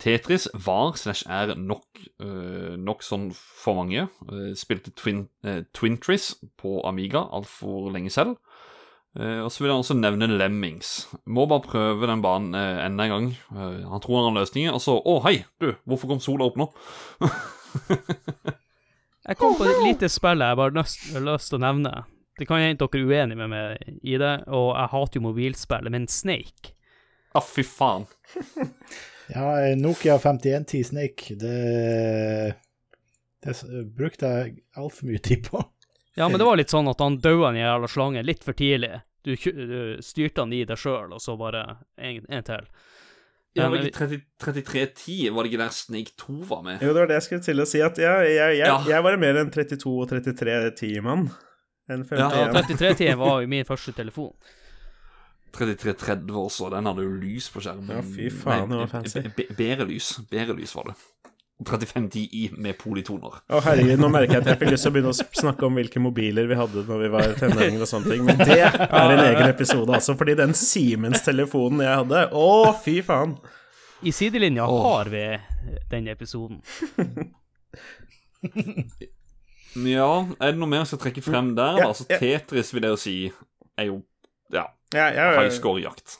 Tetris 0.02 0.48
var 0.66 0.96
slash 0.98 1.22
er 1.30 1.54
nok, 1.54 1.86
nok 2.82 3.06
sånn 3.06 3.28
for 3.30 3.78
mange. 3.78 4.08
Spilte 4.58 4.90
Twin, 4.90 5.28
uh, 5.46 5.62
Twintris 5.70 6.32
på 6.58 6.80
Amiga 6.82 7.28
altfor 7.30 7.92
lenge 7.94 8.10
selv. 8.10 8.34
Eh, 9.16 9.40
og 9.40 9.48
så 9.52 9.64
vil 9.64 9.72
han 9.72 9.80
også 9.80 9.96
nevne 9.96 10.28
Lemmings. 10.36 11.06
Må 11.24 11.46
bare 11.48 11.64
prøve 11.64 12.08
den 12.10 12.22
banen 12.24 12.56
uh, 12.56 12.84
enda 12.84 13.06
en 13.06 13.14
gang. 13.14 13.28
Eh, 13.54 13.86
han 13.88 14.02
tror 14.04 14.20
han 14.20 14.28
har 14.28 14.42
løsningen, 14.42 14.76
og 14.76 14.82
så 14.84 14.98
Å, 15.00 15.16
hei, 15.24 15.38
du, 15.62 15.70
hvorfor 15.88 16.12
kom 16.12 16.20
sola 16.20 16.50
opp 16.50 16.58
nå? 16.60 16.68
Jeg 19.26 19.40
kom 19.40 19.56
på 19.58 19.66
et 19.66 19.80
lite 19.82 20.06
spill 20.06 20.38
jeg 20.38 20.54
bare 20.54 20.70
har 20.70 21.24
lyst, 21.26 21.48
til 21.50 21.56
å 21.56 21.64
nevne. 21.64 22.04
Det 22.38 22.46
kan 22.46 22.60
hende 22.62 22.78
dere 22.78 23.00
er 23.00 23.08
uenige 23.10 23.40
med 23.40 23.50
meg 23.50 23.96
i 24.06 24.14
det, 24.22 24.34
og 24.54 24.68
jeg 24.68 24.92
hater 24.92 25.18
jo 25.18 25.22
mobilspillet, 25.24 25.90
men 25.90 26.06
Snake 26.06 26.76
Ah, 27.34 27.42
fy 27.42 27.64
faen. 27.66 28.06
Ja, 29.34 29.74
Nokia 29.74 30.20
5110 30.22 30.84
Snake, 30.86 31.34
det, 31.34 32.54
det 33.42 33.54
brukte 33.98 34.30
jeg 34.30 34.52
altfor 34.78 35.10
mye 35.10 35.18
tid 35.18 35.42
på. 35.48 35.64
Ja, 36.14 36.28
men 36.28 36.38
det 36.38 36.46
var 36.46 36.60
litt 36.60 36.70
sånn 36.70 36.86
at 36.86 37.02
han 37.02 37.18
daua 37.18 37.50
den 37.50 37.58
jævla 37.58 37.90
slangen 37.90 38.24
litt 38.28 38.46
for 38.46 38.54
tidlig. 38.54 39.02
Du, 39.27 39.33
du 39.35 40.03
styrte 40.07 40.45
han 40.45 40.53
i 40.55 40.61
deg 40.68 40.79
sjøl, 40.79 41.11
og 41.16 41.20
så 41.22 41.35
bare 41.41 41.64
en, 41.99 42.22
en 42.31 42.45
til. 42.47 42.68
Ja, 43.57 43.66
Men 43.70 43.81
var 43.81 43.87
ikke 43.89 44.20
3310, 44.45 45.16
var 45.33 45.43
det 45.47 45.51
ikke 45.51 45.62
der 45.62 45.72
Snake 45.74 46.12
2 46.20 46.35
var 46.51 46.61
med? 46.62 46.83
Jo, 46.85 46.93
det 46.93 47.01
var 47.03 47.09
det 47.11 47.16
jeg 47.16 47.24
skulle 47.27 47.47
til 47.47 47.62
å 47.64 47.66
si, 47.66 47.81
at 47.81 47.99
jeg, 47.99 48.29
jeg, 48.37 48.59
jeg, 48.61 48.68
Ja. 48.68 48.77
jeg 48.87 49.03
var 49.07 49.16
mer 49.22 49.39
enn 49.41 49.51
32- 49.55 49.87
og 49.97 50.11
33-10-mann 50.12 51.27
enn 51.89 52.05
51. 52.05 52.20
Ja, 52.20 52.47
3310 52.53 53.16
var 53.22 53.41
jo 53.43 53.51
min 53.51 53.64
første 53.68 53.95
telefon. 53.97 54.35
3330 55.57 56.37
også, 56.37 56.68
den 56.74 56.85
hadde 56.91 57.05
jo 57.07 57.14
lys 57.16 57.49
på 57.55 57.62
skjermen. 57.64 57.89
Ja, 57.97 58.03
fy 58.05 58.29
faen, 58.35 58.68
det 58.70 58.81
var 58.83 58.91
fancy. 58.93 59.22
Bedre 59.57 59.87
lys. 59.89 60.11
Bedre 60.31 60.57
lys 60.59 60.74
var 60.77 60.91
det. 60.91 60.97
3510i 61.64 62.50
med 62.61 62.76
polytoner. 62.76 63.38
Å 63.48 63.61
herregud, 63.64 64.00
nå 64.02 64.11
merker 64.12 64.36
jeg 64.36 64.42
at 64.42 64.50
jeg 64.50 64.61
fikk 64.61 64.72
lyst 64.74 64.84
til 64.84 64.92
å 64.92 64.96
begynne 64.96 65.12
å 65.14 65.40
snakke 65.40 65.64
om 65.68 65.78
hvilke 65.80 66.02
mobiler 66.04 66.50
vi 66.50 66.59
hadde 66.59 66.84
når 66.84 67.00
vi 67.00 67.09
var 67.14 67.32
tenåringer 67.40 67.84
og 67.86 67.88
sånne 67.88 68.12
ting, 68.12 68.26
men 68.28 68.42
det 68.42 68.59
er 68.61 69.14
en 69.14 69.22
egen 69.24 69.48
episode, 69.48 69.88
altså, 69.96 70.16
fordi 70.20 70.36
den 70.36 70.52
Siemens-telefonen 70.59 71.80
jeg 71.86 72.02
hadde, 72.02 72.26
å 72.36 72.74
fy 72.84 72.98
faen. 73.07 73.38
I 74.04 74.12
sidelinja 74.12 74.68
Åh. 74.68 74.82
har 74.84 75.09
vi 75.14 75.24
den 75.90 76.12
episoden. 76.12 76.61
Ja, 79.76 80.11
er 80.40 80.52
det 80.54 80.61
noe 80.61 80.70
mer 80.70 80.84
jeg 80.84 80.92
skal 80.92 81.00
trekke 81.02 81.24
frem 81.24 81.50
der? 81.57 81.80
Ja. 81.82 81.88
Altså, 81.90 82.07
ja. 82.09 82.16
Tetris 82.20 82.72
vil 82.72 82.86
jeg 82.86 82.94
jo 82.94 83.00
si 83.00 83.16
er 83.76 83.90
jo 83.90 83.98
ja, 84.52 84.62
Ja, 84.95 85.09
jeg, 85.11 85.34
high 85.34 85.51
score-jakt. 85.51 86.18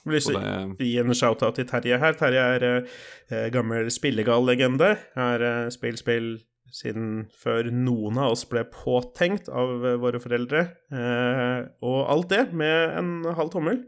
vil 0.75 0.89
gi 0.89 0.97
en 0.99 1.15
shout-out 1.15 1.55
til 1.55 1.67
Terje 1.69 1.99
her. 2.01 2.17
Terje 2.19 2.43
er 2.57 2.65
eh, 2.67 3.47
gammel 3.53 3.87
spillegal-legende. 3.93 4.95
Har 5.15 5.43
eh, 5.43 5.67
spill, 5.71 5.95
spill 5.99 6.33
siden 6.75 7.27
før 7.31 7.69
noen 7.71 8.19
av 8.19 8.33
oss 8.35 8.43
ble 8.49 8.65
påtenkt 8.73 9.47
av 9.47 9.85
eh, 9.87 9.95
våre 10.01 10.19
foreldre. 10.19 10.65
Eh, 10.91 11.61
og 11.87 11.99
alt 12.11 12.33
det 12.33 12.43
med 12.51 12.97
en 12.99 13.13
halv 13.37 13.53
tommel. 13.55 13.85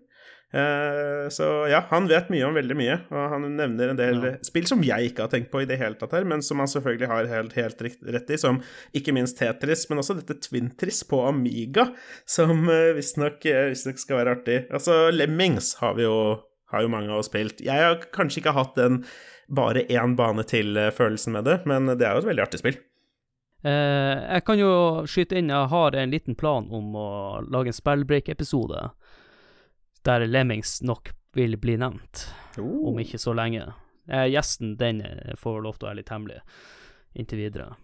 Eh, 0.49 1.29
så 1.29 1.45
ja, 1.69 1.83
han 1.91 2.07
vet 2.09 2.31
mye 2.33 2.47
om 2.47 2.55
veldig 2.57 2.77
mye, 2.77 2.95
og 3.13 3.33
han 3.35 3.43
nevner 3.53 3.91
en 3.91 3.99
del 3.99 4.23
Ja. 4.23 4.31
spill 4.41 4.65
som 4.65 4.81
jeg 4.81 5.11
ikke 5.11 5.27
har 5.27 5.29
tenkt 5.29 5.51
på 5.51 5.61
i 5.61 5.67
det 5.69 5.77
hele 5.77 5.93
tatt 5.93 6.15
her, 6.17 6.25
men 6.25 6.41
som 6.41 6.57
han 6.57 6.67
selvfølgelig 6.67 7.07
har 7.11 7.29
helt, 7.29 7.53
helt 7.53 7.81
rett 7.85 8.29
i, 8.33 8.37
som 8.37 8.61
ikke 8.97 9.13
minst 9.13 9.37
Tetris, 9.37 9.85
men 9.89 10.01
også 10.01 10.17
dette 10.17 10.39
Twintris 10.41 11.03
på 11.05 11.21
Amiga, 11.27 11.91
som 12.25 12.65
uh, 12.65 12.95
visstnok 12.97 13.45
uh, 13.45 13.73
skal 13.77 14.17
være 14.23 14.35
artig. 14.39 14.59
Altså, 14.73 15.11
Lemmings 15.13 15.75
har 15.83 15.93
vi 15.99 16.07
jo, 16.07 16.39
har 16.73 16.81
jo 16.81 16.89
mange 16.89 17.13
av 17.13 17.21
oss 17.21 17.29
spilt. 17.29 17.61
Jeg 17.61 17.85
har 17.85 18.01
kanskje 18.11 18.41
ikke 18.41 18.57
hatt 18.57 18.73
den 18.75 19.03
bare 19.49 19.85
én 19.85 20.15
bane 20.17 20.43
til-følelsen 20.43 21.33
med 21.37 21.45
det, 21.45 21.59
men 21.69 21.85
det 21.93 22.05
er 22.05 22.17
jo 22.17 22.25
et 22.25 22.29
veldig 22.33 22.47
artig 22.47 22.61
spill. 22.61 22.77
Eh, 23.65 24.17
jeg 24.33 24.43
kan 24.47 24.59
jo 24.61 24.71
skyte 25.09 25.35
inn, 25.37 25.49
jeg 25.51 25.69
har 25.71 25.95
en 25.97 26.13
liten 26.13 26.37
plan 26.39 26.69
om 26.71 26.93
å 26.95 27.09
lage 27.51 27.73
en 27.73 27.75
spellbreak-episode 27.75 28.85
der 30.05 30.25
Lemmings 30.27 30.81
nok 30.81 31.11
vil 31.35 31.57
bli 31.61 31.75
nevnt, 31.77 32.27
om 32.57 32.97
ikke 33.01 33.19
så 33.21 33.33
lenge. 33.37 33.67
Eh, 34.09 34.25
gjesten, 34.33 34.75
den 34.79 35.01
eh, 35.05 35.35
får 35.37 35.61
lov 35.61 35.77
til 35.77 35.85
å 35.85 35.89
være 35.91 35.99
litt 36.01 36.09
hemmelig 36.09 36.39
inntil 37.19 37.37
videre. 37.43 37.75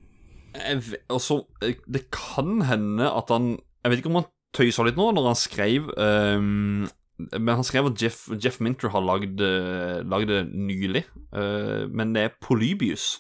Jeg 0.56 0.80
ve- 0.88 1.02
Altså, 1.12 1.42
eh, 1.62 1.76
det 1.88 2.10
kan 2.12 2.62
hende 2.62 3.10
at 3.12 3.30
han 3.30 3.58
Jeg 3.84 3.92
vet 3.92 4.00
ikke 4.00 4.10
om 4.10 4.16
han 4.24 4.30
tøysa 4.56 4.86
litt 4.88 4.96
nå 4.96 5.12
når 5.14 5.26
han 5.28 5.36
skrev 5.36 5.90
um, 6.00 6.88
Men 7.20 7.56
han 7.60 7.64
skrev 7.68 7.86
at 7.92 8.02
Jeff, 8.02 8.30
Jeff 8.42 8.60
Minter 8.64 8.90
har 8.90 9.02
lagd, 9.04 9.40
eh, 9.42 10.02
lagd 10.04 10.28
det 10.32 10.48
nylig. 10.54 11.04
uh, 11.34 11.86
men 11.92 12.14
det 12.14 12.24
er 12.24 12.34
Polybius. 12.42 13.20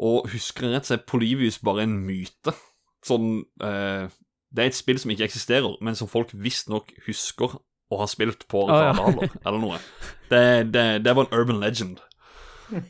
Og 0.00 0.26
husker 0.32 0.66
jeg 0.66 0.74
rett, 0.74 0.84
så 0.88 0.94
er 0.96 1.04
Polybius 1.06 1.58
bare 1.64 1.84
en 1.86 1.94
myte. 2.04 2.52
Sånn 3.06 3.44
uh, 3.62 4.08
Det 4.52 4.58
er 4.64 4.66
et 4.66 4.74
spill 4.74 4.98
som 4.98 5.10
ikke 5.12 5.24
eksisterer, 5.28 5.76
men 5.80 5.94
som 5.94 6.08
folk 6.08 6.32
visstnok 6.34 6.92
husker 7.06 7.58
og 7.90 8.02
har 8.02 8.10
spilt 8.10 8.46
på 8.50 8.64
Ah, 8.72 8.90
ja. 8.90 9.28
Eller 9.46 9.60
noe. 9.62 9.78
Det, 10.30 10.42
det, 10.74 10.86
det 11.04 11.16
var 11.16 11.26
en 11.26 11.38
urban 11.38 11.60
legend. 11.62 12.00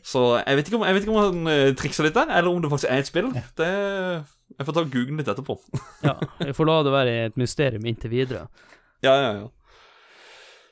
Så 0.01 0.21
jeg 0.41 0.57
vet 0.57 0.69
ikke 0.69 0.79
om, 0.79 0.85
jeg 0.87 0.95
vet 0.95 1.05
ikke 1.05 1.13
om 1.13 1.19
han 1.21 1.51
uh, 1.51 1.75
trikser 1.77 2.07
litt 2.07 2.15
der, 2.17 2.31
eller 2.33 2.49
om 2.49 2.63
det 2.63 2.71
faktisk 2.71 2.89
er 2.89 3.03
et 3.03 3.09
spill. 3.09 3.27
Det, 3.59 3.69
jeg 4.57 4.65
får 4.65 4.73
ta 4.73 4.83
og 4.85 4.93
google 4.93 5.19
litt 5.19 5.29
etterpå. 5.33 5.57
Ja, 6.07 6.15
jeg 6.41 6.55
får 6.57 6.69
la 6.69 6.77
det 6.87 6.93
være 6.95 7.15
et 7.27 7.37
mysterium 7.37 7.85
inntil 7.89 8.13
videre. 8.13 8.47
Ja, 9.05 9.13
ja, 9.21 9.31
ja. 9.43 9.47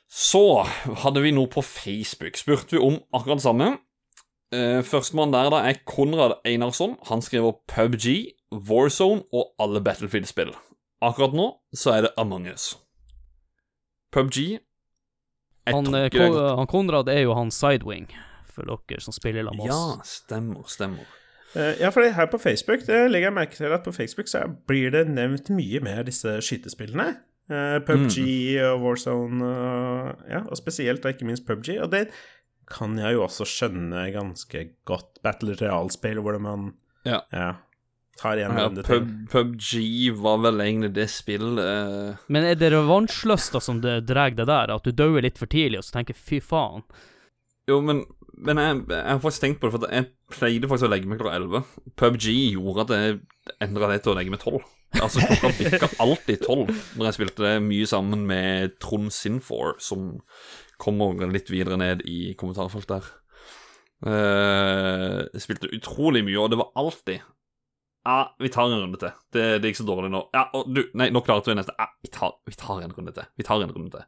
Så 0.10 0.64
hadde 1.04 1.22
vi 1.22 1.34
noe 1.36 1.50
på 1.52 1.62
Facebook. 1.66 2.38
Spurte 2.40 2.78
vi 2.78 2.82
om 2.82 2.98
akkurat 3.14 3.42
det 3.42 3.46
samme. 3.46 3.72
Uh, 4.54 4.82
Førstemann 4.86 5.34
der 5.34 5.52
da 5.54 5.62
er 5.70 5.82
Konrad 5.86 6.40
Einarsson. 6.48 6.96
Han 7.10 7.22
skriver 7.26 7.60
PubG, 7.70 8.32
Warzone 8.70 9.26
og 9.34 9.54
alle 9.62 9.84
Battlefield-spill. 9.86 10.54
Akkurat 11.06 11.36
nå 11.38 11.52
så 11.76 11.94
er 11.98 12.08
det 12.08 12.16
Among 12.18 12.48
us. 12.50 12.74
PubG 14.16 14.40
Han, 15.68 15.88
eh, 15.98 16.08
Ko- 16.14 16.56
han 16.60 16.68
Konrad 16.70 17.10
er 17.10 17.24
jo 17.26 17.34
han 17.36 17.52
Sidewing, 17.52 18.08
for 18.54 18.64
dere 18.70 19.02
som 19.02 19.14
spiller 19.16 19.44
sammen 19.50 19.66
med 19.66 19.72
Ja, 19.74 20.04
stemmer, 20.08 20.64
stemmer. 20.72 21.06
Eh, 21.56 21.80
ja, 21.82 21.90
for 21.90 22.04
her 22.04 22.28
på 22.28 22.38
Facebook 22.40 22.84
det 22.86 23.00
legger 23.12 23.30
jeg 23.32 23.34
merke 23.38 23.56
til 23.58 23.72
at 23.74 23.84
på 23.86 23.94
Facebook 23.96 24.28
så 24.28 24.44
blir 24.68 24.92
det 24.92 25.08
nevnt 25.10 25.50
mye 25.56 25.80
mer 25.84 26.04
disse 26.04 26.38
skytespillene. 26.44 27.16
Eh, 27.50 27.80
PubG 27.86 28.18
og 28.66 28.82
Warzone, 28.82 29.46
ja, 30.30 30.42
og 30.50 30.58
spesielt 30.58 31.06
og 31.06 31.14
ikke 31.14 31.26
minst 31.30 31.46
PubG. 31.48 31.76
Og 31.82 31.92
det 31.92 32.08
kan 32.72 32.98
jeg 32.98 33.14
jo 33.14 33.24
også 33.24 33.46
skjønne 33.46 34.08
ganske 34.14 34.64
godt. 34.86 35.22
Battle 35.24 35.54
Realspill 35.62 36.20
hvor 36.22 36.40
man 36.42 36.74
Ja. 37.06 37.20
Tar 38.20 38.40
en 38.40 38.58
Ja, 38.58 38.68
runde 38.68 38.84
pub, 38.86 39.08
til. 39.08 39.28
PubG 39.32 40.22
var 40.22 40.38
vel 40.46 40.62
egentlig 40.64 40.94
det 40.96 41.08
spillet 41.12 41.60
eh, 41.64 42.22
Men 42.32 42.48
er 42.48 42.60
det 42.60 42.72
revansjlysta 42.74 43.62
som 43.64 43.82
det 43.84 44.02
drar 44.10 44.36
det 44.36 44.48
der, 44.48 44.72
at 44.76 44.86
du 44.88 44.96
dauer 44.96 45.26
litt 45.26 45.40
for 45.42 45.52
tidlig, 45.52 45.82
og 45.82 45.88
så 45.88 45.98
tenker 46.00 46.18
fy 46.18 46.40
faen? 46.44 46.86
Jo, 47.70 47.80
men, 47.82 48.04
men 48.38 48.62
jeg, 48.62 48.82
jeg 48.94 49.10
har 49.10 49.22
faktisk 49.24 49.44
tenkt 49.44 49.62
på 49.62 49.70
det, 49.70 49.74
for 49.76 49.90
jeg 49.90 50.10
pleide 50.36 50.70
faktisk 50.70 50.88
å 50.88 50.94
legge 50.94 51.10
meg 51.10 51.20
klokka 51.22 51.40
11. 51.42 51.66
PubG 51.98 52.30
gjorde 52.54 52.86
at 52.86 52.96
jeg 52.96 53.20
endra 53.66 53.90
det 53.92 54.02
til 54.06 54.14
å 54.14 54.18
legge 54.20 54.34
meg 54.34 54.44
12. 54.44 54.60
Altså, 55.02 55.24
klokka 55.26 55.52
bikka 55.58 55.90
alltid 56.06 56.46
12 56.46 56.70
når 56.96 57.10
jeg 57.10 57.18
spilte 57.18 57.44
det 57.44 57.54
mye 57.66 57.90
sammen 57.90 58.26
med 58.30 58.78
Trond 58.84 59.12
Sinfor, 59.12 59.76
som 59.84 60.14
kommer 60.82 61.26
litt 61.32 61.50
videre 61.52 61.80
ned 61.80 62.04
i 62.08 62.36
kommentarfeltet 62.40 63.00
her. 63.00 63.14
Uh, 64.06 65.24
jeg 65.34 65.42
spilte 65.46 65.72
utrolig 65.74 66.22
mye, 66.28 66.38
og 66.44 66.52
det 66.52 66.60
var 66.62 66.74
alltid 66.78 67.24
Ja, 68.06 68.36
vi 68.40 68.50
tar 68.54 68.70
en 68.70 68.84
runde 68.84 69.00
til. 69.02 69.14
Det, 69.34 69.46
det 69.62 69.72
gikk 69.72 69.80
så 69.80 69.88
dårlig 69.88 70.12
nå. 70.14 70.28
Ja, 70.36 70.44
og 70.54 70.68
du, 70.70 70.84
nei, 70.98 71.10
nå 71.14 71.24
klarte 71.26 71.50
vi 71.50 71.58
neste. 71.58 71.74
Ja, 71.80 71.88
vi 72.06 72.12
tar, 72.14 72.36
vi 72.46 72.54
tar 72.60 72.84
en 72.86 72.94
runde 72.94 73.14
til. 73.16 73.26
Vi 73.40 73.46
tar 73.48 73.64
en 73.66 73.74
runde 73.74 73.98
til. 73.98 74.06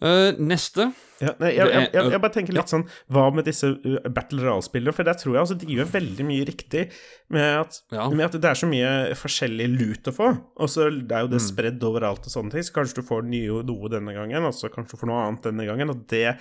Uh, 0.00 0.32
neste 0.40 0.88
Ja, 1.20 1.34
nei, 1.38 1.50
jeg, 1.52 1.68
jeg, 1.68 1.88
jeg, 1.92 2.10
jeg 2.14 2.20
bare 2.24 2.32
tenker 2.32 2.54
litt 2.56 2.70
sånn 2.72 2.86
Hva 3.12 3.26
med 3.36 3.44
disse 3.44 3.68
uh, 3.76 3.98
Battle 4.08 4.40
Royale-spillene? 4.40 4.94
For 4.96 5.04
der 5.04 5.18
tror 5.20 5.34
jeg 5.36 5.42
altså 5.42 5.58
de 5.60 5.66
gjør 5.76 5.90
veldig 5.92 6.24
mye 6.30 6.46
riktig 6.48 6.86
med 7.28 7.58
at, 7.60 7.80
Ja. 7.92 8.08
med 8.08 8.24
at 8.30 8.38
det 8.40 8.48
er 8.50 8.54
så 8.62 8.66
mye 8.70 8.90
forskjellig 9.20 9.68
lut 9.78 10.08
å 10.08 10.16
få. 10.16 10.30
Og 10.56 10.68
så 10.72 10.88
det 10.90 11.12
er 11.12 11.26
jo 11.26 11.30
Mm. 11.30 11.36
det 11.36 11.42
spredd 11.44 11.84
overalt 11.84 12.24
og 12.24 12.32
sånne 12.32 12.50
ting, 12.56 12.62
så 12.64 12.72
kanskje 12.80 13.02
du 13.02 13.06
får 13.06 13.22
nye, 13.28 13.60
noe 13.68 13.88
denne 13.92 14.16
gangen, 14.16 14.44
og 14.48 14.52
så 14.56 14.72
kanskje 14.72 14.96
du 14.96 15.00
får 15.04 15.12
noe 15.12 15.24
annet 15.28 15.42
denne 15.50 15.66
gangen, 15.68 15.90
og 15.92 16.06
det 16.08 16.36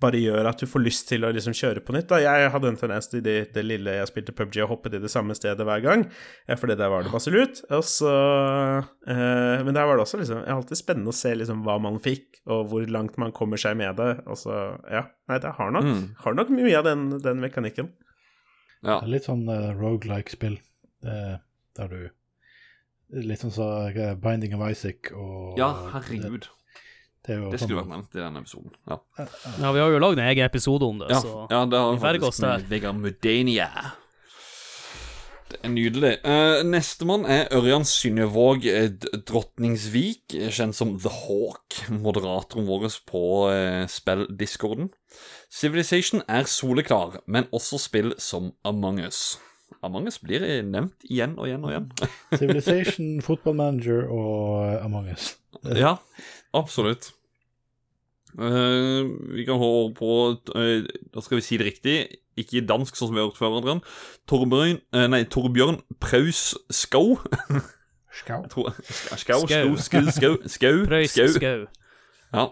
bare 0.00 0.16
gjør 0.16 0.46
at 0.48 0.56
du 0.56 0.64
får 0.64 0.80
lyst 0.80 1.08
til 1.10 1.26
å 1.28 1.32
liksom 1.34 1.52
kjøre 1.52 1.82
på 1.84 1.92
nytt. 1.92 2.06
Da. 2.08 2.16
Jeg 2.24 2.48
hadde 2.54 2.70
en 2.70 2.76
tendens 2.80 3.10
til 3.12 3.20
det, 3.20 3.52
det 3.52 3.64
lille 3.66 3.98
jeg 3.98 4.08
spilte 4.08 4.32
PubG, 4.32 4.62
å 4.64 4.68
hoppe 4.70 4.88
til 4.88 5.02
det 5.02 5.10
samme 5.12 5.36
stedet 5.36 5.60
hver 5.68 5.82
gang, 5.84 6.06
eh, 6.48 6.56
fordi 6.56 6.72
der 6.80 6.88
var 6.88 7.02
det 7.04 7.12
masse 7.12 7.28
lut. 7.28 7.60
Og 7.68 7.84
så, 7.84 8.08
eh, 9.06 9.62
men 9.64 9.74
der 9.76 9.84
var 9.84 9.96
det 9.98 10.06
også 10.06 10.20
liksom, 10.22 10.40
alltid 10.48 10.78
spennende 10.80 11.12
å 11.12 11.16
se 11.16 11.34
liksom 11.36 11.62
hva 11.66 11.76
man 11.82 11.98
fikk, 12.00 12.40
og 12.48 12.70
hvor 12.70 12.86
langt 12.88 13.18
man 13.20 13.32
kommer 13.36 13.60
seg 13.60 13.76
med 13.76 13.96
det. 14.00 14.19
Og 14.26 14.36
så, 14.36 14.54
ja, 14.90 15.06
nei, 15.28 15.38
det 15.38 15.52
har 15.56 15.70
nok, 15.70 15.84
Mm. 15.84 16.14
har 16.24 16.34
nok 16.34 16.48
mye 16.50 16.76
av 16.78 16.84
den, 16.84 17.08
den 17.22 17.40
mekanikken. 17.40 17.92
Ja. 18.82 19.00
Det 19.00 19.08
er 19.08 19.12
litt 19.12 19.24
sånn 19.28 19.46
uh, 19.48 19.74
rogelike-spill, 19.76 20.58
det- 21.02 21.40
der 21.76 21.88
du 21.88 22.10
Litt 23.12 23.40
sånn 23.40 23.50
som 23.50 23.88
eh, 23.90 24.14
Binding 24.14 24.54
of 24.54 24.60
Isaac 24.70 25.10
og 25.12 25.58
Ja, 25.58 25.72
herregud. 25.90 26.42
Det, 26.46 26.48
det 27.26 27.34
er 27.34 27.40
jo 27.42 27.50
Det 27.50 27.58
skulle 27.60 27.80
sånn, 27.82 27.88
vært 27.88 27.96
nevnt 27.96 28.14
i 28.14 28.20
denne 28.22 28.38
episoden. 28.44 28.70
Ja, 28.86 28.98
Ja, 29.58 29.72
vi 29.72 29.80
har 29.80 29.90
jo 29.90 29.98
lagd 29.98 30.18
en 30.20 30.28
egen 30.30 30.44
episode 30.46 30.82
om 30.86 30.98
det, 31.00 31.08
ja, 31.10 31.18
så 31.20 31.46
ja 31.50 31.64
det 31.66 31.78
har 31.78 31.92
vi 31.92 31.98
ferger 32.04 32.28
oss 32.28 32.38
der. 32.38 32.58
Vegard 32.70 32.94
Mudenia. 33.02 33.68
Er 35.58 35.72
nydelig. 35.72 36.12
Uh, 36.24 36.62
Nestemann 36.66 37.26
er 37.28 37.48
Ørjan 37.54 37.84
Synnøvåg 37.88 38.64
eh, 38.70 38.88
Drotningsvik, 39.26 40.34
eh, 40.36 40.48
kjent 40.54 40.76
som 40.78 40.94
The 41.02 41.10
Hawk, 41.10 41.76
moderatoren 41.90 42.68
vår 42.68 42.86
på 43.08 43.22
uh, 43.50 43.84
spilldiscorden. 43.90 44.92
Civilization 45.50 46.22
er 46.28 46.46
soleklar, 46.46 47.20
men 47.26 47.50
også 47.52 47.80
spill 47.82 48.14
som 48.18 48.52
Among 48.64 49.02
us. 49.02 49.38
Among 49.82 50.06
us 50.06 50.20
blir 50.22 50.44
nevnt 50.66 51.06
igjen 51.08 51.38
og 51.38 51.48
igjen 51.48 51.66
og 51.66 51.74
igjen. 51.74 51.88
Civilization, 52.36 53.14
Football 53.22 53.58
Manager 53.58 54.06
og 54.06 54.84
Among 54.84 55.10
us. 55.10 55.34
ja, 55.84 55.96
absolutt. 56.54 57.12
Eh, 58.38 59.08
vi 59.34 59.44
kan 59.44 59.58
håpe 59.58 59.94
på 59.98 60.10
uh, 60.54 60.84
Da 61.14 61.20
skal 61.20 61.40
vi 61.40 61.44
si 61.44 61.58
det 61.58 61.66
riktig. 61.66 61.96
Ikke 62.38 62.62
dansk, 62.64 62.96
sånn 62.96 63.10
som 63.10 63.16
vi 63.16 63.22
har 63.22 63.28
gjort 63.28 63.40
før. 63.40 63.58
Adrian. 63.58 63.82
Torbjørn, 64.30 64.80
uh, 64.96 65.06
nei, 65.10 65.24
Torbjørn 65.28 65.80
Praus 66.02 66.54
Skau. 66.82 67.18
Skau. 68.20 68.46
Skau, 68.46 69.16
Skau. 69.18 69.42
skau, 69.46 69.76
skau, 69.80 70.06
skau, 70.14 70.36
skau, 70.46 71.06
skau. 71.10 71.34
skau. 71.36 71.66
Ja. 72.30 72.46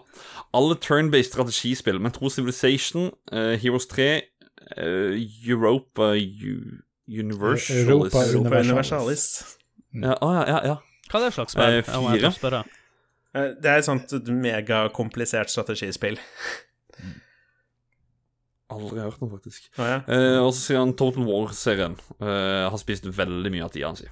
Alle 0.53 0.75
turn-based 0.75 1.31
strategispill. 1.31 2.01
men 2.01 2.11
tror 2.11 2.29
Civilization, 2.29 3.11
Heroes 3.31 3.85
3, 3.87 4.21
eh, 4.77 5.27
Europa 5.47 6.15
U 6.15 6.81
Universalis 7.07 7.87
Europa 7.87 8.59
Universalis. 8.59 9.45
Ja, 9.93 10.17
ah, 10.21 10.33
ja, 10.33 10.47
ja, 10.47 10.59
ja. 10.65 10.75
Hva 11.09 11.19
er 11.19 11.23
det 11.25 11.33
slags 11.33 11.55
spill? 11.55 11.79
Fire. 11.83 12.63
Eh, 13.35 13.51
Det 13.61 13.65
er 13.69 13.77
et 13.77 13.85
sånt 13.85 14.11
megakomplisert 14.29 15.49
strategispill. 15.53 16.17
Aldri 18.69 19.01
hørt 19.01 19.21
noe, 19.23 19.31
faktisk. 19.33 19.65
Ah, 19.81 19.87
ja. 19.89 19.99
Eh, 20.13 20.37
og 20.43 20.51
så 20.53 20.61
sier 20.61 20.79
han 20.83 20.93
Total 20.97 21.25
War-serien. 21.25 21.95
Eh, 22.21 22.67
har 22.69 22.77
spist 22.81 23.07
veldig 23.17 23.51
mye 23.55 23.65
av 23.65 23.71
tida 23.73 23.89
si. 23.97 24.05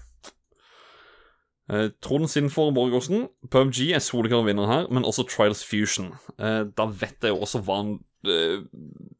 Eh, 1.70 1.90
Trond 2.02 2.30
Sinfor 2.32 2.72
Borgersen. 2.74 3.28
PubG 3.54 3.92
er 3.94 4.02
soleklar 4.02 4.46
vinner 4.48 4.66
her, 4.72 4.88
men 4.90 5.06
også 5.06 5.28
Trials 5.30 5.62
Fusion. 5.68 6.14
Eh, 6.40 6.64
da 6.78 6.88
vet 6.90 7.22
jeg 7.22 7.36
jo 7.36 7.42
også 7.46 7.62
hva 7.68 7.78
han 7.84 7.92
eh, 8.26 8.64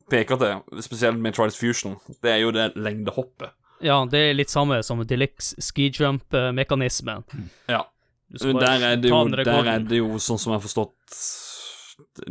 peker 0.10 0.40
til, 0.42 0.82
spesielt 0.82 1.22
med 1.22 1.36
Trials 1.38 1.60
Fusion. 1.60 2.00
Det 2.24 2.32
er 2.34 2.42
jo 2.42 2.54
det 2.56 2.72
lengdehoppet. 2.76 3.54
Ja, 3.86 4.00
det 4.10 4.18
er 4.32 4.34
litt 4.40 4.50
samme 4.50 4.80
som 4.82 5.04
Deluxe 5.06 5.54
ski 5.62 5.92
jump-mekanismen. 5.94 7.28
Ja. 7.70 7.84
Der 8.28 8.84
er, 8.84 8.96
det 9.00 9.10
jo, 9.10 9.22
der 9.32 9.70
er 9.72 9.84
det 9.88 10.02
jo 10.02 10.18
sånn 10.20 10.40
som 10.42 10.52
jeg 10.52 10.60
har 10.60 10.64
forstått 10.66 11.20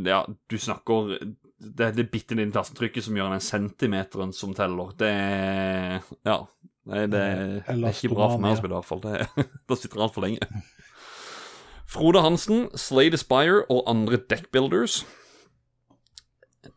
Ja, 0.04 0.18
du 0.28 0.56
snakker 0.60 1.14
Det 1.56 1.86
er 1.86 1.94
det 1.96 2.10
bitte 2.12 2.36
lille 2.36 2.52
tastetrykket 2.52 3.06
som 3.06 3.16
gjør 3.16 3.32
den 3.32 3.40
centimeteren 3.40 4.34
som 4.36 4.52
teller. 4.54 4.92
Det 5.00 5.08
er 5.08 6.02
Ja. 6.28 6.42
Nei, 6.86 7.00
det, 7.10 7.20
det 7.66 7.74
er 7.74 7.88
ikke 7.90 8.12
bra 8.12 8.28
for 8.30 8.42
meg 8.44 8.52
å 8.54 8.58
spille, 8.60 8.76
i 8.76 8.78
hvert 8.78 8.86
fall. 8.86 9.00
Det, 9.02 9.46
da 9.68 9.78
sitter 9.78 10.04
altfor 10.04 10.22
lenge. 10.22 10.46
Frode 11.96 12.22
Hansen, 12.22 12.68
Slade 12.78 13.18
Aspire 13.18 13.64
og 13.72 13.88
andre 13.90 14.20
deckbuilders. 14.30 15.00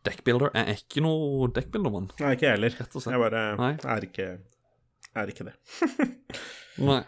Deckbuilder 0.06 0.50
er 0.56 0.72
ikke 0.74 1.02
noe 1.04 1.48
deckbuildermann, 1.54 2.10
Nei, 2.20 2.34
ikke 2.34 2.46
jeg 2.46 2.56
heller. 2.56 2.76
Jeg 2.80 3.22
bare 3.22 3.42
Nei. 3.58 3.72
er 3.94 4.06
ikke, 4.06 4.28
er 5.18 5.32
ikke 5.32 5.46
det. 5.50 5.54
Nei. 6.90 7.02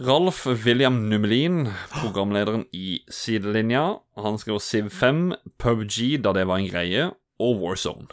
Ralf 0.00 0.44
William 0.46 1.08
Numelin, 1.10 1.68
programlederen 2.02 2.64
i 2.72 3.00
Sidelinja. 3.10 3.96
Han 4.16 4.38
skriver 4.38 4.62
Siv 4.62 4.90
5, 4.94 5.32
PubG 5.58 6.20
da 6.22 6.32
det 6.36 6.44
var 6.46 6.60
en 6.62 6.68
greie, 6.70 7.08
og 7.42 7.58
Warzone. 7.64 8.06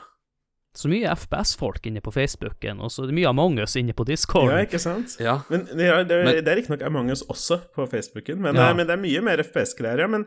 Så 0.75 0.89
mye 0.91 1.07
FPS-folk 1.15 1.85
inne 1.87 2.01
på 2.03 2.11
Facebooken, 2.11 2.81
og 2.83 2.89
så 2.91 3.05
er 3.05 3.11
det 3.11 3.15
mye 3.15 3.29
Among 3.29 3.61
us 3.63 3.77
inne 3.79 3.93
på 3.95 4.03
Discord. 4.09 4.49
Ja, 4.51 4.57
ikke 4.65 4.81
sant? 4.81 5.13
Ja. 5.23 5.37
Men 5.47 5.63
det 5.69 5.85
er, 5.87 6.01
det 6.03 6.17
er, 6.17 6.25
Men- 6.25 6.41
det 6.43 6.51
er 6.51 6.57
riktignok 6.59 6.81
Among 6.89 7.11
us 7.13 7.21
også 7.31 7.61
på 7.77 7.85
Facebooken, 7.87 8.41
men, 8.41 8.55
Ja. 8.55 8.61
det, 8.63 8.69
er, 8.71 8.73
men 8.81 8.87
det 8.89 8.93
er 8.97 9.01
mye 9.05 9.21
mer 9.21 9.43
FPS-greier. 9.45 9.99
Ja. 10.03 10.07
Men 10.07 10.25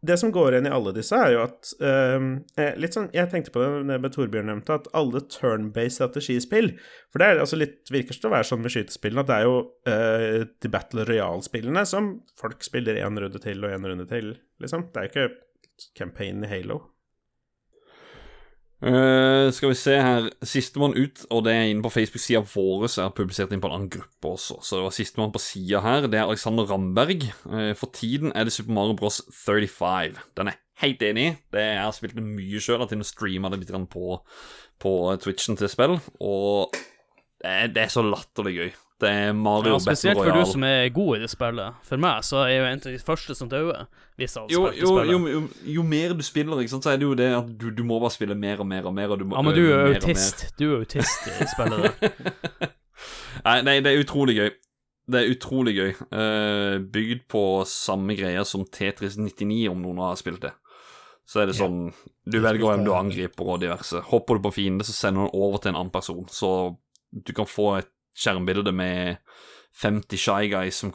det 0.00 0.14
som 0.20 0.30
går 0.32 0.54
igjen 0.54 0.68
i 0.68 0.72
alle 0.74 0.92
disse, 0.94 1.16
er 1.16 1.32
jo 1.34 1.40
at 1.42 1.70
øhm, 1.82 2.28
eh, 2.58 2.76
Litt 2.78 2.94
sånn 2.94 3.08
Jeg 3.14 3.30
tenkte 3.32 3.50
på 3.54 3.62
det 3.64 3.96
med 3.98 4.12
Torbjørn 4.14 4.46
nevnte, 4.50 4.76
at 4.78 4.86
alle 4.96 5.24
turn-based 5.26 5.98
strategispill 5.98 6.70
For 7.10 7.18
det 7.18 7.26
er 7.26 7.42
altså 7.42 7.58
litt 7.58 7.90
virker 7.90 8.14
som 8.14 8.30
å 8.30 8.36
være 8.36 8.46
sånn 8.50 8.62
med 8.62 8.74
skytespillene 8.74 9.24
at 9.24 9.30
det 9.30 9.38
er 9.40 9.48
jo 9.48 9.56
øh, 9.90 10.44
de 10.62 10.70
Battle 10.70 11.06
Royale-spillene 11.08 11.82
som 11.88 12.12
folk 12.38 12.62
spiller 12.66 13.00
én 13.02 13.18
runde 13.18 13.42
til 13.42 13.64
og 13.64 13.74
én 13.74 13.90
runde 13.90 14.06
til, 14.10 14.36
liksom. 14.62 14.86
Det 14.92 15.02
er 15.02 15.08
jo 15.08 15.12
ikke 15.14 15.90
campaign 15.98 16.46
i 16.46 16.52
Halo. 16.52 16.80
Eh, 18.78 19.48
skal 19.50 19.72
vi 19.72 19.74
se 19.74 19.94
her 19.98 20.28
Sistemann 20.46 20.94
ut, 20.94 21.24
og 21.34 21.42
det 21.44 21.54
er 21.54 21.70
inne 21.72 21.82
på 21.82 21.90
Facebook-sida 21.90 22.44
vår, 22.46 22.86
så 22.86 23.04
er 23.04 23.16
publisert 23.16 23.50
inn 23.50 23.62
på 23.62 23.66
en 23.70 23.74
annen 23.74 23.90
gruppe 23.90 24.30
også. 24.36 24.60
Så 24.62 24.78
det 24.78 24.84
var 24.84 24.94
sistemann 24.94 25.34
på 25.34 25.42
sida 25.42 25.82
her. 25.82 26.06
Det 26.06 26.20
er 26.20 26.28
Alexander 26.28 26.68
Ramberg. 26.70 27.26
Uh, 27.42 27.74
for 27.74 27.90
tiden 27.94 28.32
er 28.34 28.46
det 28.46 28.54
Super 28.54 28.76
Mario 28.76 28.94
Bros 28.98 29.20
35. 29.34 30.22
Den 30.38 30.52
er 30.52 30.60
helt 30.84 31.02
enig 31.02 31.26
i. 31.26 31.36
Jeg 31.58 31.82
har 31.82 31.96
spilt 31.96 32.14
det 32.14 32.22
mye 32.22 32.62
sjøl, 32.62 32.78
har 32.78 32.86
og 32.86 33.00
med 33.02 33.08
streama 33.08 33.50
det 33.50 33.64
litt 33.64 33.74
på, 33.90 34.20
på 34.78 34.92
Twitchen 35.24 35.58
til 35.58 35.70
spill, 35.72 35.98
og 36.22 36.76
det 37.42 37.50
er, 37.50 37.66
det 37.74 37.82
er 37.82 37.90
så 37.90 38.02
latterlig 38.06 38.54
gøy. 38.54 38.70
Det 38.98 39.08
er 39.08 39.32
Mario 39.32 39.70
Ja, 39.70 39.78
Battle 39.78 39.94
spesielt 39.94 40.18
for 40.18 40.34
du 40.34 40.44
som 40.50 40.64
er 40.66 40.88
god 40.90 41.16
i 41.16 41.20
det 41.22 41.30
spillet. 41.30 41.74
For 41.86 42.00
meg 42.02 42.24
så 42.26 42.40
er 42.42 42.48
jeg 42.48 42.58
jo 42.58 42.64
en 42.66 42.80
av 42.80 42.92
de 42.96 42.98
første 43.06 43.36
som 43.38 43.50
dauer, 43.52 43.84
jo, 44.18 44.26
jo, 44.50 44.94
jo, 45.06 45.18
jo, 45.30 45.42
jo 45.62 45.82
mer 45.86 46.16
du 46.18 46.24
spiller, 46.26 46.58
ikke 46.58 46.72
sant, 46.72 46.82
så 46.88 46.90
er 46.90 46.98
det 46.98 47.06
jo 47.06 47.14
det 47.14 47.28
at 47.36 47.52
du, 47.60 47.68
du 47.70 47.84
må 47.86 48.00
bare 48.02 48.10
spille 48.10 48.34
mer 48.34 48.58
og 48.58 48.66
mer 48.66 48.88
og 48.90 48.94
mer. 48.96 49.12
Og 49.14 49.20
du 49.20 49.28
må 49.30 49.36
Ja, 49.36 49.42
men 49.46 49.54
du 49.54 49.62
er 49.68 49.92
jo 49.92 49.94
autist. 49.94 50.48
Du 50.58 50.64
er 50.72 50.80
autist 50.80 51.28
i 51.30 51.46
spillet 51.52 51.84
der. 51.86 52.72
Nei, 53.44 53.60
nei, 53.62 53.76
det 53.84 53.92
er 53.92 54.00
utrolig 54.02 54.34
gøy. 54.34 54.48
Det 55.08 55.20
er 55.20 55.30
utrolig 55.30 55.72
gøy. 55.76 55.92
Uh, 56.10 56.80
bygd 56.92 57.20
på 57.30 57.42
samme 57.70 58.16
greier 58.18 58.42
som 58.48 58.64
Tetris 58.66 59.14
99, 59.16 59.68
om 59.70 59.78
noen 59.84 60.02
har 60.02 60.18
spilt 60.18 60.42
det. 60.42 60.50
Så 61.28 61.44
er 61.44 61.46
det 61.46 61.54
Ja. 61.54 61.68
sånn 61.68 61.92
Du 62.26 62.40
velger 62.42 62.72
hvem 62.72 62.84
du 62.84 62.90
angriper 62.96 63.54
og 63.54 63.60
diverse. 63.62 64.02
Hopper 64.10 64.36
du 64.36 64.48
på 64.48 64.52
fiende, 64.58 64.84
så 64.84 64.92
sender 64.96 65.28
du 65.28 65.30
den 65.30 65.40
over 65.46 65.62
til 65.62 65.70
en 65.70 65.78
annen 65.78 65.94
person. 65.94 66.26
Så 66.26 66.50
du 67.14 67.32
kan 67.32 67.46
få 67.46 67.78
et 67.78 67.88
skjermbilde 68.18 68.72
med 68.74 69.16
50 69.78 70.18
Shy 70.18 70.48
Guys 70.50 70.74
som 70.82 70.90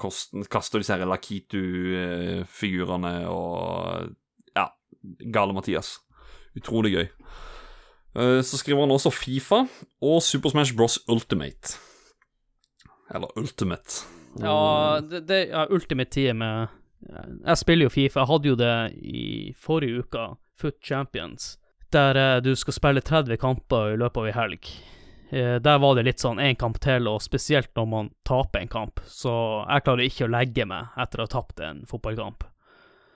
kaster 0.52 0.80
disse 0.82 0.92
her 0.98 1.06
Lakitu-figurene 1.08 3.14
og 3.32 4.10
Ja, 4.56 4.68
gale 5.34 5.54
Mathias. 5.56 5.96
Utrolig 6.58 6.92
gøy. 6.94 7.08
Eh, 8.16 8.42
Så 8.46 8.58
skriver 8.60 8.82
han 8.86 8.92
også 8.94 9.10
Fifa 9.12 9.64
og 10.02 10.22
Super 10.22 10.50
Smash 10.50 10.76
Bros. 10.76 11.00
Ultimate. 11.10 11.78
Eller 13.14 13.28
Ultimate. 13.38 14.06
Ja, 14.40 15.00
det, 15.02 15.28
det 15.28 15.48
ja, 15.50 15.66
Ultimate 15.70 16.10
Team 16.10 16.42
Jeg 16.42 17.58
spiller 17.58 17.84
jo 17.86 17.90
Fifa. 17.90 18.20
Jeg 18.20 18.28
hadde 18.28 18.48
jo 18.50 18.56
det 18.56 18.92
i 19.04 19.54
forrige 19.60 20.00
uke, 20.04 20.28
Foot 20.60 20.76
Champions, 20.84 21.58
der 21.94 22.16
eh, 22.18 22.42
du 22.44 22.56
skal 22.56 22.74
spille 22.74 23.02
30 23.02 23.38
kamper 23.38 23.94
i 23.94 23.98
løpet 23.98 24.18
av 24.22 24.26
ei 24.30 24.34
helg. 24.38 24.70
Eh, 25.34 25.58
Der 25.66 25.80
var 25.82 25.96
det 25.98 26.06
litt 26.06 26.22
sånn 26.22 26.38
én 26.44 26.58
kamp 26.60 26.78
til, 26.84 27.08
og 27.10 27.22
spesielt 27.26 27.72
når 27.76 27.88
man 27.90 28.10
taper 28.28 28.62
en 28.62 28.72
kamp. 28.72 29.02
Så 29.10 29.34
jeg 29.66 29.86
klarer 29.88 30.06
ikke 30.08 30.28
å 30.28 30.34
legge 30.34 30.66
meg 30.70 30.94
etter 31.02 31.24
å 31.24 31.28
ha 31.28 31.34
tapt 31.40 31.64
en 31.66 31.86
fotballkamp. 31.90 32.46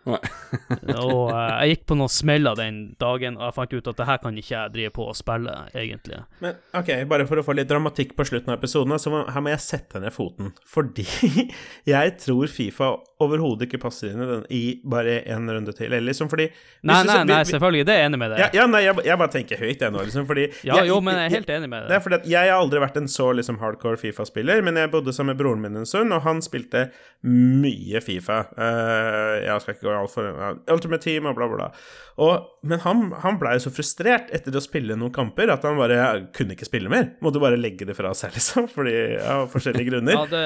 Og 0.08 1.32
eh, 1.34 1.54
jeg 1.68 1.74
gikk 1.74 1.82
på 1.92 1.98
noen 2.00 2.12
smeller 2.12 2.56
den 2.58 2.78
dagen, 3.02 3.36
og 3.38 3.44
jeg 3.50 3.56
fant 3.58 3.74
ut 3.76 3.90
at 3.92 4.00
det 4.00 4.08
her 4.08 4.22
kan 4.24 4.38
ikke 4.40 4.54
jeg 4.54 4.74
drive 4.76 4.94
på 4.96 5.08
og 5.12 5.18
spille, 5.20 5.56
egentlig. 5.76 6.22
Men 6.44 6.56
ok, 6.80 6.92
bare 7.12 7.28
for 7.30 7.42
å 7.42 7.46
få 7.46 7.56
litt 7.58 7.70
dramatikk 7.70 8.16
på 8.18 8.26
slutten 8.30 8.54
av 8.54 8.58
episoden, 8.62 8.96
så 9.04 9.12
her 9.28 9.44
må 9.44 9.52
jeg 9.54 9.66
sette 9.66 10.02
ned 10.04 10.16
foten. 10.16 10.54
Fordi 10.66 11.06
jeg 11.94 12.16
tror 12.24 12.48
Fifa 12.52 12.94
overhodet 13.24 13.68
ikke 13.68 13.80
passer 13.82 14.12
inn 14.12 14.22
i 14.22 14.28
den 14.30 14.44
i 14.54 14.62
bare 14.86 15.20
en 15.34 15.50
runde 15.50 15.74
til. 15.76 15.88
Eller 15.90 16.06
liksom 16.06 16.30
fordi 16.30 16.48
Nei, 16.86 17.00
nei, 17.08 17.18
nei, 17.26 17.40
selvfølgelig, 17.50 17.86
det 17.88 17.94
er 17.96 18.04
jeg 18.04 18.10
enig 18.12 18.20
med 18.22 18.34
deg. 18.34 18.42
Ja, 18.44 18.50
ja 18.60 18.66
nei, 18.70 18.84
jeg, 18.86 18.98
jeg 19.08 19.22
bare 19.22 19.34
tenker 19.34 19.62
høyt, 19.64 19.82
jeg 19.82 19.94
nå, 19.96 20.04
liksom, 20.08 20.28
fordi 20.30 20.46
Ja, 20.68 20.80
jeg, 20.82 20.92
jo, 20.92 21.00
men 21.04 21.18
jeg 21.18 21.32
er 21.32 21.36
helt 21.38 21.54
enig 21.58 21.72
med 21.72 21.88
Det 21.88 21.96
er 21.96 21.98
deg. 21.98 22.06
fordi 22.06 22.20
at 22.20 22.28
jeg 22.34 22.52
har 22.52 22.62
aldri 22.62 22.84
vært 22.84 23.00
en 23.02 23.10
så 23.12 23.30
liksom 23.40 23.60
hardcore 23.64 24.00
Fifa-spiller, 24.02 24.62
men 24.66 24.78
jeg 24.78 24.92
bodde 24.94 25.16
sammen 25.16 25.34
med 25.34 25.42
broren 25.42 25.64
min 25.64 25.82
en 25.82 25.90
stund, 25.90 26.14
og 26.14 26.22
han 26.28 26.44
spilte 26.46 26.88
mye 27.28 28.02
Fifa. 28.06 28.44
Uh, 28.54 29.42
jeg 29.44 29.64
skal 29.64 29.76
ikke 29.76 29.88
gå 29.90 29.96
altfor 29.98 30.30
uh, 30.38 30.52
Ultimate 30.74 31.04
Team 31.04 31.30
og 31.30 31.38
bla, 31.40 31.50
bla, 31.50 31.66
bla. 31.66 31.72
Og, 32.18 32.48
men 32.66 32.82
han, 32.82 33.04
han 33.22 33.38
blei 33.38 33.58
så 33.62 33.70
frustrert 33.74 34.32
etter 34.34 34.56
å 34.58 34.62
spille 34.64 34.96
noen 34.98 35.14
kamper 35.14 35.52
at 35.54 35.66
han 35.68 35.78
bare 35.78 35.98
kunne 36.34 36.56
ikke 36.56 36.66
spille 36.66 36.90
mer. 36.90 37.12
Måtte 37.22 37.42
bare 37.42 37.60
legge 37.60 37.86
det 37.86 37.98
fra 37.98 38.14
seg, 38.18 38.34
liksom, 38.38 38.70
fordi 38.74 38.96
av 39.22 39.48
forskjellige 39.54 39.88
grunner. 39.92 40.18
Ja, 40.18 40.24
det, 40.32 40.46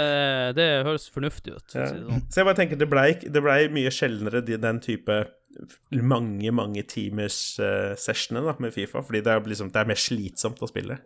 det 0.59 0.69
høres 0.87 1.07
fornuftig 1.13 1.55
ut. 1.55 1.67
Ja. 1.75 1.87
sånn. 1.91 2.25
Så 2.27 2.41
jeg 2.41 2.49
bare 2.49 2.60
tenker 2.61 2.79
det 2.79 2.89
blei 2.89 3.13
ble 3.27 3.57
mye 3.73 3.91
sjeldnere 3.93 4.43
de, 4.45 4.57
den 4.61 4.81
type 4.83 5.23
mange, 5.91 6.51
mange 6.55 6.83
timers 6.87 7.59
uh, 7.59 7.93
sessioner 7.99 8.45
da, 8.47 8.55
med 8.61 8.73
Fifa, 8.73 9.03
fordi 9.03 9.21
det 9.25 9.33
er, 9.33 9.43
liksom, 9.47 9.71
det 9.73 9.81
er 9.81 9.89
mer 9.89 9.99
slitsomt 9.99 10.61
å 10.63 10.69
spille. 10.69 10.97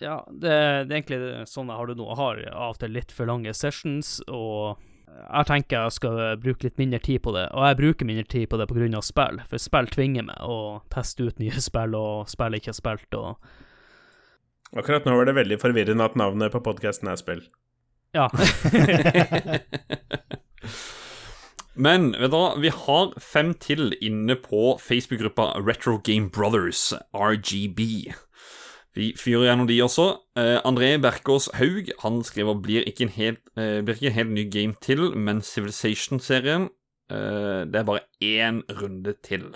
Ja, 0.00 0.20
det, 0.28 0.52
det 0.88 0.94
er 0.94 1.00
egentlig 1.00 1.48
sånn 1.48 1.68
jeg 1.68 1.76
har 1.76 1.90
det 1.90 1.98
nå. 1.98 2.06
Jeg 2.08 2.20
har 2.20 2.44
av 2.52 2.74
og 2.74 2.80
til 2.80 2.94
litt 2.96 3.12
for 3.12 3.28
lange 3.28 3.52
sessions, 3.56 4.18
og 4.32 4.80
jeg 5.10 5.48
tenker 5.50 5.76
jeg 5.76 5.96
skal 5.96 6.20
bruke 6.40 6.68
litt 6.68 6.78
mindre 6.80 7.00
tid 7.04 7.20
på 7.24 7.34
det. 7.36 7.46
Og 7.52 7.66
jeg 7.68 7.80
bruker 7.80 8.08
mindre 8.08 8.28
tid 8.30 8.48
på 8.48 8.60
det 8.60 8.68
pga. 8.70 9.02
spill, 9.04 9.42
for 9.50 9.60
spill 9.60 9.90
tvinger 9.92 10.30
meg 10.30 10.44
å 10.44 10.80
teste 10.92 11.28
ut 11.28 11.40
nye 11.42 11.60
spill 11.60 11.96
og 11.98 12.30
spill 12.32 12.56
jeg 12.56 12.64
ikke 12.64 12.74
har 12.74 12.82
spilt, 12.82 13.20
og 13.20 13.50
Akkurat 14.70 15.02
nå 15.02 15.16
var 15.18 15.26
det 15.26 15.32
veldig 15.34 15.56
forvirrende 15.58 16.04
at 16.06 16.14
navnet 16.14 16.52
på 16.54 16.60
podkasten 16.62 17.10
er 17.10 17.18
spill. 17.18 17.40
ja. 18.14 18.30
Men 21.80 22.10
vet 22.12 22.32
du 22.32 22.36
hva, 22.36 22.50
vi 22.60 22.72
har 22.74 23.14
fem 23.24 23.54
til 23.56 23.94
inne 24.04 24.36
på 24.36 24.74
Facebook-gruppa 24.82 25.54
Retro 25.64 25.96
Game 26.04 26.28
Brothers, 26.34 26.90
RGB. 27.16 28.10
Vi 28.98 29.12
fyrer 29.16 29.46
gjennom 29.48 29.68
de 29.70 29.78
også. 29.80 30.10
Eh, 30.36 30.58
André 30.66 30.96
Berkås 31.00 31.48
Haug 31.56 31.88
han 32.02 32.20
skriver 32.26 32.58
blir 32.60 32.84
ikke 32.90 33.06
en 33.06 33.14
helt, 33.14 33.40
eh, 33.56 33.80
blir 33.80 33.96
ikke 33.96 34.10
en 34.10 34.18
helt 34.18 34.36
ny 34.36 34.44
game 34.50 34.74
til, 34.82 35.08
men 35.16 35.40
Civilization-serien 35.40 36.68
Eh, 37.10 37.66
det 37.66 37.80
er 37.80 37.84
bare 37.84 38.06
én 38.22 38.62
runde 38.80 39.14
til. 39.22 39.50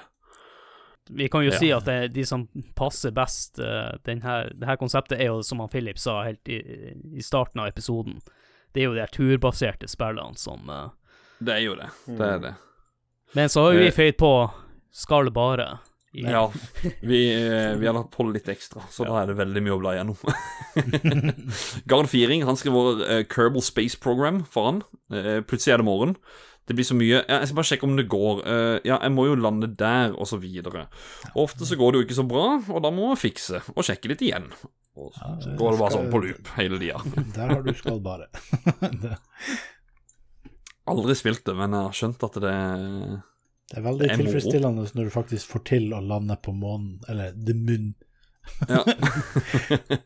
Vi 1.10 1.28
kan 1.28 1.44
jo 1.44 1.50
Ja. 1.50 1.58
si 1.58 1.70
at 1.70 1.84
det, 1.84 2.14
de 2.14 2.24
som 2.24 2.48
passer 2.76 3.10
best 3.10 3.58
uh, 3.58 3.92
den 4.06 4.22
her, 4.22 4.48
det 4.48 4.66
her 4.66 4.76
konseptet, 4.76 5.20
er 5.20 5.26
jo 5.26 5.42
som 5.42 5.60
han 5.60 5.68
Philip 5.68 5.98
sa 5.98 6.22
helt 6.24 6.48
i, 6.48 6.62
i 7.16 7.20
starten 7.20 7.60
av 7.60 7.68
episoden. 7.68 8.20
Det 8.72 8.82
er 8.82 8.86
jo 8.86 8.94
de 8.94 9.06
turbaserte 9.12 9.86
spillene 9.86 10.36
som 10.36 10.70
eh, 10.70 10.88
Det 11.40 11.54
er 11.56 11.64
jo 11.64 11.74
det. 11.78 11.88
Det 12.06 12.28
er 12.28 12.38
det. 12.44 12.54
Men 13.34 13.48
så 13.50 13.64
har 13.66 13.72
vi 13.74 13.86
Eh. 13.88 13.92
føyd 13.96 14.16
på 14.20 14.30
skal 14.94 15.30
bare. 15.34 15.78
I, 16.14 16.22
Ja. 16.30 16.44
Vi, 17.02 17.20
eh, 17.34 17.74
vi 17.74 17.86
har 17.86 17.94
lagt 17.96 18.12
på 18.14 18.22
litt 18.32 18.46
ekstra, 18.46 18.84
så 18.88 19.02
da 19.04 19.22
er 19.22 19.26
det 19.32 19.36
veldig 19.36 19.62
mye 19.66 19.74
å 19.74 19.80
bla 19.80 19.94
gjennom. 19.96 20.14
Gard 21.90 22.06
Firing 22.08 22.44
han 22.46 22.54
skriver 22.56 23.00
uh, 23.02 23.24
Kerbal 23.26 23.62
Space 23.66 23.98
Program 23.98 24.44
for 24.46 24.68
han. 24.70 24.82
Uh, 25.10 25.40
plutselig 25.42 25.74
er 25.74 25.82
det 25.82 25.88
morgen. 25.88 26.14
Det 26.66 26.76
blir 26.78 26.86
så 26.86 26.94
mye 26.96 27.18
ja, 27.18 27.40
Jeg 27.42 27.48
skal 27.50 27.56
bare 27.58 27.68
sjekke 27.68 27.84
om 27.88 27.96
det 27.98 28.06
går. 28.08 28.44
Uh, 28.46 28.78
ja, 28.86 29.00
jeg 29.02 29.12
må 29.12 29.26
jo 29.26 29.34
lande 29.34 29.66
der, 29.76 30.14
og 30.14 30.26
så 30.30 30.38
videre. 30.40 30.86
Ofte 31.34 31.66
så 31.66 31.76
går 31.76 31.92
det 31.92 31.98
jo 31.98 32.06
ikke 32.06 32.20
så 32.22 32.28
bra, 32.30 32.46
og 32.70 32.80
da 32.86 32.94
må 32.94 33.10
man 33.10 33.18
fikse 33.20 33.60
og 33.74 33.82
sjekke 33.84 34.08
litt 34.14 34.22
igjen. 34.24 34.46
Og 34.94 35.10
så 35.18 35.50
går 35.58 35.74
det 35.74 35.80
bare 35.82 35.90
skal- 35.90 35.98
sånn 35.98 36.12
på 36.14 36.22
loop 36.22 36.46
hele 36.54 36.78
tida. 36.78 37.02
Der 37.34 37.48
har 37.56 37.62
du 37.66 37.74
skal 37.74 37.98
bare. 37.98 38.30
Aldri 40.90 41.14
spilt 41.16 41.44
det, 41.46 41.54
men 41.56 41.72
jeg 41.72 41.86
har 41.88 41.94
skjønt 41.96 42.26
at 42.28 42.34
det 42.44 42.56
det 43.72 43.78
er 43.80 43.84
veldig 43.86 44.04
Det 44.04 44.10
er 44.12 44.18
moro. 44.18 44.26
tilfredsstillende 44.28 44.82
når 44.94 45.06
du 45.08 45.12
faktisk 45.14 45.54
får 45.54 45.62
til 45.70 45.86
å 45.96 46.02
lande 46.04 46.36
på 46.44 46.52
månen, 46.52 46.98
eller 47.08 47.32
the 47.32 47.54
moon. 47.56 47.94
Ja. 48.68 48.82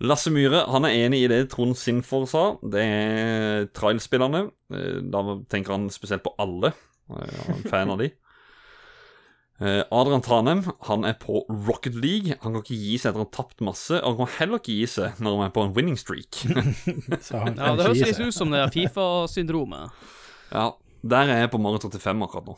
Lasse 0.00 0.30
Myhre 0.32 0.62
han 0.70 0.86
er 0.88 0.94
enig 1.04 1.24
i 1.24 1.28
det 1.30 1.40
Trond 1.52 1.76
Sinfor 1.76 2.24
sa. 2.30 2.44
Det 2.62 2.80
er 2.84 3.66
trailspillerne. 3.76 4.46
Eh, 4.72 5.00
Da 5.12 5.22
tenker 5.52 5.76
han 5.76 5.90
spesielt 5.92 6.24
på 6.24 6.32
alle. 6.40 6.72
Eh, 7.10 7.40
Han 7.46 7.60
er 7.64 7.68
fan 7.68 7.90
av 7.92 7.98
de. 8.00 8.10
Eh, 9.60 9.82
Adrian 9.92 10.22
Tanem 10.24 10.62
han 10.88 11.02
er 11.04 11.18
på 11.20 11.42
Rocket 11.68 11.94
League. 12.00 12.32
Han 12.40 12.54
kan 12.54 12.62
ikke 12.62 12.78
gi 12.80 12.94
seg 12.96 13.10
etter 13.10 13.20
å 13.20 13.26
ha 13.26 13.32
tapt 13.34 13.60
masse. 13.66 13.98
Og 14.00 14.14
han 14.14 14.24
kan 14.24 14.34
heller 14.38 14.62
ikke 14.62 14.76
gi 14.78 14.86
seg 14.88 15.20
når 15.20 15.36
han 15.36 15.46
er 15.50 15.52
på 15.56 15.64
en 15.66 15.74
winning 15.76 15.98
streak. 16.00 16.40
Så 17.26 17.42
han 17.42 17.58
Ja, 17.60 17.74
det 17.76 17.90
høres 17.90 18.00
litt 18.06 18.22
ut 18.24 18.36
som 18.36 18.54
det 18.54 18.62
er 18.64 18.72
Fifa-syndromet. 18.72 19.92
Ja, 20.54 20.70
Der 21.04 21.28
er 21.32 21.42
jeg 21.44 21.50
på 21.52 21.60
Mario 21.60 21.78
35 21.84 22.24
akkurat 22.26 22.48
nå. 22.52 22.56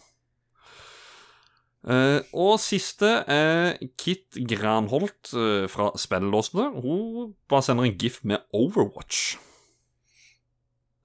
Uh, 1.82 2.20
og 2.38 2.60
siste 2.62 3.08
er 3.26 3.72
Kit 3.98 4.36
Granholt 4.46 5.32
uh, 5.34 5.66
fra 5.70 5.88
Spellelåsene. 5.98 6.68
Hun 6.78 7.32
bare 7.50 7.64
sender 7.66 7.88
en 7.88 7.96
gif 7.98 8.20
med 8.22 8.44
Overwatch. 8.54 9.32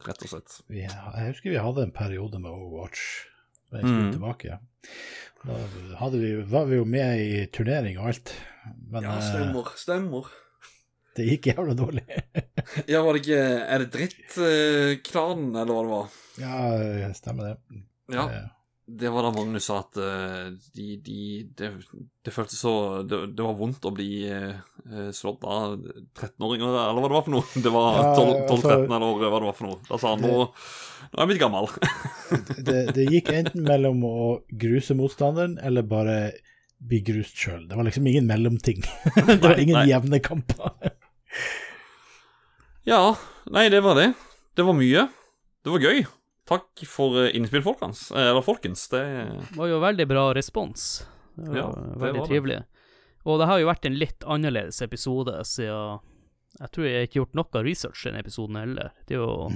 Rett 0.06 0.22
og 0.22 0.30
slett. 0.30 0.60
Ja, 0.70 0.92
jeg 1.18 1.32
husker 1.34 1.50
vi 1.56 1.58
hadde 1.66 1.88
en 1.88 1.96
periode 1.96 2.38
med 2.44 2.54
Overwatch. 2.54 3.08
Jeg 3.74 3.82
skulle 3.82 4.06
Mm. 4.06 4.12
tilbake. 4.14 4.60
Da 5.48 6.00
hadde 6.02 6.20
vi, 6.22 6.32
var 6.52 6.66
vi 6.70 6.76
jo 6.82 6.86
med 6.86 7.22
i 7.24 7.46
turnering 7.56 7.98
og 8.02 8.10
alt. 8.12 8.34
Men 8.92 9.06
eh, 9.08 9.22
Stemmer. 9.80 10.28
det 11.18 11.28
gikk 11.32 11.48
jævla 11.54 11.74
dårlig. 11.78 12.04
Ja, 12.92 13.00
var 13.06 13.16
det 13.16 13.22
ikke 13.24 13.38
Er 13.64 13.80
det 13.80 13.88
drittklanen, 13.94 15.54
eller 15.56 15.72
hva 15.74 15.84
det 15.86 15.92
var? 15.94 16.16
ja, 16.42 17.12
stemmer 17.16 17.48
det. 17.48 17.82
Ja. 18.14 18.26
Eh, 18.88 18.94
Det 19.00 19.10
var 19.12 19.24
da 19.28 19.32
Magnus 19.36 19.66
sa 19.68 19.82
at 19.84 19.98
eh, 20.00 20.54
de, 20.76 20.86
de 21.04 21.20
det, 21.60 21.70
det 22.24 22.32
føltes 22.34 22.62
så 22.64 23.04
det, 23.04 23.20
det 23.36 23.44
var 23.44 23.58
vondt 23.60 23.84
å 23.86 23.92
bli 23.92 24.24
eh, 24.32 25.10
slått 25.12 25.44
av 25.44 25.76
13-åringer, 26.16 26.72
eller 26.88 27.02
hva 27.04 27.10
det 27.10 27.18
var 27.18 27.26
for 27.26 27.36
noe. 27.36 27.64
Det 27.68 27.74
var 27.74 28.00
12-13, 28.16 28.52
altså- 28.56 28.76
eller 28.88 29.08
hva 29.28 29.40
det 29.42 29.48
var 29.50 29.58
for 29.60 29.68
noe. 29.68 29.80
Da 29.90 30.00
sa 30.00 30.14
han 30.16 30.24
nå, 30.24 30.48
nå 30.48 31.14
er 31.14 31.24
jeg 31.26 31.32
blitt 31.34 31.44
gammel. 31.44 31.70
det, 32.70 32.78
det 32.96 33.08
gikk 33.12 33.34
enten 33.36 33.68
mellom 33.68 34.04
å 34.08 34.18
gruse 34.52 34.96
motstanderen 34.98 35.58
eller 35.60 35.84
bare 35.88 36.18
bli 36.78 37.02
grust 37.02 37.36
sjøl. 37.42 37.66
Det 37.68 37.76
var 37.76 37.88
liksom 37.88 38.08
ingen 38.08 38.28
mellomting. 38.30 38.84
det 39.28 39.42
var 39.44 39.60
ingen 39.60 39.82
nei. 39.82 39.88
jevne 39.92 40.20
kamper. 40.24 40.94
Ja, 42.88 43.18
nei, 43.52 43.68
det 43.74 43.82
var 43.84 43.98
det. 44.00 44.14
Det 44.56 44.64
var 44.64 44.78
mye. 44.78 45.08
Det 45.66 45.74
var 45.74 45.84
gøy. 45.84 46.06
Takk 46.48 46.84
for 46.88 47.18
eh, 47.26 47.34
innspill, 47.36 47.64
folkens. 47.66 48.06
Eh, 48.12 48.30
Eller 48.32 48.42
folkens. 48.46 48.86
Det 48.92 49.02
var 49.58 49.68
jo 49.68 49.80
veldig 49.84 50.06
bra 50.08 50.30
respons. 50.38 51.06
Det 51.36 51.50
var 51.52 51.58
Ja, 51.60 51.68
det 51.76 52.02
veldig 52.02 52.20
var 52.22 52.28
det. 52.28 52.28
trivelig. 52.32 52.60
Og 53.28 53.40
det 53.42 53.48
har 53.50 53.60
jo 53.60 53.68
vært 53.68 53.86
en 53.90 53.98
litt 54.00 54.24
annerledes 54.24 54.82
episode 54.82 55.34
siden 55.46 56.00
Jeg 56.62 56.70
tror 56.74 56.86
jeg 56.88 57.08
ikke 57.10 57.20
har 57.20 57.26
gjort 57.26 57.36
noe 57.38 57.64
research 57.66 58.06
i 58.06 58.10
denne 58.10 58.22
episoden 58.24 58.56
heller. 58.58 58.94
Det 59.06 59.18
er 59.18 59.20
jo 59.20 59.52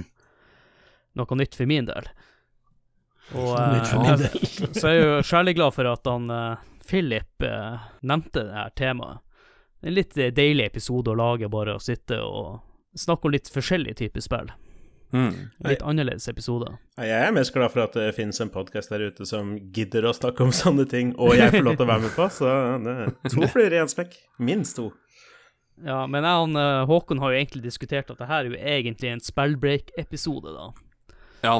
noe 1.18 1.36
nytt 1.40 1.56
for 1.56 1.66
min 1.66 1.88
del. 1.88 2.06
Og 3.34 3.54
eh, 3.58 3.96
min 3.96 4.10
jeg- 4.12 4.74
så 4.78 4.88
er 4.90 4.94
jeg 4.98 5.06
jo 5.08 5.16
særlig 5.26 5.54
glad 5.56 5.74
for 5.74 5.88
at 5.90 6.06
han 6.06 6.28
eh, 6.30 6.56
Philip 6.86 7.42
eh, 7.48 7.78
nevnte 8.02 8.44
det 8.44 8.54
her 8.58 8.70
temaet. 8.78 9.18
En 9.82 9.96
litt 9.96 10.14
deilig 10.14 10.68
episode 10.68 11.10
å 11.10 11.16
lage, 11.18 11.48
bare 11.50 11.74
å 11.74 11.80
sitte 11.82 12.20
og 12.22 12.60
snakke 12.94 13.26
om 13.26 13.32
litt 13.34 13.48
forskjellige 13.50 13.96
typer 14.04 14.22
spill. 14.22 14.52
Mm. 15.12 15.36
Litt 15.68 15.84
annerledes 15.86 16.28
episode. 16.32 16.72
Jeg 16.98 17.28
er 17.28 17.36
mest 17.36 17.54
glad 17.54 17.72
for 17.74 17.84
at 17.84 17.94
det 17.96 18.10
finnes 18.16 18.40
en 18.42 18.52
podkast 18.52 18.92
der 18.92 19.06
ute 19.08 19.28
som 19.28 19.54
gidder 19.74 20.08
å 20.08 20.16
snakke 20.16 20.44
om 20.44 20.52
sånne 20.56 20.88
ting, 20.90 21.14
og 21.20 21.36
jeg 21.38 21.54
får 21.54 21.64
lov 21.68 21.78
til 21.78 21.86
å 21.86 21.92
være 21.92 22.06
med 22.08 22.16
på, 22.16 22.28
så 22.32 22.56
det 22.82 22.96
er 23.04 23.14
to 23.32 23.48
fluer 23.52 23.76
i 23.76 23.80
én 23.82 23.92
smekk. 23.92 24.18
Minst 24.42 24.80
to. 24.80 24.90
Ja, 25.82 26.04
men 26.10 26.26
jeg 26.26 26.42
og 26.44 26.56
eh, 26.60 26.84
Håkon 26.88 27.20
har 27.22 27.32
jo 27.32 27.38
egentlig 27.40 27.62
diskutert 27.64 28.10
at 28.12 28.20
det 28.20 28.28
her 28.28 28.44
er 28.44 28.50
jo 28.52 28.58
egentlig 28.58 29.12
en 29.12 29.22
spellbreak-episode, 29.24 30.52
da. 30.54 31.16
Ja. 31.42 31.54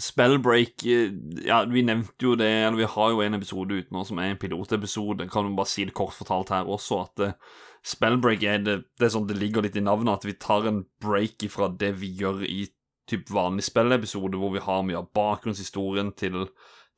Spellbreak 0.00 0.86
eh, 0.90 1.12
Ja, 1.46 1.62
vi 1.70 1.84
nevnte 1.86 2.30
jo 2.30 2.34
det, 2.38 2.48
eller 2.48 2.80
vi 2.80 2.90
har 2.94 3.12
jo 3.12 3.22
en 3.24 3.38
episode 3.38 3.76
ute 3.76 3.94
nå 3.94 4.04
som 4.08 4.18
er 4.22 4.32
en 4.32 4.40
pilotepisode. 4.40 5.28
Kan 5.32 5.50
vi 5.50 5.58
bare 5.58 5.70
si 5.70 5.86
det 5.86 5.96
kort 5.96 6.16
fortalt 6.16 6.54
her 6.54 6.70
også, 6.70 7.02
at 7.04 7.26
eh, 7.26 7.36
Spellbreak 7.84 8.42
er 8.48 8.62
det, 8.64 8.78
det 8.96 9.08
er 9.08 9.12
sånn 9.12 9.28
det 9.28 9.36
ligger 9.36 9.64
litt 9.66 9.76
i 9.76 9.84
navnet, 9.84 10.22
at 10.22 10.24
vi 10.24 10.36
tar 10.40 10.64
en 10.70 10.84
break 11.04 11.44
ifra 11.44 11.68
det 11.68 11.92
vi 12.00 12.14
gjør 12.16 12.40
i 12.48 12.64
typ 13.10 13.28
vanlig 13.28 13.66
spillepisode, 13.66 14.38
hvor 14.40 14.54
vi 14.54 14.62
har 14.64 14.84
mye 14.88 15.02
av 15.02 15.10
bakgrunnshistorien 15.16 16.14
til, 16.16 16.46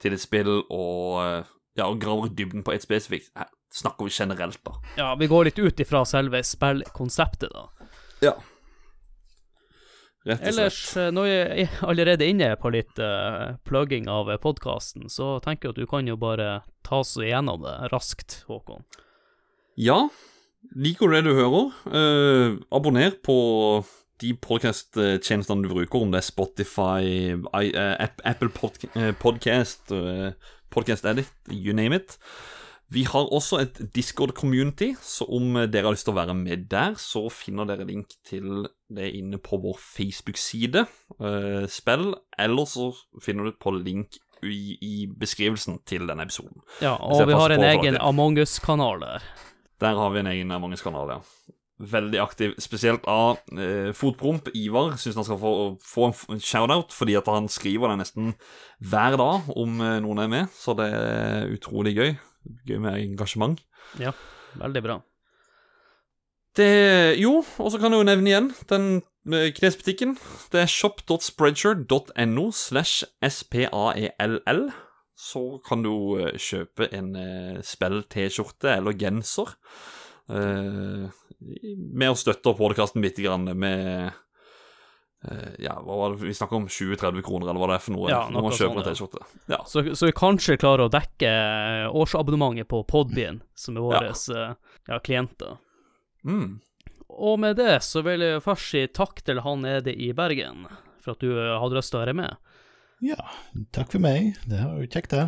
til 0.02 0.14
et 0.14 0.22
spill, 0.22 0.52
og 0.70 1.22
eh, 1.24 1.48
ja, 1.76 1.88
og 1.88 1.98
graver 2.00 2.30
dybden 2.30 2.62
på 2.66 2.76
et 2.76 2.86
spesifikt. 2.86 3.32
Her 3.34 3.50
snakker 3.74 4.06
vi 4.06 4.14
generelt, 4.14 4.60
da. 4.64 4.76
Ja, 4.96 5.08
vi 5.18 5.26
går 5.30 5.48
litt 5.50 5.58
ut 5.58 5.82
ifra 5.82 6.04
selve 6.06 6.42
spillkonseptet, 6.46 7.50
da. 7.50 7.90
Ja. 8.22 8.36
Rett 10.26 10.38
og 10.38 10.46
slett. 10.46 10.46
Ellers, 10.52 10.78
når 11.14 11.28
jeg 11.30 11.66
er 11.66 11.82
allerede 11.86 12.30
inne 12.30 12.52
på 12.58 12.70
litt 12.74 13.02
uh, 13.02 13.58
plugging 13.66 14.08
av 14.10 14.30
podkasten, 14.42 15.10
så 15.12 15.36
tenker 15.42 15.68
jeg 15.68 15.76
at 15.76 15.82
du 15.82 15.90
kan 15.90 16.08
jo 16.08 16.16
bare 16.18 16.60
ta 16.86 17.02
oss 17.02 17.14
igjennom 17.18 17.66
det 17.66 17.76
raskt, 17.92 18.40
Håkon. 18.46 18.86
Ja, 19.76 20.06
liker 20.74 21.08
du 21.08 21.14
det 21.16 21.24
du 21.26 21.34
hører? 21.36 21.70
Eh, 21.92 22.58
abonner 22.74 23.14
på 23.24 23.36
de 24.22 24.32
podkast-tjenestene 24.40 25.64
du 25.64 25.70
bruker, 25.72 26.02
om 26.02 26.12
det 26.12 26.22
er 26.22 26.28
Spotify, 26.30 27.34
I, 27.36 27.70
eh, 27.76 28.08
Apple 28.24 28.48
pod 28.54 28.78
eh, 28.94 29.12
Podcast, 29.20 29.92
eh, 29.92 30.32
Podcast 30.72 31.04
Edit, 31.04 31.32
you 31.52 31.74
name 31.76 31.96
it. 31.96 32.16
Vi 32.88 33.02
har 33.02 33.26
også 33.34 33.58
et 33.64 33.80
Discord-community, 33.96 34.92
så 35.02 35.26
om 35.28 35.56
dere 35.66 35.88
har 35.88 35.96
lyst 35.96 36.06
til 36.06 36.14
å 36.14 36.20
være 36.20 36.36
med 36.38 36.68
der, 36.70 36.94
så 36.94 37.24
finner 37.34 37.66
dere 37.66 37.86
link 37.88 38.14
til 38.24 38.68
det 38.88 39.10
inne 39.18 39.40
på 39.42 39.58
vår 39.58 39.80
Facebook-side, 39.82 40.86
eh, 41.18 41.66
spill, 41.66 42.14
eller 42.38 42.70
så 42.70 42.92
finner 43.20 43.44
du 43.44 43.50
det 43.50 43.60
på 43.60 43.74
link 43.74 44.20
i, 44.46 44.76
i 44.80 44.94
beskrivelsen 45.10 45.80
til 45.88 46.06
denne 46.06 46.24
episoden. 46.28 46.62
Ja, 46.80 46.94
og 46.94 47.26
vi 47.26 47.36
har 47.36 47.50
en 47.56 47.66
egen. 47.66 47.98
Among 48.00 48.38
us-kanal 48.38 49.02
der. 49.02 49.28
Der 49.82 49.98
har 49.98 50.12
vi 50.14 50.22
en 50.22 50.30
egen 50.30 50.52
Amanges-kanal, 50.54 51.16
ja. 51.16 51.20
Veldig 51.76 52.20
aktiv, 52.22 52.54
spesielt 52.62 53.04
av 53.04 53.42
eh, 53.52 53.90
Fotpromp. 53.92 54.48
Ivar 54.56 54.94
syns 54.96 55.18
han 55.18 55.26
skal 55.28 55.40
få, 55.42 55.50
få 55.84 56.06
en 56.32 56.40
shout-out, 56.40 56.94
fordi 56.96 57.18
at 57.20 57.28
han 57.28 57.50
skriver 57.52 57.92
det 57.92 57.98
nesten 58.00 58.30
hver 58.80 59.18
dag 59.20 59.50
om 59.52 59.82
eh, 59.84 59.98
noen 60.00 60.22
er 60.24 60.30
med, 60.32 60.54
så 60.56 60.72
det 60.78 60.88
er 60.96 61.52
utrolig 61.52 61.92
gøy. 61.98 62.14
Gøy 62.64 62.80
med 62.80 62.96
engasjement. 63.02 63.60
Ja, 64.00 64.14
veldig 64.56 64.82
bra. 64.86 64.96
Det 66.56 67.18
Jo, 67.20 67.42
og 67.60 67.68
så 67.72 67.76
kan 67.76 67.92
jeg 67.92 68.00
jo 68.00 68.08
nevne 68.08 68.32
igjen 68.32 68.50
den 68.70 68.88
Knesbutikken. 69.26 69.52
klesbutikken. 69.58 70.16
Det 70.52 70.60
er 70.62 70.70
shop.spreadshirt.no 70.70 72.50
slash 72.54 73.04
spall. 73.28 74.70
Så 75.16 75.58
kan 75.64 75.80
du 75.82 75.92
eh, 76.20 76.36
kjøpe 76.36 76.90
en 76.92 77.14
eh, 77.16 77.62
spill-T-skjorte 77.64 78.74
eller 78.76 78.96
genser. 79.00 79.54
Eh, 80.28 81.06
med 81.38 82.12
å 82.12 82.18
støtte 82.18 82.52
podkasten 82.58 83.04
bitte 83.04 83.24
grann 83.24 83.48
med 83.56 84.10
eh, 84.10 85.54
Ja, 85.62 85.78
hva 85.80 85.96
var 86.00 86.14
det 86.14 86.28
vi 86.28 86.34
snakker 86.36 86.58
om? 86.60 86.68
20-30 86.68 87.24
kroner, 87.24 87.48
eller 87.48 87.62
hva 87.62 87.70
det 87.72 87.78
er 87.78 87.84
for 87.86 87.96
noe? 87.96 88.10
Ja, 88.12 88.20
når 88.28 88.44
man 88.44 88.56
kjøper 88.58 88.82
sånn, 88.82 88.82
en. 88.82 88.90
T-skjorte. 88.90 89.24
Ja. 89.54 89.60
Så, 89.64 89.84
så 89.96 90.10
vi 90.10 90.16
kanskje 90.20 90.58
klarer 90.60 90.84
å 90.84 90.92
dekke 90.92 91.32
årsabonnementet 91.96 92.68
på 92.68 92.82
Podbean, 92.84 93.40
som 93.56 93.80
er 93.80 93.86
våre 93.88 94.12
ja. 94.12 94.50
ja, 94.90 95.00
klienter. 95.00 95.56
Mm. 96.28 96.58
Og 97.16 97.40
med 97.40 97.56
det 97.56 97.78
så 97.86 98.04
vil 98.04 98.20
jeg 98.20 98.44
først 98.44 98.68
si 98.74 98.84
takk 98.92 99.24
til 99.24 99.40
han 99.46 99.64
nede 99.64 99.94
i 99.96 100.12
Bergen 100.12 100.66
for 101.00 101.14
at 101.14 101.24
du 101.24 101.32
hadde 101.32 101.78
lyst 101.78 101.94
til 101.94 102.02
å 102.02 102.04
være 102.04 102.16
med. 102.18 102.36
Ja, 103.04 103.20
takk 103.76 103.92
for 103.92 104.00
meg. 104.00 104.34
Det 104.48 104.62
var 104.62 104.80
jo 104.80 104.88
kjekt, 104.88 105.12
det. 105.12 105.26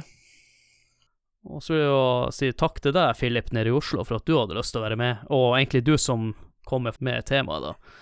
Og 1.48 1.62
så 1.64 1.74
vil 1.74 1.82
jeg 1.82 1.90
jo 1.92 2.04
si 2.34 2.50
takk 2.56 2.80
til 2.84 2.94
deg, 2.96 3.16
Philip, 3.16 3.52
nede 3.56 3.70
i 3.70 3.76
Oslo, 3.76 4.04
for 4.08 4.18
at 4.18 4.26
du 4.28 4.34
hadde 4.36 4.56
lyst 4.56 4.74
til 4.74 4.82
å 4.82 4.86
være 4.86 4.98
med, 5.00 5.24
og 5.32 5.56
egentlig 5.56 5.84
du 5.86 5.94
som 6.00 6.32
kommer 6.68 6.96
med 7.04 7.24
temaet, 7.28 7.64
da. 7.64 7.96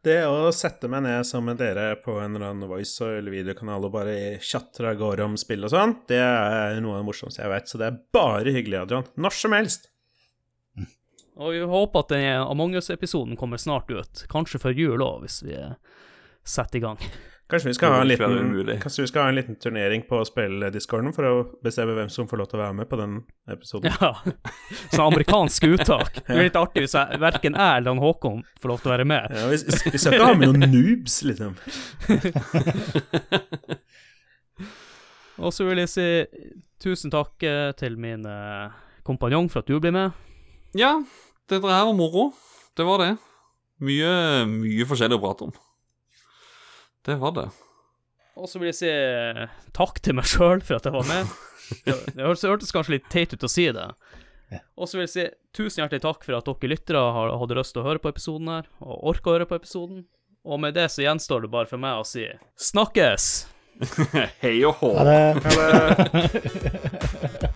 Det 0.00 0.16
å 0.24 0.48
sette 0.56 0.88
meg 0.88 1.04
ned 1.04 1.26
sammen 1.28 1.52
med 1.52 1.60
dere 1.60 1.98
på 2.00 2.14
en 2.22 2.32
eller 2.32 2.54
annen 2.54 2.70
voice- 2.70 3.04
eller 3.04 3.34
videokanal 3.34 3.84
og 3.84 3.92
bare 3.92 4.14
tjatre 4.40 4.94
av 4.94 4.96
gårde 4.96 5.26
om 5.28 5.36
spill 5.36 5.66
og 5.68 5.74
sånn, 5.74 5.92
det 6.08 6.22
er 6.22 6.80
noe 6.80 6.96
av 6.96 7.02
det 7.02 7.08
morsomste 7.10 7.42
jeg 7.42 7.52
vet, 7.52 7.68
så 7.68 7.80
det 7.82 7.90
er 7.90 7.98
bare 8.16 8.54
hyggelig, 8.54 8.78
Adrian. 8.80 9.10
Når 9.20 9.36
som 9.36 9.56
helst. 9.58 9.90
Og 11.40 11.52
vi 11.52 11.60
håper 11.68 12.02
at 12.02 12.14
den 12.14 12.46
Among 12.46 12.74
us-episoden 12.80 13.36
kommer 13.36 13.60
snart 13.60 13.92
ut, 13.92 14.24
kanskje 14.32 14.60
før 14.62 14.76
jul 14.76 15.04
òg, 15.04 15.26
hvis 15.26 15.42
vi 15.44 15.60
setter 16.48 16.80
i 16.80 16.84
gang. 16.88 17.04
Kanskje 17.50 17.68
vi 17.68 17.74
liten, 18.06 18.78
kanskje 18.80 19.02
vi 19.02 19.08
skal 19.10 19.22
ha 19.22 19.28
en 19.28 19.34
liten 19.34 19.56
turnering 19.58 20.02
på 20.06 20.20
spilldiscorden 20.24 21.12
for 21.16 21.26
å 21.26 21.32
bestemme 21.64 21.96
hvem 21.96 22.10
som 22.12 22.28
får 22.30 22.38
lov 22.38 22.46
til 22.50 22.60
å 22.60 22.62
være 22.62 22.76
med 22.78 22.86
på 22.90 22.98
den 23.00 23.16
episoden. 23.50 23.90
Ja. 23.90 24.12
Sånn 24.92 25.08
amerikansk 25.08 25.66
uttak. 25.72 26.20
Det 26.20 26.30
blir 26.30 26.46
litt 26.46 26.58
artig 26.60 26.84
hvis 26.84 26.94
jeg, 26.94 27.18
verken 27.22 27.58
jeg 27.58 27.80
eller 27.80 27.90
han 27.90 28.02
Håkon 28.04 28.44
får 28.62 28.70
lov 28.70 28.78
til 28.82 28.92
å 28.92 28.94
være 28.94 29.06
med. 29.10 29.34
Ja, 29.34 29.48
vi, 29.50 29.58
vi 29.66 30.02
skal 30.02 30.14
ikke 30.14 30.28
ha 30.28 30.36
med 30.38 30.52
noen 30.52 30.70
noobs, 30.70 31.16
liksom. 31.26 31.52
Og 35.40 35.54
så 35.56 35.64
vil 35.66 35.80
jeg 35.82 35.90
si 35.90 36.06
tusen 36.84 37.10
takk 37.12 37.42
eh, 37.48 37.70
til 37.80 37.96
min 38.00 38.26
eh, 38.28 38.78
kompanjong 39.06 39.48
for 39.50 39.64
at 39.64 39.70
du 39.70 39.80
blir 39.80 39.94
med. 39.96 40.14
Ja, 40.76 41.00
dette 41.50 41.66
her 41.66 41.88
var 41.88 41.96
moro. 41.98 42.30
Det 42.76 42.86
var 42.86 43.02
det. 43.02 43.10
Mye, 43.80 44.12
mye 44.46 44.86
forskjellig 44.86 45.16
å 45.18 45.24
prate 45.24 45.48
om. 45.48 45.58
Det 47.06 47.16
var 47.20 47.32
det. 47.36 47.48
Og 48.40 48.48
så 48.48 48.60
vil 48.60 48.70
jeg 48.70 48.78
si 48.80 48.90
eh, 48.90 49.46
takk 49.76 50.00
til 50.04 50.16
meg 50.16 50.28
sjøl 50.28 50.60
for 50.64 50.78
at 50.78 50.88
jeg 50.88 50.96
var 50.96 51.08
med. 51.10 51.30
Det, 51.86 51.94
det 52.16 52.24
hørtes, 52.26 52.72
kanskje 52.74 52.96
litt 52.96 53.04
teit 53.12 53.30
ut 53.30 53.44
å 53.46 53.48
si 53.48 53.68
det. 53.70 53.84
Og 54.74 54.88
så 54.90 54.96
vil 54.96 55.04
jeg 55.04 55.12
si 55.12 55.26
tusen 55.54 55.84
hjertelig 55.84 56.02
takk 56.02 56.24
for 56.26 56.34
at 56.34 56.48
dere 56.48 56.70
lyttere 56.72 56.98
har, 57.14 57.30
hadde 57.38 57.54
lyst 57.60 57.76
til 57.76 57.84
å 57.84 57.86
høre 57.86 58.02
på 58.02 58.10
episoden 58.10 58.50
her, 58.50 58.66
og 58.82 59.04
orka 59.12 59.30
å 59.30 59.36
høre 59.36 59.46
på 59.46 59.54
episoden. 59.60 60.00
Og 60.42 60.58
med 60.58 60.74
det 60.74 60.88
så 60.90 61.04
gjenstår 61.04 61.44
det 61.44 61.52
bare 61.52 61.70
for 61.70 61.78
meg 61.78 62.00
å 62.00 62.08
si 62.08 62.26
snakkes! 62.58 63.28
Hei 64.42 64.56
og 64.66 64.82
hå. 64.82 64.90
Ha 64.98 65.04
det. 65.06 65.20